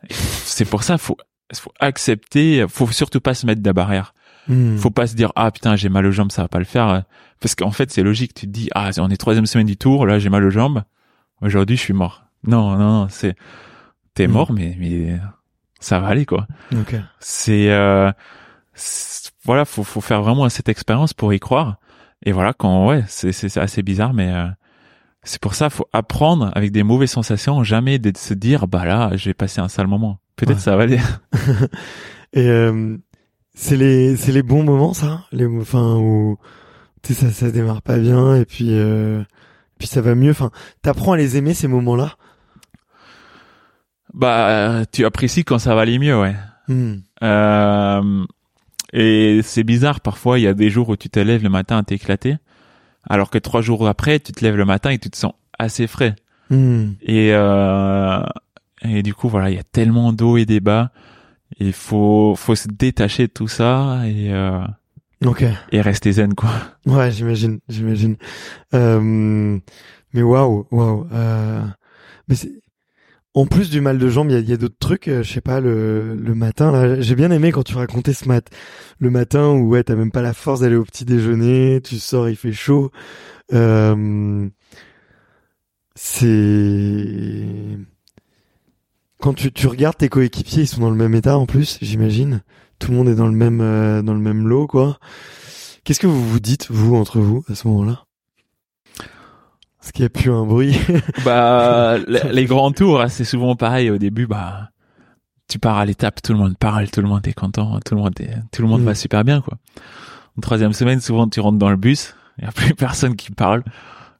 C'est 0.10 0.66
pour 0.66 0.84
ça 0.84 0.98
faut 0.98 1.18
faut 1.54 1.72
accepter, 1.80 2.66
faut 2.68 2.88
surtout 2.92 3.22
pas 3.22 3.34
se 3.34 3.46
mettre 3.46 3.62
de 3.62 3.72
barrière. 3.72 4.14
Hmm. 4.48 4.78
Faut 4.78 4.92
pas 4.92 5.08
se 5.08 5.16
dire 5.16 5.32
ah 5.36 5.52
putain 5.52 5.76
j'ai 5.76 5.90
mal 5.90 6.06
aux 6.06 6.12
jambes 6.12 6.32
ça 6.32 6.42
va 6.44 6.48
pas 6.48 6.60
le 6.60 6.66
faire 6.66 6.88
euh, 6.90 7.00
parce 7.42 7.54
qu'en 7.56 7.72
fait 7.72 7.92
c'est 7.92 8.04
logique 8.04 8.34
tu 8.34 8.46
te 8.48 8.52
dis 8.52 8.70
ah 8.74 8.92
on 8.98 9.10
est 9.10 9.18
troisième 9.18 9.46
semaine 9.46 9.68
du 9.68 9.76
tour 9.78 10.06
là 10.06 10.20
j'ai 10.20 10.30
mal 10.30 10.44
aux 10.46 10.50
jambes 10.50 10.84
aujourd'hui 11.42 11.76
je 11.76 11.82
suis 11.82 11.94
mort 11.94 12.24
non 12.46 12.78
non 12.78 13.02
non 13.02 13.08
c'est 13.10 13.36
t'es 14.14 14.26
Mm. 14.28 14.32
mort 14.32 14.52
mais 14.54 14.76
mais 14.80 15.20
ça 15.82 16.00
va 16.00 16.08
aller 16.08 16.26
quoi 16.26 16.48
Ok. 16.74 16.96
c'est 17.20 17.70
euh, 17.72 18.10
voilà 19.44 19.66
faut 19.66 19.84
faut 19.84 20.00
faire 20.02 20.22
vraiment 20.22 20.48
cette 20.50 20.70
expérience 20.70 21.14
pour 21.14 21.34
y 21.34 21.40
croire 21.42 21.76
et 22.26 22.32
voilà 22.32 22.54
quand 22.54 22.88
ouais 22.88 23.04
c'est 23.08 23.32
c'est 23.32 23.58
assez 23.60 23.84
bizarre 23.84 24.14
mais 24.14 24.32
euh, 24.34 24.48
c'est 25.24 25.42
pour 25.42 25.54
ça 25.56 25.70
faut 25.70 25.88
apprendre 25.94 26.52
avec 26.56 26.72
des 26.72 26.84
mauvaises 26.84 27.12
sensations 27.12 27.64
jamais 27.64 28.00
de 28.00 28.16
se 28.18 28.34
dire 28.34 28.68
bah 28.68 28.86
là 28.86 29.12
j'ai 29.16 29.34
passé 29.34 29.62
un 29.62 29.68
sale 29.68 29.88
moment 29.88 30.20
peut-être 30.36 30.58
Ouais. 30.58 30.62
ça 30.62 30.76
va 30.76 30.84
aller 30.84 31.00
Et 32.34 32.48
euh, 32.48 32.98
c'est 33.56 33.78
les 33.78 34.16
c'est 34.18 34.32
les 34.32 34.44
bons 34.44 34.64
moments 34.64 34.94
ça, 34.94 35.26
les 35.32 35.46
enfin 35.46 35.96
où 35.96 36.38
tu 37.02 37.14
sais 37.14 37.28
ça 37.28 37.32
ça 37.32 37.52
démarre 37.52 37.82
pas 37.82 37.98
bien 37.98 38.36
et 38.36 38.46
puis 38.46 38.68
euh, 38.72 39.24
puis 39.80 39.88
ça 39.88 40.02
va 40.02 40.14
mieux. 40.16 40.32
Enfin, 40.32 40.52
t'apprends 40.82 41.14
à 41.14 41.18
les 41.18 41.38
aimer 41.38 41.54
ces 41.54 41.68
moments-là? 41.68 42.16
bah 44.14 44.84
tu 44.92 45.06
apprécies 45.06 45.44
quand 45.44 45.60
ça 45.60 45.76
va 45.76 45.82
aller 45.82 46.00
mieux 46.00 46.20
ouais 46.20 46.36
Hmm. 46.70 46.96
Euh, 47.24 48.26
et 48.94 49.42
c'est 49.44 49.64
bizarre, 49.64 50.00
parfois, 50.02 50.40
il 50.40 50.44
y 50.44 50.48
a 50.48 50.54
des 50.54 50.70
jours 50.70 50.90
où 50.90 50.96
tu 50.96 51.10
te 51.10 51.20
lèves 51.20 51.44
le 51.44 51.50
matin, 51.50 51.84
t'es 51.84 51.96
éclaté, 51.96 52.38
alors 53.10 53.30
que 53.30 53.38
trois 53.38 53.62
jours 53.62 53.88
après, 53.88 54.20
tu 54.20 54.32
te 54.32 54.44
lèves 54.44 54.56
le 54.56 54.66
matin 54.66 54.90
et 54.92 55.00
tu 55.00 55.10
te 55.10 55.18
sens 55.18 55.34
assez 55.60 55.88
frais. 55.88 56.16
Hmm. 56.50 56.92
Et, 57.02 57.32
euh, 57.34 58.22
et 58.84 59.04
du 59.04 59.14
coup, 59.14 59.28
voilà, 59.30 59.50
il 59.50 59.56
y 59.56 59.60
a 59.60 59.64
tellement 59.64 60.14
d'eau 60.14 60.38
et 60.38 60.46
des 60.46 60.60
bas, 60.60 60.92
il 61.60 61.74
faut, 61.74 62.36
faut 62.38 62.56
se 62.56 62.68
détacher 62.68 63.28
de 63.28 63.32
tout 63.34 63.48
ça 63.48 64.02
et, 64.06 64.32
euh, 64.32 64.62
Ok. 65.26 65.44
et 65.72 65.82
rester 65.82 66.12
zen, 66.12 66.34
quoi. 66.36 66.52
Ouais, 66.86 67.12
j'imagine, 67.12 67.60
j'imagine. 67.68 68.16
Euh, 68.74 69.58
mais 70.14 70.22
waouh, 70.22 70.68
waouh. 70.72 71.08
Euh, 71.12 71.62
mais 72.28 72.36
c'est 72.36 72.52
en 73.38 73.46
plus 73.46 73.70
du 73.70 73.82
mal 73.82 74.00
de 74.00 74.10
jambes, 74.10 74.32
il 74.32 74.50
y 74.50 74.54
a, 74.54 74.58
d'autres 74.58 74.80
trucs. 74.80 75.08
euh, 75.08 75.22
je 75.22 75.32
sais 75.32 75.42
pas 75.42 75.60
le 75.60 76.16
le 76.16 76.34
matin 76.36 76.72
là. 76.72 77.00
J'ai 77.00 77.16
bien 77.16 77.30
aimé 77.30 77.52
quand 77.52 77.62
tu 77.62 77.76
racontais 77.76 78.14
ce 78.14 78.28
mat 78.28 78.50
le 79.00 79.12
matin 79.12 79.50
où 79.50 79.70
ouais 79.70 79.84
t'as 79.84 79.96
même 79.96 80.12
pas 80.12 80.24
la 80.24 80.34
force 80.34 80.62
d'aller 80.62 80.76
au 80.76 80.84
petit 80.84 81.06
déjeuner. 81.06 81.80
Tu 81.84 82.00
sors, 82.00 82.30
il 82.30 82.36
fait 82.36 82.52
chaud. 82.52 82.92
Euh, 83.54 84.50
c'est 85.96 87.46
quand 89.20 89.34
tu, 89.34 89.52
tu 89.52 89.68
regardes 89.68 89.98
tes 89.98 90.10
coéquipiers, 90.10 90.64
ils 90.64 90.68
sont 90.68 90.82
dans 90.82 90.90
le 90.90 90.96
même 90.96 91.14
état 91.14 91.38
en 91.38 91.46
plus, 91.46 91.78
j'imagine. 91.82 92.42
Tout 92.80 92.92
le 92.92 92.98
monde 92.98 93.10
est 93.10 93.16
dans 93.16 93.28
le 93.28 93.34
même 93.34 93.62
euh, 93.62 94.02
dans 94.02 94.14
le 94.14 94.20
même 94.20 94.48
lot, 94.48 94.66
quoi. 94.68 95.00
Qu'est-ce 95.84 96.00
que 96.00 96.08
vous 96.08 96.28
vous 96.28 96.40
dites 96.40 96.72
vous 96.72 96.96
entre 96.96 97.20
vous 97.20 97.44
à 97.50 97.56
ce 97.56 97.68
moment-là? 97.68 98.07
Est-ce 99.88 99.94
qu'il 99.94 100.04
y 100.04 100.06
a 100.06 100.10
plus 100.10 100.32
un 100.34 100.44
bruit 100.44 100.78
Bah, 101.24 101.96
les, 102.32 102.44
grands 102.44 102.74
tours, 102.74 103.00
hein, 103.00 103.08
c'est 103.08 103.24
souvent 103.24 103.56
pareil. 103.56 103.90
Au 103.90 103.98
début, 103.98 104.28
bah, 104.28 104.72
tu 105.48 105.60
pars 105.60 105.78
à 105.78 105.86
l'étape, 105.86 106.22
tout 106.22 106.34
le 106.34 106.40
monde 106.40 106.58
parle, 106.58 106.92
tout 106.92 107.00
le 107.02 107.08
monde 107.08 107.26
est 107.26 107.32
content, 107.32 107.80
tout 107.86 107.96
le 107.96 108.02
monde 108.02 108.20
est, 108.20 108.36
tout 108.52 108.62
le 108.62 108.68
monde 108.68 108.82
Mm. 108.82 108.86
va 108.86 108.96
super 108.96 109.24
bien, 109.24 109.40
quoi. 109.40 109.58
En 110.38 110.42
troisième 110.42 110.74
semaine, 110.74 111.00
souvent, 111.00 111.30
tu 111.30 111.40
rentres 111.40 111.58
dans 111.58 111.70
le 111.70 111.78
bus, 111.78 112.16
il 112.38 112.44
y 112.44 112.48
a 112.48 112.52
plus 112.52 112.74
personne 112.76 113.16
qui 113.16 113.32
parle. 113.32 113.64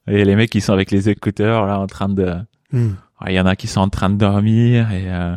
Et 0.06 0.24
les 0.24 0.36
mecs, 0.36 0.54
ils 0.54 0.62
sont 0.62 0.72
avec 0.72 0.90
les 0.90 1.10
écouteurs, 1.10 1.66
là, 1.66 1.78
en 1.78 1.86
train 1.86 2.08
de. 2.08 2.36
Ouais, 2.72 2.80
Il 3.26 3.34
y 3.34 3.40
en 3.40 3.44
a 3.44 3.54
qui 3.54 3.66
sont 3.66 3.80
en 3.82 3.90
train 3.90 4.08
de 4.08 4.16
dormir 4.16 4.90
et 4.90 5.04
euh, 5.12 5.36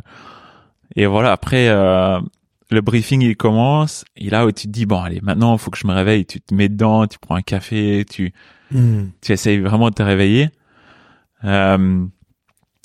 et 0.96 1.08
voilà. 1.08 1.34
Après, 1.34 1.68
euh, 1.68 2.22
le 2.70 2.80
briefing 2.80 3.22
il 3.22 3.36
commence. 3.36 4.06
Et 4.16 4.30
là 4.30 4.46
où 4.46 4.52
tu 4.54 4.68
te 4.68 4.72
dis 4.72 4.86
bon 4.86 5.02
allez 5.02 5.20
maintenant 5.22 5.58
faut 5.58 5.72
que 5.72 5.78
je 5.78 5.88
me 5.88 5.94
réveille. 5.94 6.26
Tu 6.26 6.40
te 6.40 6.54
mets 6.54 6.70
dedans, 6.70 7.06
tu 7.06 7.20
prends 7.20 7.36
un 7.36 7.42
café, 7.42 8.06
tu 8.10 8.34
Hmm. 8.72 9.10
tu 9.22 9.32
essayes 9.34 9.60
vraiment 9.60 9.90
de 9.90 9.96
te 9.96 10.04
réveiller. 10.04 10.50
Euh, 11.44 12.06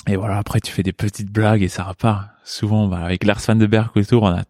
et 0.09 0.17
voilà. 0.17 0.39
Après 0.39 0.61
tu 0.61 0.73
fais 0.73 0.83
des 0.83 0.93
petites 0.93 1.31
blagues 1.31 1.63
et 1.63 1.69
ça 1.69 1.85
repart. 1.85 2.29
Souvent 2.45 2.87
bah, 2.89 2.99
avec 3.05 3.25
Lars 3.25 3.41
van 3.47 3.57
de 3.57 3.67
Berg 3.67 3.91
autour, 3.97 4.23
on 4.25 4.29
a 4.29 4.43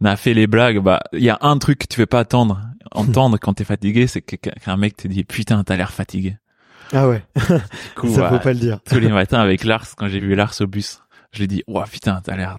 on 0.00 0.04
a 0.04 0.16
fait 0.16 0.34
les 0.34 0.46
blagues. 0.46 0.78
Bah 0.78 1.00
il 1.12 1.22
y 1.22 1.30
a 1.30 1.38
un 1.40 1.58
truc 1.58 1.78
que 1.80 1.86
tu 1.86 2.00
veux 2.00 2.06
pas 2.06 2.20
attendre 2.20 2.60
entendre 2.92 3.38
quand 3.38 3.54
t'es 3.54 3.64
fatigué, 3.64 4.06
c'est 4.06 4.22
que- 4.22 4.36
qu'un 4.36 4.76
mec 4.76 4.96
te 4.96 5.08
dit 5.08 5.24
putain 5.24 5.62
t'as 5.64 5.76
l'air 5.76 5.92
fatigué. 5.92 6.36
Ah 6.92 7.08
ouais, 7.08 7.24
coup, 7.96 8.08
ça 8.14 8.28
faut 8.28 8.34
ouais, 8.36 8.40
pas 8.40 8.52
le 8.52 8.60
dire. 8.60 8.78
tous 8.88 9.00
les 9.00 9.08
matins 9.08 9.40
avec 9.40 9.64
Lars 9.64 9.86
quand 9.96 10.06
j'ai 10.06 10.20
vu 10.20 10.36
Lars 10.36 10.54
au 10.60 10.68
bus 10.68 11.02
je 11.32 11.40
lui 11.40 11.48
dis 11.48 11.64
oh 11.66 11.82
putain 11.90 12.20
t'as 12.22 12.36
l'air 12.36 12.58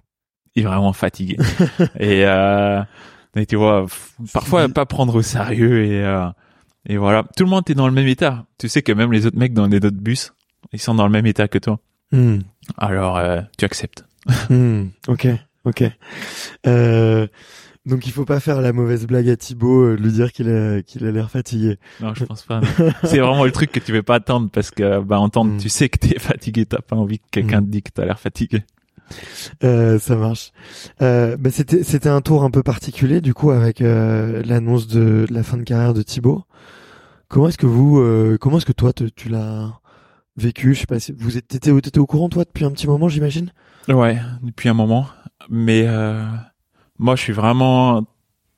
il 0.54 0.64
est 0.64 0.66
vraiment 0.66 0.92
fatigué 0.92 1.38
et 1.98 2.26
euh, 2.26 2.82
et 3.36 3.46
tu 3.46 3.56
vois 3.56 3.86
parfois 4.34 4.68
pas 4.68 4.84
prendre 4.84 5.14
au 5.14 5.22
sérieux 5.22 5.82
et 5.82 6.04
euh, 6.04 6.28
et 6.88 6.96
voilà 6.96 7.24
tout 7.36 7.44
le 7.44 7.50
monde 7.50 7.64
est 7.68 7.74
dans 7.74 7.86
le 7.88 7.94
même 7.94 8.06
état 8.08 8.46
tu 8.58 8.68
sais 8.68 8.82
que 8.82 8.92
même 8.92 9.12
les 9.12 9.26
autres 9.26 9.38
mecs 9.38 9.52
dans 9.54 9.66
les 9.66 9.76
autres 9.78 9.90
bus 10.00 10.32
ils 10.72 10.80
sont 10.80 10.94
dans 10.94 11.04
le 11.06 11.12
même 11.12 11.26
état 11.26 11.48
que 11.48 11.58
toi 11.58 11.78
Hmm. 12.10 12.38
alors 12.78 13.18
euh, 13.18 13.40
tu 13.58 13.64
acceptes 13.66 14.04
Hmm. 14.50 14.86
Ok, 15.08 15.26
ok. 15.64 15.84
Euh, 16.66 17.26
donc 17.86 18.06
il 18.06 18.12
faut 18.12 18.24
pas 18.24 18.40
faire 18.40 18.60
la 18.60 18.72
mauvaise 18.72 19.06
blague 19.06 19.28
à 19.30 19.36
Thibaut, 19.36 19.82
euh, 19.84 19.96
de 19.96 20.02
lui 20.02 20.12
dire 20.12 20.32
qu'il 20.32 20.48
a 20.50 20.82
qu'il 20.82 21.06
a 21.06 21.10
l'air 21.10 21.30
fatigué. 21.30 21.76
non 22.00 22.14
je 22.14 22.24
pense 22.24 22.42
pas 22.44 22.60
c'est 23.04 23.18
vraiment 23.18 23.44
le 23.44 23.52
truc 23.52 23.72
que 23.72 23.80
tu 23.80 23.92
veux 23.92 24.02
pas 24.02 24.16
attendre 24.16 24.48
parce 24.50 24.70
que 24.70 25.00
bah 25.00 25.18
entendre 25.20 25.52
Mm. 25.54 25.58
tu 25.58 25.68
sais 25.68 25.88
que 25.88 25.98
t'es 25.98 26.18
fatigué 26.30 26.64
t'as 26.66 26.80
pas 26.80 26.96
envie 26.96 27.18
que 27.18 27.24
quelqu'un 27.30 27.60
Mm. 27.60 27.66
te 27.66 27.70
dise 27.70 27.82
que 27.82 27.90
t'as 27.94 28.04
l'air 28.06 28.18
fatigué 28.20 28.62
Euh, 29.64 29.98
ça 29.98 30.16
marche. 30.16 30.52
Euh, 31.00 31.36
bah 31.38 31.50
c'était 31.50 31.82
c'était 31.82 32.10
un 32.10 32.20
tour 32.20 32.42
un 32.44 32.50
peu 32.50 32.62
particulier 32.62 33.20
du 33.22 33.32
coup 33.32 33.50
avec 33.50 33.80
euh, 33.80 34.42
l'annonce 34.44 34.86
de 34.86 35.26
la 35.30 35.42
fin 35.42 35.56
de 35.56 35.62
carrière 35.62 35.94
de 35.94 36.02
Thibaut. 36.02 36.44
Comment 37.28 37.48
est-ce 37.48 37.58
que 37.58 37.66
vous 37.66 37.98
euh, 37.98 38.38
comment 38.40 38.56
est-ce 38.58 38.66
que 38.66 38.72
toi 38.72 38.92
te- 38.92 39.04
tu 39.04 39.28
l'as 39.28 39.78
vécu? 40.36 40.74
Je 40.74 40.80
sais 40.80 40.86
pas 40.86 40.98
si 41.00 41.12
vous 41.12 41.36
êtes 41.36 41.46
t'étais 41.48 41.78
t'étais 41.80 41.98
au 41.98 42.06
courant 42.06 42.28
toi 42.28 42.44
depuis 42.44 42.64
un 42.64 42.70
petit 42.70 42.86
moment 42.86 43.08
j'imagine? 43.08 43.52
Ouais, 43.88 44.18
depuis 44.42 44.68
un 44.68 44.74
moment. 44.74 45.06
Mais 45.50 45.84
euh, 45.86 46.24
moi, 46.98 47.16
je 47.16 47.22
suis 47.22 47.32
vraiment 47.32 48.04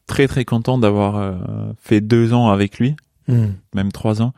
très 0.06 0.26
très 0.26 0.44
content 0.44 0.78
d'avoir 0.78 1.16
euh, 1.16 1.72
fait 1.80 2.00
deux 2.00 2.32
ans 2.32 2.48
avec 2.50 2.78
lui, 2.78 2.96
Hmm. 3.28 3.52
même 3.74 3.92
trois 3.92 4.22
ans, 4.22 4.32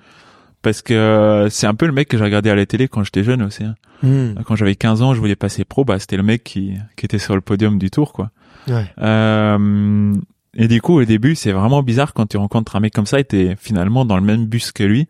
parce 0.60 0.82
que 0.82 1.46
c'est 1.50 1.66
un 1.66 1.74
peu 1.74 1.86
le 1.86 1.92
mec 1.92 2.08
que 2.08 2.18
j'ai 2.18 2.24
regardé 2.24 2.50
à 2.50 2.54
la 2.54 2.66
télé 2.66 2.88
quand 2.88 3.02
j'étais 3.04 3.24
jeune 3.24 3.42
aussi. 3.42 3.64
hein. 3.64 3.74
Hmm. 4.02 4.34
Quand 4.44 4.54
j'avais 4.56 4.74
15 4.76 5.00
ans, 5.00 5.14
je 5.14 5.20
voulais 5.20 5.36
passer 5.36 5.64
pro, 5.64 5.84
bah 5.84 5.98
c'était 5.98 6.16
le 6.18 6.22
mec 6.24 6.44
qui 6.44 6.74
qui 6.96 7.06
était 7.06 7.18
sur 7.18 7.34
le 7.34 7.40
podium 7.40 7.78
du 7.78 7.90
tour, 7.90 8.12
quoi. 8.12 8.30
Ouais. 8.68 8.84
Euh, 8.98 10.14
et 10.54 10.68
du 10.68 10.80
coup, 10.80 10.94
au 11.00 11.04
début, 11.04 11.34
c'est 11.34 11.52
vraiment 11.52 11.82
bizarre 11.82 12.12
quand 12.14 12.26
tu 12.26 12.36
rencontres 12.36 12.76
un 12.76 12.80
mec 12.80 12.92
comme 12.92 13.06
ça 13.06 13.18
et 13.20 13.24
t'es 13.24 13.56
finalement 13.58 14.04
dans 14.04 14.16
le 14.16 14.22
même 14.24 14.46
bus 14.46 14.72
que 14.72 14.82
lui. 14.84 15.08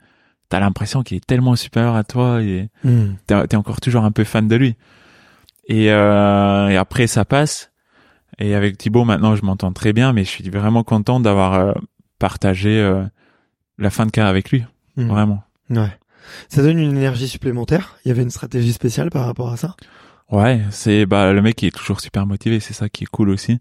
T'as 0.48 0.60
l'impression 0.60 1.02
qu'il 1.02 1.16
est 1.16 1.26
tellement 1.26 1.56
supérieur 1.56 1.94
à 1.96 2.04
toi 2.04 2.42
et 2.42 2.68
Hmm. 2.84 3.14
t'es 3.26 3.46
t'es 3.48 3.56
encore 3.56 3.80
toujours 3.80 4.04
un 4.04 4.12
peu 4.12 4.24
fan 4.24 4.46
de 4.48 4.56
lui. 4.56 4.76
Et, 5.68 5.90
euh, 5.90 6.68
et 6.68 6.76
après 6.76 7.06
ça 7.06 7.24
passe. 7.24 7.70
Et 8.38 8.54
avec 8.54 8.76
Thibaut 8.78 9.04
maintenant 9.04 9.34
je 9.36 9.44
m'entends 9.44 9.72
très 9.72 9.92
bien, 9.92 10.12
mais 10.12 10.24
je 10.24 10.28
suis 10.30 10.48
vraiment 10.50 10.84
content 10.84 11.20
d'avoir 11.20 11.54
euh, 11.54 11.72
partagé 12.18 12.78
euh, 12.80 13.02
la 13.78 13.90
fin 13.90 14.06
de 14.06 14.10
carrière 14.10 14.30
avec 14.30 14.50
lui, 14.50 14.64
Hmm. 14.96 15.06
vraiment. 15.08 15.42
Ouais. 15.70 15.96
Ça 16.48 16.62
donne 16.62 16.78
une 16.78 16.96
énergie 16.96 17.26
supplémentaire? 17.28 17.96
Il 18.04 18.08
y 18.08 18.10
avait 18.12 18.22
une 18.22 18.30
stratégie 18.30 18.72
spéciale 18.72 19.10
par 19.10 19.24
rapport 19.26 19.50
à 19.50 19.56
ça? 19.56 19.74
Ouais, 20.30 20.60
c'est 20.70 21.04
bah 21.06 21.32
le 21.32 21.42
mec 21.42 21.60
il 21.62 21.66
est 21.68 21.76
toujours 21.76 22.00
super 22.00 22.26
motivé, 22.26 22.60
c'est 22.60 22.74
ça 22.74 22.88
qui 22.88 23.04
est 23.04 23.06
cool 23.10 23.30
aussi. 23.30 23.58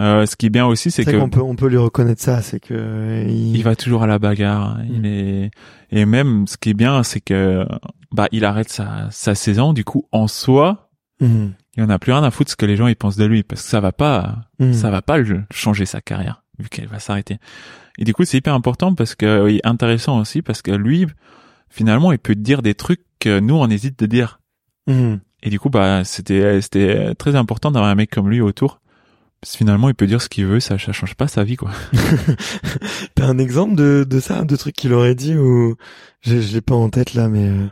Euh, 0.00 0.24
ce 0.26 0.34
qui 0.36 0.46
est 0.46 0.50
bien 0.50 0.66
aussi, 0.66 0.90
c'est 0.90 1.04
que 1.04 1.16
qu'on 1.16 1.28
peut 1.28 1.42
on 1.42 1.56
peut 1.56 1.68
lui 1.68 1.76
reconnaître 1.76 2.22
ça, 2.22 2.40
c'est 2.42 2.58
que 2.60 3.24
il, 3.28 3.56
il 3.56 3.62
va 3.62 3.76
toujours 3.76 4.02
à 4.02 4.06
la 4.06 4.18
bagarre. 4.18 4.78
Il 4.88 5.02
Mm. 5.02 5.04
est 5.04 5.50
et 5.92 6.04
même 6.06 6.46
ce 6.46 6.56
qui 6.56 6.70
est 6.70 6.74
bien, 6.74 7.02
c'est 7.02 7.20
que 7.20 7.66
bah 8.12 8.26
il 8.32 8.44
arrête 8.44 8.68
sa 8.70 9.08
sa 9.10 9.34
saison. 9.34 9.72
Du 9.72 9.84
coup, 9.84 10.06
en 10.12 10.26
soi, 10.26 10.86
Hmm. 11.22 11.48
il 11.76 11.82
en 11.82 11.90
a 11.90 11.98
plus 11.98 12.12
rien 12.12 12.22
à 12.22 12.30
foutre 12.30 12.50
ce 12.50 12.56
que 12.56 12.64
les 12.64 12.76
gens 12.76 12.86
ils 12.86 12.96
pensent 12.96 13.16
de 13.18 13.26
lui 13.26 13.42
parce 13.42 13.62
que 13.62 13.68
ça 13.68 13.80
va 13.80 13.92
pas 13.92 14.36
Hmm. 14.58 14.72
ça 14.72 14.90
va 14.90 15.02
pas 15.02 15.18
le 15.18 15.42
changer 15.52 15.84
sa 15.84 16.00
carrière 16.00 16.44
vu 16.58 16.68
qu'elle 16.70 16.86
va 16.88 16.98
s'arrêter. 16.98 17.36
Et 17.98 18.04
du 18.04 18.14
coup, 18.14 18.24
c'est 18.24 18.38
hyper 18.38 18.54
important 18.54 18.94
parce 18.94 19.14
que 19.14 19.44
oui, 19.44 19.60
intéressant 19.64 20.18
aussi 20.18 20.40
parce 20.40 20.62
que 20.62 20.70
lui, 20.70 21.06
finalement, 21.68 22.10
il 22.12 22.18
peut 22.18 22.34
dire 22.34 22.62
des 22.62 22.74
trucs 22.74 23.02
que 23.18 23.38
nous 23.38 23.54
on 23.54 23.68
hésite 23.68 23.98
de 23.98 24.06
dire. 24.06 24.40
Hmm. 24.86 25.16
Et 25.42 25.50
du 25.50 25.60
coup, 25.60 25.68
bah 25.68 26.04
c'était 26.04 26.60
c'était 26.62 27.14
très 27.16 27.36
important 27.36 27.70
d'avoir 27.70 27.90
un 27.90 27.94
mec 27.94 28.10
comme 28.10 28.30
lui 28.30 28.40
autour. 28.40 28.80
Parce 29.40 29.52
que 29.52 29.58
finalement, 29.58 29.88
il 29.88 29.94
peut 29.94 30.06
dire 30.06 30.20
ce 30.20 30.28
qu'il 30.28 30.44
veut, 30.46 30.60
ça 30.60 30.78
ça 30.78 30.92
change 30.92 31.14
pas 31.14 31.26
sa 31.28 31.44
vie 31.44 31.56
quoi. 31.56 31.70
T'as 33.14 33.26
un 33.26 33.38
exemple 33.38 33.74
de, 33.74 34.06
de 34.08 34.20
ça, 34.20 34.44
de 34.44 34.54
trucs 34.56 34.76
qu'il 34.76 34.92
aurait 34.92 35.14
dit 35.14 35.34
ou 35.36 35.76
je, 36.20 36.40
je 36.40 36.52
l'ai 36.52 36.60
pas 36.60 36.74
en 36.74 36.90
tête 36.90 37.14
là, 37.14 37.28
mais 37.28 37.48
euh, 37.48 37.66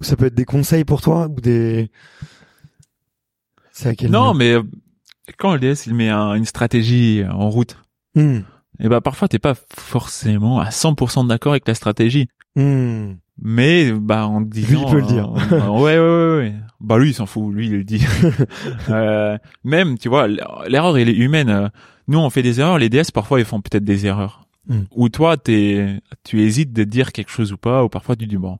ou 0.00 0.04
ça 0.04 0.16
peut 0.16 0.26
être 0.26 0.34
des 0.34 0.44
conseils 0.44 0.84
pour 0.84 1.00
toi 1.02 1.28
ou 1.28 1.40
des. 1.40 1.90
C'est 3.72 3.88
à 3.90 3.94
quel 3.94 4.10
non, 4.10 4.34
mais 4.34 4.52
euh, 4.54 4.62
quand 5.38 5.52
le 5.54 5.58
DS 5.60 5.86
il 5.86 5.94
met 5.94 6.08
un- 6.08 6.34
une 6.34 6.44
stratégie 6.46 7.22
en 7.28 7.50
route, 7.50 7.76
Hmm. 8.16 8.40
et 8.78 8.88
bah 8.88 9.00
parfois 9.00 9.26
t'es 9.26 9.40
pas 9.40 9.54
forcément 9.76 10.60
à 10.60 10.70
100% 10.70 11.26
d'accord 11.26 11.52
avec 11.52 11.66
la 11.66 11.74
stratégie. 11.74 12.28
Hmm. 12.54 13.14
Mais 13.42 13.90
bah 13.92 14.26
en 14.28 14.40
disant, 14.40 14.84
il 14.86 14.90
peut 14.92 15.00
le 15.00 15.06
dire. 15.06 15.32
euh, 15.52 15.68
ouais, 15.70 15.98
ouais, 15.98 15.98
ouais, 15.98 16.36
ouais. 16.38 16.54
Bah 16.80 16.98
lui, 16.98 17.10
il 17.10 17.14
s'en 17.14 17.26
fout. 17.26 17.52
Lui, 17.54 17.66
il 17.66 17.72
le 17.72 17.84
dit. 17.84 18.04
Euh, 18.90 19.38
même, 19.64 19.96
tu 19.98 20.08
vois, 20.08 20.26
l'erreur, 20.28 20.98
elle 20.98 21.08
est 21.08 21.16
humaine. 21.16 21.48
Euh, 21.48 21.68
Nous, 22.08 22.18
on 22.18 22.28
fait 22.30 22.42
des 22.42 22.60
erreurs. 22.60 22.78
Les 22.78 22.88
DS, 22.90 23.10
parfois, 23.12 23.38
ils 23.40 23.46
font 23.46 23.60
peut-être 23.60 23.84
des 23.84 24.06
erreurs. 24.06 24.46
Mm. 24.68 24.80
Ou 24.92 25.08
toi, 25.08 25.36
t'es, 25.36 26.00
tu 26.24 26.42
hésites 26.42 26.72
de 26.72 26.84
dire 26.84 27.12
quelque 27.12 27.30
chose 27.30 27.52
ou 27.52 27.56
pas. 27.56 27.84
Ou 27.84 27.88
parfois, 27.88 28.16
tu 28.16 28.26
dis 28.26 28.36
bon, 28.36 28.58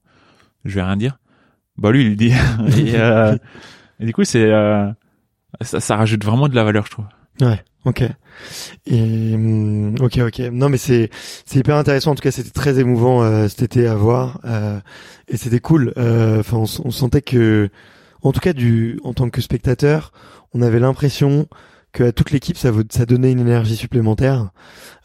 je 0.64 0.74
vais 0.76 0.82
rien 0.82 0.96
dire. 0.96 1.18
Bah 1.76 1.90
lui, 1.90 2.02
il 2.02 2.10
le 2.10 2.16
dit. 2.16 2.32
et, 2.78 2.94
euh, 2.96 3.36
et 4.00 4.06
du 4.06 4.12
coup, 4.12 4.24
c'est, 4.24 4.44
euh, 4.50 4.90
ça, 5.60 5.80
ça 5.80 5.96
rajoute 5.96 6.24
vraiment 6.24 6.48
de 6.48 6.54
la 6.54 6.64
valeur, 6.64 6.86
je 6.86 6.90
trouve. 6.92 7.06
Ouais, 7.40 7.62
ok. 7.84 8.02
Et 8.86 9.34
hum, 9.34 9.96
ok, 10.00 10.18
ok. 10.18 10.38
Non, 10.52 10.68
mais 10.68 10.76
c'est 10.78 11.10
c'est 11.44 11.58
hyper 11.58 11.76
intéressant. 11.76 12.12
En 12.12 12.14
tout 12.14 12.22
cas, 12.22 12.30
c'était 12.30 12.50
très 12.50 12.78
émouvant 12.78 13.22
euh, 13.22 13.48
cet 13.48 13.62
été 13.62 13.86
à 13.88 13.94
voir, 13.96 14.40
euh, 14.44 14.78
et 15.28 15.36
c'était 15.36 15.60
cool. 15.60 15.92
Euh, 15.98 16.40
Enfin, 16.40 16.58
on, 16.58 16.86
on 16.86 16.90
sentait 16.90 17.22
que, 17.22 17.68
en 18.24 18.32
tout 18.32 18.40
cas, 18.40 18.52
du 18.52 18.98
en 19.04 19.12
tant 19.14 19.30
que 19.30 19.40
spectateur, 19.40 20.12
on 20.52 20.62
avait 20.62 20.80
l'impression 20.80 21.46
que 21.92 22.10
toute 22.10 22.32
l'équipe, 22.32 22.56
ça, 22.56 22.72
ça 22.90 23.06
donnait 23.06 23.30
une 23.30 23.38
énergie 23.38 23.76
supplémentaire, 23.76 24.50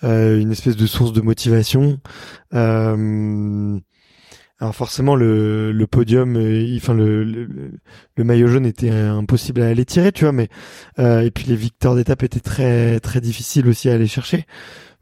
euh, 0.04 0.40
une 0.40 0.52
espèce 0.52 0.76
de 0.76 0.88
source 0.88 1.14
de 1.14 1.22
motivation. 1.22 2.00
Euh, 2.54 3.80
alors 4.62 4.76
forcément, 4.76 5.16
le, 5.16 5.86
podium, 5.90 6.36
euh, 6.36 6.76
enfin 6.76 6.94
le 6.94 8.24
maillot 8.24 8.48
jaune 8.48 8.66
était 8.66 8.90
impossible 8.90 9.62
à 9.62 9.68
aller 9.68 9.86
tirer, 9.86 10.12
tu 10.12 10.26
vois, 10.26 10.34
mais 10.34 10.50
euh, 11.00 11.22
et 11.22 11.32
puis 11.32 11.46
les 11.46 11.56
victoires 11.56 11.96
d'étape 11.96 12.24
étaient 12.24 12.42
très 12.42 13.00
très 13.00 13.22
difficiles 13.22 13.68
aussi 13.70 13.90
à 13.90 13.94
aller 13.94 14.08
chercher, 14.08 14.46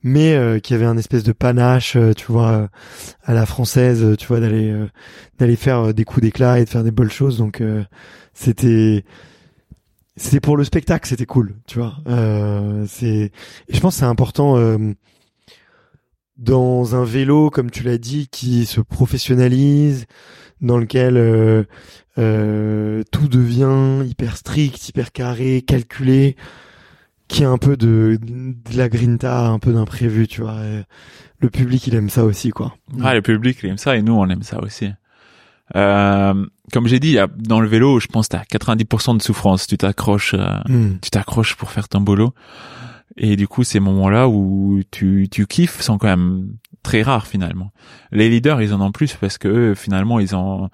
mais 0.07 0.33
euh, 0.35 0.59
qu'il 0.59 0.75
y 0.75 0.79
avait 0.79 0.85
un 0.87 0.97
espèce 0.97 1.23
de 1.23 1.33
panache, 1.33 1.95
euh, 1.95 2.13
tu 2.13 2.31
vois, 2.31 2.51
euh, 2.51 2.67
à 3.23 3.33
la 3.33 3.45
française, 3.45 4.03
euh, 4.03 4.15
tu 4.15 4.27
vois, 4.27 4.39
d'aller 4.39 4.71
euh, 4.71 4.87
d'aller 5.37 5.55
faire 5.55 5.87
euh, 5.87 5.93
des 5.93 6.05
coups 6.05 6.21
d'éclat 6.21 6.59
et 6.59 6.65
de 6.65 6.69
faire 6.69 6.83
des 6.83 6.91
belles 6.91 7.11
choses. 7.11 7.37
Donc 7.37 7.61
c'était 8.33 9.03
c'était 10.15 10.39
pour 10.39 10.57
le 10.57 10.63
spectacle, 10.63 11.07
c'était 11.07 11.25
cool, 11.25 11.55
tu 11.67 11.79
vois. 11.79 11.97
C'est 12.87 13.05
et 13.07 13.31
je 13.73 13.79
pense 13.79 13.95
que 13.95 13.99
c'est 13.99 14.05
important 14.05 14.57
dans 16.37 16.95
un 16.95 17.03
vélo, 17.03 17.49
comme 17.49 17.71
tu 17.71 17.83
l'as 17.83 17.97
dit, 17.97 18.27
qui 18.31 18.65
se 18.65 18.79
professionnalise, 18.81 20.05
dans 20.61 20.77
lequel 20.77 21.17
euh, 21.17 21.63
euh, 22.17 23.03
tout 23.11 23.27
devient 23.27 24.07
hyper 24.07 24.37
strict, 24.37 24.89
hyper 24.89 25.11
carré, 25.11 25.61
calculé. 25.61 26.35
Qui 27.27 27.43
a 27.43 27.49
un 27.49 27.57
peu 27.57 27.75
de, 27.77 28.17
de 28.21 28.77
la 28.77 28.89
grinta, 28.89 29.47
un 29.47 29.59
peu 29.59 29.73
d'imprévu, 29.73 30.27
tu 30.27 30.41
vois. 30.41 30.61
Et 30.63 30.83
le 31.39 31.49
public, 31.49 31.85
il 31.87 31.95
aime 31.95 32.09
ça 32.09 32.23
aussi, 32.23 32.51
quoi. 32.51 32.75
Ah, 33.03 33.13
le 33.13 33.21
public 33.21 33.57
il 33.63 33.69
aime 33.69 33.77
ça 33.77 33.95
et 33.97 34.01
nous 34.01 34.13
on 34.13 34.27
aime 34.29 34.43
ça 34.43 34.61
aussi. 34.61 34.89
Euh, 35.75 36.45
comme 36.71 36.87
j'ai 36.87 36.99
dit, 36.99 37.09
il 37.09 37.13
y 37.15 37.19
a- 37.19 37.27
dans 37.27 37.59
le 37.59 37.67
vélo, 37.67 37.99
je 37.99 38.07
pense 38.07 38.27
que 38.27 38.37
t'as 38.37 38.43
90% 38.45 39.15
de 39.15 39.21
souffrance. 39.21 39.67
Tu 39.67 39.77
t'accroches, 39.77 40.33
euh, 40.33 40.59
Mm. 40.69 40.99
tu 41.01 41.09
t'accroches 41.09 41.55
pour 41.55 41.71
faire 41.71 41.89
ton 41.89 41.99
boulot. 42.01 42.33
Et 43.17 43.35
du 43.35 43.47
coup, 43.47 43.63
ces 43.63 43.79
moments-là 43.79 44.29
où 44.29 44.81
tu, 44.91 45.27
tu 45.29 45.45
kiffes 45.47 45.81
sont 45.81 45.97
quand 45.97 46.07
même 46.07 46.53
très 46.83 47.01
rares 47.01 47.27
finalement. 47.27 47.71
Les 48.11 48.29
leaders, 48.29 48.61
ils 48.61 48.73
en 48.73 48.79
ont 48.81 48.91
plus 48.91 49.13
parce 49.15 49.37
que 49.37 49.47
eux, 49.47 49.75
finalement, 49.75 50.19
ils 50.19 50.35
ont 50.35 50.69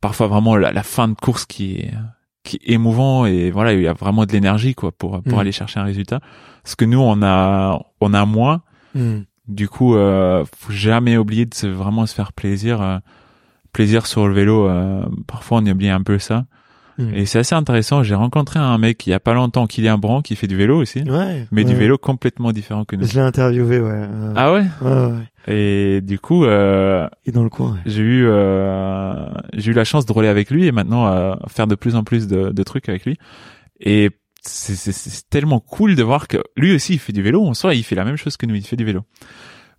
parfois 0.00 0.26
vraiment 0.28 0.56
la, 0.56 0.72
la 0.72 0.82
fin 0.82 1.08
de 1.08 1.14
course 1.14 1.46
qui 1.46 1.76
est 1.76 1.94
qui 2.44 2.56
est 2.56 2.72
émouvant 2.74 3.26
et 3.26 3.50
voilà, 3.50 3.72
il 3.72 3.80
y 3.82 3.88
a 3.88 3.92
vraiment 3.94 4.24
de 4.26 4.32
l'énergie 4.32 4.74
quoi 4.74 4.92
pour 4.92 5.20
pour 5.22 5.36
Mm. 5.38 5.40
aller 5.40 5.52
chercher 5.52 5.80
un 5.80 5.84
résultat. 5.84 6.20
Parce 6.62 6.76
que 6.76 6.84
nous, 6.84 7.00
on 7.00 7.20
a 7.22 7.80
on 8.00 8.14
a 8.14 8.24
moins. 8.24 8.62
Mm. 8.94 9.20
Du 9.48 9.68
coup, 9.68 9.96
euh, 9.96 10.44
faut 10.56 10.72
jamais 10.72 11.16
oublier 11.18 11.44
de 11.46 11.54
se, 11.54 11.66
vraiment 11.66 12.06
se 12.06 12.14
faire 12.14 12.32
plaisir, 12.32 12.80
euh, 12.80 12.98
plaisir 13.72 14.06
sur 14.06 14.26
le 14.28 14.34
vélo. 14.34 14.68
euh, 14.68 15.04
parfois, 15.26 15.58
on 15.58 15.66
oublie 15.66 15.88
un 15.90 16.02
peu 16.02 16.18
ça. 16.18 16.44
Et 16.98 17.26
c'est 17.26 17.38
assez 17.40 17.54
intéressant. 17.54 18.02
J'ai 18.02 18.14
rencontré 18.14 18.58
un 18.60 18.78
mec 18.78 19.06
il 19.06 19.10
y 19.10 19.12
a 19.14 19.20
pas 19.20 19.34
longtemps, 19.34 19.66
Kylian 19.66 19.98
Brand, 19.98 20.22
qui 20.22 20.36
fait 20.36 20.46
du 20.46 20.56
vélo 20.56 20.80
aussi, 20.80 21.02
Ouais. 21.02 21.46
mais 21.50 21.64
du 21.64 21.74
vélo 21.74 21.98
complètement 21.98 22.52
différent 22.52 22.84
que 22.84 22.94
nous. 22.96 23.04
Je 23.06 23.14
l'ai 23.14 23.20
interviewé, 23.20 23.80
ouais. 23.80 23.90
euh, 23.92 24.32
Ah 24.36 24.52
ouais? 24.52 24.64
ouais, 24.82 24.90
ouais. 25.12 25.12
Et 25.52 26.00
du 26.02 26.18
coup, 26.18 26.44
euh, 26.44 27.08
Et 27.26 27.32
dans 27.32 27.42
le 27.42 27.50
coin, 27.50 27.72
ouais. 27.72 27.78
j'ai 27.86 28.02
eu 28.02 28.26
euh, 28.26 29.26
j'ai 29.54 29.72
eu 29.72 29.74
la 29.74 29.84
chance 29.84 30.06
de 30.06 30.12
rouler 30.12 30.28
avec 30.28 30.50
lui 30.50 30.66
et 30.66 30.72
maintenant 30.72 31.06
euh, 31.08 31.34
faire 31.48 31.66
de 31.66 31.74
plus 31.74 31.96
en 31.96 32.04
plus 32.04 32.26
de, 32.28 32.50
de 32.50 32.62
trucs 32.62 32.88
avec 32.88 33.04
lui. 33.04 33.18
Et 33.80 34.10
c'est- 34.42 34.74
c'est 34.76 34.92
c'est 34.92 35.28
tellement 35.28 35.60
cool 35.60 35.96
de 35.96 36.02
voir 36.02 36.28
que 36.28 36.38
lui 36.56 36.74
aussi 36.74 36.94
il 36.94 36.98
fait 36.98 37.12
du 37.12 37.22
vélo. 37.22 37.44
En 37.44 37.54
soi, 37.54 37.74
il 37.74 37.82
fait 37.82 37.94
la 37.96 38.04
même 38.04 38.16
chose 38.16 38.36
que 38.36 38.46
nous, 38.46 38.54
il 38.54 38.64
fait 38.64 38.76
du 38.76 38.84
vélo. 38.84 39.00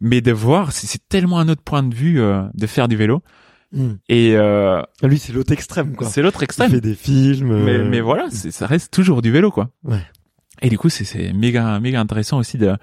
Mais 0.01 0.21
de 0.21 0.31
voir, 0.33 0.71
c'est 0.73 0.87
c'est 0.87 1.07
tellement 1.07 1.39
un 1.39 1.47
autre 1.49 1.63
point 1.63 1.81
de 1.83 1.95
vue 1.95 2.19
euh, 2.19 2.43
de 2.53 2.67
faire 2.67 2.87
du 2.87 2.95
vélo. 2.97 3.21
Mm. 3.75 3.93
Et 4.09 4.33
euh, 4.35 4.81
Lui, 5.03 5.19
c'est 5.19 5.33
l'autre 5.33 5.51
extrême, 5.51 5.95
quoi. 5.95 6.07
c'est 6.07 6.21
l'autre 6.21 6.41
Il 6.41 6.45
extrême. 6.45 6.71
fait 6.71 6.81
des 6.81 6.95
films. 6.95 7.63
Mais, 7.65 7.73
euh, 7.77 7.87
mais 7.89 8.01
voilà, 8.01 8.29
ça 8.31 8.65
reste 8.67 8.91
toujours 8.93 9.21
du 9.21 9.31
vélo, 9.31 9.51
quoi. 9.51 9.69
Ouais. 9.83 10.01
Et 10.61 10.69
du 10.69 10.77
coup, 10.77 10.89
c'est 10.89 11.03
c'est 11.03 11.33
méga 11.33 11.79
méga 11.79 11.99
intéressant 11.99 12.37
aussi 12.39 12.57
de 12.57 12.75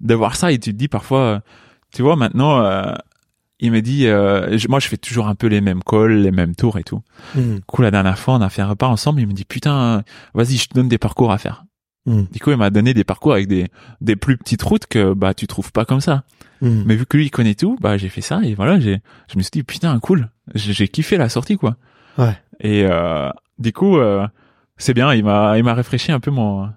de 0.00 0.14
voir 0.14 0.36
ça. 0.36 0.52
Et 0.52 0.58
tu 0.58 0.72
te 0.72 0.76
dis 0.76 0.88
parfois, 0.88 1.20
euh, 1.20 1.40
tu 1.92 2.02
vois, 2.02 2.16
maintenant, 2.16 2.60
euh, 2.60 2.92
il 3.58 3.72
me 3.72 3.80
dit, 3.80 4.06
euh, 4.06 4.58
je- 4.58 4.68
moi, 4.68 4.80
je 4.80 4.88
fais 4.88 4.98
toujours 4.98 5.26
un 5.28 5.34
peu 5.34 5.46
les 5.46 5.62
mêmes 5.62 5.82
calls, 5.82 6.20
les 6.20 6.30
mêmes 6.30 6.54
tours 6.54 6.76
et 6.78 6.84
tout. 6.84 7.00
Mm. 7.34 7.54
Du 7.56 7.60
coup, 7.62 7.80
la 7.82 7.90
dernière 7.90 8.18
fois, 8.18 8.34
on 8.34 8.40
a 8.42 8.50
fait 8.50 8.60
un 8.62 8.68
repas 8.68 8.88
ensemble. 8.88 9.20
Il 9.22 9.26
me 9.26 9.32
dit, 9.32 9.44
putain, 9.46 10.02
vas-y, 10.34 10.56
je 10.58 10.68
te 10.68 10.74
donne 10.74 10.88
des 10.88 10.98
parcours 10.98 11.32
à 11.32 11.38
faire. 11.38 11.64
Du 12.06 12.40
coup, 12.40 12.50
il 12.52 12.56
m'a 12.56 12.70
donné 12.70 12.94
des 12.94 13.04
parcours 13.04 13.32
avec 13.32 13.48
des 13.48 13.68
des 14.00 14.14
plus 14.14 14.36
petites 14.36 14.62
routes 14.62 14.86
que 14.86 15.12
bah 15.12 15.34
tu 15.34 15.46
trouves 15.46 15.72
pas 15.72 15.84
comme 15.84 16.00
ça. 16.00 16.22
Mm. 16.60 16.82
Mais 16.86 16.96
vu 16.96 17.04
que 17.04 17.16
lui, 17.16 17.26
il 17.26 17.30
connaît 17.30 17.54
tout, 17.54 17.76
bah 17.80 17.96
j'ai 17.96 18.08
fait 18.08 18.20
ça 18.20 18.40
et 18.44 18.54
voilà, 18.54 18.78
j'ai 18.78 19.00
je 19.30 19.36
me 19.36 19.42
suis 19.42 19.50
dit 19.50 19.62
putain 19.62 19.98
cool, 19.98 20.30
j'ai 20.54 20.72
j'ai 20.72 20.88
kiffé 20.88 21.16
la 21.16 21.28
sortie 21.28 21.56
quoi. 21.56 21.76
Ouais. 22.16 22.36
Et 22.60 22.84
euh, 22.84 23.30
du 23.58 23.72
coup, 23.72 23.98
euh, 23.98 24.26
c'est 24.76 24.94
bien, 24.94 25.12
il 25.14 25.24
m'a 25.24 25.58
il 25.58 25.64
m'a 25.64 25.74
rafraîchi 25.74 26.12
un 26.12 26.20
peu 26.20 26.30
mon 26.30 26.68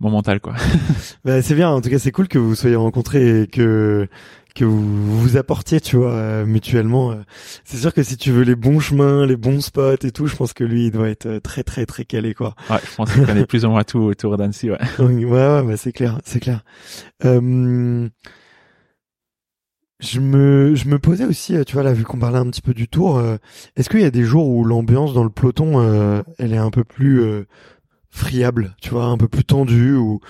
mon 0.00 0.10
mental 0.10 0.40
quoi. 0.40 0.54
Bah, 1.24 1.42
c'est 1.42 1.54
bien. 1.54 1.70
En 1.70 1.80
tout 1.80 1.90
cas, 1.90 1.98
c'est 1.98 2.12
cool 2.12 2.28
que 2.28 2.38
vous 2.38 2.54
soyez 2.54 2.76
rencontrés 2.76 3.42
et 3.42 3.46
que 3.46 4.08
que 4.58 4.64
vous 4.64 5.20
vous 5.20 5.36
apportiez, 5.36 5.80
tu 5.80 5.96
vois, 5.96 6.12
euh, 6.12 6.44
mutuellement. 6.44 7.12
euh. 7.12 7.22
C'est 7.64 7.76
sûr 7.76 7.94
que 7.94 8.02
si 8.02 8.16
tu 8.16 8.32
veux 8.32 8.42
les 8.42 8.56
bons 8.56 8.80
chemins, 8.80 9.24
les 9.26 9.36
bons 9.36 9.60
spots 9.60 10.04
et 10.04 10.10
tout, 10.10 10.26
je 10.26 10.36
pense 10.36 10.52
que 10.52 10.64
lui, 10.64 10.86
il 10.86 10.90
doit 10.90 11.08
être 11.08 11.26
euh, 11.26 11.40
très 11.40 11.62
très 11.62 11.86
très 11.86 12.04
calé, 12.04 12.34
quoi. 12.34 12.54
Ouais, 12.70 12.78
je 12.88 12.94
pense 12.96 13.12
qu'il 13.12 13.24
connaît 13.24 13.46
plus 13.46 13.64
ou 13.64 13.70
moins 13.70 13.84
tout 13.84 14.00
autour 14.00 14.36
d'Annecy. 14.36 14.70
Ouais. 14.70 14.78
ouais, 14.98 15.24
ouais, 15.24 15.62
bah, 15.62 15.76
c'est 15.76 15.92
clair, 15.92 16.18
c'est 16.24 16.40
clair. 16.40 16.64
Euh, 17.24 18.08
je 20.00 20.20
me, 20.20 20.74
je 20.74 20.88
me 20.88 20.98
posais 20.98 21.24
aussi, 21.24 21.54
tu 21.64 21.72
vois, 21.74 21.82
là, 21.82 21.92
vu 21.92 22.04
qu'on 22.04 22.18
parlait 22.18 22.38
un 22.38 22.48
petit 22.50 22.62
peu 22.62 22.74
du 22.74 22.88
tour, 22.88 23.18
euh, 23.18 23.36
est-ce 23.76 23.88
qu'il 23.88 24.00
y 24.00 24.04
a 24.04 24.10
des 24.10 24.22
jours 24.24 24.48
où 24.48 24.64
l'ambiance 24.64 25.12
dans 25.12 25.24
le 25.24 25.30
peloton, 25.30 25.80
euh, 25.80 26.22
elle 26.38 26.52
est 26.52 26.58
un 26.58 26.70
peu 26.70 26.84
plus 26.84 27.20
euh, 27.22 27.46
friable, 28.10 28.74
tu 28.80 28.90
vois, 28.90 29.06
un 29.06 29.16
peu 29.16 29.28
plus 29.28 29.44
tendue, 29.44 29.94
ou 29.94 30.20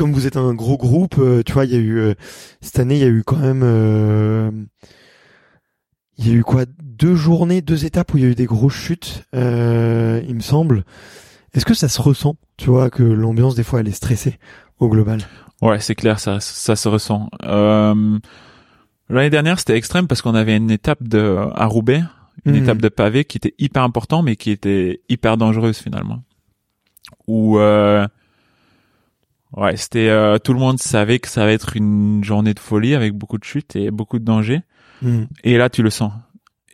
comme 0.00 0.12
vous 0.14 0.26
êtes 0.26 0.38
un 0.38 0.54
gros 0.54 0.78
groupe, 0.78 1.16
euh, 1.18 1.42
tu 1.44 1.52
vois, 1.52 1.66
il 1.66 1.72
y 1.72 1.74
a 1.74 1.78
eu 1.78 1.98
euh, 1.98 2.14
cette 2.62 2.78
année, 2.78 2.94
il 2.94 3.00
y 3.02 3.04
a 3.04 3.08
eu 3.08 3.22
quand 3.22 3.36
même, 3.36 3.60
euh, 3.62 4.50
il 6.16 6.26
y 6.26 6.30
a 6.30 6.34
eu 6.34 6.42
quoi, 6.42 6.64
deux 6.82 7.14
journées, 7.14 7.60
deux 7.60 7.84
étapes 7.84 8.14
où 8.14 8.16
il 8.16 8.22
y 8.24 8.26
a 8.26 8.30
eu 8.30 8.34
des 8.34 8.46
grosses 8.46 8.72
chutes, 8.72 9.24
euh, 9.34 10.22
il 10.26 10.34
me 10.34 10.40
semble. 10.40 10.84
Est-ce 11.52 11.66
que 11.66 11.74
ça 11.74 11.90
se 11.90 12.00
ressent, 12.00 12.36
tu 12.56 12.70
vois, 12.70 12.88
que 12.88 13.02
l'ambiance 13.02 13.54
des 13.54 13.62
fois 13.62 13.80
elle 13.80 13.88
est 13.88 13.92
stressée 13.92 14.38
au 14.78 14.88
global? 14.88 15.20
Ouais, 15.60 15.80
c'est 15.80 15.94
clair, 15.94 16.18
ça, 16.18 16.40
ça 16.40 16.76
se 16.76 16.88
ressent. 16.88 17.28
Euh, 17.42 18.18
L'année 19.10 19.28
dernière, 19.28 19.58
c'était 19.58 19.76
extrême 19.76 20.06
parce 20.06 20.22
qu'on 20.22 20.34
avait 20.34 20.56
une 20.56 20.70
étape 20.70 21.02
de 21.02 21.36
à 21.54 21.66
Roubaix, 21.66 22.02
une 22.46 22.52
Mhm. 22.52 22.62
étape 22.62 22.78
de 22.80 22.88
pavé 22.88 23.26
qui 23.26 23.36
était 23.36 23.54
hyper 23.58 23.82
important, 23.82 24.22
mais 24.22 24.36
qui 24.36 24.50
était 24.50 25.02
hyper 25.10 25.36
dangereuse 25.36 25.76
finalement. 25.76 26.22
Où 27.26 27.58
euh, 27.58 28.06
ouais, 29.56 29.76
c'était 29.76 30.08
euh, 30.08 30.38
tout 30.38 30.52
le 30.52 30.58
monde 30.58 30.78
savait 30.78 31.18
que 31.18 31.28
ça 31.28 31.44
va 31.44 31.52
être 31.52 31.76
une 31.76 32.22
journée 32.24 32.54
de 32.54 32.58
folie 32.58 32.94
avec 32.94 33.14
beaucoup 33.14 33.38
de 33.38 33.44
chutes 33.44 33.76
et 33.76 33.90
beaucoup 33.90 34.18
de 34.18 34.24
dangers. 34.24 34.62
Hmm. 35.02 35.24
Et 35.44 35.56
là, 35.56 35.70
tu 35.70 35.82
le 35.82 35.90
sens. 35.90 36.12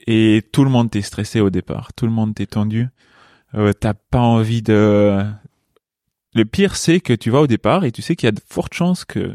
Et 0.06 0.42
tout 0.52 0.64
le 0.64 0.70
monde 0.70 0.90
t'est 0.90 1.02
stressé 1.02 1.40
au 1.40 1.50
départ. 1.50 1.92
Tout 1.94 2.06
le 2.06 2.12
monde 2.12 2.34
t'est 2.34 2.46
tendu. 2.46 2.88
Euh, 3.54 3.72
T'as 3.72 3.94
pas 3.94 4.20
envie 4.20 4.62
de. 4.62 5.24
Le 6.34 6.44
pire, 6.44 6.76
c'est 6.76 7.00
que 7.00 7.12
tu 7.12 7.30
vas 7.30 7.40
au 7.40 7.46
départ 7.46 7.84
et 7.84 7.92
tu 7.92 8.02
sais 8.02 8.14
qu'il 8.14 8.26
y 8.26 8.28
a 8.28 8.32
de 8.32 8.40
fortes 8.46 8.74
chances 8.74 9.04
que 9.04 9.34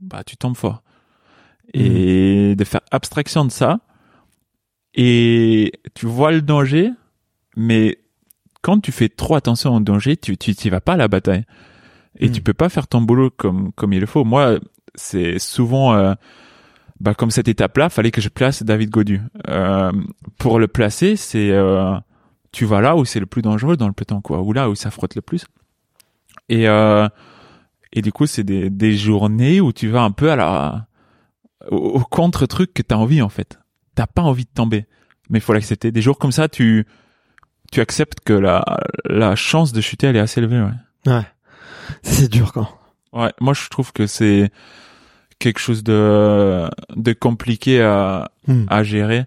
bah 0.00 0.22
tu 0.24 0.36
tombes 0.36 0.56
fort. 0.56 0.82
Et 1.72 2.54
de 2.54 2.64
faire 2.64 2.82
abstraction 2.90 3.44
de 3.46 3.50
ça. 3.50 3.80
Et 4.94 5.72
tu 5.94 6.04
vois 6.04 6.32
le 6.32 6.42
danger, 6.42 6.90
mais 7.56 7.98
quand 8.60 8.80
tu 8.80 8.92
fais 8.92 9.08
trop 9.08 9.34
attention 9.34 9.74
au 9.74 9.80
danger, 9.80 10.18
tu 10.18 10.36
tu 10.36 10.54
t'y 10.54 10.68
vas 10.68 10.82
pas 10.82 10.92
à 10.94 10.96
la 10.96 11.08
bataille. 11.08 11.44
Et 12.18 12.30
tu 12.30 12.42
peux 12.42 12.54
pas 12.54 12.68
faire 12.68 12.86
ton 12.86 13.00
boulot 13.00 13.30
comme 13.30 13.72
comme 13.72 13.92
il 13.92 14.00
le 14.00 14.06
faut. 14.06 14.24
Moi, 14.24 14.58
c'est 14.94 15.38
souvent 15.38 15.94
euh, 15.94 16.14
bah 17.00 17.14
comme 17.14 17.32
cette 17.32 17.48
étape-là, 17.48 17.88
fallait 17.88 18.12
que 18.12 18.20
je 18.20 18.28
place 18.28 18.62
David 18.62 18.90
Godu. 18.90 19.20
Euh, 19.48 19.90
pour 20.38 20.60
le 20.60 20.68
placer, 20.68 21.16
c'est 21.16 21.50
euh, 21.50 21.96
tu 22.52 22.64
vas 22.64 22.80
là 22.80 22.96
où 22.96 23.04
c'est 23.04 23.18
le 23.18 23.26
plus 23.26 23.42
dangereux 23.42 23.76
dans 23.76 23.88
le 23.88 23.92
peloton, 23.92 24.20
quoi, 24.20 24.40
ou 24.40 24.52
là 24.52 24.70
où 24.70 24.76
ça 24.76 24.90
frotte 24.92 25.16
le 25.16 25.22
plus. 25.22 25.44
Et 26.48 26.68
euh, 26.68 27.08
et 27.92 28.02
du 28.02 28.12
coup, 28.12 28.26
c'est 28.26 28.44
des 28.44 28.70
des 28.70 28.96
journées 28.96 29.60
où 29.60 29.72
tu 29.72 29.88
vas 29.88 30.02
un 30.02 30.12
peu 30.12 30.30
à 30.30 30.36
la 30.36 30.86
au, 31.70 31.76
au 31.76 32.00
contre 32.04 32.46
truc 32.46 32.72
que 32.72 32.82
t'as 32.82 32.96
envie 32.96 33.20
en 33.20 33.28
fait. 33.28 33.58
T'as 33.96 34.06
pas 34.06 34.22
envie 34.22 34.44
de 34.44 34.50
tomber, 34.54 34.86
mais 35.28 35.38
il 35.38 35.42
faut 35.42 35.52
l'accepter. 35.52 35.90
Des 35.90 36.02
jours 36.02 36.18
comme 36.18 36.32
ça, 36.32 36.48
tu 36.48 36.86
tu 37.72 37.80
acceptes 37.80 38.20
que 38.20 38.32
la 38.32 38.64
la 39.06 39.34
chance 39.34 39.72
de 39.72 39.80
chuter 39.80 40.06
elle 40.06 40.16
est 40.16 40.20
assez 40.20 40.40
élevée. 40.40 40.60
Ouais. 40.60 41.12
Ouais. 41.12 41.26
C'est 42.02 42.30
dur 42.30 42.52
quand. 42.52 42.68
Ouais, 43.12 43.32
moi 43.40 43.52
je 43.54 43.68
trouve 43.68 43.92
que 43.92 44.06
c'est 44.06 44.50
quelque 45.38 45.58
chose 45.58 45.82
de 45.84 46.68
de 46.96 47.12
compliqué 47.12 47.82
à 47.82 48.30
Hmm. 48.48 48.64
à 48.68 48.82
gérer. 48.82 49.24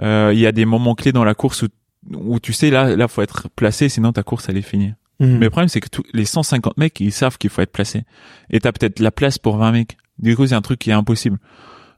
Euh, 0.00 0.30
Il 0.32 0.38
y 0.40 0.46
a 0.46 0.52
des 0.52 0.64
moments 0.64 0.94
clés 0.94 1.12
dans 1.12 1.24
la 1.24 1.34
course 1.34 1.62
où 1.62 1.68
où 2.14 2.40
tu 2.40 2.52
sais 2.54 2.70
là 2.70 2.96
là 2.96 3.08
faut 3.08 3.20
être 3.20 3.48
placé 3.54 3.88
sinon 3.90 4.12
ta 4.12 4.22
course 4.22 4.48
elle 4.48 4.56
est 4.56 4.62
finie. 4.62 4.94
Hmm. 5.20 5.36
Mais 5.38 5.44
le 5.46 5.50
problème 5.50 5.68
c'est 5.68 5.80
que 5.80 5.88
tous 5.88 6.04
les 6.14 6.24
150 6.24 6.78
mecs 6.78 6.98
ils 7.00 7.12
savent 7.12 7.36
qu'il 7.38 7.50
faut 7.50 7.60
être 7.60 7.72
placé 7.72 8.04
et 8.50 8.60
t'as 8.60 8.72
peut-être 8.72 9.00
la 9.00 9.10
place 9.10 9.36
pour 9.38 9.56
20 9.58 9.72
mecs. 9.72 9.96
Du 10.18 10.34
coup 10.36 10.46
c'est 10.46 10.54
un 10.54 10.62
truc 10.62 10.78
qui 10.78 10.90
est 10.90 10.94
impossible. 10.94 11.38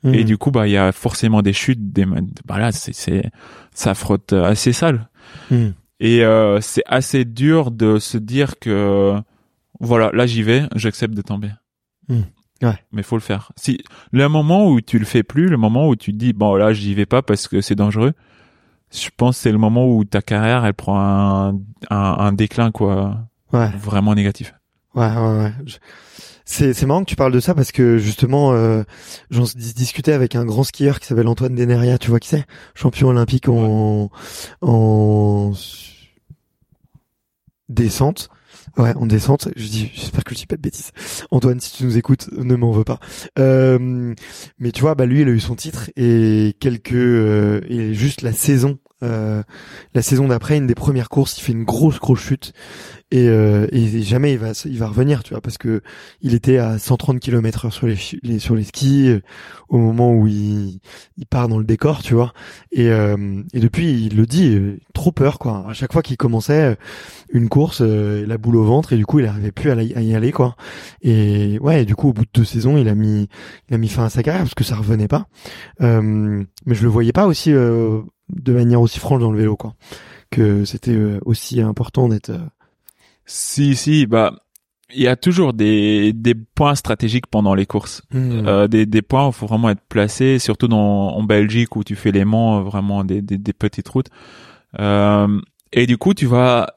Hmm. 0.03 0.15
Et 0.15 0.25
du 0.25 0.39
coup 0.39 0.51
bah 0.51 0.67
il 0.67 0.73
y 0.73 0.77
a 0.79 0.91
forcément 0.91 1.43
des 1.43 1.53
chutes, 1.53 1.93
des 1.93 2.07
bah 2.47 2.59
là 2.59 2.73
c'est 2.73 2.95
c'est 2.95 3.31
ça 3.75 3.95
frotte 3.95 4.33
assez 4.33 4.73
sale. 4.73 5.09
Et 6.01 6.25
euh, 6.25 6.61
c'est 6.63 6.83
assez 6.87 7.25
dur 7.25 7.71
de 7.71 7.99
se 7.99 8.17
dire 8.19 8.59
que 8.59 9.15
voilà, 9.81 10.11
là 10.13 10.27
j'y 10.27 10.43
vais, 10.43 10.69
j'accepte 10.77 11.15
de 11.15 11.23
tomber. 11.23 11.51
Hmm. 12.09 12.23
Ouais. 12.63 12.79
Mais 12.93 13.03
faut 13.03 13.17
le 13.17 13.23
faire. 13.23 13.53
Si 13.57 13.79
le 14.13 14.29
moment 14.29 14.69
où 14.69 14.81
tu 14.81 14.99
le 14.99 15.05
fais 15.07 15.23
plus, 15.23 15.49
le 15.49 15.57
moment 15.57 15.89
où 15.89 15.97
tu 15.97 16.13
te 16.13 16.17
dis 16.19 16.33
bon 16.33 16.55
là 16.57 16.73
j'y 16.73 16.95
vais 16.95 17.07
pas 17.07 17.23
parce 17.23 17.49
que 17.49 17.61
c'est 17.63 17.75
dangereux, 17.75 18.13
je 18.93 19.09
pense 19.17 19.37
que 19.37 19.43
c'est 19.43 19.53
le 19.53 19.59
moment 19.59 19.87
où 19.89 20.05
ta 20.05 20.21
carrière 20.23 20.65
elle 20.67 20.75
prend 20.75 21.01
un, 21.01 21.49
un, 21.91 21.97
un 22.19 22.33
déclin 22.33 22.71
quoi, 22.71 23.27
Ouais. 23.53 23.71
vraiment 23.79 24.15
négatif. 24.15 24.55
Ouais, 24.95 25.07
ouais, 25.11 25.39
ouais. 25.39 25.53
Je- 25.67 25.77
C'est, 26.45 26.75
c'est 26.75 26.85
marrant 26.85 27.05
que 27.05 27.09
tu 27.09 27.15
parles 27.17 27.33
de 27.33 27.39
ça 27.39 27.55
parce 27.55 27.71
que 27.71 27.97
justement, 27.99 28.53
euh, 28.53 28.83
j'en 29.31 29.45
dis- 29.45 29.73
discutais 29.73 30.13
avec 30.13 30.35
un 30.35 30.45
grand 30.45 30.65
skieur 30.65 30.99
qui 30.99 31.07
s'appelle 31.07 31.29
Antoine 31.29 31.55
Deneria, 31.55 31.97
tu 31.97 32.11
vois 32.11 32.19
qui 32.19 32.29
c'est? 32.29 32.45
Champion 32.75 33.09
olympique 33.09 33.49
en, 33.49 34.11
en 34.61 35.53
descente. 37.69 38.29
Ouais, 38.81 38.95
en 38.97 39.05
descente. 39.05 39.49
Je 39.57 39.67
dis, 39.67 39.91
j'espère 39.95 40.25
que 40.25 40.35
je 40.35 40.41
dis 40.41 40.47
pas 40.47 40.57
de 40.57 40.63
bêtises. 40.63 40.93
Antoine, 41.31 41.61
si 41.61 41.77
tu 41.77 41.85
nous 41.85 41.99
écoutes, 41.99 42.31
ne 42.33 42.57
m'en 42.57 42.73
veux 42.73 42.85
pas. 42.85 42.99
Euh, 43.39 44.15
mais 44.59 44.73
tu 44.73 44.81
vois, 44.81 44.95
bah 44.95 45.05
lui, 45.05 45.21
il 45.21 45.29
a 45.29 45.33
eu 45.33 45.41
son 45.41 45.55
titre 45.55 45.91
et 45.97 46.57
quelques, 46.61 46.95
euh, 46.95 47.61
et 47.69 47.93
juste 47.93 48.23
la 48.23 48.33
saison 48.33 48.79
Euh, 49.03 49.43
la 49.95 50.03
saison 50.03 50.29
d'après, 50.29 50.59
une 50.59 50.67
des 50.67 50.75
premières 50.75 51.09
courses, 51.09 51.39
il 51.39 51.43
fait 51.43 51.53
une 51.53 51.65
grosse 51.65 51.99
grosse 51.99 52.21
chute 52.21 52.53
et, 53.13 53.29
euh, 53.29 53.67
et 53.73 54.03
jamais 54.03 54.35
il 54.35 54.39
va 54.39 54.53
il 54.65 54.79
va 54.79 54.87
revenir, 54.87 55.25
tu 55.25 55.31
vois, 55.31 55.41
parce 55.41 55.59
que 55.59 55.83
il 56.23 56.35
était 56.35 56.59
à 56.59 56.79
130 56.79 57.19
km/h 57.19 57.71
sur 57.73 57.87
les, 57.89 58.39
sur 58.39 58.55
les 58.55 58.63
skis 58.63 59.09
euh, 59.09 59.21
au 59.69 59.79
moment 59.79 60.13
où 60.13 60.29
il, 60.29 60.81
il 61.17 61.27
part 61.27 61.49
dans 61.49 61.59
le 61.59 61.65
décor, 61.65 62.03
tu 62.03 62.15
vois. 62.15 62.33
Et, 62.71 62.89
euh, 62.89 63.43
et 63.53 63.59
depuis, 63.59 64.07
il 64.07 64.17
le 64.17 64.27
dit, 64.27 64.57
trop 64.95 65.11
peur 65.11 65.41
quoi. 65.41 65.67
À 65.69 65.73
chaque 65.73 65.93
fois 65.93 66.03
qu'il 66.03 66.17
commençait 66.17 66.77
une 67.33 67.49
course, 67.49 67.81
la 67.81 68.39
boule 68.39 68.57
au 68.57 68.65
ventre 68.65 68.93
et 68.93 68.97
du 68.97 69.07
coup, 69.07 69.19
il 69.19 69.27
arrivait 69.27 69.53
plus 69.53 69.71
à, 69.71 69.83
y 69.83 70.15
aller 70.15 70.31
quoi. 70.31 70.55
Et 71.03 71.59
ouais, 71.61 71.85
du 71.85 71.97
coup, 71.97 72.11
au 72.11 72.13
bout 72.13 72.25
de 72.25 72.31
deux 72.33 72.45
saisons, 72.45 72.77
il 72.79 72.89
a 72.89 72.95
mis 72.95 73.29
il 73.69 73.75
a 73.75 73.79
mis 73.79 73.89
fin 73.89 74.05
à 74.05 74.11
sa 74.11 74.23
carrière 74.23 74.43
parce 74.43 74.55
que 74.55 74.65
ça 74.65 74.77
revenait 74.77 75.09
pas. 75.09 75.27
mais 75.81 76.45
je 76.75 76.83
le 76.83 76.89
voyais 76.89 77.13
pas 77.13 77.27
aussi 77.27 77.53
de 78.33 78.53
manière 78.53 78.81
aussi 78.81 78.99
franche 78.99 79.21
dans 79.21 79.33
le 79.33 79.39
vélo, 79.39 79.57
quoi. 79.57 79.75
Que 80.31 80.65
c'était 80.65 80.95
euh, 80.95 81.19
aussi 81.25 81.61
important 81.61 82.09
d'être. 82.09 82.31
Euh, 82.31 82.39
si, 83.27 83.77
si, 83.77 84.07
bah, 84.07 84.35
il 84.95 85.03
y 85.03 85.09
a 85.09 85.17
toujours 85.17 85.53
des, 85.53 86.13
des 86.13 86.35
points 86.35 86.75
stratégiques 86.75 87.27
pendant 87.27 87.55
les 87.55 87.67
courses, 87.67 88.03
hmm. 88.13 88.47
euh, 88.47 88.69
des, 88.69 88.87
des 88.87 89.03
points 89.03 89.27
où 89.27 89.31
il 89.31 89.35
faut 89.35 89.47
vraiment 89.47 89.71
être 89.71 89.83
placé, 89.89 90.39
surtout 90.39 90.69
dans, 90.69 91.09
en 91.17 91.23
Belgique 91.23 91.77
où 91.77 91.85
tu 91.85 91.97
fais 91.97 92.13
les 92.13 92.25
monts, 92.25 92.63
vraiment 92.63 93.05
des, 93.05 93.23
des, 93.23 93.39
des 93.39 93.53
petites 93.53 93.89
routes. 93.89 94.09
Euh, 94.79 95.41
et 95.73 95.87
du 95.87 95.99
coup, 95.99 96.15
tu 96.15 96.27
vas 96.27 96.75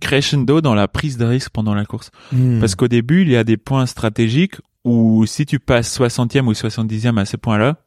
crescendo 0.00 0.60
dans 0.60 0.74
la 0.74 0.88
prise 0.88 1.16
de 1.16 1.24
risque 1.24 1.50
pendant 1.50 1.74
la 1.74 1.84
course. 1.84 2.10
Hmm. 2.32 2.60
Parce 2.60 2.74
qu'au 2.74 2.88
début, 2.88 3.22
il 3.22 3.30
y 3.30 3.36
a 3.36 3.44
des 3.44 3.56
points 3.56 3.86
stratégiques 3.86 4.56
où 4.84 5.26
si 5.26 5.46
tu 5.46 5.58
passes 5.58 5.98
60e 5.98 6.46
ou 6.46 6.52
70e 6.52 7.18
à 7.18 7.24
ce 7.24 7.36
point-là, 7.36 7.78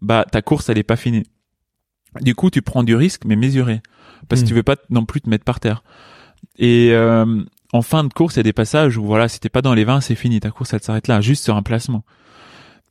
bah 0.00 0.26
ta 0.30 0.42
course 0.42 0.68
elle 0.68 0.78
est 0.78 0.82
pas 0.82 0.96
finie. 0.96 1.24
Du 2.20 2.34
coup, 2.34 2.50
tu 2.50 2.62
prends 2.62 2.82
du 2.82 2.94
risque, 2.94 3.22
mais 3.24 3.36
mesuré, 3.36 3.80
parce 4.28 4.40
que 4.40 4.46
hmm. 4.46 4.48
tu 4.48 4.54
veux 4.54 4.62
pas 4.62 4.76
non 4.90 5.04
plus 5.04 5.20
te 5.20 5.28
mettre 5.28 5.44
par 5.44 5.60
terre. 5.60 5.82
Et 6.58 6.90
euh, 6.92 7.42
en 7.72 7.82
fin 7.82 8.04
de 8.04 8.12
course, 8.12 8.34
il 8.34 8.38
y 8.38 8.40
a 8.40 8.44
des 8.44 8.52
passages 8.52 8.96
où 8.96 9.04
voilà, 9.04 9.28
si 9.28 9.40
t'es 9.40 9.48
pas 9.48 9.62
dans 9.62 9.74
les 9.74 9.84
20, 9.84 10.00
c'est 10.00 10.14
fini, 10.14 10.40
ta 10.40 10.50
course 10.50 10.72
elle 10.72 10.82
s'arrête 10.82 11.08
là, 11.08 11.20
juste 11.20 11.44
sur 11.44 11.56
un 11.56 11.62
placement. 11.62 12.04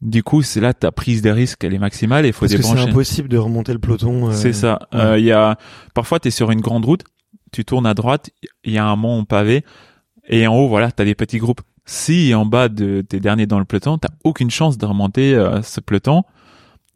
Du 0.01 0.21
coup, 0.21 0.43
c'est 0.43 0.61
là 0.61 0.73
ta 0.73 0.91
prise 0.91 1.23
de 1.23 1.31
risque, 1.31 1.63
elle 1.63 1.73
est 1.73 1.79
maximale 1.79 2.25
et 2.25 2.29
il 2.29 2.33
faut 2.33 2.41
Parce 2.41 2.51
débrancher. 2.51 2.83
c'est 2.83 2.89
impossible 2.89 3.29
de 3.29 3.37
remonter 3.37 3.73
le 3.73 3.79
peloton. 3.79 4.29
Euh, 4.29 4.31
c'est 4.31 4.53
ça. 4.53 4.87
Euh, 4.93 5.17
il 5.17 5.25
y 5.25 5.31
a 5.31 5.57
parfois 5.95 6.19
t'es 6.19 6.29
sur 6.29 6.51
une 6.51 6.61
grande 6.61 6.85
route, 6.85 7.03
tu 7.51 7.65
tournes 7.65 7.87
à 7.87 7.95
droite, 7.95 8.29
il 8.63 8.73
y 8.73 8.77
a 8.77 8.85
un 8.85 8.95
mont 8.95 9.25
pavé 9.25 9.65
et 10.27 10.45
en 10.45 10.55
haut 10.55 10.67
voilà, 10.67 10.91
t'as 10.91 11.05
des 11.05 11.15
petits 11.15 11.39
groupes. 11.39 11.61
Si 11.85 12.35
en 12.35 12.45
bas 12.45 12.69
de 12.69 13.01
tes 13.01 13.19
derniers 13.19 13.47
dans 13.47 13.59
le 13.59 13.65
peloton, 13.65 13.97
t'as 13.97 14.09
aucune 14.23 14.51
chance 14.51 14.77
de 14.77 14.85
remonter 14.85 15.33
ce 15.63 15.79
peloton 15.79 16.23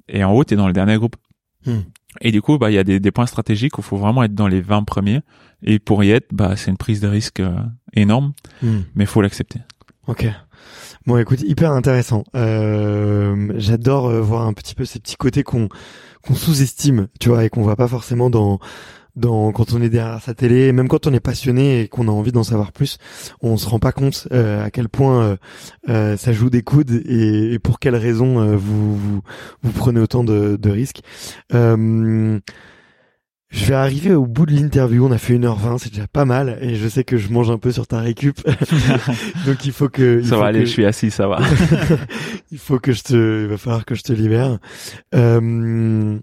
et 0.07 0.23
en 0.23 0.33
haut 0.33 0.43
t'es 0.43 0.55
dans 0.55 0.67
le 0.67 0.73
dernier 0.73 0.97
groupe. 0.97 1.15
Hmm. 1.65 1.79
Et 2.19 2.31
du 2.31 2.41
coup, 2.41 2.57
bah, 2.57 2.69
il 2.71 2.73
y 2.73 2.77
a 2.77 2.83
des, 2.83 2.99
des, 2.99 3.11
points 3.11 3.25
stratégiques 3.25 3.77
où 3.77 3.81
il 3.81 3.85
faut 3.85 3.97
vraiment 3.97 4.23
être 4.23 4.35
dans 4.35 4.47
les 4.47 4.61
20 4.61 4.83
premiers. 4.83 5.21
Et 5.63 5.79
pour 5.79 6.03
y 6.03 6.11
être, 6.11 6.27
bah, 6.33 6.55
c'est 6.57 6.71
une 6.71 6.77
prise 6.77 6.99
de 6.99 7.07
risque 7.07 7.39
euh, 7.39 7.55
énorme, 7.93 8.33
hmm. 8.61 8.79
mais 8.95 9.05
il 9.05 9.07
faut 9.07 9.21
l'accepter. 9.21 9.59
Ok. 10.07 10.27
Bon, 11.05 11.17
écoute, 11.17 11.41
hyper 11.41 11.71
intéressant. 11.71 12.23
Euh, 12.35 13.53
J'adore 13.55 14.07
euh, 14.07 14.21
voir 14.21 14.45
un 14.45 14.53
petit 14.53 14.75
peu 14.75 14.85
ces 14.85 14.99
petits 14.99 15.15
côtés 15.15 15.43
qu'on 15.43 15.69
qu'on 16.21 16.35
sous-estime, 16.35 17.07
tu 17.19 17.29
vois, 17.29 17.45
et 17.45 17.49
qu'on 17.49 17.63
voit 17.63 17.75
pas 17.75 17.87
forcément 17.87 18.29
dans 18.29 18.59
dans 19.15 19.51
quand 19.51 19.73
on 19.73 19.81
est 19.81 19.89
derrière 19.89 20.21
sa 20.21 20.33
télé, 20.33 20.71
même 20.71 20.87
quand 20.87 21.07
on 21.07 21.13
est 21.13 21.19
passionné 21.19 21.81
et 21.81 21.87
qu'on 21.87 22.07
a 22.07 22.11
envie 22.11 22.31
d'en 22.31 22.43
savoir 22.43 22.71
plus, 22.71 22.97
on 23.41 23.57
se 23.57 23.67
rend 23.67 23.79
pas 23.79 23.91
compte 23.91 24.27
euh, 24.31 24.63
à 24.63 24.71
quel 24.71 24.89
point 24.89 25.23
euh, 25.23 25.35
euh, 25.89 26.17
ça 26.17 26.31
joue 26.31 26.49
des 26.49 26.61
coudes 26.61 26.91
et, 27.05 27.53
et 27.53 27.59
pour 27.59 27.79
quelles 27.79 27.95
raisons 27.95 28.55
vous, 28.55 28.95
vous, 28.95 29.21
vous 29.61 29.71
prenez 29.71 29.99
autant 29.99 30.23
de, 30.23 30.57
de 30.59 30.69
risques. 30.69 31.01
Je 33.51 33.65
vais 33.65 33.75
arriver 33.75 34.13
au 34.13 34.25
bout 34.25 34.45
de 34.45 34.53
l'interview. 34.53 35.05
On 35.05 35.11
a 35.11 35.17
fait 35.17 35.37
1h20, 35.37 35.77
c'est 35.77 35.91
déjà 35.91 36.07
pas 36.07 36.23
mal. 36.23 36.57
Et 36.61 36.75
je 36.75 36.87
sais 36.87 37.03
que 37.03 37.17
je 37.17 37.29
mange 37.29 37.51
un 37.51 37.57
peu 37.57 37.73
sur 37.73 37.85
ta 37.85 37.99
récup. 37.99 38.39
Donc 39.45 39.65
il 39.65 39.73
faut 39.73 39.89
que... 39.89 40.23
ça 40.23 40.37
va 40.37 40.45
aller, 40.45 40.61
je 40.61 40.71
suis 40.71 40.85
assis, 40.85 41.11
ça 41.11 41.27
va. 41.27 41.39
il 42.51 42.57
faut 42.57 42.79
que 42.79 42.93
je 42.93 43.03
te... 43.03 43.43
Il 43.43 43.49
va 43.49 43.57
falloir 43.57 43.83
que 43.83 43.93
je 43.93 44.03
te 44.03 44.13
libère. 44.13 44.57
Euh... 45.13 46.17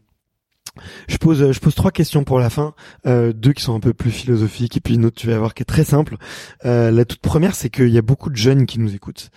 Je 1.08 1.16
pose, 1.16 1.52
je 1.52 1.60
pose 1.60 1.74
trois 1.74 1.90
questions 1.90 2.24
pour 2.24 2.38
la 2.38 2.50
fin, 2.50 2.74
euh, 3.06 3.32
deux 3.32 3.52
qui 3.52 3.62
sont 3.62 3.74
un 3.74 3.80
peu 3.80 3.92
plus 3.92 4.10
philosophiques 4.10 4.76
et 4.76 4.80
puis 4.80 4.94
une 4.94 5.04
autre 5.04 5.16
tu 5.16 5.26
vas 5.26 5.38
voir 5.38 5.54
qui 5.54 5.62
est 5.62 5.66
très 5.66 5.84
simple. 5.84 6.16
Euh, 6.64 6.90
la 6.90 7.04
toute 7.04 7.20
première, 7.20 7.54
c'est 7.54 7.70
qu'il 7.70 7.88
y 7.88 7.98
a 7.98 8.02
beaucoup 8.02 8.30
de 8.30 8.36
jeunes 8.36 8.66
qui 8.66 8.78
nous 8.78 8.94
écoutent, 8.94 9.30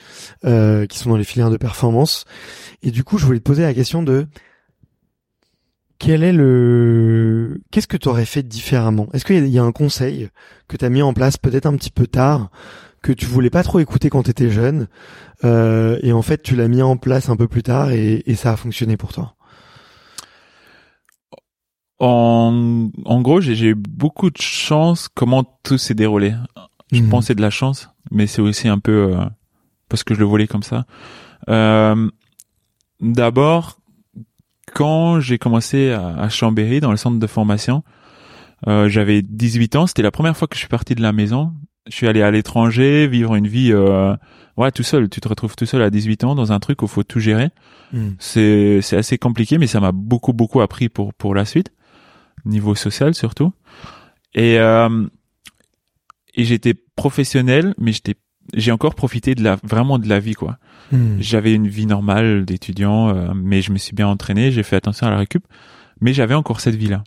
euh, 0.45 0.85
qui 0.85 0.97
sont 0.97 1.09
dans 1.09 1.17
les 1.17 1.23
filières 1.23 1.49
de 1.49 1.57
performance, 1.57 2.25
et 2.83 2.91
du 2.91 3.03
coup, 3.03 3.17
je 3.17 3.25
voulais 3.25 3.39
te 3.39 3.43
poser 3.43 3.63
la 3.63 3.73
question 3.73 4.03
de 4.03 4.27
quel 5.99 6.23
est 6.23 6.33
le, 6.33 7.61
qu'est-ce 7.69 7.87
que 7.87 7.97
tu 7.97 8.09
aurais 8.09 8.25
fait 8.25 8.41
différemment? 8.41 9.07
Est-ce 9.13 9.23
qu'il 9.23 9.47
y, 9.47 9.59
a 9.59 9.63
un 9.63 9.71
conseil 9.71 10.29
que 10.67 10.75
tu 10.75 10.83
as 10.83 10.89
mis 10.89 11.03
en 11.03 11.13
place 11.13 11.37
peut-être 11.37 11.67
un 11.67 11.75
petit 11.75 11.91
peu 11.91 12.07
tard, 12.07 12.49
que 13.03 13.11
tu 13.11 13.27
voulais 13.27 13.51
pas 13.51 13.61
trop 13.61 13.79
écouter 13.79 14.09
quand 14.09 14.23
tu 14.23 14.31
étais 14.31 14.49
jeune, 14.49 14.87
euh, 15.43 15.99
et 16.01 16.11
en 16.11 16.23
fait 16.23 16.41
tu 16.41 16.55
l'as 16.55 16.67
mis 16.67 16.81
en 16.81 16.97
place 16.97 17.29
un 17.29 17.35
peu 17.35 17.47
plus 17.47 17.61
tard 17.61 17.91
et, 17.91 18.23
et 18.25 18.35
ça 18.35 18.53
a 18.53 18.55
fonctionné 18.57 18.97
pour 18.97 19.13
toi? 19.13 19.35
En, 22.01 22.89
en 23.05 23.21
gros, 23.21 23.41
j'ai 23.41 23.67
eu 23.67 23.75
beaucoup 23.75 24.29
de 24.29 24.41
chance 24.41 25.07
comment 25.13 25.43
tout 25.63 25.77
s'est 25.77 25.93
déroulé. 25.93 26.33
Je 26.91 27.01
mhm. 27.01 27.09
pense 27.09 27.27
c'est 27.27 27.35
de 27.35 27.41
la 27.41 27.51
chance, 27.51 27.89
mais 28.09 28.27
c'est 28.27 28.41
aussi 28.41 28.67
un 28.67 28.79
peu 28.79 29.13
euh, 29.13 29.25
parce 29.87 30.03
que 30.03 30.13
je 30.13 30.19
le 30.19 30.25
voulais 30.25 30.47
comme 30.47 30.63
ça. 30.63 30.85
Euh, 31.49 32.09
D'abord, 33.01 33.79
quand 34.73 35.19
j'ai 35.19 35.39
commencé 35.39 35.91
à, 35.91 36.09
à, 36.09 36.29
Chambéry, 36.29 36.79
dans 36.79 36.91
le 36.91 36.97
centre 36.97 37.17
de 37.17 37.27
formation, 37.27 37.83
euh, 38.67 38.89
j'avais 38.89 39.23
18 39.23 39.75
ans. 39.75 39.87
C'était 39.87 40.03
la 40.03 40.11
première 40.11 40.37
fois 40.37 40.47
que 40.47 40.55
je 40.55 40.59
suis 40.59 40.67
parti 40.67 40.93
de 40.93 41.01
la 41.01 41.11
maison. 41.11 41.51
Je 41.87 41.95
suis 41.95 42.07
allé 42.07 42.21
à 42.21 42.29
l'étranger, 42.29 43.07
vivre 43.07 43.33
une 43.33 43.47
vie, 43.47 43.71
euh, 43.73 44.15
ouais, 44.55 44.71
tout 44.71 44.83
seul. 44.83 45.09
Tu 45.09 45.19
te 45.19 45.27
retrouves 45.27 45.55
tout 45.55 45.65
seul 45.65 45.81
à 45.81 45.89
18 45.89 46.23
ans 46.25 46.35
dans 46.35 46.51
un 46.51 46.59
truc 46.59 46.83
où 46.83 46.87
faut 46.87 47.03
tout 47.03 47.19
gérer. 47.19 47.49
Mhm. 47.91 48.15
C'est 48.19 48.81
c'est 48.81 48.97
assez 48.97 49.17
compliqué, 49.17 49.57
mais 49.57 49.67
ça 49.67 49.79
m'a 49.79 49.91
beaucoup 49.91 50.33
beaucoup 50.33 50.61
appris 50.61 50.89
pour 50.89 51.13
pour 51.15 51.33
la 51.33 51.45
suite 51.45 51.71
niveau 52.45 52.75
social 52.75 53.13
surtout. 53.13 53.53
Et 54.33 54.59
euh, 54.59 55.07
et 56.33 56.43
j'étais 56.45 56.73
professionnel, 56.73 57.73
mais 57.77 57.91
j'étais 57.91 58.15
j'ai 58.53 58.71
encore 58.71 58.95
profité 58.95 59.35
de 59.35 59.43
la 59.43 59.57
vraiment 59.63 59.99
de 59.99 60.07
la 60.07 60.19
vie 60.19 60.33
quoi. 60.33 60.57
Hmm. 60.91 61.17
J'avais 61.19 61.53
une 61.53 61.67
vie 61.67 61.85
normale 61.85 62.45
d'étudiant, 62.45 63.09
euh, 63.09 63.31
mais 63.35 63.61
je 63.61 63.71
me 63.71 63.77
suis 63.77 63.93
bien 63.93 64.07
entraîné, 64.07 64.51
j'ai 64.51 64.63
fait 64.63 64.75
attention 64.75 65.07
à 65.07 65.09
la 65.09 65.17
récup, 65.17 65.45
mais 65.99 66.13
j'avais 66.13 66.33
encore 66.33 66.59
cette 66.59 66.75
vie 66.75 66.87
là. 66.87 67.03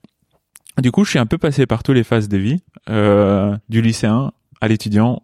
Du 0.81 0.90
coup, 0.90 1.05
je 1.05 1.11
suis 1.11 1.19
un 1.19 1.27
peu 1.27 1.39
passé 1.39 1.66
par 1.66 1.82
toutes 1.82 1.94
les 1.94 2.02
phases 2.02 2.28
de 2.28 2.36
vie, 2.36 2.61
euh, 2.89 3.56
du 3.69 3.81
lycéen 3.81 4.32
à 4.61 4.69
l'étudiant 4.69 5.23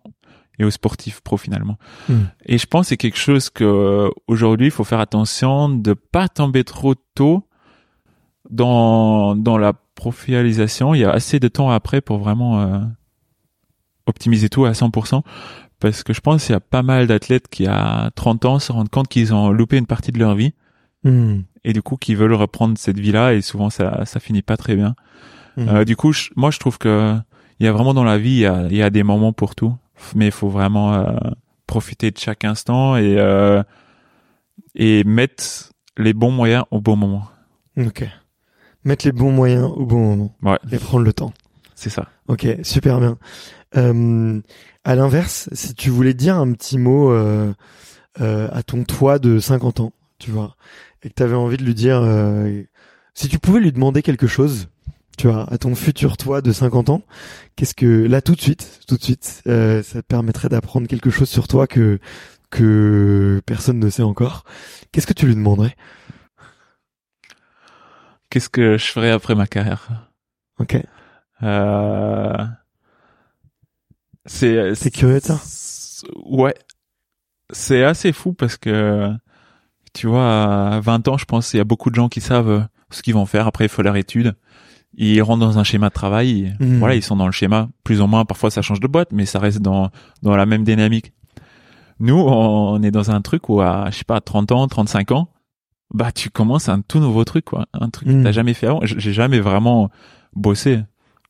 et 0.59 0.65
au 0.65 0.71
sportif 0.71 1.23
pro 1.23 1.37
finalement. 1.37 1.79
Hmm. 2.09 2.25
Et 2.47 2.59
je 2.59 2.67
pense 2.67 2.87
que 2.87 2.89
c'est 2.91 2.97
quelque 2.97 3.19
chose 3.19 3.51
que 3.51 4.11
aujourd'hui 4.27 4.67
il 4.69 4.71
faut 4.71 4.85
faire 4.85 5.01
attention 5.01 5.69
de 5.69 5.95
pas 5.95 6.29
tomber 6.29 6.65
trop 6.65 6.95
tôt 7.15 7.49
dans 8.51 9.35
dans 9.37 9.59
la 9.59 9.73
profialisation, 10.01 10.95
il 10.95 11.01
y 11.01 11.05
a 11.05 11.11
assez 11.11 11.41
de 11.41 11.49
temps 11.49 11.71
après 11.71 12.01
pour 12.01 12.17
vraiment 12.17 12.63
euh, 12.63 12.79
optimiser 14.07 14.49
tout 14.49 14.65
à 14.65 14.73
100%. 14.73 15.23
Parce 15.79 16.03
que 16.03 16.15
je 16.15 16.21
pense 16.21 16.47
qu'il 16.47 16.55
y 16.55 16.57
a 16.57 16.61
pas 16.61 16.83
mal 16.83 17.07
d'athlètes 17.07 17.49
qui, 17.49 17.67
à 17.67 18.11
30 18.15 18.45
ans, 18.47 18.59
se 18.59 18.73
rendent 18.73 18.89
compte 18.89 19.09
qu'ils 19.09 19.35
ont 19.35 19.51
loupé 19.51 19.77
une 19.77 19.87
partie 19.87 20.11
de 20.11 20.19
leur 20.19 20.35
vie. 20.35 20.55
Hmm. 21.05 21.41
Et 21.65 21.75
du 21.75 21.83
coup, 21.83 21.99
qui 21.99 22.15
veulent 22.15 22.33
reprendre 22.33 22.79
cette 22.79 22.99
vie-là. 22.99 23.35
Et 23.35 23.43
souvent, 23.43 23.69
ça, 23.69 24.07
ça 24.07 24.21
finit 24.21 24.41
pas 24.41 24.57
très 24.57 24.75
bien. 24.75 24.95
Hmm. 25.59 25.69
Euh, 25.69 25.85
du 25.85 25.97
coup, 25.97 26.13
moi, 26.35 26.51
je 26.51 26.59
trouve 26.59 26.79
que 26.79 27.15
il 27.59 27.67
y 27.67 27.69
a 27.69 27.73
vraiment 27.73 27.93
dans 27.93 28.05
la 28.05 28.17
vie, 28.17 28.31
il 28.31 28.39
y 28.39 28.47
a, 28.47 28.67
il 28.71 28.77
y 28.77 28.83
a 28.83 28.89
des 28.89 29.03
moments 29.03 29.35
pour 29.35 29.55
tout. 29.55 29.77
Mais 30.15 30.27
il 30.27 30.33
faut 30.33 30.49
vraiment 30.49 30.95
euh, 30.95 31.13
profiter 31.67 32.11
de 32.11 32.17
chaque 32.17 32.45
instant 32.45 32.97
et, 32.97 33.19
et 34.75 35.05
mettre 35.05 35.73
les 35.99 36.15
bons 36.15 36.33
moyens 36.33 36.65
au 36.71 36.81
bon 36.81 36.97
moment. 36.97 37.27
Ok 37.77 38.09
mettre 38.85 39.07
les 39.07 39.13
bons 39.13 39.33
moyens 39.33 39.71
au 39.75 39.87
bon 39.87 39.99
moment 39.99 40.35
ouais. 40.43 40.59
et 40.71 40.79
prendre 40.79 41.05
le 41.05 41.13
temps. 41.13 41.33
C'est 41.75 41.91
ça. 41.91 42.09
Ok, 42.29 42.47
super 42.63 43.01
bien. 43.01 43.19
Euh, 43.77 44.41
à 44.85 44.95
l'inverse, 44.95 45.49
si 45.53 45.75
tu 45.75 45.91
voulais 45.91 46.15
dire 46.15 46.37
un 46.37 46.53
petit 46.53 46.79
mot 46.79 47.11
euh, 47.11 47.53
euh, 48.21 48.49
à 48.53 48.63
ton 48.63 48.85
toi 48.85 49.19
de 49.19 49.39
50 49.39 49.81
ans, 49.81 49.93
tu 50.19 50.31
vois, 50.31 50.57
et 51.03 51.09
que 51.09 51.15
tu 51.15 51.23
avais 51.23 51.35
envie 51.35 51.57
de 51.57 51.65
lui 51.65 51.75
dire, 51.75 52.03
si 53.15 53.29
tu 53.29 53.39
pouvais 53.39 53.61
lui 53.61 53.73
demander 53.73 54.03
quelque 54.03 54.27
chose, 54.27 54.69
tu 55.17 55.29
vois, 55.29 55.51
à 55.51 55.59
ton 55.59 55.75
futur 55.75 56.17
toi 56.17 56.43
de 56.43 56.53
50 56.53 56.91
ans, 56.91 57.03
qu'est-ce 57.57 57.75
que 57.75 57.87
là 57.87 58.21
tout 58.21 58.35
de 58.35 58.41
suite, 58.41 58.81
tout 58.87 58.97
de 58.97 59.03
suite, 59.03 59.43
ça 59.45 59.83
te 59.83 60.07
permettrait 60.07 60.49
d'apprendre 60.49 60.87
quelque 60.87 61.11
chose 61.11 61.29
sur 61.29 61.49
toi 61.49 61.67
que 61.67 61.99
que 62.51 63.41
personne 63.47 63.79
ne 63.79 63.89
sait 63.89 64.03
encore. 64.03 64.45
Qu'est-ce 64.93 65.07
que 65.07 65.13
tu 65.13 65.27
lui 65.27 65.37
demanderais? 65.37 65.77
Qu'est-ce 68.31 68.49
que 68.49 68.79
je 68.79 68.87
ferais 68.87 69.11
après 69.11 69.35
ma 69.35 69.47
carrière? 69.47 69.89
Ok. 70.59 70.77
Euh... 71.43 72.37
C'est 74.27 74.75
c'est 74.75 74.91
curieux 74.91 75.21
ça. 75.21 75.41
Ouais. 76.27 76.55
C'est 77.53 77.83
assez 77.85 78.13
fou 78.13 78.33
parce 78.33 78.57
que 78.57 79.13
tu 79.93 80.07
vois 80.07 80.75
à 80.77 80.81
20 80.81 81.09
ans, 81.09 81.19
je 81.19 81.25
pense 81.25 81.53
il 81.53 81.57
y 81.57 81.61
a 81.61 81.65
beaucoup 81.65 81.91
de 81.91 81.97
gens 81.97 82.09
qui 82.09 82.21
savent 82.21 82.67
ce 82.91 83.03
qu'ils 83.03 83.15
vont 83.15 83.27
faire 83.27 83.47
après 83.47 83.65
il 83.65 83.69
faut 83.69 83.83
leur 83.83 83.97
étude. 83.97 84.35
ils 84.95 85.21
rentrent 85.23 85.41
dans 85.41 85.59
un 85.59 85.65
schéma 85.65 85.89
de 85.89 85.95
travail. 85.95 86.55
Mhm. 86.61 86.79
Voilà, 86.79 86.95
ils 86.95 87.03
sont 87.03 87.17
dans 87.17 87.27
le 87.27 87.33
schéma. 87.33 87.69
Plus 87.85 88.01
ou 88.01 88.07
moins, 88.07 88.25
parfois 88.25 88.51
ça 88.51 88.63
change 88.63 88.81
de 88.81 88.87
boîte, 88.89 89.11
mais 89.13 89.27
ça 89.27 89.39
reste 89.39 89.61
dans 89.61 89.91
dans 90.23 90.37
la 90.37 90.47
même 90.47 90.65
dynamique. 90.65 91.13
Nous, 91.99 92.17
on 92.19 92.83
est 92.83 92.91
dans 92.91 93.11
un 93.11 93.21
truc 93.21 93.49
où 93.49 93.61
à 93.61 93.91
je 93.91 93.99
sais 93.99 94.05
pas 94.05 94.21
30 94.21 94.53
ans, 94.53 94.69
35 94.69 95.13
ans, 95.13 95.29
bah 95.93 96.13
tu 96.13 96.31
commences 96.31 96.69
un 96.69 96.81
tout 96.83 97.01
nouveau 97.01 97.25
truc 97.25 97.45
quoi, 97.47 97.67
un 97.73 97.89
truc 97.91 98.09
Mhm. 98.09 98.19
que 98.21 98.25
t'as 98.25 98.33
jamais 98.33 98.55
fait 98.55 98.67
avant. 98.67 98.81
J'ai 98.83 99.13
jamais 99.13 99.41
vraiment 99.41 99.91
bossé. 100.35 100.83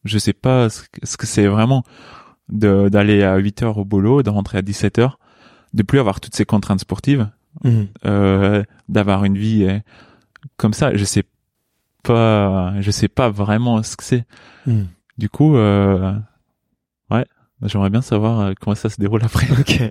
Je 0.05 0.19
sais 0.19 0.32
pas 0.32 0.69
ce 0.70 0.82
que 0.82 1.07
ce 1.07 1.16
que 1.16 1.27
c'est 1.27 1.47
vraiment 1.47 1.82
de 2.49 2.89
d'aller 2.89 3.23
à 3.23 3.37
8 3.37 3.62
heures 3.62 3.78
au 3.78 3.85
boulot, 3.85 4.23
de 4.23 4.31
rentrer 4.31 4.59
à 4.59 4.62
17 4.62 4.99
heures, 4.99 5.19
de 5.74 5.82
plus 5.82 5.99
avoir 5.99 6.20
toutes 6.20 6.35
ces 6.35 6.45
contraintes 6.45 6.81
sportives 6.81 7.28
Mhm. 7.65 7.89
euh, 8.07 8.62
d'avoir 8.89 9.24
une 9.24 9.37
vie 9.39 9.65
euh, 9.65 9.78
comme 10.57 10.73
ça. 10.73 10.95
Je 10.95 11.05
sais 11.05 11.24
pas, 12.03 12.74
je 12.81 12.91
sais 12.91 13.09
pas 13.09 13.28
vraiment 13.31 13.82
ce 13.82 13.97
que 13.97 14.05
c'est. 14.05 14.24
Mhm. 14.66 14.87
Du 15.19 15.28
coup, 15.28 15.57
euh, 15.57 16.15
j'aimerais 17.66 17.91
bien 17.91 18.03
savoir 18.03 18.41
euh, 18.41 18.53
comment 18.61 18.74
ça 18.74 18.89
se 18.89 19.01
déroule 19.01 19.23
après. 19.24 19.47
Ok. 19.61 19.82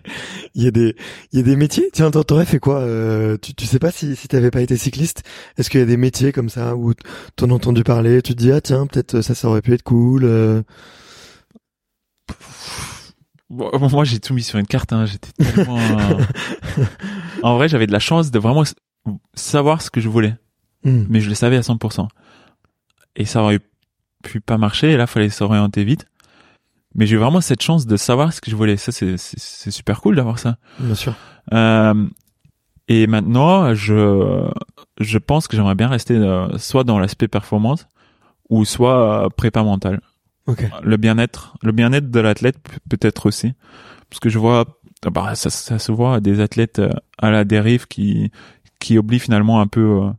Il 0.55 0.63
y 0.63 0.67
a 0.67 0.71
des, 0.71 0.95
il 1.31 1.37
y 1.37 1.41
a 1.41 1.43
des 1.43 1.55
métiers? 1.55 1.89
Tiens, 1.93 2.09
t'aurais 2.11 2.45
fait 2.45 2.59
quoi 2.59 2.79
euh, 2.79 3.37
tu, 3.41 3.53
tu 3.53 3.65
sais 3.65 3.79
pas 3.79 3.91
si, 3.91 4.15
si 4.15 4.27
t'avais 4.27 4.51
pas 4.51 4.61
été 4.61 4.75
cycliste? 4.77 5.23
Est-ce 5.57 5.69
qu'il 5.69 5.79
y 5.79 5.83
a 5.83 5.85
des 5.85 5.97
métiers 5.97 6.31
comme 6.31 6.49
ça 6.49 6.75
où 6.75 6.93
t'en 7.35 7.49
as 7.49 7.53
entendu 7.53 7.83
parler, 7.83 8.21
tu 8.21 8.33
te 8.35 8.39
dis 8.39 8.51
ah 8.51 8.61
tiens 8.61 8.87
peut-être 8.87 9.21
ça, 9.21 9.35
ça 9.35 9.47
aurait 9.49 9.61
pu 9.61 9.73
être 9.73 9.83
cool. 9.83 10.23
euh. 10.25 10.61
Bon, 13.49 13.71
moi, 13.89 14.03
j'ai 14.03 14.19
tout 14.19 14.33
mis 14.33 14.43
sur 14.43 14.59
une 14.59 14.67
carte. 14.67 14.93
Hein. 14.93 15.05
J'étais 15.05 15.31
tellement. 15.43 15.77
euh, 15.79 16.23
en 17.43 17.55
vrai, 17.55 17.67
j'avais 17.67 17.87
de 17.87 17.91
la 17.91 17.99
chance 17.99 18.29
de 18.31 18.37
vraiment 18.39 18.63
savoir 19.33 19.81
ce 19.81 19.89
que 19.89 20.01
je 20.01 20.09
voulais, 20.09 20.35
Mhm. 20.85 21.07
mais 21.09 21.19
je 21.19 21.29
le 21.29 21.35
savais 21.35 21.57
à 21.57 21.61
100%. 21.61 22.07
Et 23.15 23.25
ça 23.25 23.41
aurait 23.41 23.59
pu 24.23 24.39
pas 24.39 24.57
marcher. 24.57 24.91
Et 24.91 24.97
là, 24.97 25.07
fallait 25.07 25.29
s'orienter 25.29 25.83
vite. 25.83 26.05
Mais 26.95 27.05
j'ai 27.05 27.15
eu 27.15 27.19
vraiment 27.19 27.41
cette 27.41 27.61
chance 27.61 27.85
de 27.85 27.97
savoir 27.97 28.33
ce 28.33 28.41
que 28.41 28.49
je 28.49 28.55
voulais. 28.55 28.77
Ça, 28.77 28.91
c'est 28.91 29.17
c'est- 29.17 29.39
c'est 29.39 29.71
super 29.71 30.01
cool 30.01 30.15
d'avoir 30.15 30.39
ça. 30.39 30.57
Bien 30.79 30.95
sûr. 30.95 31.13
Euh, 31.53 32.07
et 32.87 33.05
maintenant, 33.07 33.73
je 33.75 34.49
je 34.99 35.17
pense 35.17 35.47
que 35.47 35.55
j'aimerais 35.55 35.75
bien 35.75 35.87
rester 35.87 36.15
euh, 36.15 36.57
soit 36.57 36.83
dans 36.83 36.99
l'aspect 36.99 37.27
performance 37.27 37.87
ou 38.49 38.65
soit 38.65 39.25
euh, 39.25 39.29
prépa 39.29 39.63
mentale. 39.63 40.01
Ok. 40.47 40.65
Le 40.83 40.97
bien-être, 40.97 41.55
le 41.61 41.71
bien-être 41.71 42.09
de 42.09 42.19
l'athlète 42.19 42.57
peut-être 42.89 43.27
aussi, 43.27 43.53
parce 44.09 44.19
que 44.19 44.29
je 44.29 44.39
vois, 44.39 44.65
bah, 45.11 45.35
ça, 45.35 45.51
ça 45.51 45.77
se 45.77 45.91
voit 45.91 46.19
des 46.19 46.39
athlètes 46.39 46.79
euh, 46.79 46.89
à 47.19 47.29
la 47.29 47.43
dérive 47.43 47.85
qui 47.87 48.31
qui 48.79 48.97
oublient 48.97 49.19
finalement 49.19 49.61
un 49.61 49.67
peu 49.67 49.81
euh, 50.01 50.09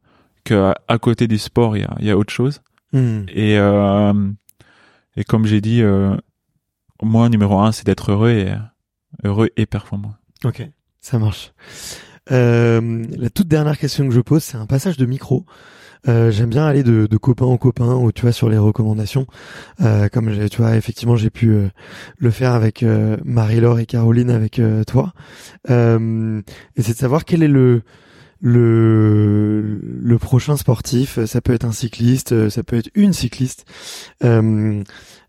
que 0.45 0.73
à, 0.87 0.99
côté 0.99 1.27
du 1.27 1.39
sport 1.39 1.77
il 1.77 1.81
y 1.81 1.85
a, 1.85 1.97
il 1.99 2.07
y 2.07 2.11
a 2.11 2.17
autre 2.17 2.33
chose. 2.33 2.61
Mhm. 2.93 3.27
Et 3.29 3.59
euh, 3.59 4.13
et 5.17 5.25
comme 5.25 5.47
j'ai 5.47 5.61
dit, 5.61 5.83
euh, 5.83 6.17
moi 7.03 7.29
numéro 7.29 7.59
un 7.59 7.73
c'est 7.73 7.87
d'être 7.87 8.13
heureux 8.13 8.31
et 8.31 8.55
heureux 9.25 9.51
et 9.57 9.67
performant. 9.67 10.15
Ok. 10.45 10.69
Ça 11.01 11.19
marche. 11.19 11.53
Euh, 12.31 13.05
la 13.17 13.31
toute 13.31 13.49
dernière 13.49 13.79
question 13.79 14.07
que 14.07 14.15
je 14.15 14.21
pose, 14.21 14.43
c'est 14.43 14.57
un 14.57 14.67
passage 14.67 14.97
de 14.97 15.07
micro. 15.07 15.47
Euh, 16.09 16.31
J'aime 16.31 16.49
bien 16.49 16.65
aller 16.65 16.83
de, 16.83 17.07
de 17.07 17.17
copain 17.19 17.45
en 17.45 17.59
copain, 17.59 17.95
ou 17.95 18.11
tu 18.13 18.23
vois 18.23 18.33
sur 18.33 18.49
les 18.49 18.57
recommandations, 18.57 19.27
euh, 19.83 20.09
comme 20.09 20.31
tu 20.49 20.57
vois 20.57 20.77
effectivement 20.77 21.17
j'ai 21.17 21.29
pu 21.29 21.51
euh, 21.51 21.69
le 22.17 22.31
faire 22.31 22.55
avec 22.55 22.83
euh, 22.83 23.19
Marie-Laure 23.25 23.81
et 23.81 23.87
Caroline 23.87 24.31
avec 24.31 24.59
euh, 24.59 24.83
toi. 24.85 25.13
Euh, 25.69 26.41
et 26.77 26.83
c'est 26.83 26.93
de 26.93 26.99
savoir 26.99 27.25
quel 27.27 27.43
est 27.43 27.49
le 27.49 27.83
le 28.41 29.81
le 29.83 30.19
prochain 30.19 30.57
sportif. 30.57 31.23
Ça 31.27 31.43
peut 31.43 31.53
être 31.53 31.67
un 31.67 31.73
cycliste, 31.73 32.49
ça 32.49 32.63
peut 32.63 32.77
être 32.77 32.91
une 32.95 33.13
cycliste 33.13 33.67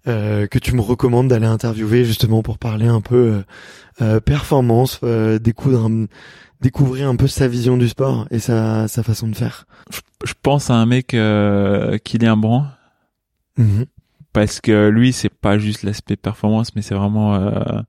euh, 0.07 0.47
que 0.47 0.59
tu 0.59 0.75
me 0.75 0.81
recommandes 0.81 1.27
d'aller 1.27 1.45
interviewer 1.45 2.03
justement 2.05 2.41
pour 2.43 2.57
parler 2.57 2.87
un 2.87 3.01
peu 3.01 3.15
euh, 3.15 3.43
euh, 4.01 4.19
performance, 4.19 4.99
euh, 5.03 5.37
découvrir 5.39 5.85
un, 5.85 6.05
découvrir 6.61 7.07
un 7.07 7.15
peu 7.15 7.27
sa 7.27 7.47
vision 7.47 7.77
du 7.77 7.87
sport 7.89 8.27
et 8.31 8.39
sa, 8.39 8.87
sa 8.87 9.03
façon 9.03 9.27
de 9.27 9.35
faire. 9.35 9.65
Je 10.25 10.33
pense 10.41 10.69
à 10.69 10.75
un 10.75 10.85
mec 10.85 11.13
euh, 11.13 11.97
Kylian 11.99 12.37
Brand 12.37 12.65
Mhm. 13.57 13.85
parce 14.33 14.61
que 14.61 14.87
lui 14.87 15.11
c'est 15.11 15.29
pas 15.33 15.57
juste 15.57 15.83
l'aspect 15.83 16.15
performance 16.15 16.73
mais 16.75 16.81
c'est 16.81 16.95
vraiment 16.95 17.35
euh, 17.35 17.81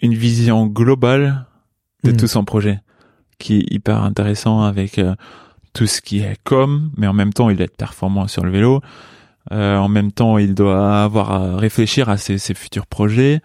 une 0.00 0.12
vision 0.14 0.66
globale 0.66 1.46
de 2.04 2.10
Mhm. 2.10 2.16
tout 2.18 2.26
son 2.26 2.44
projet 2.44 2.80
qui 3.38 3.56
est 3.60 3.72
hyper 3.72 4.02
intéressant 4.02 4.62
avec 4.62 4.98
euh, 4.98 5.14
tout 5.72 5.86
ce 5.86 6.02
qui 6.02 6.18
est 6.20 6.36
com 6.44 6.90
mais 6.98 7.06
en 7.06 7.14
même 7.14 7.32
temps 7.32 7.48
il 7.50 7.60
être 7.62 7.76
performant 7.76 8.28
sur 8.28 8.44
le 8.44 8.50
vélo 8.50 8.80
Euh, 9.52 9.76
en 9.78 9.88
même 9.88 10.12
temps 10.12 10.36
il 10.38 10.54
doit 10.54 11.02
avoir 11.02 11.30
à 11.32 11.56
réfléchir 11.56 12.08
à 12.10 12.16
ses, 12.18 12.38
ses 12.38 12.54
futurs 12.54 12.86
projets 12.86 13.40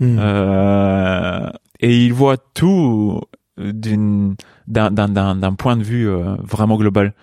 Mhm. 0.00 0.18
Euh, 0.18 1.50
et 1.80 2.04
il 2.04 2.12
voit 2.12 2.36
tout 2.36 3.20
d'une 3.58 4.34
d'un 4.66 4.90
d'un 4.90 5.54
point 5.54 5.76
de 5.76 5.82
vue 5.84 6.08
euh, 6.08 6.34
vraiment 6.42 6.76
global 6.76 7.14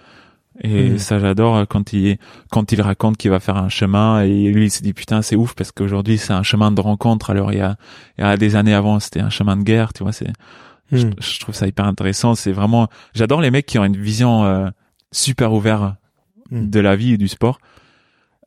et 0.64 0.91
Mhm. 0.91 0.98
ça 0.99 1.19
j'adore 1.19 1.68
quand 1.68 1.91
il 1.91 2.18
quand 2.49 2.72
il 2.72 2.81
raconte 2.81 3.18
qu'il 3.18 3.30
va 3.31 3.39
faire 3.41 3.57
un 3.57 3.68
chemin 3.69 4.22
et 4.22 4.49
lui 4.52 4.65
il 4.68 4.69
se 4.72 4.84
dit 4.84 4.93
putain 4.93 5.22
c'est 5.22 5.35
ouf 5.35 5.53
parce 5.56 5.72
qu'aujourd'hui 5.73 6.18
c'est 6.18 6.31
un 6.34 6.43
chemin 6.43 6.72
de 6.72 6.80
rencontre 6.80 7.30
alors 7.31 7.52
il 7.52 7.57
y 7.57 7.61
a 7.61 7.76
il 8.18 8.22
y 8.23 8.27
a 8.27 8.38
des 8.38 8.56
années 8.56 8.73
avant 8.73 8.99
c'était 8.99 9.19
un 9.22 9.30
chemin 9.30 9.57
de 9.57 9.64
guerre 9.64 9.91
tu 9.93 10.03
vois 10.03 10.14
c'est 10.14 10.31
je, 10.93 11.07
Mhm. 11.07 11.14
je 11.19 11.39
trouve 11.39 11.56
ça 11.56 11.68
hyper 11.68 11.85
intéressant 11.85 12.35
c'est 12.35 12.52
vraiment 12.53 12.88
j'adore 13.14 13.41
les 13.41 13.52
mecs 13.52 13.65
qui 13.65 13.80
ont 13.80 13.85
une 13.85 13.98
vision 13.98 14.45
euh, 14.45 14.69
super 15.11 15.52
ouverte 15.53 15.95
de 16.52 16.80
la 16.81 16.95
vie 16.95 17.14
et 17.14 17.18
du 17.18 17.27
sport 17.27 17.60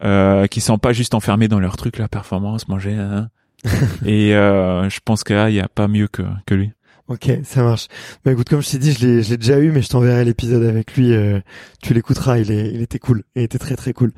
euh, 0.03 0.47
qui 0.47 0.61
sont 0.61 0.79
pas 0.79 0.93
juste 0.93 1.15
enfermés 1.15 1.49
dans 1.49 1.61
leur 1.61 1.77
truc 1.77 1.99
la 1.99 2.09
performance 2.09 2.69
manger 2.69 2.95
hein. 2.95 3.29
et 4.05 4.35
euh, 4.35 4.89
je 4.91 5.01
pense 5.05 5.25
que 5.25 5.33
là 5.35 5.51
il 5.51 5.57
y 5.57 5.61
a 5.61 5.69
pas 5.69 5.89
mieux 5.89 6.09
que 6.09 6.23
que 6.47 6.55
lui 6.55 6.73
Ok, 7.07 7.31
ça 7.43 7.63
marche. 7.63 7.89
Bah 8.25 8.33
écoute, 8.33 8.49
comme 8.49 8.63
je 8.63 8.71
t'ai 8.71 8.79
dit, 8.79 8.93
je 8.95 9.07
l'ai, 9.07 9.23
je 9.23 9.29
l'ai 9.29 9.37
déjà 9.37 9.59
eu, 9.59 9.71
mais 9.73 9.83
je 9.83 9.91
t'enverrai 9.91 10.25
l'épisode 10.25 10.65
avec 10.65 10.97
lui. 10.97 11.13
euh, 11.13 11.39
tu 11.83 11.93
l'écouteras. 11.93 12.39
Il 12.39 12.51
est, 12.51 12.71
il 12.73 12.81
était 12.81 12.99
cool. 12.99 13.25
Il 13.37 13.43
était 13.43 13.59
très 13.59 13.77
très 13.77 13.93
cool. 13.93 14.13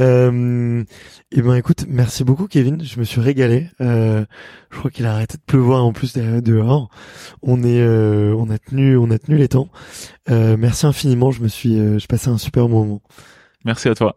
Euh, 0.00 0.82
et 1.30 1.42
ben 1.42 1.54
écoute, 1.56 1.84
merci 1.88 2.24
beaucoup, 2.24 2.46
Kevin. 2.48 2.82
Je 2.82 2.98
me 2.98 3.04
suis 3.04 3.20
régalé. 3.20 3.68
Euh, 3.82 4.24
je 4.70 4.78
crois 4.78 4.90
qu'il 4.90 5.04
a 5.04 5.12
arrêté 5.12 5.36
de 5.36 5.42
pleuvoir 5.42 5.84
en 5.84 5.92
plus 5.92 6.14
de- 6.14 6.40
dehors. 6.40 6.88
On 7.42 7.62
est, 7.64 7.82
euh, 7.82 8.34
on 8.38 8.48
a 8.48 8.56
tenu, 8.58 8.96
on 8.96 9.10
a 9.10 9.18
tenu 9.18 9.36
les 9.36 9.48
temps. 9.48 9.68
Euh, 10.30 10.56
merci 10.58 10.86
infiniment. 10.86 11.32
Je 11.32 11.42
me 11.42 11.48
suis, 11.48 11.78
euh, 11.78 11.98
je 11.98 12.06
passais 12.06 12.30
un 12.30 12.38
super 12.38 12.66
moment. 12.66 13.02
merci 13.66 13.90
à 13.90 13.94
toi 13.94 14.16